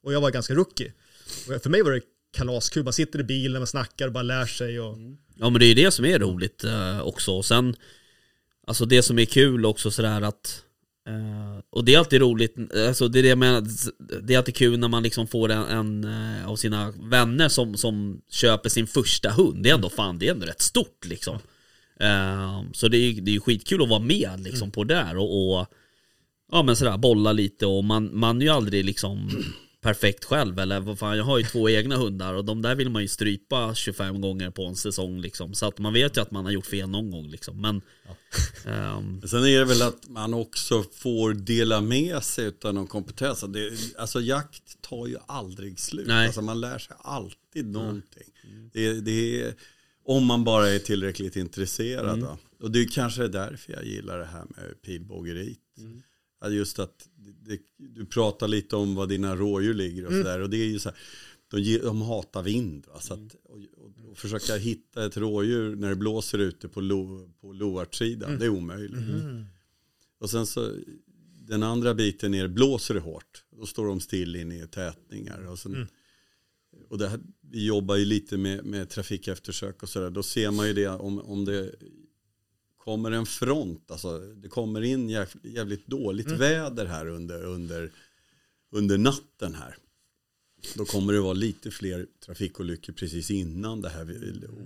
Och 0.05 0.13
jag 0.13 0.21
var 0.21 0.31
ganska 0.31 0.53
rookie. 0.53 0.91
Och 1.55 1.63
för 1.63 1.69
mig 1.69 1.81
var 1.81 1.91
det 1.91 2.01
kalaskul, 2.37 2.83
man 2.83 2.93
sitter 2.93 3.19
i 3.19 3.23
bilen, 3.23 3.59
man 3.59 3.67
snackar 3.67 4.07
och 4.07 4.13
bara 4.13 4.23
lär 4.23 4.45
sig. 4.45 4.79
Och, 4.79 4.97
Ja 5.35 5.49
men 5.49 5.59
det 5.59 5.65
är 5.65 5.67
ju 5.67 5.73
det 5.73 5.91
som 5.91 6.05
är 6.05 6.19
roligt 6.19 6.63
eh, 6.63 6.99
också. 7.01 7.31
Och 7.31 7.45
sen, 7.45 7.75
alltså 8.67 8.85
det 8.85 9.03
som 9.03 9.19
är 9.19 9.25
kul 9.25 9.65
också 9.65 9.91
sådär 9.91 10.21
att 10.21 10.63
Uh, 11.09 11.59
och 11.69 11.85
det 11.85 11.93
är 11.93 11.99
alltid 11.99 12.21
roligt, 12.21 12.55
alltså 12.87 13.07
det 13.07 13.19
är 13.19 13.23
det 13.23 13.29
jag 13.29 13.37
menar, 13.37 13.67
det 14.21 14.33
är 14.33 14.37
alltid 14.37 14.55
kul 14.55 14.79
när 14.79 14.87
man 14.87 15.03
liksom 15.03 15.27
får 15.27 15.51
en, 15.51 15.63
en 15.63 16.05
uh, 16.05 16.49
av 16.49 16.55
sina 16.55 16.91
vänner 16.91 17.49
som, 17.49 17.77
som 17.77 18.21
köper 18.31 18.69
sin 18.69 18.87
första 18.87 19.29
hund. 19.29 19.63
Det 19.63 19.69
är 19.69 19.73
ändå 19.73 19.89
fan, 19.89 20.19
det 20.19 20.27
är 20.27 20.31
ändå 20.31 20.45
rätt 20.45 20.61
stort 20.61 21.05
liksom. 21.05 21.35
Uh, 22.01 22.63
så 22.73 22.87
det 22.87 22.97
är, 22.97 23.21
det 23.21 23.31
är 23.31 23.33
ju 23.33 23.39
skitkul 23.39 23.83
att 23.83 23.89
vara 23.89 23.99
med 23.99 24.39
liksom 24.39 24.71
på 24.71 24.83
det 24.83 24.93
där 24.93 25.17
och, 25.17 25.59
och 25.59 25.67
ja 26.51 26.63
men 26.63 26.75
sådär 26.75 26.97
bolla 26.97 27.31
lite 27.31 27.65
och 27.65 27.83
man, 27.83 28.19
man 28.19 28.41
är 28.41 28.45
ju 28.45 28.51
aldrig 28.51 28.85
liksom 28.85 29.29
perfekt 29.83 30.25
själv 30.25 30.59
eller 30.59 30.79
vad 30.79 30.99
fan 30.99 31.17
jag 31.17 31.23
har 31.23 31.37
ju 31.37 31.43
två 31.43 31.69
egna 31.69 31.95
hundar 31.95 32.33
och 32.33 32.45
de 32.45 32.61
där 32.61 32.75
vill 32.75 32.89
man 32.89 33.01
ju 33.01 33.07
strypa 33.07 33.75
25 33.75 34.21
gånger 34.21 34.51
på 34.51 34.65
en 34.65 34.75
säsong 34.75 35.21
liksom 35.21 35.53
så 35.53 35.67
att 35.67 35.79
man 35.79 35.93
vet 35.93 36.17
ju 36.17 36.21
att 36.21 36.31
man 36.31 36.45
har 36.45 36.51
gjort 36.51 36.65
fel 36.65 36.89
någon 36.89 37.11
gång 37.11 37.27
liksom 37.27 37.61
men 37.61 37.81
ehm, 38.65 39.21
Sen 39.21 39.43
är 39.43 39.59
det 39.59 39.65
väl 39.65 39.81
att 39.81 40.09
man 40.09 40.33
också 40.33 40.83
får 40.93 41.33
dela 41.33 41.81
med 41.81 42.23
sig 42.23 42.51
av 42.63 42.73
någon 42.73 42.87
kompetens. 42.87 43.43
Det, 43.47 43.71
alltså 43.97 44.21
jakt 44.21 44.81
tar 44.81 45.07
ju 45.07 45.17
aldrig 45.27 45.79
slut. 45.79 46.07
Nej. 46.07 46.25
Alltså 46.25 46.41
man 46.41 46.61
lär 46.61 46.77
sig 46.77 46.95
alltid 46.99 47.65
någonting. 47.65 48.29
Det, 48.73 49.01
det 49.01 49.41
är, 49.41 49.53
om 50.05 50.25
man 50.25 50.43
bara 50.43 50.69
är 50.69 50.79
tillräckligt 50.79 51.35
intresserad. 51.35 52.21
Va? 52.21 52.37
Och 52.59 52.71
det 52.71 52.79
är 52.79 52.87
kanske 52.87 53.27
därför 53.27 53.73
jag 53.73 53.85
gillar 53.85 54.19
det 54.19 54.25
här 54.25 54.45
med 54.49 54.81
pilbågeriet. 54.81 55.57
Ja, 55.75 55.83
Just 56.49 56.79
att 56.79 57.09
det, 57.45 57.59
du 57.77 58.05
pratar 58.05 58.47
lite 58.47 58.75
om 58.75 58.95
var 58.95 59.07
dina 59.07 59.35
rådjur 59.35 59.73
ligger 59.73 60.05
och 60.05 60.11
sådär. 60.11 60.39
Och 60.39 60.49
det 60.49 60.57
är 60.57 60.65
ju 60.65 60.79
så 60.79 60.89
här, 60.89 60.97
de, 61.51 61.77
de 61.77 62.01
hatar 62.01 62.43
vind. 62.43 62.85
Va? 62.87 62.99
Så 62.99 63.13
att, 63.13 63.35
och, 63.43 63.59
och, 63.77 64.11
och 64.11 64.17
försöka 64.17 64.55
hitta 64.55 65.05
ett 65.05 65.17
rådjur 65.17 65.75
när 65.75 65.89
det 65.89 65.95
blåser 65.95 66.39
ute 66.39 66.67
på, 66.67 66.81
lo, 66.81 67.29
på 67.41 67.53
loartsidan, 67.53 68.39
det 68.39 68.45
är 68.45 68.49
omöjligt. 68.49 68.99
Och 70.19 70.29
sen 70.29 70.45
så, 70.45 70.71
den 71.47 71.63
andra 71.63 71.93
biten 71.93 72.33
är, 72.33 72.47
blåser 72.47 72.93
det 72.93 72.99
hårt, 72.99 73.43
då 73.57 73.65
står 73.65 73.87
de 73.87 73.99
still 73.99 74.35
inne 74.35 74.63
i 74.63 74.67
tätningar. 74.67 75.47
Och, 75.47 75.59
sen, 75.59 75.87
och 76.89 76.97
det 76.97 77.07
här, 77.07 77.19
vi 77.41 77.65
jobbar 77.65 77.95
ju 77.95 78.05
lite 78.05 78.37
med, 78.37 78.65
med 78.65 78.89
trafikeftersök 78.89 79.83
och 79.83 79.89
sådär, 79.89 80.09
då 80.09 80.23
ser 80.23 80.51
man 80.51 80.67
ju 80.67 80.73
det 80.73 80.87
om, 80.87 81.19
om 81.19 81.45
det 81.45 81.75
kommer 82.83 83.11
en 83.11 83.25
front, 83.25 83.91
alltså 83.91 84.19
det 84.19 84.49
kommer 84.49 84.81
in 84.81 85.09
jäv, 85.09 85.29
jävligt 85.43 85.87
dåligt 85.87 86.31
väder 86.31 86.85
här 86.85 87.07
under, 87.07 87.43
under, 87.43 87.91
under 88.71 88.97
natten 88.97 89.55
här. 89.55 89.77
Då 90.75 90.85
kommer 90.85 91.13
det 91.13 91.19
vara 91.19 91.33
lite 91.33 91.71
fler 91.71 92.07
trafikolyckor 92.25 92.93
precis 92.93 93.31
innan 93.31 93.81
det 93.81 93.89
här 93.89 94.05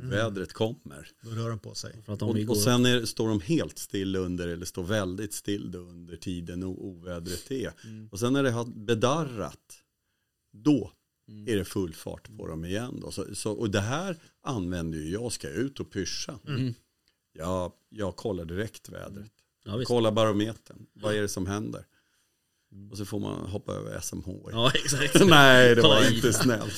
vädret 0.09 0.53
kommer. 0.53 1.11
då 1.21 1.29
rör 1.29 1.49
de 1.49 1.59
på 1.59 1.75
sig. 1.75 2.03
Och, 2.05 2.49
och 2.49 2.57
sen 2.57 2.85
är, 2.85 3.05
står 3.05 3.29
de 3.29 3.41
helt 3.41 3.77
still 3.77 4.15
under, 4.15 4.47
eller 4.47 4.65
står 4.65 4.83
väldigt 4.83 5.33
still 5.33 5.71
då 5.71 5.79
under 5.79 6.15
tiden 6.17 6.63
ovädret 6.63 7.51
är. 7.51 7.73
Och 8.11 8.19
sen 8.19 8.33
när 8.33 8.43
det 8.43 8.51
har 8.51 8.65
bedarrat, 8.65 9.83
då 10.53 10.91
är 11.47 11.55
det 11.55 11.65
full 11.65 11.93
fart 11.93 12.37
på 12.37 12.47
dem 12.47 12.65
igen. 12.65 12.99
Då. 13.01 13.11
Så, 13.11 13.35
så, 13.35 13.51
och 13.51 13.69
det 13.69 13.81
här 13.81 14.17
använder 14.41 14.97
ju 14.97 15.09
jag, 15.09 15.31
ska 15.31 15.47
jag 15.47 15.57
ut 15.57 15.79
och 15.79 15.91
pyscha. 15.91 16.39
Jag, 17.37 17.71
jag 17.89 18.15
kollar 18.15 18.45
direkt 18.45 18.89
vädret. 18.89 19.31
ja, 19.65 19.77
visst. 19.77 19.87
Kolla 19.87 20.11
barometern, 20.11 20.85
vad 20.93 21.15
är 21.15 21.21
det 21.21 21.27
som 21.27 21.45
händer? 21.47 21.85
Och 22.91 22.97
så 22.97 23.05
får 23.05 23.19
man 23.19 23.49
hoppa 23.49 23.73
över 23.73 23.99
SMH. 23.99 24.27
ja 24.51 24.71
exakt 24.75 25.13
Nej, 25.25 25.75
det 25.75 25.81
var 25.81 26.13
inte 26.15 26.33
snällt. 26.33 26.73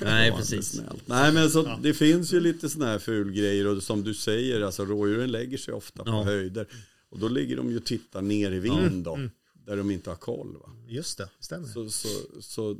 Nej 0.00 0.32
precis 0.32 0.68
snällt. 0.68 1.08
Nej 1.08 1.32
men 1.32 1.50
så 1.50 1.78
det 1.82 1.94
finns 1.94 2.32
ju 2.32 2.40
lite 2.40 2.68
sådana 2.68 2.90
här 2.92 2.98
fulgrejer 2.98 3.66
och 3.66 3.82
som 3.82 4.02
du 4.04 4.14
säger, 4.14 4.60
alltså 4.60 4.84
rådjuren 4.84 5.30
lägger 5.32 5.58
sig 5.58 5.74
ofta 5.74 6.04
på 6.04 6.10
Ja. 6.10 6.22
höjder. 6.22 6.66
Och 7.08 7.18
då 7.18 7.28
ligger 7.28 7.56
de 7.56 7.70
ju 7.70 7.76
och 7.76 7.84
tittar 7.84 8.22
ner 8.22 8.50
i 8.52 8.58
vind 8.58 9.04
då, 9.04 9.18
där 9.54 9.76
de 9.76 9.90
inte 9.90 10.10
har 10.10 10.16
koll. 10.16 10.56
Va? 10.60 10.70
Just 10.88 11.18
det, 11.18 11.28
stämmer. 11.40 11.68
Så, 11.68 11.90
så, 11.90 12.08
så, 12.40 12.76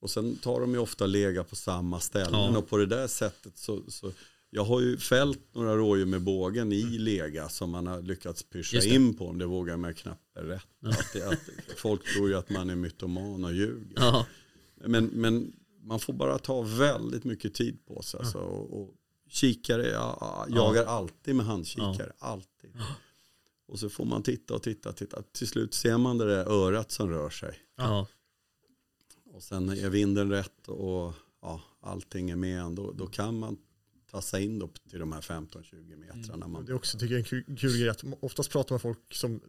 Och 0.00 0.10
sen 0.10 0.36
tar 0.36 0.60
de 0.60 0.72
ju 0.72 0.78
ofta 0.78 1.06
lega 1.06 1.44
på 1.44 1.56
samma 1.56 2.00
ställen 2.00 2.52
Ja. 2.52 2.58
och 2.58 2.68
på 2.68 2.76
det 2.76 2.86
där 2.86 3.06
sättet 3.06 3.58
så, 3.58 3.82
så 3.88 4.12
jag 4.54 4.64
har 4.64 4.80
ju 4.80 4.96
fällt 4.96 5.54
några 5.54 5.76
rådjur 5.76 6.06
med 6.06 6.22
bågen 6.22 6.72
i 6.72 6.82
lega 6.82 7.48
som 7.48 7.70
man 7.70 7.86
har 7.86 8.02
lyckats 8.02 8.42
pyscha 8.42 8.82
in 8.82 9.14
på 9.14 9.26
om 9.28 9.38
det 9.38 9.46
vågar 9.46 9.76
man 9.76 9.94
knappt 9.94 10.22
rätt. 10.34 10.66
Att 10.82 11.12
det, 11.12 11.28
att 11.28 11.38
folk 11.76 12.14
tror 12.14 12.28
ju 12.28 12.34
att 12.34 12.50
man 12.50 12.70
är 12.70 12.74
mytoman 12.74 13.44
och 13.44 13.52
ljuger. 13.52 13.92
Ja, 13.96 14.26
Men, 14.74 15.04
men 15.06 15.52
man 15.82 16.00
får 16.00 16.12
bara 16.12 16.38
ta 16.38 16.62
väldigt 16.62 17.24
mycket 17.24 17.54
tid 17.54 17.86
på 17.86 18.02
sig. 18.02 18.20
Alltså, 18.20 18.38
och, 18.38 18.80
och 18.80 18.94
kikare, 19.28 19.86
jag 19.86 20.46
jagar 20.48 20.84
alltid 20.84 21.36
med 21.36 21.46
handkikare. 21.46 22.12
Alltid. 22.18 22.70
Och 23.68 23.78
så 23.78 23.88
får 23.88 24.04
man 24.04 24.22
titta 24.22 24.54
och 24.54 24.62
titta 24.62 24.88
och 24.88 24.96
titta. 24.96 25.22
Till 25.32 25.48
slut 25.48 25.74
ser 25.74 25.98
man 25.98 26.18
det 26.18 26.24
där 26.24 26.46
örat 26.46 26.90
som 26.90 27.10
rör 27.10 27.30
sig. 27.30 27.58
Och 29.32 29.42
sen 29.42 29.68
är 29.68 29.90
vinden 29.90 30.30
rätt 30.30 30.68
och 30.68 31.14
ja, 31.42 31.60
allting 31.80 32.30
är 32.30 32.36
med. 32.36 32.72
Då, 32.72 32.92
då 32.92 33.06
kan 33.06 33.38
man 33.38 33.58
tassa 34.14 34.40
in 34.40 34.58
då 34.58 34.68
till 34.90 34.98
de 34.98 35.12
här 35.12 35.20
15-20 35.20 35.96
metrarna. 35.96 36.48
Man, 36.48 36.64
Det 36.64 36.72
är 36.72 36.76
också 36.76 36.98
tycker 36.98 37.14
jag, 37.14 37.18
en 37.18 37.56
kul, 37.56 37.76
grej 37.78 37.88
att 37.88 38.04
oftast 38.20 38.50
pratar 38.50 38.70
man 38.72 38.74
med 38.74 38.82
folk 38.82 39.14
som, 39.14 39.40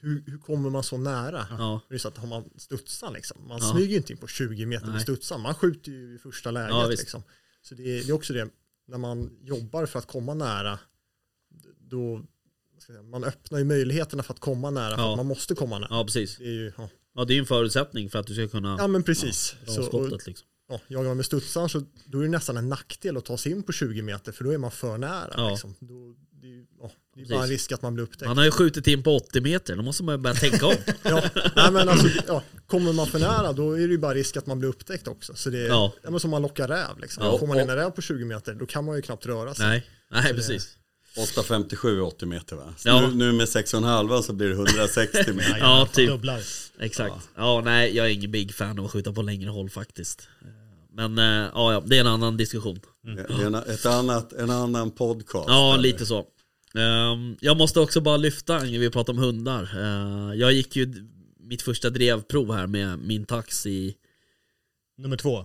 hur, 0.00 0.24
hur 0.26 0.38
kommer 0.38 0.70
man 0.70 0.82
så 0.82 0.98
nära? 0.98 1.46
ja, 1.50 1.80
Det 1.88 1.94
är 1.94 1.98
så 1.98 2.08
att 2.08 2.16
har 2.18 2.26
man 2.28 2.50
studsan 2.56 3.12
liksom, 3.12 3.48
man 3.48 3.58
Ja. 3.62 3.72
smyger 3.72 3.88
ju 3.90 3.96
inte 3.96 4.12
in 4.12 4.18
på 4.18 4.26
20 4.26 4.66
meter 4.66 4.86
Nej. 4.86 4.92
med 4.92 5.02
studsan, 5.02 5.40
man 5.40 5.54
skjuter 5.54 5.92
ju 5.92 6.14
i 6.14 6.18
första 6.18 6.50
läget. 6.50 6.70
Ja, 6.70 6.86
liksom. 6.86 7.22
Så 7.62 7.74
det 7.74 7.82
är, 7.82 8.04
det 8.04 8.08
är 8.08 8.12
också 8.12 8.32
det, 8.32 8.48
när 8.88 8.98
man 8.98 9.30
jobbar 9.42 9.86
för 9.86 9.98
att 9.98 10.06
komma 10.06 10.34
nära, 10.34 10.78
då, 11.80 12.22
säga, 12.86 13.02
man 13.02 13.24
öppnar 13.24 13.58
ju 13.58 13.64
möjligheterna 13.64 14.22
för 14.22 14.32
att 14.34 14.40
komma 14.40 14.70
nära, 14.70 14.96
för 14.96 15.02
Ja. 15.02 15.10
att 15.12 15.16
man 15.16 15.26
måste 15.26 15.54
komma 15.54 15.78
nära. 15.78 15.88
ja, 15.90 16.04
precis. 16.04 16.36
Det 16.36 16.44
är 16.44 16.48
ju, 16.52 16.72
ja. 16.76 16.88
Ja, 17.14 17.24
det 17.24 17.34
är 17.34 17.38
en 17.38 17.46
förutsättning 17.46 18.10
för 18.10 18.18
att 18.18 18.26
du 18.26 18.34
ska 18.34 18.48
kunna 18.48 18.76
ja 18.78 18.86
men 18.86 19.02
precis. 19.02 19.54
dra 19.64 19.72
Så, 19.72 19.82
skottet 19.82 20.26
liksom. 20.26 20.46
Ja, 20.68 20.80
jagar 20.88 21.08
man 21.08 21.16
med 21.16 21.26
studsan 21.26 21.68
så 21.68 21.82
då 22.04 22.18
är 22.18 22.22
det 22.22 22.28
nästan 22.28 22.56
en 22.56 22.68
nackdel 22.68 23.16
att 23.16 23.24
ta 23.24 23.36
sig 23.36 23.52
in 23.52 23.62
på 23.62 23.72
20 23.72 24.02
meter, 24.02 24.32
för 24.32 24.44
då 24.44 24.50
är 24.52 24.58
man 24.58 24.70
för 24.70 24.98
nära. 24.98 25.34
Ja. 25.36 25.50
Liksom. 25.50 25.74
Då, 25.80 26.14
det 26.42 26.66
ja, 26.80 26.90
det 27.14 27.20
är 27.20 27.28
bara 27.28 27.42
en 27.42 27.48
risk 27.48 27.72
att 27.72 27.82
man 27.82 27.94
blir 27.94 28.04
upptäckt. 28.04 28.26
Han 28.26 28.38
har 28.38 28.44
ju 28.44 28.50
skjutit 28.50 28.86
in 28.86 29.02
på 29.02 29.16
80 29.16 29.40
meter, 29.40 29.76
då 29.76 29.82
måste 29.82 30.02
man 30.02 30.14
ju 30.14 30.18
börja 30.18 30.36
tänka 30.36 30.66
om. 30.66 30.74
Ja, 31.02 31.22
nej 31.56 31.72
men 31.72 31.88
alltså, 31.88 32.08
ja, 32.26 32.42
kommer 32.66 32.92
man 32.92 33.06
för 33.06 33.18
nära 33.18 33.52
då 33.52 33.72
är 33.72 33.78
det 33.78 33.92
ju 33.92 33.98
bara 33.98 34.14
risk 34.14 34.36
att 34.36 34.46
man 34.46 34.58
blir 34.58 34.68
upptäckt 34.68 35.08
också. 35.08 35.34
Så 35.34 35.50
det 35.50 35.58
är 35.58 35.68
Ja. 35.68 35.92
ja. 36.02 36.10
men 36.10 36.20
som 36.20 36.30
man 36.30 36.42
lockar 36.42 36.68
räv. 36.68 36.98
Liksom. 36.98 37.24
Ja. 37.24 37.38
Får 37.38 37.46
man 37.46 37.60
in 37.60 37.70
en 37.70 37.76
räv 37.76 37.90
på 37.90 38.02
20 38.02 38.24
meter 38.24 38.54
då 38.54 38.66
kan 38.66 38.84
man 38.84 38.96
ju 38.96 39.02
knappt 39.02 39.26
röra 39.26 39.54
sig. 39.54 39.66
Nej, 39.66 39.86
nej 40.10 40.34
precis. 40.34 40.76
8,57 41.16 41.96
är 41.96 42.00
80 42.00 42.26
meter 42.26 42.56
va? 42.56 42.74
Ja. 42.84 43.00
nu, 43.00 43.14
nu 43.14 43.32
med 43.32 43.46
6,5 43.46 44.22
så 44.22 44.32
blir 44.32 44.48
det 44.48 44.54
160 44.54 45.32
meter. 45.32 45.58
Ja, 45.58 45.88
typ. 45.92 46.08
Dubblar. 46.08 46.40
Exakt. 46.78 47.14
Ja, 47.36 47.62
nej, 47.64 47.96
jag 47.96 48.06
är 48.06 48.10
ingen 48.10 48.30
big 48.30 48.54
fan 48.54 48.78
av 48.78 48.84
att 48.84 48.90
skjuta 48.90 49.12
på 49.12 49.22
längre 49.22 49.50
håll 49.50 49.70
faktiskt. 49.70 50.28
Men 50.96 51.18
eh, 51.18 51.50
ja, 51.54 51.72
ja, 51.72 51.82
det 51.86 51.96
är 51.96 52.00
en 52.00 52.06
annan 52.06 52.36
diskussion. 52.36 52.80
Är 53.06 53.44
En, 53.46 53.54
ett 53.54 53.86
annat, 53.86 54.32
en 54.32 54.50
annan 54.50 54.90
podcast. 54.90 55.48
Ja, 55.48 55.72
eller? 55.74 55.82
lite 55.82 56.06
så. 56.06 56.26
Ehm, 56.74 57.36
jag 57.40 57.56
måste 57.56 57.80
också 57.80 58.00
bara 58.00 58.16
lyfta, 58.16 58.58
när 58.58 58.78
vi 58.78 58.90
pratar 58.90 59.12
om 59.12 59.18
hundar. 59.18 59.62
Eh, 59.76 60.34
jag 60.34 60.52
gick 60.52 60.76
ju 60.76 61.08
mitt 61.40 61.62
första 61.62 61.90
drevprov 61.90 62.54
här 62.54 62.66
med 62.66 62.98
min 62.98 63.26
tax 63.26 63.66
i, 63.66 63.96
Nummer 64.98 65.16
två. 65.16 65.44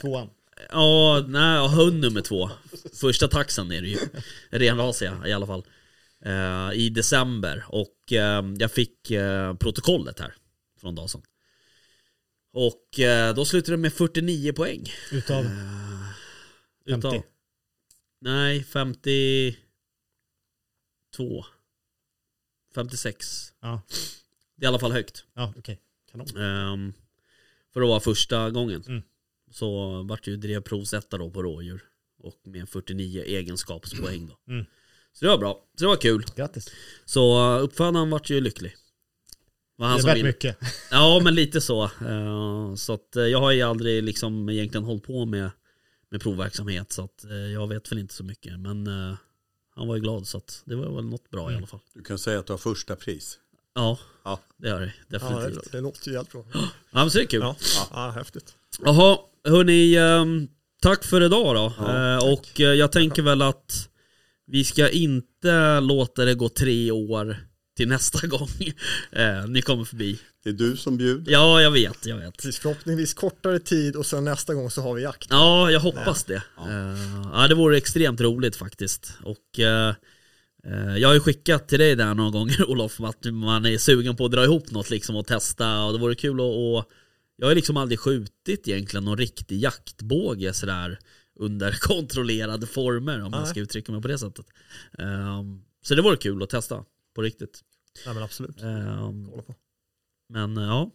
Tvåan. 0.00 0.30
ja, 0.70 1.24
nej, 1.28 1.56
ja, 1.56 1.66
hund 1.66 2.00
nummer 2.00 2.20
två. 2.20 2.50
Första 3.00 3.28
taxen 3.28 3.72
är 3.72 3.82
det 3.82 3.88
ju. 3.88 3.98
Renrasiga 4.50 5.22
i 5.26 5.32
alla 5.32 5.46
fall. 5.46 5.64
Eh, 6.24 6.72
I 6.72 6.90
december 6.94 7.64
och 7.68 8.12
eh, 8.12 8.44
jag 8.58 8.72
fick 8.72 9.10
eh, 9.10 9.54
protokollet 9.54 10.20
här 10.20 10.34
från 10.80 10.94
Dawson. 10.94 11.22
Och 12.52 13.00
eh, 13.00 13.34
då 13.34 13.44
slutade 13.44 13.72
det 13.76 13.80
med 13.80 13.92
49 13.92 14.52
poäng. 14.52 14.84
Utav 15.12 15.44
Utav, 16.84 17.10
50. 17.12 17.22
nej, 18.20 18.64
52. 18.64 21.44
56. 22.74 23.52
Ja, 23.60 23.82
Det 24.56 24.64
är 24.64 24.66
i 24.66 24.68
alla 24.68 24.78
fall 24.78 24.92
högt. 24.92 25.24
ja 25.34 25.52
okej. 25.58 25.80
Kanon. 26.10 26.36
Ehm, 26.36 26.92
för 27.72 27.80
att 27.82 27.88
vara 27.88 28.00
första 28.00 28.50
gången. 28.50 28.82
Mm. 28.88 29.02
Så 29.50 30.02
vart 30.02 30.26
ju 30.26 30.36
drevprovsetta 30.36 31.18
då 31.18 31.30
på 31.30 31.42
rådjur. 31.42 31.84
Och 32.18 32.40
med 32.44 32.68
49 32.68 33.22
egenskapspoäng 33.26 34.26
då. 34.26 34.38
Mm. 34.52 34.64
Så 35.12 35.24
det 35.24 35.30
var 35.30 35.38
bra. 35.38 35.64
Så 35.74 35.84
det 35.84 35.88
var 35.88 35.96
kul. 35.96 36.24
Grattis. 36.36 36.70
Så 37.04 37.54
uh, 37.56 37.62
uppfödaren 37.62 38.10
vart 38.10 38.30
ju 38.30 38.40
lycklig. 38.40 38.74
Var 39.78 39.86
Det 39.86 39.90
han 39.90 39.98
är 39.98 40.02
som 40.02 40.08
värt 40.10 40.22
mycket. 40.22 40.56
Ja 40.90 41.20
men 41.24 41.34
lite 41.34 41.60
så. 41.60 41.84
Eh, 41.84 42.74
så 42.74 42.92
att 42.92 43.16
eh, 43.16 43.22
jag 43.22 43.40
har 43.40 43.52
ju 43.52 43.62
aldrig 43.62 44.02
liksom 44.02 44.48
egentligen 44.48 44.84
hållit 44.84 45.02
på 45.06 45.26
med, 45.26 45.50
med 46.10 46.20
provverksamhet. 46.20 46.92
Så 46.92 47.04
att 47.04 47.24
eh, 47.24 47.30
jag 47.36 47.68
vet 47.68 47.92
väl 47.92 47.98
inte 47.98 48.14
så 48.14 48.24
mycket. 48.24 48.60
Men 48.60 48.86
han 49.74 49.88
var 49.88 49.94
ju 49.96 50.00
glad 50.02 50.26
så 50.26 50.38
att 50.38 50.62
det 50.64 50.74
var 50.76 50.94
väl 50.96 51.04
något 51.04 51.30
bra 51.30 51.40
i 51.42 51.52
Mm. 51.52 51.56
alla 51.56 51.66
fall. 51.66 51.80
Du 51.94 52.02
kan 52.02 52.18
säga 52.18 52.38
att 52.38 52.46
du 52.46 52.52
har 52.52 52.58
första 52.58 52.96
pris. 52.96 53.38
Ja, 53.74 53.98
Ja. 54.24 54.40
det 54.56 54.68
gör 54.68 54.80
det 54.80 54.92
Ja, 55.08 55.18
definitivt. 55.18 55.64
det, 55.72 55.76
det 55.78 55.80
låter 55.82 56.10
ju 56.10 56.16
helt 56.16 56.32
bra. 56.32 56.44
Ja 56.54 56.60
men 56.90 57.10
så 57.10 57.18
är 57.18 57.22
det 57.22 57.26
kul. 57.28 57.40
Ja, 57.40 57.56
ja 57.90 58.10
häftigt. 58.10 58.54
Jaha, 58.84 59.18
hörni, 59.44 59.94
ehm, 59.96 60.48
tack 60.82 61.04
för 61.04 61.22
idag 61.22 61.54
då. 61.56 61.72
Ja, 61.78 62.14
Eh, 62.16 62.32
och 62.32 62.60
jag 62.60 62.92
tänker 62.92 63.22
väl 63.22 63.42
att 63.42 63.88
vi 64.46 64.64
ska 64.64 64.88
inte 64.90 65.80
låta 65.80 66.24
det 66.24 66.34
gå 66.34 66.48
tre 66.48 66.90
år 66.90 67.36
till 67.78 67.88
nästa 67.88 68.26
gång 68.26 68.48
eh, 69.12 69.46
ni 69.48 69.62
kommer 69.62 69.84
förbi. 69.84 70.18
Det 70.44 70.50
är 70.50 70.54
du 70.54 70.76
som 70.76 70.96
bjuder. 70.96 71.32
Ja, 71.32 71.62
jag 71.62 71.70
vet, 71.70 72.06
jag 72.06 72.16
vet. 72.16 72.36
Precis, 72.36 72.58
förhoppningsvis 72.58 73.14
kortare 73.14 73.58
tid 73.58 73.96
och 73.96 74.06
sen 74.06 74.24
nästa 74.24 74.54
gång 74.54 74.70
så 74.70 74.82
har 74.82 74.94
vi 74.94 75.02
jakt. 75.02 75.26
Ja, 75.30 75.70
jag 75.70 75.80
hoppas 75.80 76.24
det. 76.24 76.42
Eh, 76.58 77.22
ja, 77.32 77.46
det 77.48 77.54
vore 77.54 77.76
extremt 77.76 78.20
roligt 78.20 78.56
faktiskt. 78.56 79.12
Och 79.22 79.60
eh, 79.60 79.94
eh, 80.64 80.96
jag 80.96 81.08
har 81.08 81.14
ju 81.14 81.20
skickat 81.20 81.68
till 81.68 81.78
dig 81.78 81.96
där 81.96 82.14
några 82.14 82.30
gånger 82.30 82.64
Olof, 82.70 83.00
att 83.00 83.24
man 83.24 83.66
är 83.66 83.78
sugen 83.78 84.16
på 84.16 84.24
att 84.24 84.30
dra 84.30 84.44
ihop 84.44 84.70
något 84.70 84.90
liksom 84.90 85.16
och 85.16 85.26
testa. 85.26 85.84
Och 85.84 85.92
det 85.92 85.98
vore 85.98 86.14
kul 86.14 86.40
att... 86.40 86.56
Och, 86.56 86.92
jag 87.36 87.46
har 87.46 87.54
liksom 87.54 87.76
aldrig 87.76 88.00
skjutit 88.00 88.68
egentligen 88.68 89.04
någon 89.04 89.18
riktig 89.18 89.58
jaktbåge 89.58 90.52
sådär 90.52 90.98
under 91.40 91.72
kontrollerade 91.80 92.66
former 92.66 93.24
om 93.24 93.30
man 93.30 93.46
ska 93.46 93.60
uttrycka 93.60 93.92
mig 93.92 94.02
på 94.02 94.08
det 94.08 94.18
sättet. 94.18 94.46
Ehm, 94.98 95.62
så 95.82 95.94
det 95.94 96.02
vore 96.02 96.16
kul 96.16 96.42
att 96.42 96.50
testa 96.50 96.84
på 97.18 97.22
riktigt. 97.22 97.60
Ja 98.04 98.12
men 98.12 98.22
absolut. 98.22 98.62
Um, 98.62 99.26
Kolla 99.30 99.42
på. 99.42 99.54
men 100.28 100.56
ja, 100.56 100.90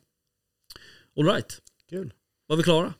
alright. 1.19 1.61
Kul. 1.89 2.13
Var 2.47 2.57
vi 2.57 2.63
klara? 2.63 2.93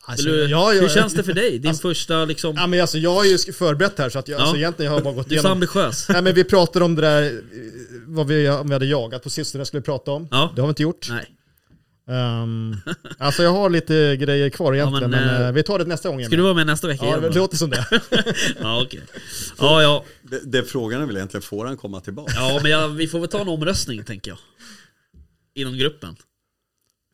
Alltså, 0.00 0.28
du, 0.28 0.46
ja, 0.50 0.74
jag, 0.74 0.82
hur 0.82 0.88
känns 0.88 1.12
det 1.14 1.24
för 1.24 1.32
dig? 1.32 1.58
Din 1.58 1.68
Alltså- 1.68 1.82
första 1.88 2.24
liksom... 2.24 2.56
Ja, 2.56 2.66
men 2.66 2.80
alltså, 2.80 2.98
jag 2.98 3.14
har 3.14 3.24
ju 3.24 3.38
förberett 3.38 3.98
här 3.98 4.08
så 4.10 4.18
att 4.18 4.28
jag, 4.28 4.38
Ja. 4.38 4.42
alltså, 4.42 4.56
egentligen 4.56 4.92
har 4.92 4.96
jag 4.98 5.04
bara 5.04 5.14
gått 5.14 5.28
Du 5.28 5.34
är 5.34 5.38
så 5.38 5.46
igenom. 5.46 5.52
ambitiös. 5.52 6.08
Nej, 6.08 6.22
men 6.22 6.34
vi 6.34 6.44
pratade 6.44 6.84
om 6.84 6.94
det 6.94 7.02
där, 7.02 7.42
vad 8.06 8.26
vi, 8.26 8.48
om 8.50 8.66
vi 8.68 8.72
hade 8.72 8.86
jagat 8.86 9.22
på 9.22 9.30
sistone 9.30 9.64
skulle 9.64 9.80
vi 9.80 9.84
prata 9.84 10.10
om. 10.10 10.28
Ja. 10.30 10.52
Det 10.54 10.60
har 10.62 10.66
vi 10.68 10.70
inte 10.70 10.82
gjort. 10.82 11.06
Nej. 11.10 11.37
Ehm, 12.08 12.76
alltså 13.18 13.42
jag 13.42 13.50
har 13.52 13.70
lite 13.70 14.16
grejer 14.16 14.50
kvar 14.50 14.74
egentligen, 14.74 15.10
men, 15.10 15.20
men, 15.26 15.40
eh, 15.40 15.46
eh, 15.46 15.52
vi 15.52 15.62
tar 15.62 15.78
det 15.78 15.84
nästa 15.84 16.08
gång. 16.08 16.24
Ska 16.24 16.36
du 16.36 16.42
vara 16.42 16.54
med 16.54 16.66
nästa 16.66 16.86
vecka 16.86 17.04
Ja, 17.04 17.18
igen? 17.18 17.32
det 17.32 17.38
låter 17.38 17.56
som 17.56 17.70
det. 17.70 17.86
Ja, 18.60 18.82
okej. 18.82 19.02
Ja, 19.58 19.82
ja. 19.82 20.04
Det, 20.22 20.40
det 20.44 20.62
frågan 20.64 21.02
är 21.02 21.06
väl 21.06 21.16
egentligen, 21.16 21.42
får 21.42 21.66
han 21.66 21.76
komma 21.76 22.00
tillbaka? 22.00 22.32
ja 22.36 22.58
men 22.62 22.70
jag, 22.70 22.88
vi 22.88 23.08
får 23.08 23.20
väl 23.20 23.28
ta 23.28 23.40
en 23.40 23.48
omröstning 23.48 24.04
tänker 24.04 24.30
jag. 24.30 24.38
Inom 25.54 25.76
gruppen. 25.78 26.16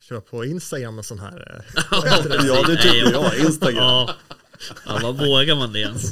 Kör 0.01 0.19
på 0.19 0.45
Instagram 0.45 0.97
en 0.97 1.03
sån 1.03 1.19
här. 1.19 1.63
eh, 1.65 1.83
Ja, 2.47 2.63
det 2.67 2.75
tycker 2.75 3.11
jag. 3.11 3.37
Instagram. 3.39 3.77
Ja. 3.77 4.15
ja, 4.85 4.99
vad 5.03 5.17
vågar 5.27 5.55
man 5.55 5.73
det 5.73 5.79
ens? 5.79 6.03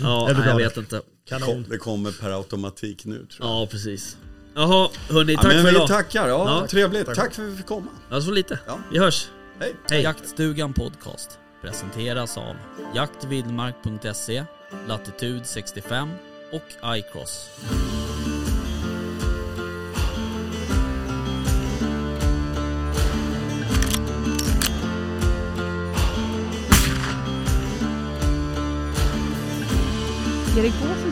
Ja, 0.00 0.30
nej, 0.38 0.48
jag 0.48 0.56
vet 0.56 0.76
inte. 0.76 1.02
Kanon. 1.28 1.64
Det 1.68 1.78
kommer 1.78 2.12
per 2.12 2.30
automatik 2.30 3.04
nu 3.04 3.14
tror 3.16 3.28
jag. 3.38 3.48
Ja, 3.48 3.66
precis. 3.70 4.16
Jaha, 4.54 4.88
hörni, 5.10 5.32
Ja, 5.32 5.40
tack 5.42 5.52
men 5.52 5.62
för 5.64 5.70
vi 5.70 5.76
idag. 5.76 5.88
tackar, 5.88 6.28
ja, 6.28 6.60
Ja. 6.60 6.66
trevligt. 6.68 7.14
Tack 7.14 7.34
för 7.34 7.42
att 7.42 7.48
vi 7.48 7.56
fick 7.56 7.66
komma. 7.66 7.86
Ja, 8.10 8.20
så 8.20 8.30
lite. 8.30 8.58
Ja. 8.66 8.78
Vi 8.92 8.98
hörs. 8.98 9.28
Hej. 9.60 9.76
Hej. 9.90 10.02
Jaktstugan 10.02 10.72
Podcast 10.72 11.38
presenteras 11.62 12.36
av 12.38 12.56
jaktvildmark.se, 12.94 14.44
Latitude 14.88 15.44
65 15.44 16.08
och 16.52 16.96
iCross. 16.96 17.50
Ska 30.52 30.62
det 30.62 30.68
gå 30.68 30.88